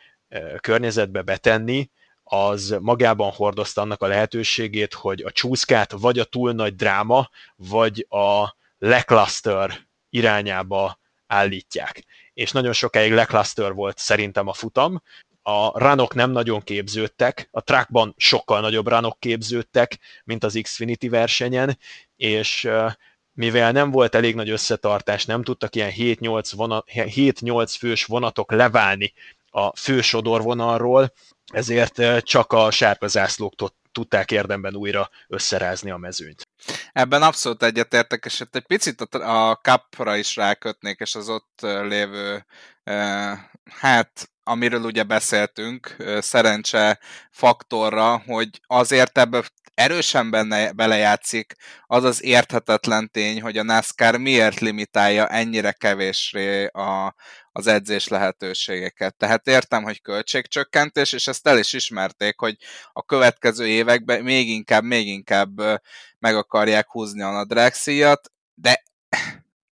környezetbe 0.60 1.22
betenni, 1.22 1.90
az 2.22 2.76
magában 2.80 3.30
hordozta 3.30 3.80
annak 3.80 4.02
a 4.02 4.06
lehetőségét, 4.06 4.94
hogy 4.94 5.22
a 5.22 5.30
csúszkát 5.30 5.92
vagy 5.92 6.18
a 6.18 6.24
túl 6.24 6.52
nagy 6.52 6.74
dráma, 6.74 7.30
vagy 7.56 8.06
a 8.08 8.56
lackluster 8.78 9.86
irányába 10.10 10.98
állítják. 11.26 12.04
És 12.34 12.52
nagyon 12.52 12.72
sokáig 12.72 13.12
lackluster 13.12 13.72
volt 13.72 13.98
szerintem 13.98 14.48
a 14.48 14.52
futam, 14.52 15.02
a 15.46 15.78
ranok 15.78 16.14
nem 16.14 16.30
nagyon 16.30 16.60
képződtek, 16.60 17.48
a 17.50 17.60
trackban 17.60 18.14
sokkal 18.16 18.60
nagyobb 18.60 18.86
ranok 18.86 19.20
képződtek, 19.20 19.98
mint 20.24 20.44
az 20.44 20.58
Xfinity 20.62 21.08
versenyen, 21.08 21.78
és 22.16 22.68
mivel 23.32 23.72
nem 23.72 23.90
volt 23.90 24.14
elég 24.14 24.34
nagy 24.34 24.50
összetartás, 24.50 25.24
nem 25.24 25.42
tudtak 25.42 25.76
ilyen 25.76 25.92
7-8, 25.96 26.52
vonat, 26.56 26.86
7-8 26.92 27.74
fős 27.78 28.04
vonatok 28.04 28.52
leválni 28.52 29.12
a 29.50 29.76
fősodorvonalról, 29.76 31.12
ezért 31.52 32.22
csak 32.24 32.52
a 32.52 32.70
sárga 32.70 33.06
zászlók 33.06 33.54
tudták 33.94 34.30
érdemben 34.30 34.74
újra 34.74 35.10
összerázni 35.28 35.90
a 35.90 35.96
mezőnyt. 35.96 36.48
Ebben 36.92 37.22
abszolút 37.22 37.62
egyetértek, 37.62 38.24
és 38.24 38.40
itt 38.40 38.56
egy 38.56 38.66
picit 38.66 39.00
a 39.14 39.60
kapra 39.62 40.16
is 40.16 40.36
rákötnék, 40.36 41.00
és 41.00 41.14
az 41.14 41.28
ott 41.28 41.60
lévő, 41.62 42.46
hát 43.70 44.30
amiről 44.42 44.84
ugye 44.84 45.02
beszéltünk, 45.02 45.96
szerencse 46.18 46.98
faktorra, 47.30 48.22
hogy 48.26 48.60
azért 48.66 49.18
ebbe 49.18 49.42
erősen 49.74 50.30
benne 50.30 50.72
belejátszik 50.72 51.54
az 51.86 52.04
az 52.04 52.22
érthetetlen 52.22 53.10
tény, 53.10 53.42
hogy 53.42 53.58
a 53.58 53.62
NASCAR 53.62 54.16
miért 54.16 54.60
limitálja 54.60 55.26
ennyire 55.26 55.72
kevésre 55.72 56.66
a, 56.66 57.14
az 57.56 57.66
edzés 57.66 58.08
lehetőségeket. 58.08 59.16
Tehát 59.16 59.46
értem, 59.46 59.82
hogy 59.82 60.00
költségcsökkentés, 60.00 61.12
és 61.12 61.26
ezt 61.26 61.46
el 61.46 61.58
is 61.58 61.72
ismerték, 61.72 62.38
hogy 62.38 62.56
a 62.92 63.02
következő 63.02 63.66
években 63.66 64.22
még 64.22 64.48
inkább, 64.48 64.84
még 64.84 65.06
inkább 65.06 65.60
meg 66.18 66.36
akarják 66.36 66.90
húzni 66.90 67.22
a 67.22 67.30
nadrágszíjat, 67.30 68.32
de 68.54 68.82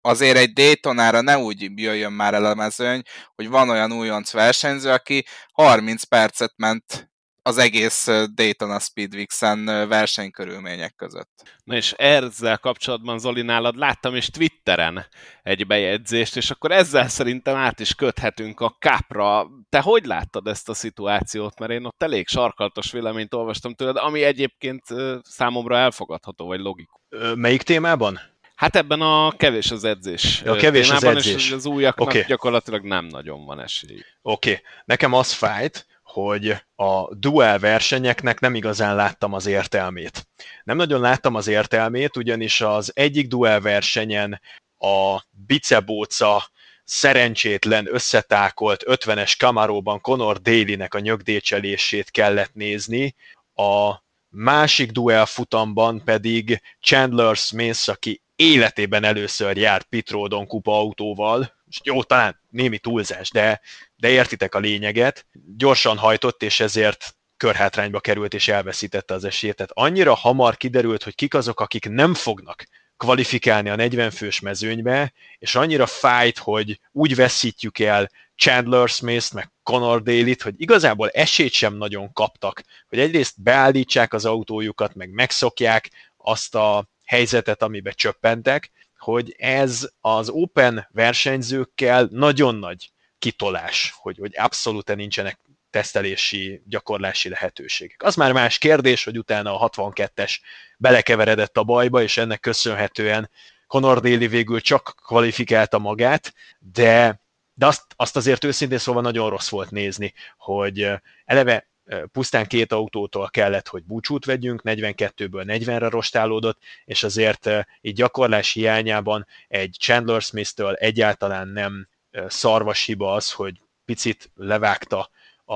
azért 0.00 0.36
egy 0.36 0.52
Daytonára 0.52 1.20
ne 1.20 1.38
úgy 1.38 1.80
jöjjön 1.80 2.12
már 2.12 2.34
el 2.34 2.44
a 2.44 2.54
mezőny, 2.54 3.02
hogy 3.34 3.48
van 3.48 3.70
olyan 3.70 3.92
újonc 3.92 4.32
versenyző, 4.32 4.90
aki 4.90 5.24
30 5.52 6.02
percet 6.02 6.52
ment 6.56 7.11
az 7.43 7.59
egész 7.59 8.09
Daytona 8.35 8.78
Speedwix-en 8.78 9.64
versenykörülmények 9.64 10.94
között. 10.94 11.31
Na 11.64 11.77
és 11.77 11.93
ezzel 11.93 12.59
kapcsolatban, 12.59 13.19
Zoli, 13.19 13.43
nálad 13.43 13.77
láttam 13.77 14.16
is 14.16 14.27
Twitteren 14.27 15.06
egy 15.43 15.66
bejegyzést, 15.66 16.36
és 16.36 16.51
akkor 16.51 16.73
ezzel 16.73 17.09
szerintem 17.09 17.56
át 17.56 17.81
is 17.81 17.94
köthetünk 17.94 18.60
a 18.60 18.77
kápra. 18.78 19.47
Te 19.69 19.81
hogy 19.81 20.05
láttad 20.05 20.47
ezt 20.47 20.69
a 20.69 20.74
szituációt? 20.74 21.59
Mert 21.59 21.73
én 21.73 21.85
ott 21.85 22.02
elég 22.02 22.28
sarkaltos 22.28 22.93
véleményt 22.93 23.35
olvastam 23.35 23.74
tőled, 23.74 23.97
ami 23.97 24.23
egyébként 24.23 24.82
számomra 25.23 25.77
elfogadható, 25.77 26.47
vagy 26.47 26.60
logikus. 26.60 27.01
Melyik 27.35 27.62
témában? 27.62 28.20
Hát 28.55 28.77
ebben 28.77 29.01
a 29.01 29.32
kevés 29.36 29.70
az 29.70 29.85
edzés. 29.85 30.43
A 30.43 30.56
kevés 30.56 30.86
témában, 30.86 31.16
az 31.16 31.16
edzés. 31.16 31.47
És 31.47 31.52
az 31.52 31.66
újaknak 31.66 32.09
okay. 32.09 32.24
gyakorlatilag 32.27 32.85
nem 32.85 33.05
nagyon 33.05 33.44
van 33.44 33.60
esély. 33.60 34.02
Oké, 34.23 34.51
okay. 34.51 34.62
nekem 34.85 35.12
az 35.12 35.32
fájt, 35.32 35.86
hogy 36.12 36.56
a 36.74 37.14
duel 37.14 37.59
versenyeknek 37.59 38.40
nem 38.40 38.55
igazán 38.55 38.94
láttam 38.94 39.32
az 39.32 39.47
értelmét. 39.47 40.28
Nem 40.64 40.76
nagyon 40.76 41.01
láttam 41.01 41.34
az 41.34 41.47
értelmét, 41.47 42.16
ugyanis 42.16 42.60
az 42.60 42.90
egyik 42.94 43.28
duel 43.28 43.60
versenyen 43.60 44.40
a 44.78 45.22
bicebóca 45.47 46.51
szerencsétlen, 46.84 47.94
összetákolt 47.94 48.82
50-es 48.86 49.34
kamaróban 49.39 50.01
Conor 50.01 50.40
Daly-nek 50.40 50.94
a 50.94 50.98
nyögdécselését 50.98 52.10
kellett 52.10 52.55
nézni, 52.55 53.14
a 53.55 54.02
másik 54.28 54.90
duel 54.90 55.26
futamban 55.26 56.05
pedig 56.05 56.62
Chandler 56.80 57.36
Smith, 57.36 57.89
aki 57.89 58.22
életében 58.36 59.05
először 59.05 59.56
járt 59.56 59.86
Pitrodon 59.86 60.47
kupa 60.47 60.72
autóval, 60.72 61.52
jó, 61.82 62.03
talán 62.03 62.40
némi 62.51 62.78
túlzás, 62.78 63.31
de, 63.31 63.61
de 63.97 64.09
értitek 64.09 64.55
a 64.55 64.59
lényeget, 64.59 65.27
gyorsan 65.57 65.99
hajtott, 65.99 66.43
és 66.43 66.61
ezért 66.61 67.16
körhátrányba 67.36 68.01
került, 68.01 68.35
és 68.35 68.49
elveszítette 68.49 69.15
az 69.15 69.24
esélyt. 69.24 69.55
Tehát 69.55 69.73
annyira 69.74 70.15
hamar 70.15 70.57
kiderült, 70.57 71.03
hogy 71.03 71.15
kik 71.15 71.35
azok, 71.35 71.61
akik 71.61 71.89
nem 71.89 72.15
fognak 72.15 72.65
kvalifikálni 72.97 73.69
a 73.69 73.77
40 73.77 74.11
fős 74.11 74.40
mezőnybe, 74.40 75.12
és 75.39 75.55
annyira 75.55 75.86
fájt, 75.86 76.39
hogy 76.39 76.81
úgy 76.93 77.15
veszítjük 77.15 77.78
el 77.78 78.11
Chandler 78.36 78.89
Smith-t, 78.89 79.32
meg 79.32 79.53
Conor 79.62 80.03
Daly-t, 80.03 80.43
hogy 80.43 80.55
igazából 80.57 81.09
esélyt 81.09 81.53
sem 81.53 81.74
nagyon 81.74 82.12
kaptak, 82.12 82.62
hogy 82.89 82.99
egyrészt 82.99 83.43
beállítsák 83.43 84.12
az 84.12 84.24
autójukat, 84.24 84.94
meg 84.94 85.11
megszokják 85.11 85.90
azt 86.16 86.55
a 86.55 86.89
helyzetet, 87.05 87.62
amibe 87.62 87.90
csöppentek, 87.90 88.70
hogy 89.03 89.35
ez 89.39 89.89
az 90.01 90.29
Open 90.29 90.89
versenyzőkkel 90.91 92.09
nagyon 92.11 92.55
nagy 92.55 92.93
kitolás, 93.19 93.95
hogy, 93.97 94.16
hogy 94.19 94.33
abszolút 94.37 94.95
nincsenek 94.95 95.39
tesztelési, 95.70 96.62
gyakorlási 96.66 97.29
lehetőségek. 97.29 98.03
Az 98.03 98.15
már 98.15 98.33
más 98.33 98.59
kérdés, 98.59 99.05
hogy 99.05 99.19
utána 99.19 99.61
a 99.61 99.69
62-es 99.69 100.37
belekeveredett 100.79 101.57
a 101.57 101.62
bajba, 101.62 102.03
és 102.03 102.16
ennek 102.16 102.41
köszönhetően 102.41 103.31
Conor 103.66 104.01
Daly 104.01 104.16
végül 104.16 104.61
csak 104.61 104.95
kvalifikálta 105.05 105.79
magát, 105.79 106.35
de, 106.59 107.20
de 107.55 107.66
azt, 107.66 107.83
azt 107.97 108.16
azért 108.16 108.45
őszintén 108.45 108.79
szóval 108.79 109.03
nagyon 109.03 109.31
rossz 109.31 109.49
volt 109.49 109.70
nézni, 109.70 110.12
hogy 110.37 110.89
eleve 111.24 111.70
pusztán 112.12 112.46
két 112.46 112.72
autótól 112.72 113.28
kellett, 113.28 113.68
hogy 113.68 113.84
búcsút 113.84 114.24
vegyünk, 114.24 114.60
42-ből 114.64 115.44
40-re 115.46 115.88
rostálódott, 115.88 116.59
és 116.84 117.02
azért 117.02 117.48
így 117.80 117.94
gyakorlás 117.94 118.52
hiányában 118.52 119.26
egy 119.48 119.76
Chandler 119.80 120.22
Smith-től 120.22 120.74
egyáltalán 120.74 121.48
nem 121.48 121.88
szarvas 122.26 122.84
hiba 122.84 123.12
az, 123.12 123.32
hogy 123.32 123.60
picit 123.84 124.30
levágta 124.34 125.10
a, 125.44 125.54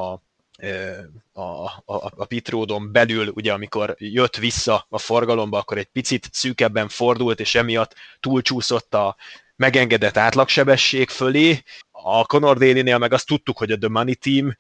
a, 1.33 1.65
a, 1.85 2.13
a 2.17 2.25
pitródon 2.25 2.93
belül, 2.93 3.29
ugye 3.29 3.53
amikor 3.53 3.95
jött 3.99 4.37
vissza 4.37 4.87
a 4.89 4.99
forgalomba, 4.99 5.59
akkor 5.59 5.79
egy 5.79 5.89
picit 5.93 6.29
szűkebben 6.33 6.89
fordult, 6.89 7.41
és 7.41 7.55
emiatt 7.55 7.95
túlcsúszott 8.21 8.95
a 8.95 9.17
megengedett 9.57 10.17
átlagsebesség 10.17 11.09
fölé. 11.09 11.63
A 11.91 12.27
Conor 12.27 12.59
Daly-nél 12.59 12.99
meg 12.99 13.13
azt 13.13 13.27
tudtuk, 13.27 13.59
hogy 13.59 13.71
a 13.71 13.79
The 13.79 13.89
Money 13.89 14.15
Team 14.15 14.57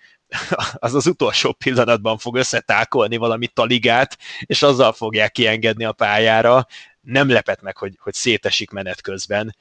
az 0.74 0.94
az 0.94 1.06
utolsó 1.06 1.52
pillanatban 1.52 2.18
fog 2.18 2.36
összetákolni 2.36 3.16
valami 3.16 3.46
taligát, 3.46 4.18
és 4.40 4.62
azzal 4.62 4.92
fogják 4.92 5.32
kiengedni 5.32 5.84
a 5.84 5.92
pályára. 5.92 6.66
Nem 7.00 7.28
lepett 7.28 7.60
meg, 7.60 7.76
hogy, 7.76 7.94
hogy 8.00 8.14
szétesik 8.14 8.70
menet 8.70 9.00
közben, 9.00 9.56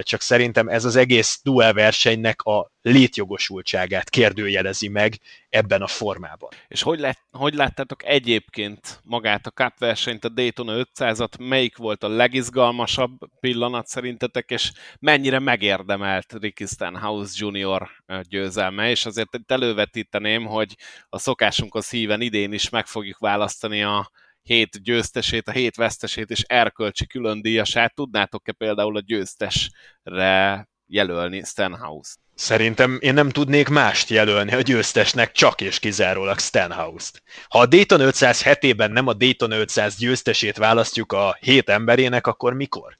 csak 0.00 0.20
szerintem 0.20 0.68
ez 0.68 0.84
az 0.84 0.96
egész 0.96 1.40
duel 1.42 1.72
versenynek 1.72 2.42
a 2.42 2.70
létjogosultságát 2.82 4.10
kérdőjelezi 4.10 4.88
meg 4.88 5.18
ebben 5.48 5.82
a 5.82 5.86
formában. 5.86 6.50
És 6.68 6.82
hogy, 6.82 6.98
lett, 6.98 7.26
hogy 7.30 7.54
láttátok 7.54 8.04
egyébként 8.04 9.00
magát 9.04 9.46
a 9.46 9.50
Cup 9.50 9.78
versenyt, 9.78 10.24
a 10.24 10.28
Daytona 10.28 10.84
500-at, 10.94 11.38
melyik 11.38 11.76
volt 11.76 12.02
a 12.02 12.08
legizgalmasabb 12.08 13.18
pillanat 13.40 13.86
szerintetek, 13.86 14.50
és 14.50 14.72
mennyire 14.98 15.38
megérdemelt 15.38 16.32
Ricky 16.32 16.66
Stenhouse 16.66 17.46
Jr. 17.46 17.88
győzelme, 18.22 18.90
és 18.90 19.06
azért 19.06 19.34
itt 19.34 19.50
elővetíteném, 19.50 20.44
hogy 20.44 20.74
a 21.08 21.18
szokásunkhoz 21.18 21.90
híven 21.90 22.20
idén 22.20 22.52
is 22.52 22.68
meg 22.68 22.86
fogjuk 22.86 23.18
választani 23.18 23.82
a 23.82 24.10
hét 24.46 24.82
győztesét, 24.82 25.48
a 25.48 25.52
hét 25.52 25.76
vesztesét 25.76 26.30
és 26.30 26.42
erkölcsi 26.42 27.06
külön 27.06 27.42
díjasát. 27.42 27.94
Tudnátok-e 27.94 28.52
például 28.52 28.96
a 28.96 29.00
győztesre 29.00 30.68
jelölni 30.86 31.42
Stenhouse? 31.44 32.14
Szerintem 32.34 32.98
én 33.00 33.14
nem 33.14 33.28
tudnék 33.28 33.68
mást 33.68 34.08
jelölni 34.08 34.52
a 34.52 34.60
győztesnek, 34.60 35.32
csak 35.32 35.60
és 35.60 35.78
kizárólag 35.78 36.38
Stenhouse-t. 36.38 37.22
Ha 37.48 37.58
a 37.58 37.66
Dayton 37.66 38.00
500 38.00 38.42
hetében 38.42 38.90
nem 38.90 39.06
a 39.06 39.12
Dayton 39.12 39.50
500 39.50 39.96
győztesét 39.96 40.56
választjuk 40.56 41.12
a 41.12 41.36
hét 41.40 41.68
emberének, 41.68 42.26
akkor 42.26 42.52
mikor? 42.52 42.98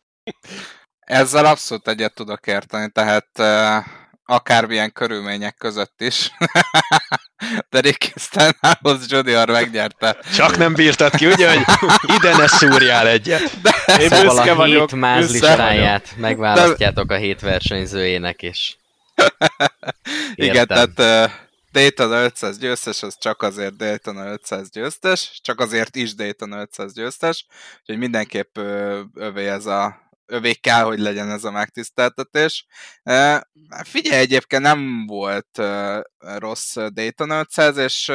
Ezzel 1.01 1.45
abszolút 1.45 1.89
egyet 1.89 2.15
tudok 2.15 2.47
érteni, 2.47 2.91
tehát 2.93 3.29
uh 3.39 4.05
akármilyen 4.27 4.93
körülmények 4.93 5.57
között 5.57 6.01
is. 6.01 6.31
De 7.71 7.81
Ricky 7.81 8.13
Stenhouse 8.15 9.05
Junior 9.09 9.49
megnyerte. 9.49 10.17
Csak 10.35 10.57
nem 10.57 10.75
bírtad 10.75 11.17
ki, 11.17 11.27
ugye, 11.27 11.53
hogy 11.53 11.65
ide 12.17 12.37
ne 12.37 12.47
szúrjál 12.47 13.09
egyet. 13.09 13.61
De 13.61 13.97
Én 14.01 14.09
szóval 14.09 14.49
a 14.49 14.55
vagyok, 14.55 14.91
hét 14.91 15.01
máz 15.01 15.33
listáját 15.33 16.15
megválasztjátok 16.17 17.11
a 17.11 17.17
hét 17.17 17.41
versenyzőjének 17.41 18.43
is. 18.43 18.79
Igen, 20.35 20.67
tehát 20.67 21.31
Daytona 21.73 22.23
500 22.23 22.59
győztes, 22.59 23.03
az 23.03 23.17
csak 23.19 23.43
azért 23.43 23.77
Daytona 23.77 24.27
500 24.27 24.71
győztes, 24.71 25.41
csak 25.43 25.61
azért 25.61 25.97
is 25.97 26.15
Daytona 26.15 26.61
500 26.61 26.93
győztes, 26.93 27.47
úgyhogy 27.81 27.99
mindenképp 27.99 28.59
övé 29.15 29.49
ez 29.49 29.67
a 29.67 30.06
övé 30.27 30.53
kell, 30.53 30.83
hogy 30.83 30.99
legyen 30.99 31.31
ez 31.31 31.45
a 31.45 31.51
megtiszteltetés. 31.51 32.67
Figyelj, 33.83 34.21
egyébként 34.21 34.63
nem 34.63 35.07
volt 35.07 35.63
rossz 36.19 36.75
Daytona 36.75 37.39
500, 37.39 37.77
és 37.77 38.13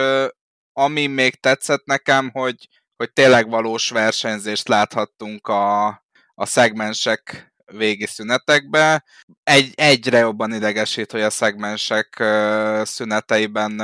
ami 0.74 1.08
még 1.08 1.40
tetszett 1.40 1.86
nekem, 1.86 2.30
hogy, 2.30 2.68
hogy 2.96 3.14
tényleg 3.14 3.50
valós 3.50 3.90
versenyzést 3.90 4.68
láthattunk 4.68 5.48
a, 5.48 5.88
a 6.34 6.46
szegmensek 6.46 7.51
végi 7.78 8.06
szünetekbe. 8.06 9.04
Egy, 9.44 9.72
egyre 9.76 10.18
jobban 10.18 10.54
idegesít, 10.54 11.12
hogy 11.12 11.22
a 11.22 11.30
szegmensek 11.30 12.24
szüneteiben 12.84 13.82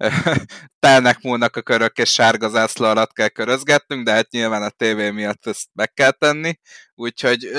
telnek 0.78 1.22
múlnak 1.22 1.56
a 1.56 1.62
körök, 1.62 1.98
és 1.98 2.12
sárga 2.12 2.48
zászló 2.48 2.86
alatt 2.86 3.12
kell 3.12 3.28
körözgetnünk, 3.28 4.04
de 4.04 4.12
hát 4.12 4.30
nyilván 4.30 4.62
a 4.62 4.70
tévé 4.70 5.10
miatt 5.10 5.46
ezt 5.46 5.68
meg 5.72 5.92
kell 5.92 6.10
tenni. 6.10 6.58
Úgyhogy 6.94 7.50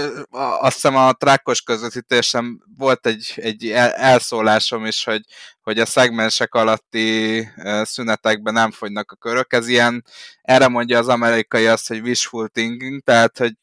azt 0.60 0.74
hiszem 0.74 0.96
a 0.96 1.14
trákos 1.14 1.62
közvetítésem 1.62 2.60
volt 2.78 3.06
egy, 3.08 3.34
egy 3.36 3.72
elszólásom 3.96 4.86
is, 4.86 5.04
hogy, 5.04 5.22
hogy 5.62 5.80
a 5.80 5.86
szegmensek 5.86 6.54
alatti 6.54 7.48
szünetekben 7.84 8.54
nem 8.54 8.72
fogynak 8.72 9.12
a 9.12 9.16
körök. 9.16 9.54
Ez 9.54 9.68
ilyen, 9.68 10.06
erre 10.42 10.68
mondja 10.68 10.98
az 10.98 11.08
amerikai 11.08 11.68
azt, 11.68 11.88
hogy 11.88 12.00
wishful 12.00 12.48
thinking, 12.48 13.02
tehát 13.02 13.38
hogy 13.38 13.54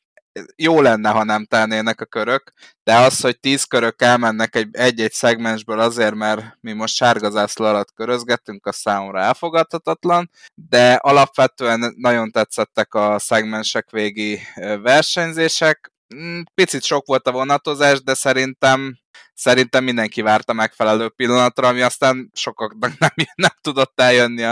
jó 0.56 0.80
lenne, 0.80 1.10
ha 1.10 1.24
nem 1.24 1.44
tennének 1.44 2.00
a 2.00 2.04
körök, 2.04 2.52
de 2.82 2.96
az, 2.96 3.20
hogy 3.20 3.40
tíz 3.40 3.64
körök 3.64 4.02
elmennek 4.02 4.56
egy, 4.56 4.68
egy-egy 4.72 5.12
szegmensből 5.12 5.80
azért, 5.80 6.14
mert 6.14 6.56
mi 6.60 6.72
most 6.72 6.94
sárgazászló 6.94 7.66
alatt 7.66 7.94
körözgettünk, 7.94 8.66
a 8.66 8.72
számomra 8.72 9.20
elfogadhatatlan, 9.20 10.30
de 10.54 10.94
alapvetően 10.94 11.94
nagyon 11.96 12.30
tetszettek 12.30 12.94
a 12.94 13.18
szegmensek 13.18 13.90
végi 13.90 14.40
versenyzések. 14.82 15.92
Mm, 16.14 16.40
picit 16.54 16.82
sok 16.82 17.06
volt 17.06 17.26
a 17.26 17.32
vonatozás, 17.32 18.02
de 18.02 18.14
szerintem 18.14 18.98
szerintem 19.34 19.84
mindenki 19.84 20.20
várta 20.22 20.52
megfelelő 20.52 21.08
pillanatra, 21.08 21.68
ami 21.68 21.80
aztán 21.80 22.30
sokaknak 22.34 22.98
nem, 22.98 23.10
nem 23.34 23.50
tudott 23.60 24.00
eljönni 24.00 24.42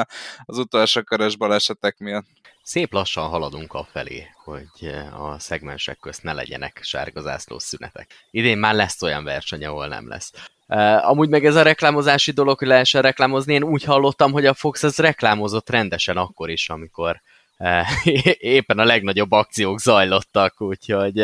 az 0.44 0.59
utolsó 0.59 1.03
körös 1.03 1.36
balesetek 1.36 1.98
miatt 1.98 2.27
szép 2.66 2.93
lassan 2.93 3.28
haladunk 3.28 3.72
a 3.72 3.88
felé, 3.93 4.26
hogy 4.44 4.68
eh, 4.80 5.24
a 5.24 5.38
szegmensek 5.38 5.98
közt 5.98 6.22
ne 6.22 6.32
legyenek 6.32 6.78
sárgazászlós 6.82 7.62
szünetek. 7.62 8.26
Idén 8.30 8.59
már 8.59 8.74
lesz 8.74 9.02
olyan 9.02 9.24
verseny, 9.24 9.64
ahol 9.64 9.88
nem 9.88 10.09
lesz. 10.09 10.32
Uh, 10.68 11.09
amúgy 11.09 11.28
meg 11.28 11.44
ez 11.44 11.55
a 11.55 11.62
reklámozási 11.62 12.30
dolog, 12.30 12.59
hogy 12.59 12.68
lehessen 12.68 13.02
reklámozni, 13.02 13.55
én 13.55 13.62
úgy 13.62 13.84
hallottam, 13.84 14.32
hogy 14.32 14.47
a 14.47 14.55
Fox 14.55 14.82
ez 14.82 14.98
reklámozott 14.98 15.70
rendesen 15.70 16.16
akkor 16.16 16.51
is, 16.51 16.68
amikor 16.68 17.20
uh, 17.59 18.06
éppen 18.56 18.78
a 18.78 18.84
legnagyobb 18.84 19.32
akciók 19.32 19.80
zajlottak, 19.80 20.60
úgyhogy 20.60 21.18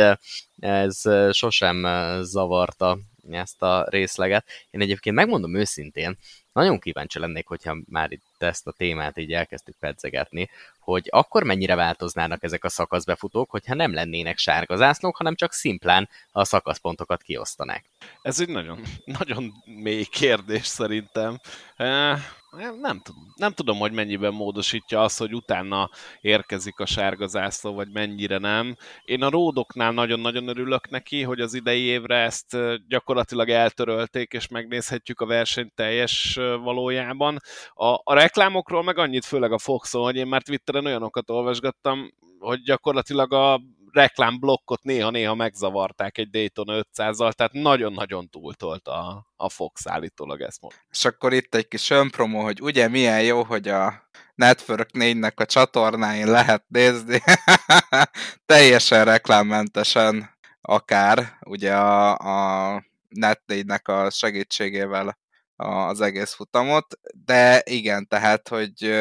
ez 0.61 1.03
sosem 1.31 1.87
zavarta 2.23 2.99
ezt 3.31 3.63
a 3.63 3.87
részleget. 3.89 4.47
Én 4.71 4.81
egyébként 4.81 5.17
megmondom 5.17 5.57
őszintén, 5.57 6.19
nagyon 6.53 6.79
kíváncsi 6.79 7.19
lennék, 7.19 7.47
hogyha 7.47 7.77
már 7.89 8.13
itt 8.13 8.23
ezt 8.39 8.67
a 8.67 8.73
témát 8.73 9.19
így 9.19 9.33
elkezdtük 9.33 9.77
pedzegetni, 9.79 10.51
hogy 10.83 11.09
akkor 11.11 11.43
mennyire 11.43 11.75
változnának 11.75 12.43
ezek 12.43 12.65
a 12.65 12.69
szakaszbefutók, 12.69 13.51
hogyha 13.51 13.75
nem 13.75 13.95
lennének 13.95 14.39
sárga 14.39 14.77
zászlók, 14.77 15.17
hanem 15.17 15.35
csak 15.35 15.53
szimplán 15.53 16.09
a 16.31 16.45
szakaszpontokat 16.45 17.23
kiosztanák. 17.23 17.85
Ez 18.23 18.41
egy 18.41 18.49
nagyon, 18.49 18.83
nagyon 19.05 19.53
mély 19.65 20.05
kérdés 20.05 20.67
szerintem. 20.67 21.41
Nem 22.59 23.01
tudom, 23.01 23.33
nem 23.37 23.53
tudom, 23.53 23.79
hogy 23.79 23.93
mennyiben 23.93 24.33
módosítja 24.33 25.03
az, 25.03 25.17
hogy 25.17 25.35
utána 25.35 25.91
érkezik 26.21 26.79
a 26.79 26.87
sárga 26.87 27.27
zászló, 27.27 27.75
vagy 27.75 27.89
mennyire 27.93 28.39
nem. 28.39 28.77
Én 29.05 29.23
a 29.23 29.31
ródoknál 29.31 29.93
nagyon-nagyon 29.93 30.49
örülök 30.49 30.91
neki, 30.91 31.23
hogy 31.23 31.41
az 31.41 31.55
idei 31.55 31.83
évre 31.83 32.17
ezt 32.17 32.57
gyakorlatilag 32.89 33.49
eltörölték, 33.49 34.33
és 34.33 34.49
megnézhetjük 34.49 35.21
a 35.21 35.27
versenyt 35.27 35.75
teljes 35.75 36.35
valójában. 36.63 37.39
A, 37.75 37.87
a 37.87 38.15
reklámokról 38.15 38.83
meg 38.83 38.99
annyit, 38.99 39.25
főleg 39.25 39.53
a 39.53 39.59
Foxon, 39.59 40.03
hogy 40.03 40.17
én 40.17 40.27
már 40.27 40.43
Twitteren 40.43 40.87
olyanokat 40.87 41.31
olvasgattam, 41.31 42.11
hogy 42.39 42.63
gyakorlatilag 42.63 43.33
a 43.33 43.61
reklámblokkot 43.93 44.83
néha-néha 44.83 45.35
megzavarták 45.35 46.19
egy 46.19 46.31
Daytona 46.31 46.83
500-zal, 46.83 47.33
tehát 47.33 47.53
nagyon-nagyon 47.53 48.29
túltolt 48.29 48.89
a, 48.89 49.27
a 49.37 49.49
Fox 49.49 49.87
állítólag 49.87 50.41
ezt 50.41 50.61
mond. 50.61 50.75
És 50.91 51.05
akkor 51.05 51.33
itt 51.33 51.55
egy 51.55 51.69
kis 51.69 51.91
önpromó, 51.91 52.43
hogy 52.43 52.63
ugye 52.63 52.89
milyen 52.89 53.23
jó, 53.23 53.43
hogy 53.43 53.69
a 53.69 54.09
Network 54.35 54.89
4-nek 54.93 55.35
a 55.35 55.45
csatornáin 55.45 56.27
lehet 56.27 56.65
nézni, 56.69 57.23
teljesen 58.47 59.05
reklámmentesen 59.05 60.31
akár, 60.61 61.39
ugye 61.47 61.75
a, 61.75 62.17
a 62.19 62.85
Net 63.09 63.43
4-nek 63.47 63.85
a 63.85 64.11
segítségével 64.11 65.19
az 65.57 66.01
egész 66.01 66.33
futamot, 66.33 66.99
de 67.25 67.63
igen, 67.65 68.09
tehát, 68.09 68.49
hogy 68.49 68.95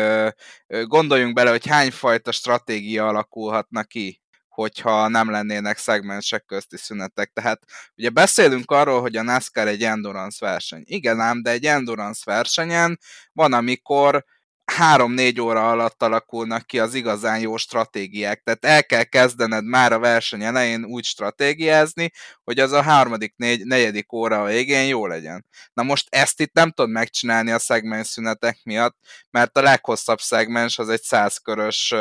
gondoljunk 0.67 1.33
bele, 1.33 1.49
hogy 1.49 1.67
hányfajta 1.67 2.31
stratégia 2.31 3.07
alakulhatna 3.07 3.83
ki 3.83 4.20
hogyha 4.61 5.07
nem 5.07 5.29
lennének 5.29 5.77
szegmensek 5.77 6.45
közti 6.45 6.77
szünetek. 6.77 7.31
Tehát 7.33 7.61
ugye 7.95 8.09
beszélünk 8.09 8.71
arról, 8.71 9.01
hogy 9.01 9.15
a 9.15 9.21
NASCAR 9.21 9.67
egy 9.67 9.83
endurance 9.83 10.45
verseny. 10.45 10.83
Igen 10.85 11.19
ám, 11.19 11.41
de 11.41 11.49
egy 11.49 11.65
endurance 11.65 12.21
versenyen 12.25 12.99
van, 13.33 13.53
amikor 13.53 14.25
három-négy 14.65 15.41
óra 15.41 15.69
alatt 15.69 16.03
alakulnak 16.03 16.65
ki 16.65 16.79
az 16.79 16.93
igazán 16.93 17.39
jó 17.39 17.57
stratégiák. 17.57 18.41
Tehát 18.43 18.65
el 18.65 18.83
kell 18.83 19.03
kezdened 19.03 19.65
már 19.65 19.93
a 19.93 19.99
verseny 19.99 20.43
elején 20.43 20.85
úgy 20.85 21.03
stratégiázni, 21.03 22.11
hogy 22.43 22.59
az 22.59 22.71
a 22.71 22.81
harmadik, 22.81 23.33
négy, 23.35 23.65
negyedik 23.65 24.11
óra 24.13 24.41
a 24.41 24.45
végén 24.45 24.87
jó 24.87 25.07
legyen. 25.07 25.45
Na 25.73 25.83
most 25.83 26.07
ezt 26.09 26.39
itt 26.39 26.53
nem 26.53 26.71
tudod 26.71 26.91
megcsinálni 26.91 27.51
a 27.51 27.59
szegmens 27.59 28.07
szünetek 28.07 28.59
miatt, 28.63 28.97
mert 29.29 29.57
a 29.57 29.61
leghosszabb 29.61 30.19
szegmens 30.19 30.79
az 30.79 30.89
egy 30.89 31.03
százkörös, 31.03 31.93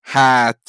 hát 0.00 0.60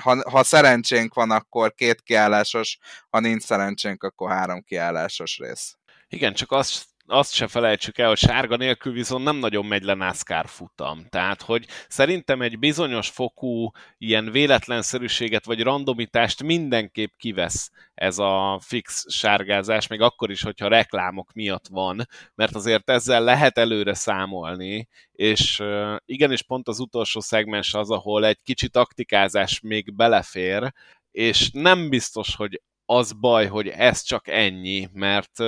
ha, 0.00 0.30
ha 0.30 0.42
szerencsénk 0.42 1.14
van, 1.14 1.30
akkor 1.30 1.74
két 1.74 2.02
kiállásos, 2.02 2.78
ha 3.10 3.20
nincs 3.20 3.42
szerencsénk, 3.42 4.02
akkor 4.02 4.30
három 4.30 4.62
kiállásos 4.62 5.38
rész. 5.38 5.76
Igen, 6.08 6.34
csak 6.34 6.52
azt 6.52 6.84
azt 7.06 7.32
se 7.32 7.46
felejtsük 7.46 7.98
el, 7.98 8.08
hogy 8.08 8.18
sárga 8.18 8.56
nélkül 8.56 8.92
viszont 8.92 9.24
nem 9.24 9.36
nagyon 9.36 9.66
megy 9.66 9.82
le 9.82 9.94
NASCAR 9.94 10.48
futam. 10.48 11.06
Tehát, 11.08 11.42
hogy 11.42 11.66
szerintem 11.88 12.42
egy 12.42 12.58
bizonyos 12.58 13.08
fokú 13.08 13.70
ilyen 13.98 14.30
véletlenszerűséget 14.30 15.44
vagy 15.44 15.62
randomitást 15.62 16.42
mindenképp 16.42 17.12
kivesz 17.16 17.70
ez 17.94 18.18
a 18.18 18.60
fix 18.62 19.04
sárgázás, 19.08 19.86
még 19.86 20.00
akkor 20.00 20.30
is, 20.30 20.42
hogyha 20.42 20.68
reklámok 20.68 21.32
miatt 21.32 21.66
van, 21.68 22.08
mert 22.34 22.54
azért 22.54 22.90
ezzel 22.90 23.22
lehet 23.24 23.58
előre 23.58 23.94
számolni, 23.94 24.88
és 25.12 25.62
igenis 26.04 26.42
pont 26.42 26.68
az 26.68 26.78
utolsó 26.78 27.20
szegmens 27.20 27.74
az, 27.74 27.90
ahol 27.90 28.26
egy 28.26 28.38
kicsi 28.42 28.68
taktikázás 28.68 29.60
még 29.60 29.94
belefér, 29.94 30.72
és 31.10 31.50
nem 31.52 31.88
biztos, 31.88 32.34
hogy 32.34 32.62
az 32.84 33.12
baj, 33.12 33.46
hogy 33.46 33.68
ez 33.68 34.02
csak 34.02 34.28
ennyi, 34.28 34.88
mert 34.92 35.38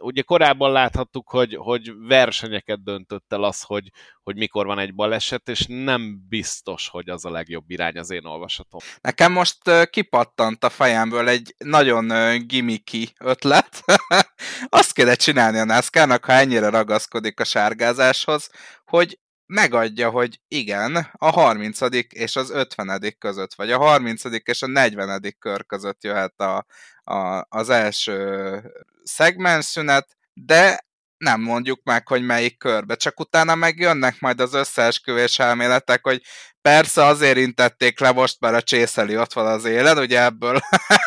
ugye 0.00 0.22
korábban 0.22 0.72
láthattuk, 0.72 1.30
hogy, 1.30 1.54
hogy 1.54 1.92
versenyeket 2.08 2.82
döntött 2.82 3.32
el 3.32 3.42
az, 3.42 3.62
hogy, 3.62 3.90
hogy 4.22 4.36
mikor 4.36 4.66
van 4.66 4.78
egy 4.78 4.94
baleset, 4.94 5.48
és 5.48 5.64
nem 5.68 6.26
biztos, 6.28 6.88
hogy 6.88 7.08
az 7.08 7.24
a 7.24 7.30
legjobb 7.30 7.70
irány 7.70 7.98
az 7.98 8.10
én 8.10 8.24
olvasatom. 8.24 8.80
Nekem 9.00 9.32
most 9.32 9.88
kipattant 9.90 10.64
a 10.64 10.70
fejemből 10.70 11.28
egy 11.28 11.54
nagyon 11.58 12.06
gimiki 12.46 13.12
ötlet. 13.18 13.82
Azt 14.68 14.92
kéne 14.92 15.14
csinálni 15.14 15.58
a 15.58 15.64
NASCAR-nak, 15.64 16.24
ha 16.24 16.32
ennyire 16.32 16.68
ragaszkodik 16.68 17.40
a 17.40 17.44
sárgázáshoz, 17.44 18.50
hogy 18.84 19.18
megadja, 19.50 20.10
hogy 20.10 20.40
igen, 20.48 21.08
a 21.12 21.30
30. 21.30 21.78
és 22.08 22.36
az 22.36 22.50
50. 22.50 23.16
között, 23.18 23.54
vagy 23.54 23.70
a 23.70 23.78
30. 23.78 24.22
és 24.44 24.62
a 24.62 24.66
40. 24.66 25.36
kör 25.38 25.66
között 25.66 26.02
jöhet 26.02 26.40
a, 26.40 26.66
a, 27.10 27.46
az 27.48 27.68
első 27.68 28.62
szegmenszünet, 29.02 30.16
de 30.32 30.88
nem 31.16 31.40
mondjuk 31.40 31.80
meg, 31.82 32.08
hogy 32.08 32.22
melyik 32.22 32.58
körbe, 32.58 32.94
csak 32.94 33.20
utána 33.20 33.54
megjönnek 33.54 34.20
majd 34.20 34.40
az 34.40 34.54
összeesküvés 34.54 35.38
elméletek, 35.38 36.04
hogy 36.04 36.22
persze 36.62 37.04
azért 37.04 37.36
intették 37.36 38.00
le 38.00 38.12
most, 38.12 38.40
mert 38.40 38.54
a 38.54 38.62
csészeli 38.62 39.16
ott 39.16 39.32
van 39.32 39.46
az 39.46 39.64
élen, 39.64 39.98
ugye 39.98 40.22
ebből, 40.22 40.60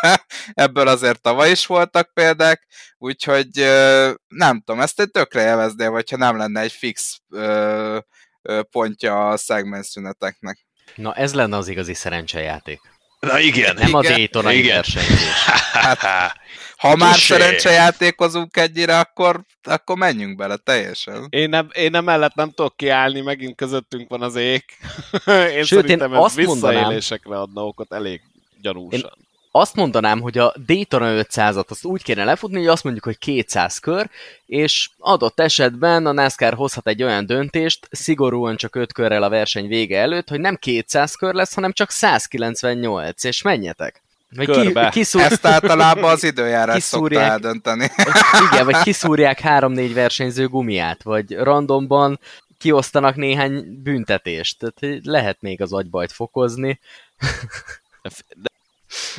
ebből 0.65 0.87
azért 0.87 1.21
tavaly 1.21 1.51
is 1.51 1.65
voltak 1.65 2.13
példák, 2.13 2.67
úgyhogy 2.97 3.49
nem 4.27 4.61
tudom, 4.65 4.81
ezt 4.81 4.99
egy 4.99 5.11
tökre 5.11 5.41
élvezném, 5.41 5.91
hogyha 5.91 6.17
nem 6.17 6.37
lenne 6.37 6.61
egy 6.61 6.71
fix 6.71 7.19
pontja 8.71 9.29
a 9.29 9.37
szegmenszüneteknek. 9.37 10.65
Na 10.95 11.13
ez 11.13 11.33
lenne 11.33 11.57
az 11.57 11.67
igazi 11.67 11.93
szerencsejáték. 11.93 12.92
Na 13.23 13.39
igen. 13.39 13.75
Nem 13.75 13.93
a 13.93 13.99
Igen. 13.99 14.11
Daytonai 14.13 14.57
Igen. 14.57 14.75
versenyzés. 14.75 15.45
Ha 16.77 16.95
már 16.95 17.09
Touché. 17.09 17.19
szerencsejátékozunk 17.25 18.57
ennyire, 18.57 18.99
akkor, 18.99 19.41
akkor 19.63 19.97
menjünk 19.97 20.37
bele 20.37 20.55
teljesen. 20.57 21.27
Én, 21.29 21.49
nem, 21.49 21.67
én 21.73 21.91
nem 21.91 22.03
mellett 22.03 22.33
nem 22.35 22.51
tudok 22.51 22.77
kiállni, 22.77 23.21
megint 23.21 23.55
közöttünk 23.55 24.09
van 24.09 24.21
az 24.21 24.35
ég. 24.35 24.63
én 25.27 25.63
Sőt, 25.63 25.65
szerintem 25.65 26.11
én 26.11 26.17
ez 26.17 26.23
azt 26.23 26.37
mondanám- 26.37 26.75
visszaélésekre 26.77 27.39
adna 27.39 27.65
okot 27.65 27.93
elég 27.93 28.21
gyanúsan. 28.61 29.11
Azt 29.55 29.75
mondanám, 29.75 30.21
hogy 30.21 30.37
a 30.37 30.53
Daytona 30.65 31.23
500-at 31.23 31.67
azt 31.67 31.85
úgy 31.85 32.03
kéne 32.03 32.23
lefutni, 32.23 32.57
hogy 32.57 32.67
azt 32.67 32.83
mondjuk, 32.83 33.05
hogy 33.05 33.17
200 33.17 33.77
kör, 33.77 34.09
és 34.45 34.89
adott 34.97 35.39
esetben 35.39 36.05
a 36.05 36.11
NASCAR 36.11 36.53
hozhat 36.53 36.87
egy 36.87 37.03
olyan 37.03 37.25
döntést, 37.25 37.87
szigorúan 37.91 38.55
csak 38.55 38.75
5 38.75 38.93
körrel 38.93 39.23
a 39.23 39.29
verseny 39.29 39.67
vége 39.67 39.99
előtt, 39.99 40.29
hogy 40.29 40.39
nem 40.39 40.55
200 40.55 41.15
kör 41.15 41.33
lesz, 41.33 41.53
hanem 41.53 41.71
csak 41.71 41.89
198, 41.91 43.23
és 43.23 43.41
menjetek. 43.41 44.01
Vagy 44.35 44.45
Körbe. 44.45 44.89
ki, 44.89 44.99
kiszúr, 44.99 45.21
Ezt 45.21 45.45
általában 45.45 46.11
az 46.11 46.23
időjárás 46.23 46.83
szokta 46.83 47.07
Kiszúrják. 47.07 47.31
eldönteni. 47.31 47.87
igen, 48.51 48.65
vagy 48.65 48.81
kiszúrják 48.81 49.39
3-4 49.43 49.91
versenyző 49.93 50.47
gumiát, 50.47 51.03
vagy 51.03 51.35
randomban 51.35 52.19
kiosztanak 52.57 53.15
néhány 53.15 53.81
büntetést. 53.83 54.59
Tehát 54.59 54.79
hogy 54.79 55.05
lehet 55.11 55.41
még 55.41 55.61
az 55.61 55.73
agybajt 55.73 56.11
fokozni. 56.11 56.79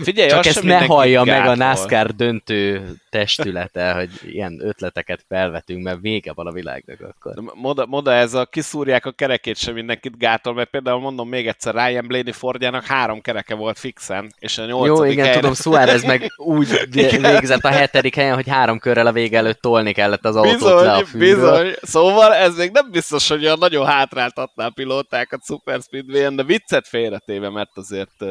Figyelj, 0.03 0.29
Csak 0.29 0.47
ezt 0.47 0.63
ne 0.63 0.85
hallja 0.85 1.25
meg 1.25 1.35
a 1.35 1.39
gátol. 1.39 1.55
NASCAR 1.55 2.15
döntő 2.15 2.95
testülete, 3.11 3.93
hogy 3.93 4.11
ilyen 4.23 4.61
ötleteket 4.63 5.25
felvetünk, 5.29 5.83
mert 5.83 6.01
vége 6.01 6.33
van 6.33 6.47
a 6.47 6.53
világnak 6.53 7.01
akkor. 7.01 7.35
Moda, 7.55 7.87
moda 7.87 8.13
ez 8.13 8.35
a 8.35 8.45
kiszúrják 8.47 9.07
a 9.07 9.11
kerekét 9.11 9.57
sem 9.57 9.75
mindenkit 9.75 10.19
gátol, 10.19 10.55
mert 10.55 10.71
például 10.71 11.01
mondom 11.01 11.29
még 11.29 11.47
egyszer, 11.47 11.75
Ryan 11.75 12.07
Blaney 12.07 12.33
Fordjának 12.33 12.85
három 12.85 13.21
kereke 13.21 13.55
volt 13.55 13.79
fixen, 13.79 14.33
és 14.39 14.59
a 14.59 14.67
Jó, 14.67 14.85
nyolcadik 14.85 15.13
igen, 15.13 15.25
helyre... 15.25 15.41
tudom, 15.41 15.55
Suárez 15.55 16.05
meg 16.05 16.33
úgy 16.37 16.89
végzett 17.21 17.65
a 17.65 17.69
hetedik 17.69 18.15
helyen, 18.15 18.35
hogy 18.35 18.49
három 18.49 18.79
körrel 18.79 19.07
a 19.07 19.13
vége 19.13 19.39
előtt 19.39 19.61
tolni 19.61 19.93
kellett 19.93 20.25
az 20.25 20.37
autót 20.37 20.61
le 20.61 20.93
a 20.93 20.99
Bizony, 20.99 21.05
fűről. 21.05 21.35
bizony. 21.35 21.75
Szóval 21.83 22.35
ez 22.35 22.57
még 22.57 22.71
nem 22.71 22.91
biztos, 22.91 23.29
hogy 23.29 23.45
olyan 23.45 23.59
nagyon 23.59 23.87
hátráltatná 23.87 24.67
a 24.67 24.71
pilótákat 24.71 25.45
Super 25.45 25.81
Speedway-en, 25.81 26.37
de 26.37 26.43
viccet 26.43 26.89
félretéve, 26.89 27.51
mert 27.51 27.71
azért 27.75 28.25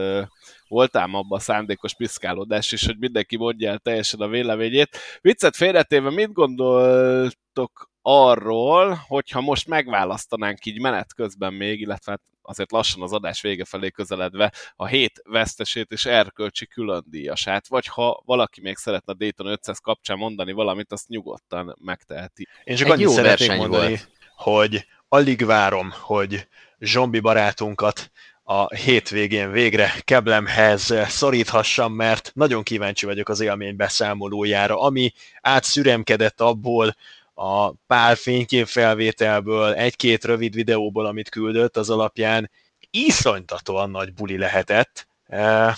voltám 0.68 1.14
abban 1.14 1.38
a 1.38 1.42
szándékos 1.42 1.96
piszkálódás 1.96 2.72
is, 2.72 2.86
hogy 2.86 2.98
mindenki 3.00 3.38
mondja 3.38 3.70
el 3.72 3.78
teljesen 3.78 4.20
a 4.20 4.28
véleményét. 4.28 4.98
Viccet 5.22 5.56
félretéve, 5.56 6.10
mit 6.10 6.32
gondoltok 6.32 7.92
arról, 8.02 9.04
hogyha 9.08 9.42
most 9.42 9.68
megválasztanánk 9.68 10.66
így 10.66 10.80
menet 10.80 11.14
közben 11.14 11.54
még, 11.54 11.80
illetve 11.80 12.12
hát 12.12 12.22
azért 12.42 12.72
lassan 12.72 13.02
az 13.02 13.14
adás 13.14 13.42
vége 13.42 13.66
felé 13.66 13.90
közeledve 13.90 14.52
a 14.76 14.86
hét 14.86 15.22
vesztesét 15.24 15.92
és 15.92 16.06
erkölcsi 16.06 16.68
különdíjasát, 16.68 17.68
vagy 17.68 17.86
ha 17.88 18.22
valaki 18.26 18.62
még 18.62 18.78
szeretne 18.78 19.14
Dayton 19.14 19.48
500 19.48 19.80
kapcsán 19.80 20.18
mondani 20.18 20.52
valamit, 20.52 20.92
azt 20.92 21.08
nyugodtan 21.08 21.76
megteheti. 21.80 22.48
Én 22.64 22.76
csak 22.76 22.88
Egy 22.88 22.94
annyit 22.94 23.06
jó 23.06 23.12
szeretnék 23.12 23.58
mondani, 23.58 23.88
volt. 23.88 24.10
hogy 24.36 24.86
alig 25.08 25.46
várom, 25.46 25.94
hogy 26.00 26.48
zombi 26.80 27.20
barátunkat 27.20 28.12
a 28.44 28.76
hétvégén 28.76 29.52
végre 29.52 29.94
keblemhez 30.04 30.94
szoríthassam, 31.08 31.94
mert 31.94 32.32
nagyon 32.34 32.64
kíváncsi 32.64 33.06
vagyok 33.06 33.30
az 33.30 33.40
élmény 33.40 33.76
beszámolójára, 33.76 34.80
ami 34.80 35.14
átszüremkedett 35.42 36.42
abból 36.42 36.96
a 37.34 37.72
pár 37.72 38.18
fényképfelvételből, 38.18 39.74
egy-két 39.74 40.24
rövid 40.24 40.54
videóból, 40.54 41.06
amit 41.06 41.30
küldött, 41.30 41.78
az 41.78 41.90
alapján 41.90 42.50
iszonytatóan 42.92 43.90
nagy 43.90 44.14
buli 44.14 44.38
lehetett. 44.38 45.08
Eh, 45.28 45.74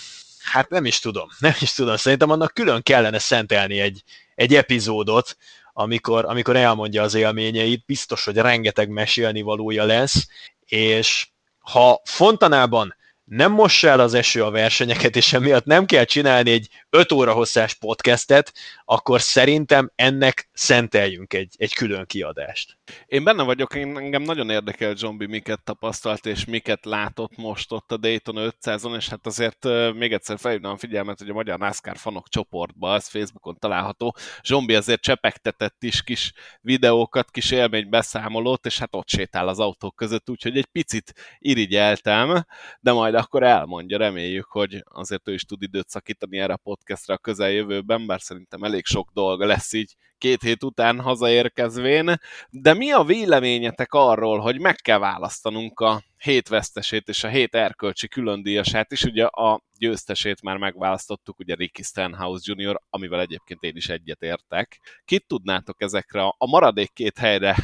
Hát 0.46 0.68
nem 0.68 0.84
is 0.84 0.98
tudom, 0.98 1.28
nem 1.38 1.54
is 1.60 1.72
tudom. 1.72 1.96
Szerintem 1.96 2.30
annak 2.30 2.54
külön 2.54 2.82
kellene 2.82 3.18
szentelni 3.18 3.80
egy, 3.80 4.02
egy 4.34 4.54
epizódot, 4.54 5.36
amikor, 5.72 6.24
amikor 6.24 6.56
elmondja 6.56 7.02
az 7.02 7.14
élményeit, 7.14 7.84
biztos, 7.86 8.24
hogy 8.24 8.36
rengeteg 8.36 8.88
mesélni 8.88 9.42
valója 9.42 9.84
lesz, 9.84 10.28
és 10.66 11.28
ha 11.70 12.00
Fontanában 12.04 12.96
nem 13.24 13.52
mossa 13.52 13.88
el 13.88 14.00
az 14.00 14.14
eső 14.14 14.44
a 14.44 14.50
versenyeket, 14.50 15.16
és 15.16 15.32
emiatt 15.32 15.64
nem 15.64 15.86
kell 15.86 16.04
csinálni 16.04 16.50
egy 16.50 16.68
5 16.90 17.12
óra 17.12 17.32
hosszás 17.32 17.74
podcastet, 17.74 18.52
akkor 18.84 19.20
szerintem 19.20 19.92
ennek 19.94 20.48
szenteljünk 20.52 21.32
egy, 21.32 21.54
egy 21.58 21.74
külön 21.74 22.06
kiadást. 22.06 22.75
Én 23.06 23.24
benne 23.24 23.42
vagyok, 23.42 23.74
én, 23.74 23.98
engem 23.98 24.22
nagyon 24.22 24.50
érdekel 24.50 24.94
Zombi, 24.94 25.26
miket 25.26 25.64
tapasztalt, 25.64 26.26
és 26.26 26.44
miket 26.44 26.84
látott 26.84 27.36
most 27.36 27.72
ott 27.72 27.92
a 27.92 27.96
Dayton 27.96 28.34
500-on, 28.38 28.96
és 28.96 29.08
hát 29.08 29.26
azért 29.26 29.64
euh, 29.64 29.94
még 29.94 30.12
egyszer 30.12 30.38
felhívnám 30.38 30.72
a 30.72 30.76
figyelmet, 30.76 31.18
hogy 31.18 31.30
a 31.30 31.32
Magyar 31.32 31.58
NASCAR 31.58 31.96
fanok 31.96 32.28
csoportba, 32.28 32.94
ez 32.94 33.08
Facebookon 33.08 33.58
található, 33.58 34.16
Zombi 34.44 34.74
azért 34.74 35.00
csepegtetett 35.00 35.82
is 35.82 36.02
kis 36.02 36.32
videókat, 36.60 37.30
kis 37.30 37.50
élménybeszámolót, 37.50 38.66
és 38.66 38.78
hát 38.78 38.94
ott 38.94 39.08
sétál 39.08 39.48
az 39.48 39.58
autók 39.58 39.96
között, 39.96 40.30
úgyhogy 40.30 40.56
egy 40.56 40.66
picit 40.66 41.12
irigyeltem, 41.38 42.44
de 42.80 42.92
majd 42.92 43.14
akkor 43.14 43.42
elmondja, 43.42 43.98
reméljük, 43.98 44.46
hogy 44.46 44.82
azért 44.84 45.28
ő 45.28 45.32
is 45.32 45.44
tud 45.44 45.62
időt 45.62 45.88
szakítani 45.88 46.38
erre 46.38 46.52
a 46.52 46.56
podcastra 46.62 47.14
a 47.14 47.18
közeljövőben, 47.18 48.06
bár 48.06 48.20
szerintem 48.20 48.62
elég 48.62 48.84
sok 48.84 49.10
dolga 49.12 49.46
lesz 49.46 49.72
így 49.72 49.94
két 50.18 50.42
hét 50.42 50.62
után 50.62 51.00
hazaérkezvén, 51.00 52.20
de 52.50 52.74
mi 52.74 52.92
a 52.92 53.04
véleményetek 53.04 53.92
arról, 53.92 54.38
hogy 54.38 54.60
meg 54.60 54.76
kell 54.76 54.98
választanunk 54.98 55.80
a 55.80 56.02
hét 56.18 56.48
vesztesét 56.48 57.08
és 57.08 57.24
a 57.24 57.28
hét 57.28 57.54
erkölcsi 57.54 58.08
különdíjasát 58.08 58.92
is, 58.92 59.02
ugye 59.02 59.24
a 59.24 59.62
győztesét 59.78 60.42
már 60.42 60.56
megválasztottuk, 60.56 61.38
ugye 61.38 61.54
Ricky 61.54 61.82
Stenhouse 61.82 62.52
Jr., 62.54 62.80
amivel 62.90 63.20
egyébként 63.20 63.62
én 63.62 63.76
is 63.76 63.88
egyet 63.88 64.22
értek. 64.22 64.80
Kit 65.04 65.26
tudnátok 65.26 65.82
ezekre 65.82 66.22
a 66.22 66.46
maradék 66.46 66.92
két 66.92 67.18
helyre, 67.18 67.56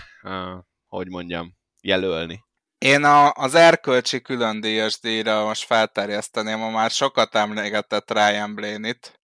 hogy 0.88 1.08
mondjam, 1.08 1.54
jelölni? 1.82 2.44
Én 2.78 3.04
a, 3.04 3.32
az 3.32 3.54
erkölcsi 3.54 4.20
különdíjas 4.20 5.00
díjra 5.00 5.44
most 5.44 5.64
felterjeszteném 5.64 6.62
a 6.62 6.70
már 6.70 6.90
sokat 6.90 7.34
emlegetett 7.34 8.12
Ryan 8.12 8.54
Blaney-t. 8.54 9.20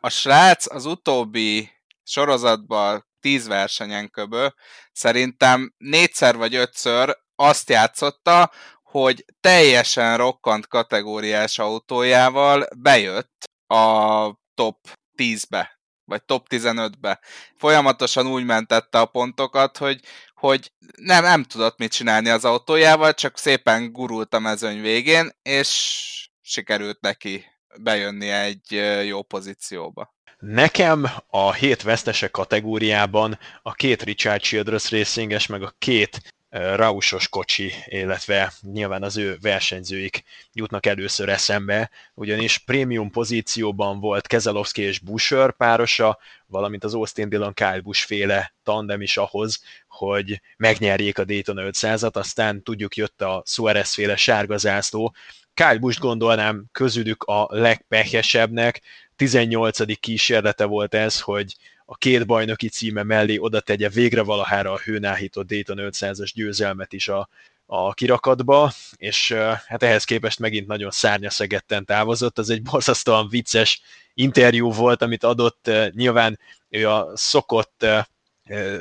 A 0.00 0.08
srác 0.08 0.74
az 0.74 0.84
utóbbi 0.84 1.70
sorozatban 2.08 3.06
tíz 3.20 3.46
versenyen 3.46 4.10
köbö, 4.10 4.48
szerintem 4.92 5.74
négyszer 5.76 6.36
vagy 6.36 6.54
ötször 6.54 7.18
azt 7.34 7.70
játszotta, 7.70 8.50
hogy 8.82 9.24
teljesen 9.40 10.16
rokkant 10.16 10.66
kategóriás 10.66 11.58
autójával 11.58 12.66
bejött 12.76 13.44
a 13.66 14.32
top 14.54 14.78
10-be, 15.16 15.80
vagy 16.04 16.24
top 16.24 16.46
15-be. 16.50 17.20
Folyamatosan 17.56 18.26
úgy 18.26 18.44
mentette 18.44 19.00
a 19.00 19.06
pontokat, 19.06 19.76
hogy, 19.76 20.00
hogy 20.34 20.72
nem, 20.96 21.22
nem 21.22 21.44
tudott 21.44 21.78
mit 21.78 21.92
csinálni 21.92 22.28
az 22.28 22.44
autójával, 22.44 23.14
csak 23.14 23.38
szépen 23.38 23.92
gurult 23.92 24.34
a 24.34 24.38
mezőny 24.38 24.80
végén, 24.80 25.30
és 25.42 26.30
sikerült 26.40 27.00
neki 27.00 27.44
bejönni 27.80 28.28
egy 28.28 28.70
jó 29.06 29.22
pozícióba. 29.22 30.16
Nekem 30.38 31.06
a 31.26 31.52
hét 31.52 31.82
vesztesek 31.82 32.30
kategóriában 32.30 33.38
a 33.62 33.72
két 33.72 34.02
Richard 34.02 34.40
Childress 34.40 34.90
racinges, 34.90 35.46
meg 35.46 35.62
a 35.62 35.74
két 35.78 36.36
Rausos 36.50 37.28
kocsi, 37.28 37.72
illetve 37.84 38.52
nyilván 38.62 39.02
az 39.02 39.16
ő 39.16 39.38
versenyzőik 39.40 40.24
jutnak 40.52 40.86
először 40.86 41.28
eszembe, 41.28 41.90
ugyanis 42.14 42.58
prémium 42.58 43.10
pozícióban 43.10 44.00
volt 44.00 44.26
Keselowski 44.26 44.82
és 44.82 44.98
Busher 44.98 45.56
párosa, 45.56 46.18
valamint 46.46 46.84
az 46.84 46.94
Austin 46.94 47.28
Dillon 47.28 47.54
Kyle 47.54 47.80
Busch 47.80 48.06
féle 48.06 48.54
tandem 48.62 49.00
is 49.00 49.16
ahhoz, 49.16 49.62
hogy 49.88 50.40
megnyerjék 50.56 51.18
a 51.18 51.24
Daytona 51.24 51.62
500-at, 51.70 52.12
aztán 52.12 52.62
tudjuk 52.62 52.96
jött 52.96 53.22
a 53.22 53.42
Suarez 53.46 53.94
féle 53.94 54.16
sárga 54.16 54.56
zászló. 54.56 55.14
Kyle 55.58 55.78
Busch 55.78 56.00
gondolnám 56.00 56.64
közülük 56.72 57.22
a 57.22 57.46
legpehesebbnek, 57.50 58.80
18. 59.16 59.98
kísérlete 60.00 60.64
volt 60.64 60.94
ez, 60.94 61.20
hogy 61.20 61.56
a 61.84 61.96
két 61.96 62.26
bajnoki 62.26 62.68
címe 62.68 63.02
mellé 63.02 63.36
oda 63.38 63.60
tegye 63.60 63.88
végre 63.88 64.22
valahára 64.22 64.72
a 64.72 64.78
hőnáhított 64.84 65.46
Dayton 65.46 65.76
500-as 65.80 66.30
győzelmet 66.34 66.92
is 66.92 67.08
a, 67.08 67.28
a 67.66 67.94
kirakatba, 67.94 68.72
és 68.96 69.32
hát 69.66 69.82
ehhez 69.82 70.04
képest 70.04 70.38
megint 70.38 70.66
nagyon 70.66 70.90
szárnyaszegetten 70.90 71.84
távozott. 71.84 72.38
Ez 72.38 72.48
egy 72.48 72.62
borzasztóan 72.62 73.28
vicces 73.28 73.80
interjú 74.14 74.72
volt, 74.72 75.02
amit 75.02 75.24
adott. 75.24 75.70
Nyilván 75.90 76.38
ő 76.68 76.88
a 76.88 77.10
szokott 77.14 77.86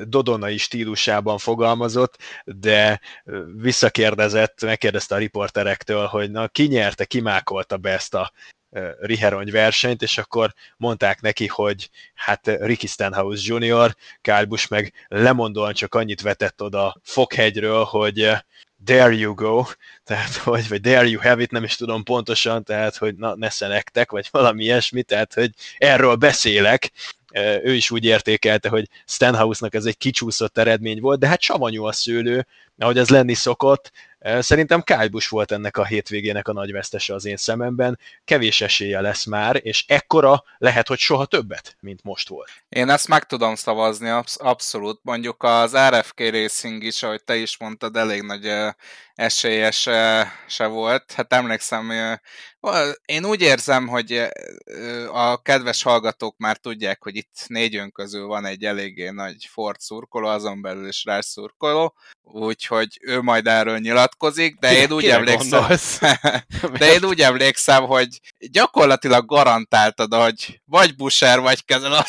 dodonai 0.03 0.57
stílusában 0.57 1.38
fogalmazott, 1.38 2.18
de 2.44 2.99
visszakérdezett, 3.56 4.61
megkérdezte 4.61 5.15
a 5.15 5.18
riporterektől, 5.18 6.06
hogy 6.06 6.31
na 6.31 6.48
ki 6.48 6.68
nyerte, 6.68 7.06
ki 7.06 7.19
mákolta 7.19 7.77
be 7.77 7.91
ezt 7.91 8.14
a 8.14 8.31
Riherony 8.99 9.52
versenyt, 9.52 10.02
és 10.02 10.18
akkor 10.18 10.53
mondták 10.77 11.22
neki, 11.22 11.48
hogy 11.48 11.89
hát 12.14 12.48
Ricky 12.60 12.88
Stenhouse 12.88 13.53
Jr., 13.53 13.95
Kyle 14.22 14.45
Busch 14.45 14.69
meg 14.69 14.94
lemondóan 15.07 15.73
csak 15.73 15.95
annyit 15.95 16.22
vetett 16.22 16.61
oda 16.61 16.99
Fokhegyről, 17.03 17.84
hogy 17.84 18.31
there 18.85 19.14
you 19.14 19.34
go, 19.34 19.64
tehát 20.03 20.35
hogy, 20.35 20.68
vagy 20.68 20.81
there 20.81 21.07
you 21.07 21.22
have 21.22 21.41
it, 21.41 21.52
nem 21.52 21.64
is 21.64 21.76
tudom 21.76 22.03
pontosan, 22.03 22.64
tehát 22.64 22.98
hogy 22.98 23.15
na, 23.15 23.35
ne 23.35 23.49
szenektek, 23.49 24.11
vagy 24.11 24.27
valami 24.31 24.64
ilyesmi, 24.64 25.03
tehát 25.03 25.34
hogy 25.34 25.52
erről 25.77 26.15
beszélek, 26.15 26.91
ő 27.64 27.73
is 27.73 27.91
úgy 27.91 28.05
értékelte, 28.05 28.69
hogy 28.69 28.88
Stenhouse-nak 29.05 29.73
ez 29.73 29.85
egy 29.85 29.97
kicsúszott 29.97 30.57
eredmény 30.57 30.99
volt, 30.99 31.19
de 31.19 31.27
hát 31.27 31.41
savanyú 31.41 31.84
a 31.84 31.91
szőlő, 31.91 32.47
ahogy 32.77 32.97
ez 32.97 33.09
lenni 33.09 33.34
szokott, 33.34 33.91
Szerintem 34.19 34.81
Kyle 34.81 35.10
volt 35.30 35.52
ennek 35.52 35.77
a 35.77 35.85
hétvégének 35.85 36.48
a 36.48 36.53
nagy 36.53 36.72
vesztese 36.72 37.14
az 37.14 37.26
én 37.26 37.38
szememben. 37.38 37.99
Kevés 38.26 38.61
esélye 38.61 39.02
lesz 39.02 39.26
már, 39.26 39.60
és 39.64 39.85
ekkora 39.88 40.44
lehet, 40.57 40.88
hogy 40.88 40.98
soha 40.98 41.26
többet, 41.26 41.77
mint 41.80 42.03
most 42.03 42.30
volt. 42.30 42.49
Én 42.69 42.89
ezt 42.89 43.07
meg 43.07 43.23
tudom 43.23 43.56
szavazni, 43.56 44.10
absz- 44.10 44.41
abszolút. 44.41 44.99
Mondjuk 45.03 45.44
az 45.44 45.77
RFK 45.89 46.19
Racing 46.19 46.84
is, 46.84 47.03
ahogy 47.03 47.23
te 47.23 47.35
is 47.35 47.57
mondtad, 47.57 47.95
elég 47.95 48.22
nagy 48.22 48.52
esélyes 49.15 49.89
se 50.48 50.65
volt. 50.65 51.11
Hát 51.11 51.34
emlékszem, 51.34 51.91
én 53.06 53.26
úgy 53.26 53.41
érzem, 53.41 53.88
hogy 53.88 54.27
a 55.11 55.41
kedves 55.41 55.84
hallgatók 55.84 56.38
már 56.38 56.57
tudják, 56.57 57.03
hogy 57.03 57.15
itt 57.15 57.44
négyünk 57.48 57.94
közül 57.94 58.26
van 58.26 58.45
egy 58.45 58.64
eléggé 58.64 59.10
nagy 59.10 59.45
Ford 59.49 59.80
szurkoló, 59.80 60.27
azon 60.27 60.61
belül 60.61 60.88
is 60.88 61.03
rá 61.06 61.22
szurkoló, 61.22 61.95
úgyhogy 62.23 62.99
ő 63.02 63.22
majd 63.22 63.48
erről 63.48 63.77
nyilatkozik, 64.07 64.59
de 64.59 64.73
én 64.73 64.91
úgy 64.91 65.05
emlékszem, 65.05 65.67
de 66.79 66.93
én 66.93 67.05
úgy 67.05 67.21
emlékszem, 67.21 67.84
hogy 67.84 68.07
gyakorlatilag 68.51 69.25
garantáltad, 69.25 70.13
hogy 70.13 70.61
vagy 70.65 70.95
Busher, 70.95 71.39
vagy 71.39 71.65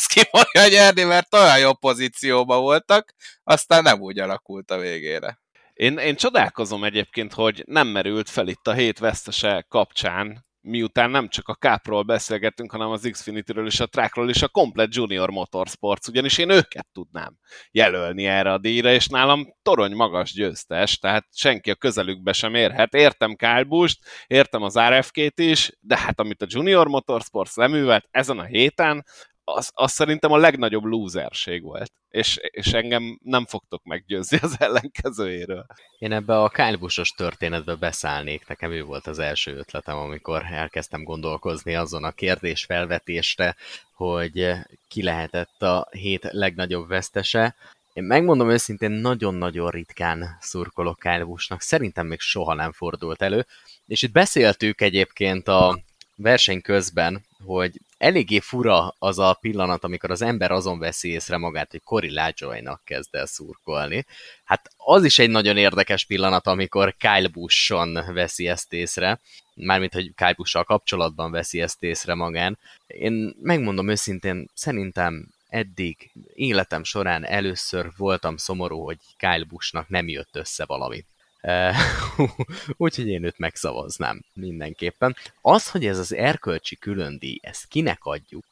ki 0.07 0.21
fogja 0.31 0.69
nyerni, 0.69 1.03
mert 1.03 1.35
olyan 1.35 1.59
jó 1.59 1.75
pozícióban 1.75 2.61
voltak, 2.61 3.15
aztán 3.45 3.83
nem 3.83 4.01
úgy 4.01 4.19
alakult 4.19 4.71
a 4.71 4.79
végére. 4.79 5.39
Én, 5.75 5.99
én 5.99 6.17
csodálkozom 6.17 6.85
egyébként, 6.85 7.33
hogy 7.33 7.63
nem 7.67 7.87
merült 7.87 8.31
fel 8.31 8.49
itt 8.49 8.67
a 8.67 8.73
hét 8.73 8.99
vesztese 8.99 9.67
kapcsán, 9.69 10.47
miután 10.61 11.11
nem 11.11 11.29
csak 11.29 11.49
a 11.49 11.55
Capról 11.55 12.03
beszélgettünk, 12.03 12.71
hanem 12.71 12.91
az 12.91 13.09
Xfinity-ről 13.11 13.67
és 13.67 13.81
a 13.81 13.87
Trackról 13.87 14.29
és 14.29 14.43
a 14.43 14.49
komplet 14.49 14.95
Junior 14.95 15.31
Motorsports, 15.31 16.09
ugyanis 16.09 16.39
én 16.39 16.51
őket 16.51 16.87
tudnám 16.93 17.37
jelölni 17.71 18.27
erre 18.27 18.53
a 18.53 18.59
díjra, 18.59 18.93
és 18.93 19.07
nálam 19.07 19.55
torony 19.63 19.95
magas 19.95 20.33
győztes, 20.33 20.99
tehát 20.99 21.27
senki 21.33 21.71
a 21.71 21.75
közelükbe 21.75 22.33
sem 22.33 22.55
érhet. 22.55 22.95
Értem 22.95 23.35
Kyle 23.35 23.65
Busch-t, 23.65 23.99
értem 24.27 24.63
az 24.63 24.79
RFK-t 24.79 25.39
is, 25.41 25.73
de 25.81 25.99
hát 25.99 26.21
amit 26.21 26.43
a 26.43 26.47
Junior 26.49 26.89
Motorsports 26.89 27.55
leművelt 27.55 28.09
ezen 28.11 28.39
a 28.39 28.45
héten, 28.45 29.05
az, 29.55 29.71
az 29.75 29.93
szerintem 29.93 30.33
a 30.33 30.37
legnagyobb 30.37 30.85
lúzerség 30.85 31.63
volt, 31.63 31.93
és, 32.11 32.37
és 32.41 32.67
engem 32.67 33.21
nem 33.23 33.47
fogtok 33.47 33.85
meggyőzni 33.85 34.39
az 34.43 34.57
ellenkezőjéről. 34.63 35.67
Én 35.99 36.13
ebbe 36.13 36.43
a 36.43 36.49
Kyle 36.49 36.79
történetbe 37.17 37.75
beszállnék, 37.75 38.47
nekem 38.47 38.73
ő 38.73 38.83
volt 38.83 39.07
az 39.07 39.19
első 39.19 39.57
ötletem, 39.57 39.97
amikor 39.97 40.45
elkezdtem 40.51 41.03
gondolkozni 41.03 41.75
azon 41.75 42.05
a 42.05 42.11
kérdés 42.11 42.65
felvetésre, 42.65 43.57
hogy 43.93 44.53
ki 44.89 45.03
lehetett 45.03 45.63
a 45.63 45.89
hét 45.91 46.29
legnagyobb 46.31 46.89
vesztese. 46.89 47.55
Én 47.93 48.05
megmondom 48.05 48.51
őszintén, 48.51 48.91
nagyon-nagyon 48.91 49.71
ritkán 49.71 50.37
szurkolok 50.41 50.99
Kyle 50.99 51.27
szerintem 51.59 52.07
még 52.07 52.21
soha 52.21 52.55
nem 52.55 52.73
fordult 52.73 53.23
elő, 53.23 53.47
és 53.87 54.03
itt 54.03 54.13
beszéltük 54.13 54.81
egyébként 54.81 55.49
a 55.49 55.79
verseny 56.17 56.61
közben, 56.61 57.27
hogy 57.45 57.81
eléggé 57.99 58.39
fura 58.39 58.95
az 58.99 59.19
a 59.19 59.39
pillanat, 59.41 59.85
amikor 59.85 60.11
az 60.11 60.23
ember 60.23 60.51
azon 60.51 60.79
veszi 60.79 61.09
észre 61.09 61.37
magát, 61.37 61.71
hogy 61.71 61.83
Cory 61.83 62.11
Lajoy-nak 62.11 62.81
kezd 62.85 63.15
el 63.15 63.27
szurkolni. 63.27 64.07
Hát 64.45 64.71
az 64.77 65.05
is 65.05 65.19
egy 65.19 65.31
nagyon 65.31 65.57
érdekes 65.57 66.05
pillanat, 66.05 66.47
amikor 66.47 66.95
Kyle 66.97 67.29
Busch-on 67.29 68.13
veszi 68.13 68.49
ezt 68.49 68.73
észre, 68.73 69.21
mármint, 69.55 69.93
hogy 69.93 70.13
Kyle 70.15 70.35
busch 70.37 70.65
kapcsolatban 70.65 71.31
veszi 71.31 71.61
ezt 71.61 71.83
észre 71.83 72.15
magán. 72.15 72.59
Én 72.87 73.37
megmondom 73.43 73.89
őszintén, 73.89 74.51
szerintem 74.55 75.29
eddig 75.49 76.11
életem 76.35 76.85
során 76.85 77.25
először 77.25 77.91
voltam 77.97 78.37
szomorú, 78.37 78.85
hogy 78.85 78.99
Kyle 79.17 79.45
Busch-nak 79.49 79.89
nem 79.89 80.09
jött 80.09 80.37
össze 80.37 80.65
valami. 80.65 81.05
Úgyhogy 82.77 83.09
én 83.09 83.25
őt 83.25 83.39
megszavaznám 83.39 84.25
mindenképpen. 84.33 85.17
Az, 85.41 85.71
hogy 85.71 85.87
ez 85.87 85.99
az 85.99 86.15
erkölcsi 86.15 86.77
különdíj, 86.77 87.39
ezt 87.43 87.67
kinek 87.67 88.05
adjuk, 88.05 88.45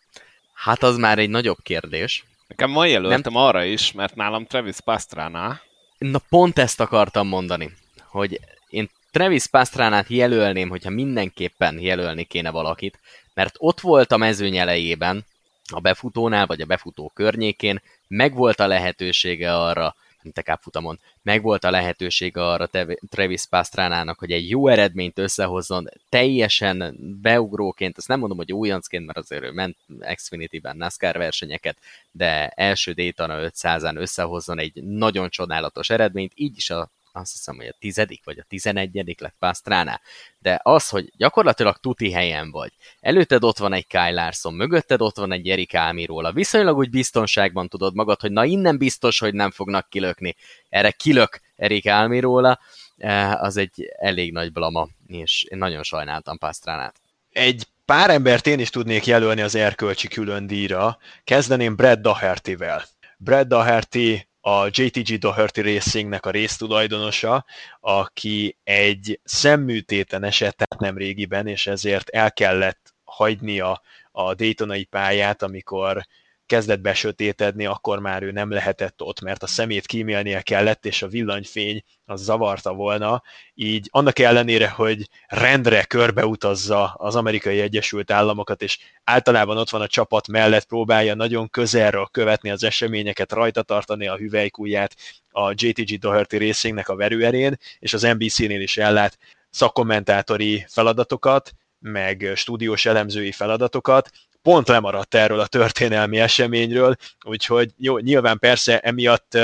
hát 0.54 0.82
az 0.82 0.96
már 0.96 1.18
egy 1.18 1.30
nagyobb 1.30 1.58
kérdés. 1.62 2.24
Nekem 2.46 2.72
van 2.72 2.88
jelöltem 2.88 3.32
Nem... 3.32 3.42
arra 3.42 3.64
is, 3.64 3.92
mert 3.92 4.14
nálam 4.14 4.46
Travis 4.46 4.80
Pastrana. 4.80 5.60
Na 5.98 6.18
pont 6.28 6.58
ezt 6.58 6.80
akartam 6.80 7.28
mondani, 7.28 7.72
hogy 8.04 8.40
én 8.68 8.90
Travis 9.10 9.46
Pastránát 9.46 10.08
jelölném, 10.08 10.68
hogyha 10.68 10.90
mindenképpen 10.90 11.78
jelölni 11.80 12.24
kéne 12.24 12.50
valakit, 12.50 12.98
mert 13.34 13.54
ott 13.58 13.80
volt 13.80 14.12
a 14.12 14.16
mezőny 14.16 14.56
elejében, 14.56 15.24
a 15.72 15.80
befutónál, 15.80 16.46
vagy 16.46 16.60
a 16.60 16.66
befutó 16.66 17.10
környékén, 17.14 17.82
megvolt 18.08 18.60
a 18.60 18.66
lehetősége 18.66 19.56
arra, 19.56 19.96
mint 20.34 20.60
futamon. 20.60 20.98
Megvolt 21.22 21.64
a 21.64 21.70
lehetőség 21.70 22.36
arra 22.36 22.68
Travis 23.08 23.46
Pastránának, 23.46 24.18
hogy 24.18 24.30
egy 24.30 24.50
jó 24.50 24.68
eredményt 24.68 25.18
összehozzon, 25.18 25.88
teljesen 26.08 26.96
beugróként, 27.22 27.96
azt 27.96 28.08
nem 28.08 28.18
mondom, 28.18 28.36
hogy 28.36 28.52
újoncként, 28.52 29.06
mert 29.06 29.18
azért 29.18 29.42
ő 29.42 29.50
ment 29.50 29.76
Xfinity-ben 30.14 30.76
NASCAR 30.76 31.16
versenyeket, 31.16 31.76
de 32.10 32.48
első 32.48 32.92
Daytona 32.92 33.36
500-án 33.38 33.96
összehozzon 33.96 34.58
egy 34.58 34.82
nagyon 34.82 35.28
csodálatos 35.28 35.90
eredményt, 35.90 36.32
így 36.34 36.56
is 36.56 36.70
a 36.70 36.90
azt 37.16 37.32
hiszem, 37.32 37.56
hogy 37.56 37.66
a 37.66 37.76
tizedik 37.78 38.24
vagy 38.24 38.38
a 38.38 38.44
tizenegyedik 38.48 39.20
lett 39.20 39.34
Pastrana, 39.38 40.00
de 40.38 40.60
az, 40.62 40.88
hogy 40.88 41.12
gyakorlatilag 41.16 41.76
tuti 41.76 42.12
helyen 42.12 42.50
vagy, 42.50 42.72
előtted 43.00 43.44
ott 43.44 43.58
van 43.58 43.72
egy 43.72 43.86
Kyle 43.86 44.10
Larson, 44.10 44.54
mögötted 44.54 45.00
ott 45.00 45.16
van 45.16 45.32
egy 45.32 45.48
Erik 45.48 45.74
Almirola, 45.74 46.32
viszonylag 46.32 46.76
úgy 46.76 46.90
biztonságban 46.90 47.68
tudod 47.68 47.94
magad, 47.94 48.20
hogy 48.20 48.32
na 48.32 48.44
innen 48.44 48.78
biztos, 48.78 49.18
hogy 49.18 49.34
nem 49.34 49.50
fognak 49.50 49.88
kilökni. 49.88 50.36
Erre 50.68 50.90
kilök 50.90 51.40
Erik 51.56 51.86
Almirola, 51.86 52.58
eh, 52.96 53.42
az 53.42 53.56
egy 53.56 53.92
elég 53.98 54.32
nagy 54.32 54.52
blama, 54.52 54.88
és 55.06 55.42
én 55.50 55.58
nagyon 55.58 55.82
sajnáltam 55.82 56.38
Pastránát. 56.38 57.00
Egy 57.32 57.66
pár 57.84 58.10
embert 58.10 58.46
én 58.46 58.58
is 58.58 58.70
tudnék 58.70 59.06
jelölni 59.06 59.40
az 59.40 59.54
erkölcsi 59.54 60.08
külön 60.08 60.46
díjra. 60.46 60.98
Kezdeném 61.24 61.76
Brad 61.76 61.98
Daherty-vel. 61.98 62.84
Brad 63.18 63.46
Daherty 63.46 64.26
a 64.48 64.66
JTG 64.70 65.18
Doherty 65.18 65.60
Racingnek 65.60 66.26
a 66.26 66.30
résztulajdonosa, 66.30 67.44
aki 67.80 68.56
egy 68.64 69.20
szemműtéten 69.24 70.24
esett 70.24 70.62
át 70.62 70.80
nem 70.80 70.96
régiben, 70.96 71.46
és 71.46 71.66
ezért 71.66 72.08
el 72.08 72.32
kellett 72.32 72.94
hagynia 73.04 73.82
a 74.12 74.34
Daytonai 74.34 74.84
pályát, 74.84 75.42
amikor 75.42 76.06
kezdett 76.46 76.80
besötétedni, 76.80 77.66
akkor 77.66 77.98
már 77.98 78.22
ő 78.22 78.30
nem 78.30 78.50
lehetett 78.50 79.02
ott, 79.02 79.20
mert 79.20 79.42
a 79.42 79.46
szemét 79.46 79.86
kímélnie 79.86 80.40
kellett, 80.40 80.86
és 80.86 81.02
a 81.02 81.08
villanyfény 81.08 81.82
az 82.04 82.22
zavarta 82.22 82.72
volna, 82.72 83.22
így 83.54 83.88
annak 83.90 84.18
ellenére, 84.18 84.68
hogy 84.68 85.08
rendre 85.26 85.84
körbeutazza 85.84 86.84
az 86.84 87.16
amerikai 87.16 87.60
Egyesült 87.60 88.10
Államokat, 88.10 88.62
és 88.62 88.78
általában 89.04 89.58
ott 89.58 89.70
van 89.70 89.80
a 89.80 89.86
csapat 89.86 90.28
mellett, 90.28 90.64
próbálja 90.66 91.14
nagyon 91.14 91.50
közelről 91.50 92.08
követni 92.10 92.50
az 92.50 92.64
eseményeket, 92.64 93.32
rajta 93.32 93.62
tartani 93.62 94.06
a 94.06 94.16
hüvelykújját 94.16 94.96
a 95.30 95.50
JTG 95.50 95.98
Doherty 95.98 96.36
Racingnek 96.36 96.88
a 96.88 96.96
verőerén, 96.96 97.56
és 97.78 97.92
az 97.92 98.02
NBC-nél 98.02 98.60
is 98.60 98.76
ellát 98.76 99.18
szakkommentátori 99.50 100.64
feladatokat, 100.68 101.52
meg 101.78 102.32
stúdiós 102.34 102.86
elemzői 102.86 103.32
feladatokat, 103.32 104.10
pont 104.46 104.68
lemaradt 104.68 105.14
erről 105.14 105.40
a 105.40 105.46
történelmi 105.46 106.18
eseményről, 106.18 106.96
úgyhogy 107.24 107.70
jó, 107.76 107.98
nyilván 107.98 108.38
persze 108.38 108.78
emiatt 108.78 109.38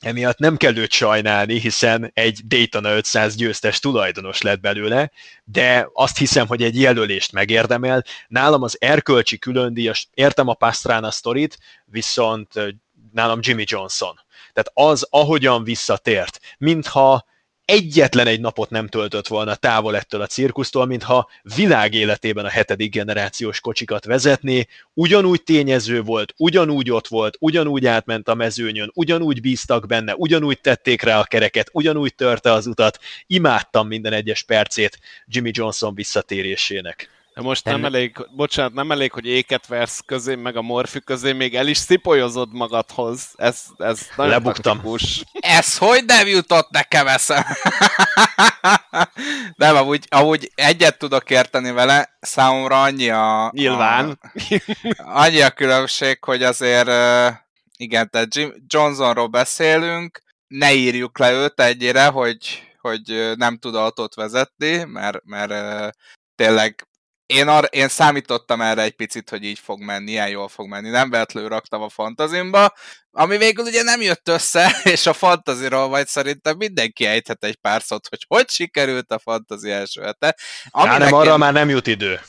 emiatt 0.00 0.38
nem 0.38 0.56
kell 0.56 0.76
őt 0.76 0.90
sajnálni, 0.90 1.60
hiszen 1.60 2.10
egy 2.14 2.40
Daytona 2.46 2.96
500 2.96 3.34
győztes 3.34 3.78
tulajdonos 3.78 4.42
lett 4.42 4.60
belőle, 4.60 5.10
de 5.44 5.88
azt 5.92 6.18
hiszem, 6.18 6.46
hogy 6.46 6.62
egy 6.62 6.80
jelölést 6.80 7.32
megérdemel. 7.32 8.04
Nálam 8.28 8.62
az 8.62 8.76
erkölcsi 8.80 9.38
különdíjas, 9.38 10.08
értem 10.14 10.48
a 10.48 10.54
Pastrana 10.54 11.10
sztorit, 11.10 11.58
viszont 11.84 12.52
nálam 13.12 13.38
Jimmy 13.42 13.64
Johnson. 13.66 14.20
Tehát 14.52 14.70
az, 14.92 15.06
ahogyan 15.10 15.64
visszatért, 15.64 16.40
mintha 16.58 17.24
egyetlen 17.68 18.26
egy 18.26 18.40
napot 18.40 18.70
nem 18.70 18.86
töltött 18.86 19.26
volna 19.26 19.54
távol 19.54 19.96
ettől 19.96 20.20
a 20.20 20.26
cirkusztól, 20.26 20.86
mintha 20.86 21.28
világ 21.56 21.94
életében 21.94 22.44
a 22.44 22.48
hetedik 22.48 22.92
generációs 22.92 23.60
kocsikat 23.60 24.04
vezetné, 24.04 24.66
ugyanúgy 24.94 25.42
tényező 25.42 26.02
volt, 26.02 26.34
ugyanúgy 26.36 26.90
ott 26.90 27.06
volt, 27.06 27.36
ugyanúgy 27.40 27.86
átment 27.86 28.28
a 28.28 28.34
mezőnyön, 28.34 28.90
ugyanúgy 28.94 29.40
bíztak 29.40 29.86
benne, 29.86 30.14
ugyanúgy 30.14 30.60
tették 30.60 31.02
rá 31.02 31.20
a 31.20 31.24
kereket, 31.24 31.68
ugyanúgy 31.72 32.14
törte 32.14 32.52
az 32.52 32.66
utat, 32.66 32.98
imádtam 33.26 33.86
minden 33.86 34.12
egyes 34.12 34.42
percét 34.42 34.98
Jimmy 35.26 35.50
Johnson 35.54 35.94
visszatérésének. 35.94 37.17
De 37.38 37.44
most 37.44 37.64
nem 37.64 37.80
ne- 37.80 37.86
elég, 37.86 38.16
bocsánat, 38.30 38.72
nem 38.72 38.90
elég, 38.90 39.12
hogy 39.12 39.26
éket 39.26 39.66
versz 39.66 40.00
közé, 40.06 40.34
meg 40.34 40.56
a 40.56 40.62
morfi 40.62 41.00
közé, 41.00 41.32
még 41.32 41.54
el 41.54 41.66
is 41.66 41.76
szipolyozod 41.76 42.52
magadhoz. 42.52 43.32
Ez, 43.36 43.62
ez 43.76 44.06
nagyon 44.16 44.32
Lebuktam. 44.32 44.74
taktikus. 44.74 45.24
Ez 45.32 45.78
hogy 45.78 46.04
nem 46.06 46.26
jutott 46.26 46.70
nekem 46.70 47.06
eszem? 47.06 47.42
Nem, 49.56 49.76
amúgy, 49.76 50.06
amúgy 50.08 50.50
egyet 50.54 50.98
tudok 50.98 51.30
érteni 51.30 51.70
vele, 51.70 52.16
számomra 52.20 52.82
annyi 52.82 53.10
a... 53.10 53.50
Nyilván. 53.54 54.18
A, 54.20 55.02
annyi 55.04 55.40
a 55.40 55.50
különbség, 55.50 56.24
hogy 56.24 56.42
azért 56.42 56.90
igen, 57.76 58.10
tehát 58.10 58.34
Jim 58.34 58.54
Johnsonról 58.66 59.26
beszélünk, 59.26 60.22
ne 60.46 60.72
írjuk 60.72 61.18
le 61.18 61.32
őt 61.32 61.60
egyére, 61.60 62.06
hogy, 62.06 62.62
hogy 62.80 63.32
nem 63.36 63.58
tud 63.58 63.74
autót 63.74 64.14
vezetni, 64.14 64.84
mert, 64.84 65.18
mert 65.24 65.94
tényleg 66.34 66.87
én, 67.28 67.48
ar, 67.48 67.68
én 67.70 67.88
számítottam 67.88 68.60
erre 68.60 68.82
egy 68.82 68.94
picit, 68.94 69.30
hogy 69.30 69.44
így 69.44 69.58
fog 69.58 69.80
menni, 69.80 70.10
ilyen 70.10 70.28
jól 70.28 70.48
fog 70.48 70.68
menni. 70.68 70.88
Nem 70.90 71.10
véletlenül 71.10 71.48
raktam 71.48 71.82
a 71.82 71.88
fantazimba, 71.88 72.72
ami 73.10 73.36
végül 73.36 73.64
ugye 73.64 73.82
nem 73.82 74.00
jött 74.00 74.28
össze, 74.28 74.76
és 74.94 75.06
a 75.06 75.12
fantaziról 75.12 75.88
majd 75.88 76.06
szerintem 76.06 76.56
mindenki 76.56 77.04
ejthet 77.04 77.44
egy 77.44 77.56
pár 77.56 77.82
szót, 77.82 78.08
hogy 78.08 78.24
hogy 78.28 78.48
sikerült 78.48 79.12
a 79.12 79.18
fantazi 79.18 79.70
első 79.70 80.02
hete. 80.02 80.36
Ami 80.70 80.98
nem, 80.98 81.12
arra 81.12 81.36
már 81.36 81.52
nem 81.52 81.68
jut 81.68 81.86
idő. 81.86 82.20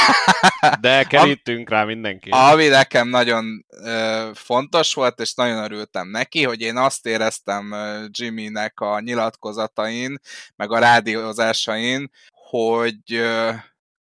De 0.80 1.04
kerítünk 1.04 1.70
rá 1.70 1.84
mindenki. 1.84 2.30
Ami 2.30 2.66
nekem 2.66 3.08
nagyon 3.08 3.66
ö, 3.68 4.30
fontos 4.34 4.94
volt, 4.94 5.20
és 5.20 5.34
nagyon 5.34 5.64
örültem 5.64 6.08
neki, 6.08 6.44
hogy 6.44 6.60
én 6.60 6.76
azt 6.76 7.06
éreztem 7.06 7.74
Jimmynek 8.10 8.80
a 8.80 9.00
nyilatkozatain, 9.00 10.20
meg 10.56 10.72
a 10.72 10.78
rádiózásain, 10.78 12.10
hogy 12.50 13.22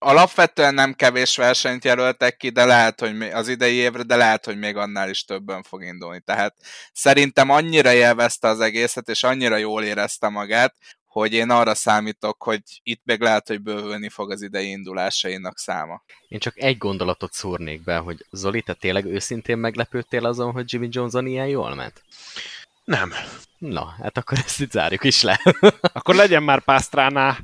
alapvetően 0.03 0.75
nem 0.75 0.95
kevés 0.95 1.37
versenyt 1.37 1.85
jelöltek 1.85 2.37
ki, 2.37 2.49
de 2.49 2.65
lehet, 2.65 3.01
hogy 3.01 3.23
az 3.23 3.49
idei 3.49 3.75
évre, 3.75 4.03
de 4.03 4.17
lehet, 4.17 4.45
hogy 4.45 4.59
még 4.59 4.77
annál 4.77 5.11
is 5.11 5.25
többen 5.25 5.63
fog 5.63 5.83
indulni. 5.83 6.21
Tehát 6.21 6.55
szerintem 6.93 7.51
annyira 7.51 7.93
élvezte 7.93 8.49
az 8.49 8.61
egészet, 8.61 9.09
és 9.09 9.23
annyira 9.23 9.57
jól 9.57 9.85
érezte 9.85 10.29
magát, 10.29 10.75
hogy 11.07 11.33
én 11.33 11.51
arra 11.51 11.75
számítok, 11.75 12.43
hogy 12.43 12.61
itt 12.83 13.01
még 13.05 13.21
lehet, 13.21 13.49
hogy 13.49 13.61
bővülni 13.61 14.09
fog 14.09 14.31
az 14.31 14.43
idei 14.43 14.71
indulásainak 14.71 15.59
száma. 15.59 16.03
Én 16.29 16.39
csak 16.39 16.59
egy 16.59 16.79
gondolatot 16.79 17.33
szúrnék 17.33 17.83
be, 17.83 17.97
hogy 17.97 18.27
Zoli, 18.31 18.63
te 18.63 18.75
tényleg 18.75 19.05
őszintén 19.05 19.59
meglepődtél 19.59 20.27
azon, 20.27 20.53
hogy 20.53 20.73
Jimmy 20.73 20.89
Johnson 20.91 21.27
ilyen 21.27 21.47
jól 21.47 21.75
ment? 21.75 22.03
Nem. 22.85 23.13
Na, 23.59 23.95
hát 24.03 24.17
akkor 24.17 24.39
ezt 24.39 24.61
itt 24.61 24.71
zárjuk 24.71 25.05
is 25.05 25.23
le. 25.23 25.41
Akkor 25.81 26.15
legyen 26.15 26.43
már 26.43 26.65
Pásztránál. 26.65 27.39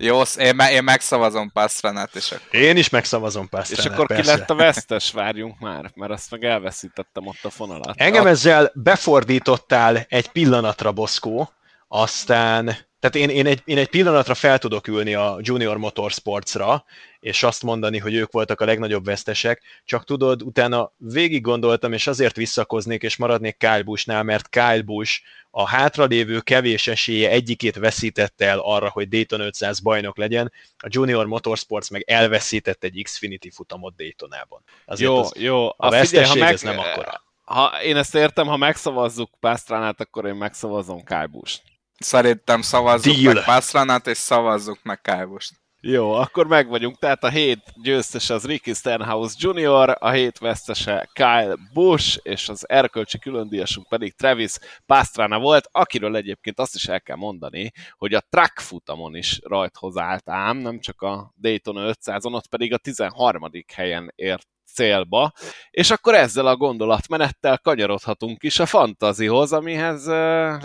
Jó, 0.00 0.22
én, 0.38 0.54
me- 0.54 0.70
én 0.70 0.84
megszavazom 0.84 1.50
Pastranát, 1.52 2.14
és 2.14 2.30
akkor 2.30 2.60
Én 2.60 2.76
is 2.76 2.88
megszavazom 2.88 3.42
És 3.42 3.48
Pastránát, 3.50 3.92
akkor 3.92 4.06
ki 4.06 4.14
persze. 4.14 4.36
lett 4.36 4.50
a 4.50 4.54
vesztes, 4.54 5.12
várjunk 5.12 5.58
már, 5.58 5.90
mert 5.94 6.12
azt 6.12 6.30
meg 6.30 6.44
elveszítettem 6.44 7.26
ott 7.26 7.44
a 7.44 7.50
fonalat. 7.50 7.94
Engem 7.96 8.26
ezzel 8.26 8.70
befordítottál 8.74 10.06
egy 10.08 10.28
pillanatra, 10.28 10.92
Boszkó, 10.92 11.50
aztán, 11.88 12.76
tehát 13.10 13.28
én, 13.28 13.36
én, 13.36 13.46
egy, 13.46 13.62
én 13.64 13.78
egy 13.78 13.88
pillanatra 13.88 14.34
fel 14.34 14.58
tudok 14.58 14.86
ülni 14.86 15.14
a 15.14 15.38
Junior 15.40 15.76
Motorsportsra, 15.76 16.84
és 17.20 17.42
azt 17.42 17.62
mondani, 17.62 17.98
hogy 17.98 18.14
ők 18.14 18.32
voltak 18.32 18.60
a 18.60 18.64
legnagyobb 18.64 19.04
vesztesek, 19.04 19.62
csak 19.84 20.04
tudod, 20.04 20.42
utána 20.42 20.92
végig 20.96 21.42
gondoltam, 21.42 21.92
és 21.92 22.06
azért 22.06 22.36
visszakoznék, 22.36 23.02
és 23.02 23.16
maradnék 23.16 23.56
Kyle 23.56 23.82
Bushnál, 23.82 24.22
mert 24.22 24.48
Kyle 24.48 24.82
Busch 24.82 25.22
a 25.50 25.68
hátralévő 25.68 26.40
kevés 26.40 26.86
esélye 26.86 27.30
egyikét 27.30 27.76
veszítette 27.76 28.46
el 28.46 28.58
arra, 28.58 28.88
hogy 28.88 29.08
Dayton 29.08 29.40
500 29.40 29.80
bajnok 29.80 30.16
legyen, 30.16 30.52
a 30.76 30.88
Junior 30.90 31.26
Motorsports 31.26 31.90
meg 31.90 32.02
elveszített 32.06 32.84
egy 32.84 33.00
Xfinity 33.02 33.50
futamot 33.50 33.96
Daytonában. 33.96 34.62
Azért 34.86 35.10
jó, 35.10 35.18
az, 35.18 35.32
jó. 35.36 35.68
a 35.76 35.90
veszteség 35.90 36.42
ez 36.42 36.62
nem 36.62 36.78
akkora. 36.78 37.24
Ha 37.44 37.82
én 37.82 37.96
ezt 37.96 38.14
értem, 38.14 38.46
ha 38.46 38.56
megszavazzuk 38.56 39.30
Pásztránát, 39.40 40.00
akkor 40.00 40.26
én 40.26 40.34
megszavazom 40.34 41.04
Kájbust. 41.04 41.62
Szerintem 41.98 42.62
szavazzuk 42.62 43.14
Deal. 43.14 43.34
meg 43.34 43.44
Pastranát, 43.44 44.06
és 44.06 44.18
szavazzuk 44.18 44.78
meg 44.82 45.00
Kálvost. 45.00 45.52
Jó, 45.88 46.12
akkor 46.12 46.46
megvagyunk. 46.46 46.98
Tehát 46.98 47.24
a 47.24 47.28
hét 47.28 47.72
győztese 47.82 48.34
az 48.34 48.46
Ricky 48.46 48.72
Stenhouse 48.72 49.34
Jr., 49.38 49.96
a 49.98 50.10
hét 50.10 50.38
vesztese 50.38 51.08
Kyle 51.12 51.56
Busch, 51.72 52.20
és 52.22 52.48
az 52.48 52.68
erkölcsi 52.68 53.18
különdíjasunk 53.18 53.88
pedig 53.88 54.14
Travis 54.14 54.52
Pastrana 54.86 55.38
volt, 55.38 55.68
akiről 55.72 56.16
egyébként 56.16 56.58
azt 56.58 56.74
is 56.74 56.86
el 56.86 57.00
kell 57.00 57.16
mondani, 57.16 57.72
hogy 57.96 58.14
a 58.14 58.26
track 58.28 58.58
futamon 58.60 59.16
is 59.16 59.40
rajthoz 59.42 59.96
állt 59.96 60.28
ám, 60.30 60.56
nem 60.56 60.80
csak 60.80 61.02
a 61.02 61.32
Daytona 61.36 61.92
500-on, 61.92 62.32
ott 62.32 62.48
pedig 62.48 62.72
a 62.72 62.78
13. 62.78 63.50
helyen 63.74 64.12
ért 64.14 64.48
célba, 64.76 65.32
és 65.70 65.90
akkor 65.90 66.14
ezzel 66.14 66.46
a 66.46 66.56
gondolatmenettel 66.56 67.58
kanyarodhatunk 67.58 68.42
is 68.42 68.58
a 68.58 68.66
fantazihoz, 68.66 69.52
amihez 69.52 70.08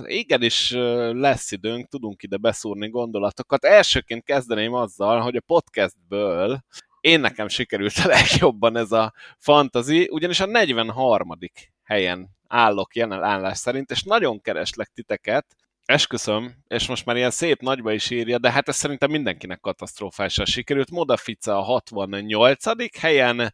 igenis 0.04 0.72
lesz 1.12 1.52
időnk, 1.52 1.88
tudunk 1.88 2.24
ide 2.24 2.38
beszúrni 2.38 2.90
gondolatokat. 2.90 3.66
Elsőként 3.66 4.24
kezdeném 4.24 4.74
azzal, 4.74 5.20
hogy 5.20 5.36
a 5.36 5.42
podcastből 5.46 6.60
én 7.02 7.20
nekem 7.20 7.48
sikerült 7.48 7.98
a 8.04 8.08
legjobban 8.08 8.78
ez 8.78 8.92
a 8.92 9.14
fantazi, 9.38 10.08
ugyanis 10.12 10.40
a 10.40 10.46
43. 10.46 11.38
helyen 11.84 12.30
állok 12.48 12.96
jelen 12.96 13.24
állás 13.24 13.58
szerint, 13.58 13.92
és 13.92 14.04
nagyon 14.04 14.42
kereslek 14.42 14.88
titeket, 14.88 15.46
esküszöm, 15.86 16.56
és 16.68 16.88
most 16.88 17.06
már 17.06 17.16
ilyen 17.16 17.32
szép 17.32 17.62
nagyba 17.62 17.92
is 17.92 18.10
írja, 18.10 18.38
de 18.38 18.52
hát 18.52 18.68
ez 18.68 18.76
szerintem 18.76 19.10
mindenkinek 19.10 19.60
katasztrofálisan 19.60 20.46
sikerült. 20.46 20.92
Modafica 20.92 21.58
a 21.58 21.62
68. 21.62 23.00
helyen 23.00 23.54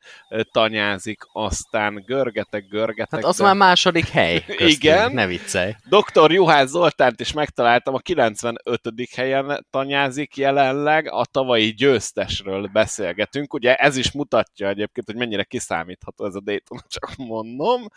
tanyázik, 0.52 1.22
aztán 1.32 2.04
görgetek, 2.06 2.68
görgetek. 2.70 3.20
Hát 3.20 3.30
az 3.30 3.38
de- 3.38 3.44
már 3.44 3.56
második 3.56 4.08
hely. 4.08 4.44
Köztünk, 4.46 4.72
Igen. 4.72 5.12
Ne 5.12 5.26
viccelj. 5.28 5.76
Dr. 5.90 6.32
Juhász 6.32 6.70
Zoltánt 6.70 7.20
is 7.20 7.34
megtaláltam, 7.34 7.94
a 7.94 8.00
95. 8.00 8.82
helyen 9.16 9.66
tanyázik 9.70 10.38
jelenleg, 10.38 11.12
a 11.12 11.26
tavalyi 11.32 11.74
győztesről 11.74 12.70
beszélgetünk. 12.74 13.54
Ugye 13.54 13.76
ez 13.76 13.98
is 13.98 14.12
mutatja 14.12 14.68
egyébként, 14.68 15.06
hogy 15.06 15.16
mennyire 15.16 15.44
kiszámítható 15.44 16.26
ez 16.26 16.36
a 16.36 16.42
Dayton, 16.42 16.80
csak 17.00 17.16
mondom. 17.16 17.88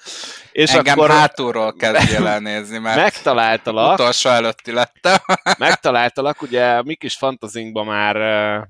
És 0.52 0.70
Engem 0.70 0.98
akkor 0.98 1.11
hátulról 1.11 1.73
kezdjél 1.73 2.27
el 2.27 2.40
nézni, 2.40 2.78
mert 2.78 2.97
megtaláltalak, 2.97 3.98
utolsó 3.98 4.20
előtti 4.29 4.73
lettem. 4.73 5.17
megtaláltalak, 5.59 6.43
ugye 6.43 6.65
a 6.65 6.83
mi 6.83 6.95
kis 6.95 7.17
fantazinkban 7.17 7.87
már 7.87 8.17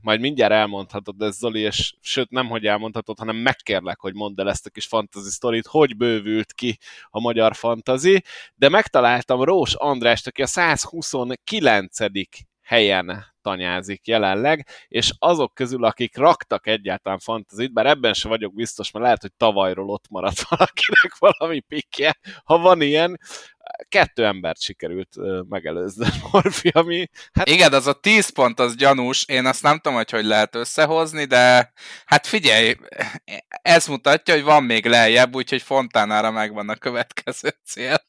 majd 0.01 0.21
mindjárt 0.21 0.53
elmondhatod, 0.53 1.23
ez 1.23 1.37
Zoli, 1.37 1.61
és 1.61 1.95
sőt 2.01 2.31
nem, 2.31 2.49
hogy 2.49 2.67
elmondhatod, 2.67 3.19
hanem 3.19 3.37
megkérlek, 3.37 4.01
hogy 4.01 4.15
mondd 4.15 4.41
el 4.41 4.49
ezt 4.49 4.67
a 4.67 4.71
kis 4.71 4.87
fantasy 4.87 5.31
sztorit, 5.31 5.67
hogy 5.67 5.97
bővült 5.97 6.53
ki 6.53 6.79
a 7.11 7.21
magyar 7.21 7.55
fantazi, 7.55 8.23
de 8.55 8.69
megtaláltam 8.69 9.43
Rós 9.43 9.75
Andrást, 9.75 10.27
aki 10.27 10.43
a 10.43 10.47
129. 10.47 11.97
helyen 12.63 13.30
tanyázik 13.43 14.07
jelenleg, 14.07 14.67
és 14.89 15.13
azok 15.19 15.55
közül, 15.55 15.85
akik 15.85 16.17
raktak 16.17 16.67
egyáltalán 16.67 17.19
fantazit, 17.19 17.73
bár 17.73 17.87
ebben 17.87 18.13
se 18.13 18.29
vagyok 18.29 18.55
biztos, 18.55 18.91
mert 18.91 19.05
lehet, 19.05 19.21
hogy 19.21 19.33
tavalyról 19.37 19.91
ott 19.91 20.05
maradt 20.09 20.41
valakinek 20.49 21.19
valami 21.19 21.61
pikje, 21.61 22.17
ha 22.45 22.59
van 22.59 22.81
ilyen, 22.81 23.19
kettő 23.89 24.25
embert 24.25 24.61
sikerült 24.61 25.17
megelőzni 25.49 26.07
Morfi, 26.33 26.69
ami 26.69 27.09
hát 27.33 27.49
Igen, 27.49 27.73
az 27.73 27.87
a 27.87 27.93
10 27.93 28.29
pont 28.29 28.61
az 28.61 28.77
gyanús, 28.77 29.25
én 29.29 29.47
azt 29.47 29.63
nem 29.63 29.77
tudom, 29.77 29.95
hogy 29.95 30.11
hogy 30.11 30.25
lehet 30.25 30.55
összehozni, 30.55 31.25
de 31.25 31.73
hát 32.05 32.27
figyelj, 32.27 32.77
ez 33.63 33.87
mutatja, 33.87 34.35
hogy 34.35 34.43
van 34.43 34.65
még 34.65 34.87
lejjebb, 34.87 35.35
úgyhogy 35.35 35.63
Fontánára 35.63 36.31
megvan 36.31 36.69
a 36.69 36.77
következő 36.77 37.49
cél. 37.65 38.05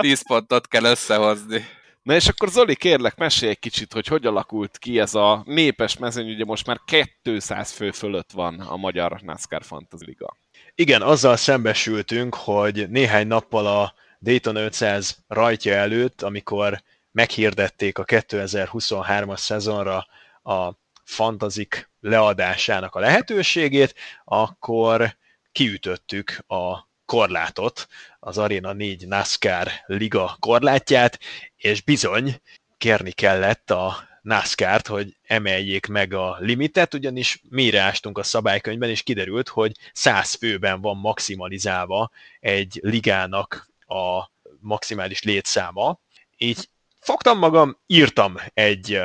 10 0.00 0.26
pontot 0.26 0.68
kell 0.68 0.84
összehozni. 0.84 1.66
Na 2.02 2.14
és 2.14 2.28
akkor 2.28 2.48
Zoli, 2.48 2.76
kérlek, 2.76 3.16
mesélj 3.16 3.50
egy 3.50 3.58
kicsit, 3.58 3.92
hogy 3.92 4.06
hogy 4.06 4.26
alakult 4.26 4.78
ki 4.78 4.98
ez 5.00 5.14
a 5.14 5.42
népes 5.46 5.96
mezőny, 5.96 6.30
ugye 6.30 6.44
most 6.44 6.66
már 6.66 6.80
200 7.22 7.72
fő 7.72 7.90
fölött 7.90 8.32
van 8.32 8.60
a 8.60 8.76
Magyar 8.76 9.20
NASCAR 9.20 9.64
Fantasy 9.64 10.04
Liga. 10.04 10.36
Igen, 10.74 11.02
azzal 11.02 11.36
szembesültünk, 11.36 12.34
hogy 12.34 12.90
néhány 12.90 13.26
nappal 13.26 13.66
a 13.66 13.94
Dayton 14.20 14.56
500 14.56 15.24
rajtja 15.26 15.74
előtt, 15.74 16.22
amikor 16.22 16.82
meghirdették 17.10 17.98
a 17.98 18.04
2023-as 18.04 19.38
szezonra 19.38 20.06
a 20.42 20.72
fantazik 21.04 21.90
leadásának 22.00 22.94
a 22.94 23.00
lehetőségét, 23.00 23.94
akkor 24.24 25.16
kiütöttük 25.52 26.44
a 26.46 26.87
korlátot, 27.08 27.88
az 28.20 28.38
Arena 28.38 28.72
4 28.72 29.06
NASCAR 29.06 29.70
liga 29.86 30.36
korlátját, 30.40 31.18
és 31.56 31.82
bizony 31.82 32.40
kérni 32.78 33.10
kellett 33.10 33.70
a 33.70 34.08
NASCAR-t, 34.22 34.86
hogy 34.86 35.16
emeljék 35.26 35.86
meg 35.86 36.12
a 36.12 36.36
limitet, 36.40 36.94
ugyanis 36.94 37.42
mélyre 37.48 37.80
ástunk 37.80 38.18
a 38.18 38.22
szabálykönyvben, 38.22 38.88
és 38.88 39.02
kiderült, 39.02 39.48
hogy 39.48 39.72
100 39.92 40.34
főben 40.34 40.80
van 40.80 40.96
maximalizálva 40.96 42.10
egy 42.40 42.78
ligának 42.82 43.68
a 43.86 44.30
maximális 44.60 45.22
létszáma. 45.22 46.00
Így 46.36 46.68
fogtam 47.00 47.38
magam, 47.38 47.78
írtam 47.86 48.36
egy 48.54 49.00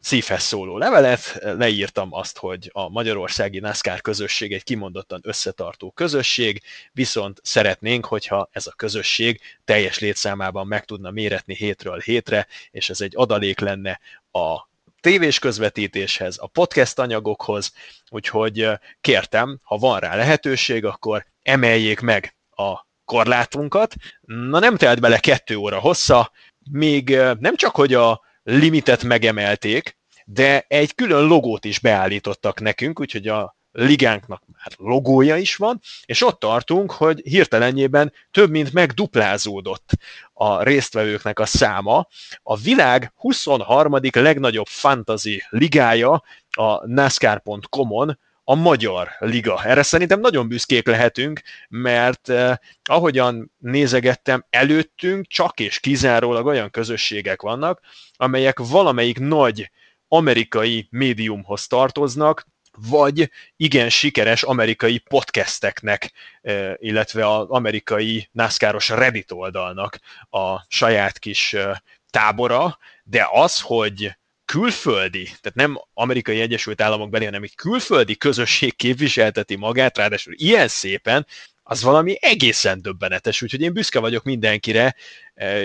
szívhez 0.00 0.42
szóló 0.42 0.78
levelet, 0.78 1.38
leírtam 1.42 2.12
azt, 2.12 2.38
hogy 2.38 2.70
a 2.72 2.88
magyarországi 2.88 3.58
NASCAR 3.58 4.00
közösség 4.00 4.52
egy 4.52 4.62
kimondottan 4.62 5.20
összetartó 5.22 5.90
közösség, 5.90 6.62
viszont 6.92 7.40
szeretnénk, 7.42 8.06
hogyha 8.06 8.48
ez 8.52 8.66
a 8.66 8.72
közösség 8.76 9.40
teljes 9.64 9.98
létszámában 9.98 10.66
meg 10.66 10.84
tudna 10.84 11.10
méretni 11.10 11.54
hétről 11.54 11.98
hétre, 11.98 12.46
és 12.70 12.90
ez 12.90 13.00
egy 13.00 13.12
adalék 13.16 13.60
lenne 13.60 14.00
a 14.32 14.68
tévés 15.00 15.38
közvetítéshez, 15.38 16.36
a 16.38 16.46
podcast 16.46 16.98
anyagokhoz, 16.98 17.72
úgyhogy 18.08 18.68
kértem, 19.00 19.60
ha 19.62 19.76
van 19.76 19.98
rá 19.98 20.16
lehetőség, 20.16 20.84
akkor 20.84 21.26
emeljék 21.42 22.00
meg 22.00 22.34
a 22.50 22.86
korlátunkat. 23.04 23.94
Na 24.20 24.58
nem 24.58 24.76
telt 24.76 25.00
bele 25.00 25.18
kettő 25.18 25.56
óra 25.56 25.78
hossza, 25.78 26.32
még 26.70 27.08
nem 27.38 27.56
csak, 27.56 27.74
hogy 27.74 27.94
a 27.94 28.28
limitet 28.42 29.02
megemelték, 29.02 29.98
de 30.24 30.64
egy 30.68 30.94
külön 30.94 31.26
logót 31.26 31.64
is 31.64 31.78
beállítottak 31.78 32.60
nekünk, 32.60 33.00
úgyhogy 33.00 33.28
a 33.28 33.56
ligánknak 33.72 34.42
már 34.46 34.72
logója 34.76 35.36
is 35.36 35.56
van, 35.56 35.80
és 36.04 36.22
ott 36.22 36.40
tartunk, 36.40 36.90
hogy 36.90 37.20
hirtelenjében 37.20 38.12
több 38.30 38.50
mint 38.50 38.72
megduplázódott 38.72 39.90
a 40.32 40.62
résztvevőknek 40.62 41.38
a 41.38 41.46
száma. 41.46 42.06
A 42.42 42.56
világ 42.56 43.12
23. 43.16 43.98
legnagyobb 44.12 44.66
fantasy 44.66 45.42
ligája 45.48 46.22
a 46.50 46.86
NASCAR.com-on 46.86 48.18
a 48.44 48.54
Magyar 48.54 49.08
Liga. 49.18 49.64
Erre 49.64 49.82
szerintem 49.82 50.20
nagyon 50.20 50.48
büszkék 50.48 50.86
lehetünk, 50.86 51.40
mert 51.68 52.28
eh, 52.28 52.56
ahogyan 52.82 53.52
nézegettem, 53.58 54.46
előttünk 54.50 55.26
csak 55.26 55.60
és 55.60 55.80
kizárólag 55.80 56.46
olyan 56.46 56.70
közösségek 56.70 57.42
vannak, 57.42 57.80
amelyek 58.16 58.58
valamelyik 58.58 59.18
nagy 59.18 59.70
amerikai 60.08 60.86
médiumhoz 60.90 61.66
tartoznak, 61.66 62.46
vagy 62.88 63.30
igen 63.56 63.88
sikeres 63.88 64.42
amerikai 64.42 64.98
podcasteknek, 64.98 66.12
eh, 66.40 66.72
illetve 66.76 67.36
az 67.36 67.48
amerikai 67.48 68.28
NASCAR-os 68.32 68.88
Reddit 68.88 69.32
oldalnak 69.32 69.98
a 70.30 70.64
saját 70.68 71.18
kis 71.18 71.52
eh, 71.52 71.76
tábora, 72.10 72.78
de 73.04 73.28
az, 73.32 73.60
hogy 73.60 74.18
külföldi, 74.50 75.22
tehát 75.24 75.54
nem 75.54 75.80
amerikai 75.94 76.40
Egyesült 76.40 76.80
Államok 76.80 77.10
belé, 77.10 77.24
hanem 77.24 77.42
egy 77.42 77.54
külföldi 77.54 78.16
közösség 78.16 78.76
képviselteti 78.76 79.56
magát, 79.56 79.98
ráadásul 79.98 80.34
ilyen 80.36 80.68
szépen, 80.68 81.26
az 81.62 81.82
valami 81.82 82.16
egészen 82.20 82.82
döbbenetes, 82.82 83.42
úgyhogy 83.42 83.60
én 83.60 83.72
büszke 83.72 83.98
vagyok 83.98 84.24
mindenkire. 84.24 84.94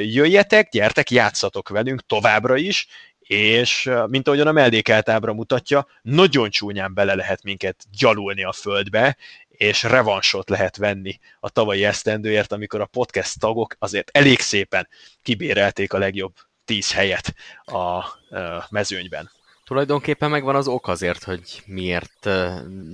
Jöjjetek, 0.02 0.70
gyertek, 0.72 1.12
játszatok 1.12 1.70
velünk 1.70 2.06
továbbra 2.06 2.58
is, 2.58 2.88
és 3.20 3.90
mint 4.08 4.28
ahogyan 4.28 4.48
a 4.48 4.52
mellékeltábra 4.52 5.34
mutatja, 5.34 5.88
nagyon 6.02 6.50
csúnyán 6.50 6.94
bele 6.94 7.16
lehet 7.16 7.44
minket 7.44 7.84
gyalulni 7.98 8.44
a 8.44 8.52
földbe, 8.52 9.18
és 9.48 9.84
revansot 9.84 10.50
lehet 10.50 10.78
venni 10.78 11.20
a 11.40 11.50
tavalyi 11.50 11.86
esztendőért, 11.86 12.52
amikor 12.52 12.82
a 12.82 12.86
podcast 12.86 13.40
tagok 13.40 13.76
azért 13.80 14.10
elég 14.18 14.40
szépen 14.40 14.88
kibérelték 15.24 15.94
a 15.94 15.98
legjobb 15.98 16.34
tíz 16.66 16.94
helyet 16.94 17.34
a 17.66 18.04
mezőnyben. 18.70 19.32
Tulajdonképpen 19.64 20.30
megvan 20.30 20.56
az 20.56 20.68
ok 20.68 20.88
azért, 20.88 21.24
hogy 21.24 21.64
miért 21.66 22.30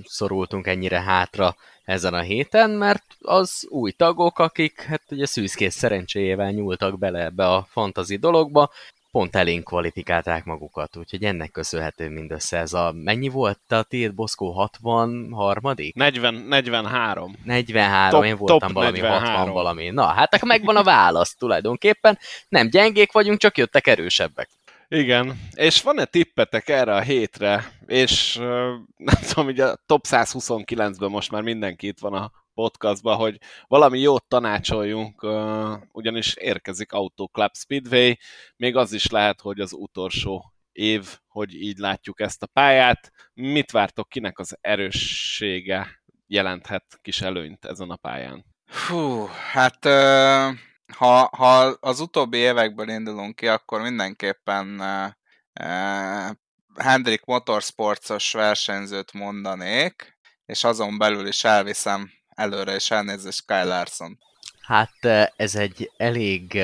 szorultunk 0.04 0.66
ennyire 0.66 1.00
hátra 1.00 1.56
ezen 1.84 2.14
a 2.14 2.20
héten, 2.20 2.70
mert 2.70 3.04
az 3.20 3.66
új 3.68 3.90
tagok, 3.90 4.38
akik 4.38 4.80
hát 4.80 5.02
ugye 5.10 5.26
szűzkész 5.26 5.74
szerencséjével 5.74 6.50
nyúltak 6.50 6.98
bele 6.98 7.24
ebbe 7.24 7.46
a 7.48 7.66
fantazi 7.70 8.16
dologba, 8.16 8.70
pont 9.12 9.36
elénk 9.36 9.64
kvalifikálták 9.64 10.44
magukat, 10.44 10.96
úgyhogy 10.96 11.24
ennek 11.24 11.50
köszönhető 11.50 12.08
mindössze 12.08 12.58
ez 12.58 12.72
a... 12.72 12.92
Mennyi 13.04 13.28
volt 13.28 13.72
a 13.72 13.82
tiéd, 13.82 14.14
Boszkó? 14.14 14.50
63 14.50 15.74
40, 15.94 16.34
43. 16.34 17.36
43, 17.44 18.10
top, 18.10 18.24
én 18.24 18.36
voltam 18.36 18.58
top 18.58 18.72
valami 18.72 19.00
43. 19.00 19.34
60 19.34 19.52
valami. 19.52 19.90
Na, 19.90 20.06
hát 20.06 20.34
akkor 20.34 20.48
megvan 20.48 20.76
a 20.76 20.82
válasz 20.82 21.34
tulajdonképpen. 21.34 22.18
Nem 22.48 22.68
gyengék 22.68 23.12
vagyunk, 23.12 23.38
csak 23.38 23.58
jöttek 23.58 23.86
erősebbek. 23.86 24.48
Igen, 24.88 25.40
és 25.54 25.82
van-e 25.82 26.04
tippetek 26.04 26.68
erre 26.68 26.94
a 26.94 27.00
hétre, 27.00 27.72
és 27.86 28.36
nem 28.96 29.16
tudom, 29.28 29.44
hogy 29.44 29.60
a 29.60 29.76
top 29.86 30.04
129-ben 30.08 31.10
most 31.10 31.30
már 31.30 31.42
mindenki 31.42 31.86
itt 31.86 31.98
van 31.98 32.12
a 32.14 32.32
podcastban, 32.54 33.16
hogy 33.16 33.38
valami 33.66 33.98
jót 33.98 34.28
tanácsoljunk, 34.28 35.26
ugyanis 35.92 36.34
érkezik 36.34 36.92
Auto 36.92 37.26
Club 37.26 37.56
Speedway, 37.56 38.12
még 38.56 38.76
az 38.76 38.92
is 38.92 39.10
lehet, 39.10 39.40
hogy 39.40 39.60
az 39.60 39.72
utolsó 39.72 40.52
év, 40.72 41.18
hogy 41.28 41.54
így 41.54 41.78
látjuk 41.78 42.20
ezt 42.20 42.42
a 42.42 42.46
pályát. 42.46 43.12
Mit 43.34 43.70
vártok, 43.70 44.08
kinek 44.08 44.38
az 44.38 44.58
erőssége 44.60 46.02
jelenthet 46.26 46.98
kis 47.02 47.20
előnyt 47.20 47.64
ezen 47.64 47.90
a 47.90 47.96
pályán? 47.96 48.44
Hú, 48.88 49.26
hát 49.52 49.84
ha, 50.96 51.28
ha 51.36 51.58
az 51.80 52.00
utóbbi 52.00 52.36
évekből 52.36 52.88
indulunk 52.88 53.36
ki, 53.36 53.48
akkor 53.48 53.80
mindenképpen 53.80 54.82
Hendrik 56.76 57.24
Motorsportos 57.24 58.32
versenyzőt 58.32 59.12
mondanék, 59.12 60.18
és 60.44 60.64
azon 60.64 60.98
belül 60.98 61.26
is 61.26 61.44
elviszem 61.44 62.10
előre, 62.34 62.74
és 62.74 62.90
elnézést 62.90 63.46
Kyle 63.46 63.64
Larson. 63.64 64.18
Hát 64.60 65.04
ez 65.36 65.54
egy 65.54 65.90
elég 65.96 66.62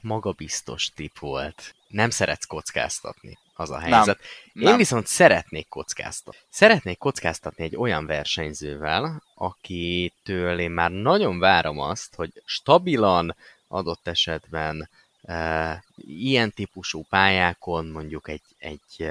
magabiztos 0.00 0.92
tip 0.94 1.18
volt. 1.18 1.74
Nem 1.88 2.10
szeretsz 2.10 2.44
kockáztatni, 2.44 3.38
az 3.54 3.70
a 3.70 3.78
helyzet. 3.78 4.06
Nem, 4.52 4.62
Én 4.64 4.68
nem. 4.68 4.76
viszont 4.76 5.06
szeretnék 5.06 5.68
kockáztatni. 5.68 6.40
Szeretnék 6.50 6.98
kockáztatni 6.98 7.64
egy 7.64 7.76
olyan 7.76 8.06
versenyzővel, 8.06 9.22
akitől 9.34 10.58
én 10.58 10.70
már 10.70 10.90
nagyon 10.90 11.38
várom 11.38 11.78
azt, 11.78 12.14
hogy 12.14 12.42
stabilan 12.44 13.36
adott 13.68 14.08
esetben 14.08 14.90
ilyen 16.06 16.52
típusú 16.52 17.04
pályákon, 17.08 17.86
mondjuk 17.86 18.28
egy, 18.28 18.42
egy 18.58 19.10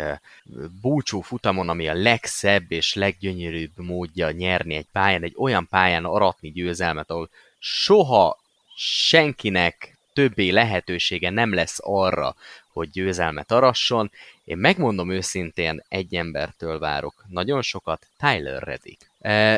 búcsú 0.82 1.22
futamon, 1.22 1.70
ami 1.70 1.88
a 1.88 1.94
legszebb 1.94 2.72
és 2.72 2.94
leggyönyörűbb 2.94 3.78
módja 3.78 4.32
nyerni 4.32 4.76
egy 4.76 4.88
pályán, 4.92 5.24
egy 5.24 5.36
olyan 5.38 5.68
pályán 5.70 6.06
aratni 6.06 6.52
győzelmet, 6.52 7.10
ahol 7.10 7.30
soha 7.60 8.40
senkinek 8.76 9.98
többé 10.14 10.50
lehetősége 10.50 11.30
nem 11.30 11.54
lesz 11.54 11.78
arra, 11.82 12.36
hogy 12.72 12.90
győzelmet 12.90 13.52
arasson. 13.52 14.12
Én 14.44 14.58
megmondom 14.58 15.12
őszintén, 15.12 15.84
egy 15.90 16.16
embertől 16.16 16.80
várok 16.80 17.26
nagyon 17.28 17.62
sokat, 17.62 18.08
Tyler 18.20 18.64
Reddick. 18.64 19.10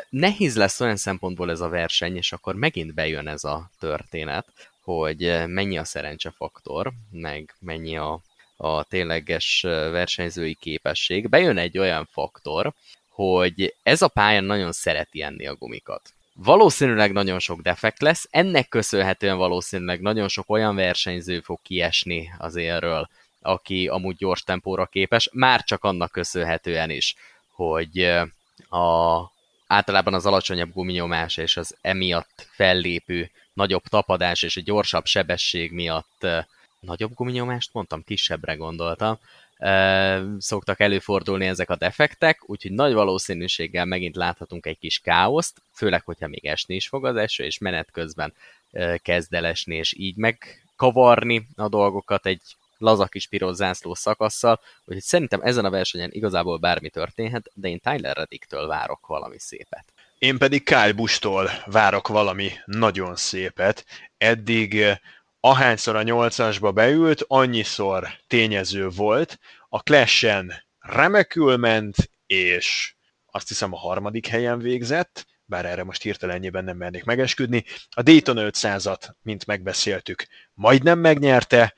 nehéz 0.10 0.56
lesz 0.56 0.80
olyan 0.80 0.96
szempontból 0.96 1.52
ez 1.52 1.60
a 1.60 1.70
verseny, 1.70 2.16
és 2.16 2.32
akkor 2.32 2.56
megint 2.56 2.94
bejön 2.94 3.28
ez 3.28 3.44
a 3.44 3.70
történet, 3.80 4.46
hogy 4.98 5.24
eh, 5.24 5.48
mennyi 5.48 5.78
a 5.78 5.84
szerencsefaktor, 5.84 6.92
meg 7.12 7.56
mennyi 7.60 7.98
a, 7.98 8.22
a 8.58 8.84
tényleges 8.84 9.64
eh, 9.64 9.92
versenyzői 9.92 10.54
képesség. 10.54 11.30
Bejön 11.30 11.58
egy 11.58 11.78
olyan 11.78 12.08
faktor, 12.12 12.74
hogy 13.10 13.76
ez 13.84 14.02
a 14.02 14.08
pálya 14.08 14.42
nagyon 14.42 14.72
szereti 14.72 15.22
enni 15.22 15.48
a 15.48 15.56
gumikat. 15.56 16.02
Valószínűleg 16.34 17.12
nagyon 17.12 17.40
sok 17.40 17.62
defekt 17.62 18.02
lesz, 18.02 18.28
ennek 18.30 18.70
köszönhetően 18.70 19.38
valószínűleg 19.38 20.02
nagyon 20.02 20.28
sok 20.28 20.50
olyan 20.50 20.76
versenyző 20.76 21.40
fog 21.40 21.60
kiesni 21.62 22.34
az 22.38 22.56
élről, 22.56 23.10
aki 23.42 23.88
amúgy 23.88 24.16
gyors 24.16 24.44
tempóra 24.44 24.86
képes, 24.86 25.30
már 25.34 25.64
csak 25.64 25.84
annak 25.84 26.12
köszönhetően 26.12 26.90
is, 26.90 27.16
hogy 27.56 28.00
eh, 28.00 28.28
a, 28.70 29.32
általában 29.68 30.14
az 30.14 30.26
alacsonyabb 30.26 30.74
guminyomás 30.74 31.38
és 31.38 31.58
az 31.58 31.78
emiatt 31.82 32.48
fellépő 32.52 33.32
nagyobb 33.60 33.84
tapadás 33.84 34.44
és 34.44 34.58
egy 34.58 34.64
gyorsabb 34.64 35.06
sebesség 35.06 35.72
miatt 35.72 36.28
nagyobb 36.80 37.14
guminyomást 37.14 37.74
mondtam, 37.74 38.04
kisebbre 38.04 38.54
gondoltam, 38.56 39.20
szoktak 40.38 40.80
előfordulni 40.80 41.46
ezek 41.46 41.70
a 41.70 41.76
defektek, 41.76 42.40
úgyhogy 42.46 42.72
nagy 42.72 42.94
valószínűséggel 42.94 43.86
megint 43.86 44.16
láthatunk 44.16 44.66
egy 44.66 44.80
kis 44.80 45.00
káoszt, 45.00 45.62
főleg, 45.74 46.04
hogyha 46.06 46.28
még 46.28 46.46
esni 46.46 46.76
is 46.76 46.88
fog 46.88 47.06
az 47.06 47.16
eső, 47.16 47.44
és 47.44 47.58
menet 47.58 47.92
közben 47.92 48.34
kezd 49.02 49.34
el 49.34 49.46
esni, 49.46 49.76
és 49.76 49.94
így 49.98 50.16
megkavarni 50.16 51.48
a 51.56 51.68
dolgokat 51.68 52.26
egy 52.26 52.42
laza 52.78 53.06
kis 53.06 53.28
piros 53.28 53.56
zászló 53.56 53.94
szakasszal, 53.94 54.60
úgyhogy 54.86 55.04
szerintem 55.04 55.42
ezen 55.42 55.66
a 55.66 55.70
versenyen 55.70 56.12
igazából 56.12 56.58
bármi 56.58 56.90
történhet, 56.90 57.52
de 57.54 57.68
én 57.68 57.80
Tyler 57.80 58.16
Reddick-től 58.16 58.68
várok 58.68 59.08
valami 59.08 59.40
szépet. 59.40 59.86
Én 60.20 60.38
pedig 60.38 60.64
Kyle 60.64 60.92
Busch-tól 60.92 61.50
várok 61.66 62.08
valami 62.08 62.52
nagyon 62.66 63.16
szépet. 63.16 63.86
Eddig 64.18 64.82
eh, 64.82 64.98
ahányszor 65.40 65.96
a 65.96 66.02
nyolcasba 66.02 66.72
beült, 66.72 67.24
annyiszor 67.28 68.08
tényező 68.28 68.90
volt. 68.90 69.40
A 69.70 69.82
Clash-en 69.82 70.54
remekül 70.80 71.58
ment, 71.58 71.96
és 72.26 72.96
azt 73.26 73.48
hiszem 73.48 73.74
a 73.74 73.78
harmadik 73.78 74.28
helyen 74.28 74.60
végzett, 74.60 75.26
bár 75.46 75.66
erre 75.66 75.84
most 75.84 76.02
hirtelenjében 76.02 76.64
nem 76.64 76.78
mernék 76.78 77.04
megesküdni. 77.04 77.64
A 77.90 78.02
Dayton 78.02 78.38
500-at, 78.40 79.10
mint 79.22 79.46
megbeszéltük, 79.46 80.28
majdnem 80.54 81.00
megnyerte, 81.00 81.74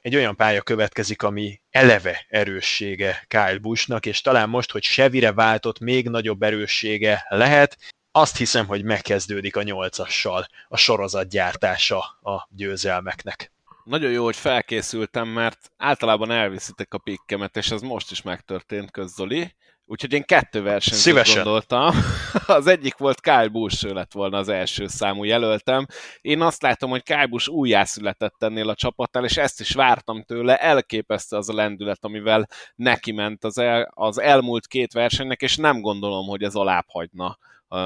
egy 0.00 0.16
olyan 0.16 0.36
pálya 0.36 0.62
következik, 0.62 1.22
ami 1.22 1.60
eleve 1.70 2.26
erőssége 2.28 3.24
Kyle 3.28 3.58
Buschnak, 3.58 4.06
és 4.06 4.20
talán 4.20 4.48
most, 4.48 4.70
hogy 4.70 4.82
Chevy-re 4.82 5.32
váltott, 5.32 5.78
még 5.78 6.08
nagyobb 6.08 6.42
erőssége 6.42 7.26
lehet, 7.28 7.78
azt 8.12 8.36
hiszem, 8.36 8.66
hogy 8.66 8.84
megkezdődik 8.84 9.56
a 9.56 9.62
nyolcassal 9.62 10.46
a 10.68 10.76
sorozatgyártása 10.76 11.98
a 12.22 12.48
győzelmeknek. 12.50 13.52
Nagyon 13.84 14.10
jó, 14.10 14.24
hogy 14.24 14.36
felkészültem, 14.36 15.28
mert 15.28 15.70
általában 15.76 16.30
elviszitek 16.30 16.94
a 16.94 16.98
pikkemet, 16.98 17.56
és 17.56 17.70
ez 17.70 17.80
most 17.80 18.10
is 18.10 18.22
megtörtént 18.22 18.90
közzoli. 18.90 19.54
Úgyhogy 19.86 20.12
én 20.12 20.22
kettő 20.22 20.62
versenyt 20.62 21.34
gondoltam. 21.34 21.94
Az 22.46 22.66
egyik 22.66 22.96
volt 22.96 23.20
Kyle 23.20 23.48
Busch, 23.48 23.84
ő 23.84 23.92
lett 23.92 24.12
volna 24.12 24.38
az 24.38 24.48
első 24.48 24.86
számú 24.86 25.24
jelöltem. 25.24 25.86
Én 26.20 26.40
azt 26.40 26.62
látom, 26.62 26.90
hogy 26.90 27.02
Kyle 27.02 27.26
Busch 27.26 27.50
újjászületett 27.50 28.42
ennél 28.42 28.68
a 28.68 28.74
csapatnál, 28.74 29.24
és 29.24 29.36
ezt 29.36 29.60
is 29.60 29.72
vártam 29.72 30.22
tőle. 30.22 30.56
Elképesztő 30.56 31.36
az 31.36 31.48
a 31.48 31.54
lendület, 31.54 32.04
amivel 32.04 32.48
neki 32.74 33.12
ment 33.12 33.44
az, 33.44 33.58
el, 33.58 33.92
az 33.94 34.18
elmúlt 34.18 34.66
két 34.66 34.92
versenynek, 34.92 35.42
és 35.42 35.56
nem 35.56 35.80
gondolom, 35.80 36.26
hogy 36.26 36.42
ez 36.42 36.54
alább 36.54 36.86
hagyna 36.88 37.38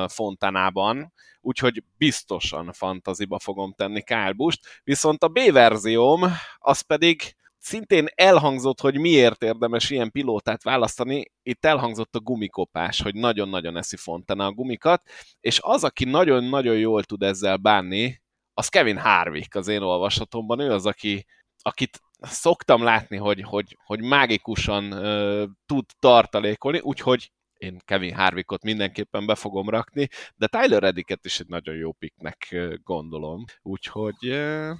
Fontanában, 0.07 1.13
úgyhogy 1.41 1.83
biztosan 1.97 2.73
fantaziba 2.73 3.39
fogom 3.39 3.73
tenni 3.73 4.03
Kyle 4.03 4.33
Busch-t, 4.33 4.81
viszont 4.85 5.23
a 5.23 5.29
B 5.29 5.39
verzióm 5.53 6.25
az 6.59 6.81
pedig 6.81 7.37
szintén 7.59 8.07
elhangzott, 8.15 8.81
hogy 8.81 8.99
miért 8.99 9.43
érdemes 9.43 9.91
ilyen 9.91 10.11
pilótát 10.11 10.63
választani, 10.63 11.33
itt 11.43 11.65
elhangzott 11.65 12.15
a 12.15 12.21
gumikopás, 12.21 13.03
hogy 13.03 13.15
nagyon-nagyon 13.15 13.77
eszi 13.77 13.97
Fontana 13.97 14.47
a 14.47 14.53
gumikat, 14.53 15.03
és 15.41 15.59
az, 15.63 15.85
aki 15.85 16.05
nagyon-nagyon 16.05 16.77
jól 16.79 17.05
tud 17.05 17.23
ezzel 17.23 17.57
bánni, 17.57 18.21
az 18.55 18.69
Kevin 18.69 18.99
Harvick 18.99 19.55
az 19.55 19.69
én 19.69 19.83
olvasatomban, 19.83 20.61
ő 20.61 20.73
az, 20.73 20.87
aki, 20.87 21.27
akit 21.63 22.01
szoktam 22.21 22.83
látni, 22.83 23.17
hogy, 23.17 23.43
hogy, 23.43 23.77
hogy 23.85 24.03
mágikusan 24.03 24.93
uh, 24.93 25.49
tud 25.67 25.85
tartalékolni, 25.99 26.79
úgyhogy 26.79 27.33
én 27.59 27.81
Kevin 27.85 28.15
Harvickot 28.15 28.63
mindenképpen 28.63 29.27
be 29.27 29.35
fogom 29.35 29.69
rakni, 29.69 30.09
de 30.37 30.47
Tyler 30.47 30.83
Reddicket 30.83 31.25
is 31.25 31.41
egy 31.41 31.49
nagyon 31.49 31.75
jó 31.75 31.93
piknek 31.93 32.57
gondolom. 32.85 33.45
Úgyhogy, 33.63 34.17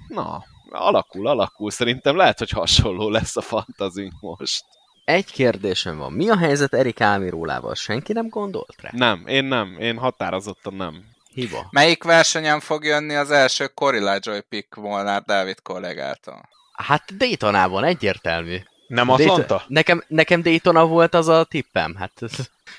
na, 0.07 0.43
alakul, 0.69 1.27
alakul. 1.27 1.71
Szerintem 1.71 2.15
lehet, 2.15 2.39
hogy 2.39 2.49
hasonló 2.49 3.09
lesz 3.09 3.35
a 3.35 3.41
fantazink 3.41 4.13
most. 4.19 4.63
Egy 5.05 5.31
kérdésem 5.31 5.97
van. 5.97 6.13
Mi 6.13 6.29
a 6.29 6.37
helyzet 6.37 6.73
Erik 6.73 7.01
Álmirólával? 7.01 7.75
Senki 7.75 8.13
nem 8.13 8.27
gondolt 8.27 8.81
rá? 8.81 8.89
Nem, 8.93 9.27
én 9.27 9.45
nem. 9.45 9.75
Én 9.79 9.97
határozottan 9.97 10.73
nem. 10.73 11.03
Hiba. 11.33 11.67
Melyik 11.71 12.03
versenyen 12.03 12.59
fog 12.59 12.83
jönni 12.83 13.15
az 13.15 13.31
első 13.31 13.67
Corilla 13.67 14.17
Joy 14.19 14.41
pick 14.41 14.75
Molnár 14.75 15.21
Dávid 15.21 15.61
kollégától? 15.61 16.49
Hát 16.73 17.17
Daytonában 17.17 17.83
egyértelmű. 17.83 18.57
Nem 18.89 19.09
Atlanta? 19.09 19.35
Dayton, 19.35 19.61
nekem, 19.67 20.03
nekem 20.07 20.41
Daytona 20.41 20.87
volt 20.87 21.13
az 21.13 21.27
a 21.27 21.43
tippem. 21.43 21.95
Hát 21.95 22.21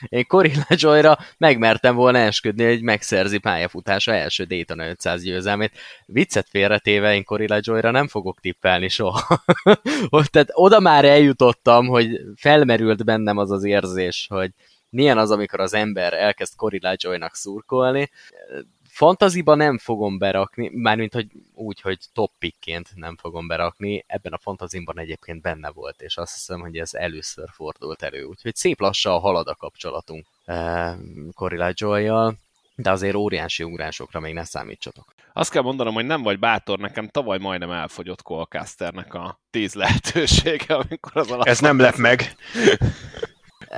én 0.08 0.26
Corilla 0.26 0.66
Joyra 0.68 1.18
megmertem 1.38 1.94
volna 1.94 2.18
esküdni, 2.18 2.64
hogy 2.64 2.82
megszerzi 2.82 3.38
pályafutása 3.38 4.14
első 4.14 4.44
Daytona 4.44 4.88
500 4.88 5.22
győzelmét. 5.22 5.72
Viccet 6.06 6.48
félretéve 6.48 7.14
én 7.14 7.24
Corilla 7.24 7.58
Joyra 7.60 7.90
nem 7.90 8.08
fogok 8.08 8.40
tippelni 8.40 8.88
soha. 8.88 9.44
Tehát 10.30 10.50
oda 10.52 10.80
már 10.80 11.04
eljutottam, 11.04 11.86
hogy 11.86 12.20
felmerült 12.36 13.04
bennem 13.04 13.36
az 13.36 13.50
az 13.50 13.64
érzés, 13.64 14.26
hogy 14.30 14.50
milyen 14.88 15.18
az, 15.18 15.30
amikor 15.30 15.60
az 15.60 15.74
ember 15.74 16.12
elkezd 16.12 16.56
Corilla 16.56 16.94
Joynak 16.96 17.34
szurkolni, 17.34 18.10
Fantaziba 18.90 19.54
nem 19.54 19.78
fogom 19.78 20.18
berakni, 20.18 20.70
mármint 20.74 21.12
hogy 21.12 21.26
úgy, 21.54 21.80
hogy 21.80 21.98
top 22.12 22.32
pickként 22.38 22.88
nem 22.94 23.16
fogom 23.16 23.46
berakni, 23.46 24.04
ebben 24.06 24.32
a 24.32 24.38
fantazimban 24.38 24.98
egyébként 24.98 25.42
benne 25.42 25.70
volt, 25.70 26.02
és 26.02 26.16
azt 26.16 26.34
hiszem, 26.34 26.60
hogy 26.60 26.76
ez 26.76 26.94
először 26.94 27.48
fordult 27.52 28.02
elő, 28.02 28.24
úgyhogy 28.24 28.54
szép 28.54 28.80
lassan 28.80 29.20
halad 29.20 29.48
a 29.48 29.54
kapcsolatunk 29.54 30.26
uh, 30.46 30.90
Corilla 31.34 31.70
joy 31.74 32.10
de 32.74 32.90
azért 32.90 33.14
óriási 33.14 33.62
ugrásokra 33.62 34.20
még 34.20 34.34
ne 34.34 34.44
számítsatok. 34.44 35.14
Azt 35.32 35.50
kell 35.50 35.62
mondanom, 35.62 35.94
hogy 35.94 36.06
nem 36.06 36.22
vagy 36.22 36.38
bátor, 36.38 36.78
nekem 36.78 37.08
tavaly 37.08 37.38
majdnem 37.38 37.70
elfogyott 37.70 38.22
Colcasternek 38.22 39.14
a 39.14 39.38
tíz 39.50 39.74
lehetősége, 39.74 40.74
amikor 40.74 41.16
az 41.16 41.26
alapban... 41.26 41.48
Ez 41.48 41.60
nem 41.60 41.78
lep 41.78 41.96
meg. 41.96 42.34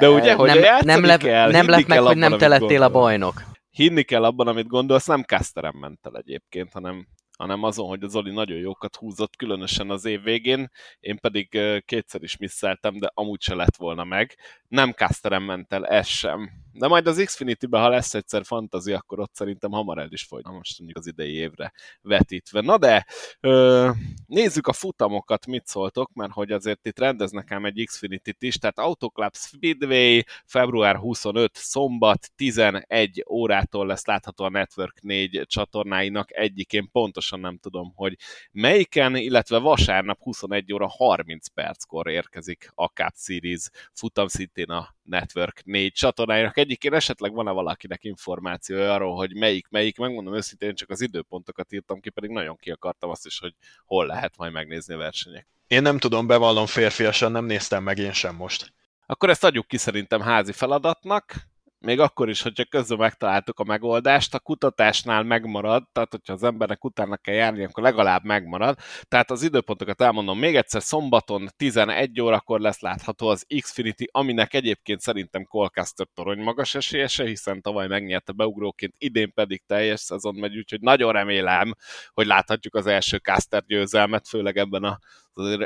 De 0.00 0.10
ugye, 0.10 0.34
hogy 0.34 0.60
nem, 0.60 0.78
nem 0.84 1.04
lep, 1.04 1.20
kell, 1.20 1.50
nem 1.50 1.68
lep 1.68 1.86
meg, 1.86 2.00
hogy 2.00 2.16
nem 2.16 2.38
te 2.38 2.48
lettél 2.48 2.82
a 2.82 2.90
bajnok 2.90 3.42
hinni 3.72 4.02
kell 4.02 4.24
abban, 4.24 4.46
amit 4.46 4.66
gondolsz, 4.66 5.06
nem 5.06 5.22
Casterem 5.22 5.76
ment 5.76 6.06
el 6.06 6.16
egyébként, 6.16 6.72
hanem, 6.72 7.06
hanem 7.38 7.62
azon, 7.62 7.88
hogy 7.88 8.02
az 8.02 8.10
Zoli 8.10 8.30
nagyon 8.30 8.58
jókat 8.58 8.96
húzott, 8.96 9.36
különösen 9.36 9.90
az 9.90 10.04
év 10.04 10.22
végén, 10.22 10.70
én 11.00 11.18
pedig 11.18 11.48
kétszer 11.84 12.22
is 12.22 12.36
misszeltem, 12.36 12.98
de 12.98 13.10
amúgy 13.14 13.40
se 13.40 13.54
lett 13.54 13.76
volna 13.76 14.04
meg. 14.04 14.36
Nem 14.68 14.92
Casterem 14.92 15.42
ment 15.42 15.72
el, 15.72 15.86
ez 15.86 16.06
sem 16.06 16.50
de 16.72 16.88
majd 16.88 17.06
az 17.06 17.22
Xfinity-ben, 17.24 17.80
ha 17.80 17.88
lesz 17.88 18.14
egyszer 18.14 18.44
fantazi, 18.44 18.92
akkor 18.92 19.20
ott 19.20 19.34
szerintem 19.34 19.70
hamar 19.70 19.98
el 19.98 20.08
is 20.10 20.22
folyt, 20.22 20.48
most 20.48 20.78
mondjuk 20.78 20.98
az 20.98 21.06
idei 21.06 21.34
évre 21.34 21.72
vetítve. 22.00 22.60
Na 22.60 22.78
de, 22.78 23.06
ö, 23.40 23.90
nézzük 24.26 24.66
a 24.66 24.72
futamokat, 24.72 25.46
mit 25.46 25.66
szóltok, 25.66 26.12
mert 26.12 26.32
hogy 26.32 26.52
azért 26.52 26.86
itt 26.86 26.98
rendeznek 26.98 27.50
ám 27.50 27.64
egy 27.64 27.82
Xfinity-t 27.86 28.42
is, 28.42 28.56
tehát 28.56 28.78
Autoclub 28.78 29.36
Speedway 29.36 30.20
február 30.46 30.96
25 30.96 31.50
szombat 31.54 32.30
11 32.36 33.24
órától 33.30 33.86
lesz 33.86 34.06
látható 34.06 34.44
a 34.44 34.50
Network 34.50 35.00
4 35.00 35.42
csatornáinak 35.46 36.36
egyikén, 36.36 36.90
pontosan 36.92 37.40
nem 37.40 37.58
tudom, 37.58 37.92
hogy 37.94 38.16
melyiken, 38.52 39.16
illetve 39.16 39.58
vasárnap 39.58 40.18
21 40.22 40.72
óra 40.72 40.88
30 40.88 41.48
perckor 41.48 42.08
érkezik 42.08 42.70
a 42.74 42.84
Cup 42.84 43.12
Series 43.16 43.68
futam 43.92 44.26
szintén 44.26 44.70
a 44.70 44.94
Network 45.02 45.64
4 45.64 45.92
csatornájának 45.92 46.56
egyikén 46.62 46.94
esetleg 46.94 47.32
van-e 47.32 47.50
valakinek 47.50 48.04
információja 48.04 48.94
arról, 48.94 49.16
hogy 49.16 49.34
melyik, 49.34 49.68
melyik, 49.68 49.98
megmondom 49.98 50.34
őszintén, 50.34 50.68
én 50.68 50.74
csak 50.74 50.90
az 50.90 51.00
időpontokat 51.00 51.72
írtam 51.72 52.00
ki, 52.00 52.10
pedig 52.10 52.30
nagyon 52.30 52.56
ki 52.56 52.70
akartam 52.70 53.10
azt 53.10 53.26
is, 53.26 53.38
hogy 53.38 53.54
hol 53.84 54.06
lehet 54.06 54.36
majd 54.36 54.52
megnézni 54.52 54.94
a 54.94 54.96
versenyek. 54.96 55.46
Én 55.66 55.82
nem 55.82 55.98
tudom, 55.98 56.26
bevallom 56.26 56.66
férfiasan, 56.66 57.32
nem 57.32 57.44
néztem 57.44 57.82
meg 57.82 57.98
én 57.98 58.12
sem 58.12 58.34
most. 58.34 58.72
Akkor 59.06 59.30
ezt 59.30 59.44
adjuk 59.44 59.66
ki 59.66 59.76
szerintem 59.76 60.20
házi 60.20 60.52
feladatnak, 60.52 61.34
még 61.82 62.00
akkor 62.00 62.28
is, 62.28 62.42
hogyha 62.42 62.64
közben 62.64 62.98
megtaláltuk 62.98 63.58
a 63.58 63.64
megoldást, 63.64 64.34
a 64.34 64.38
kutatásnál 64.40 65.22
megmarad, 65.22 65.84
tehát 65.92 66.10
hogyha 66.10 66.32
az 66.32 66.42
embernek 66.42 66.84
utána 66.84 67.16
kell 67.16 67.34
járni, 67.34 67.64
akkor 67.64 67.82
legalább 67.82 68.24
megmarad. 68.24 68.78
Tehát 69.08 69.30
az 69.30 69.42
időpontokat 69.42 70.00
elmondom 70.00 70.38
még 70.38 70.56
egyszer, 70.56 70.82
szombaton 70.82 71.48
11 71.56 72.20
órakor 72.20 72.60
lesz 72.60 72.80
látható 72.80 73.28
az 73.28 73.46
Xfinity, 73.60 74.04
aminek 74.10 74.54
egyébként 74.54 75.00
szerintem 75.00 75.44
Colcaster 75.44 76.06
torony 76.14 76.38
magas 76.38 76.74
esélyese, 76.74 77.24
hiszen 77.24 77.60
tavaly 77.60 77.86
megnyerte 77.86 78.32
beugróként, 78.32 78.94
idén 78.98 79.32
pedig 79.32 79.62
teljes 79.66 80.00
szezon 80.00 80.34
megy, 80.34 80.56
úgyhogy 80.56 80.80
nagyon 80.80 81.12
remélem, 81.12 81.74
hogy 82.12 82.26
láthatjuk 82.26 82.74
az 82.74 82.86
első 82.86 83.16
Caster 83.16 83.62
győzelmet, 83.66 84.28
főleg 84.28 84.56
ebben 84.56 84.84
a 84.84 84.98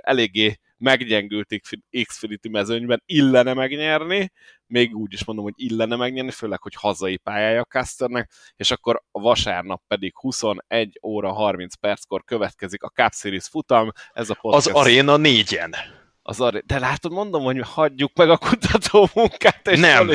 eléggé 0.03 0.59
meggyengült 0.79 1.61
Xfinity 2.07 2.49
mezőnyben 2.49 3.03
illene 3.07 3.55
megnyerni, 3.55 4.33
még 4.67 4.97
úgy 4.97 5.13
is 5.13 5.25
mondom, 5.25 5.45
hogy 5.45 5.55
illene 5.57 5.97
megnyerni, 5.97 6.31
főleg, 6.31 6.63
hogy 6.63 6.75
hazai 6.75 7.17
pályája 7.17 7.61
a 7.61 7.65
Casternek, 7.65 8.31
és 8.57 8.71
akkor 8.71 9.03
a 9.11 9.21
vasárnap 9.21 9.83
pedig 9.87 10.13
21 10.17 10.99
óra 11.03 11.33
30 11.33 11.75
perckor 11.75 12.25
következik 12.25 12.83
a 12.83 12.89
Cup 12.89 13.13
Series 13.13 13.47
futam. 13.49 13.93
Ez 14.13 14.31
a 14.31 14.35
podcast... 14.41 14.67
Az 14.67 14.75
Arena 14.75 15.17
négyen. 15.17 15.75
Az 16.29 16.41
aré... 16.41 16.63
De 16.67 16.79
látod, 16.79 17.13
mondom, 17.13 17.43
hogy 17.43 17.61
hagyjuk 17.61 18.13
meg 18.15 18.31
a 18.31 18.37
kutató 18.37 19.09
munkát, 19.15 19.69
és 19.69 19.81
nem. 19.81 20.11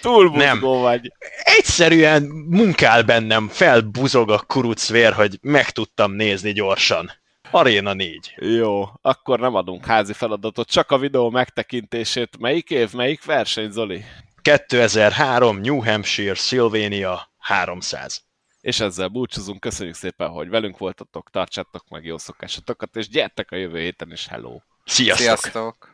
túl 0.00 0.30
nem. 0.30 0.60
vagy. 0.60 1.12
Egyszerűen 1.42 2.22
munkál 2.48 3.02
bennem, 3.02 3.48
felbuzog 3.48 4.30
a 4.30 4.38
kurucvér, 4.38 5.12
hogy 5.12 5.38
meg 5.42 5.70
tudtam 5.70 6.12
nézni 6.12 6.52
gyorsan. 6.52 7.10
Aréna 7.50 7.92
4. 7.92 8.34
Jó, 8.36 8.84
akkor 9.02 9.40
nem 9.40 9.54
adunk 9.54 9.84
házi 9.84 10.12
feladatot, 10.12 10.70
csak 10.70 10.90
a 10.90 10.98
videó 10.98 11.30
megtekintését. 11.30 12.38
Melyik 12.38 12.70
év, 12.70 12.92
melyik 12.92 13.24
verseny, 13.24 13.70
Zoli? 13.70 14.04
2003, 14.42 15.56
New 15.56 15.84
Hampshire, 15.84 16.34
Sylvania 16.34 17.30
300. 17.38 18.24
És 18.60 18.80
ezzel 18.80 19.08
búcsúzunk, 19.08 19.60
köszönjük 19.60 19.94
szépen, 19.94 20.28
hogy 20.28 20.48
velünk 20.48 20.78
voltatok, 20.78 21.30
tartsátok 21.30 21.88
meg 21.88 22.04
jó 22.04 22.18
szokásatokat, 22.18 22.96
és 22.96 23.08
gyertek 23.08 23.50
a 23.50 23.56
jövő 23.56 23.80
héten 23.80 24.12
is, 24.12 24.26
hello! 24.26 24.60
Sziasztok! 24.84 25.38
Sziasztok. 25.38 25.92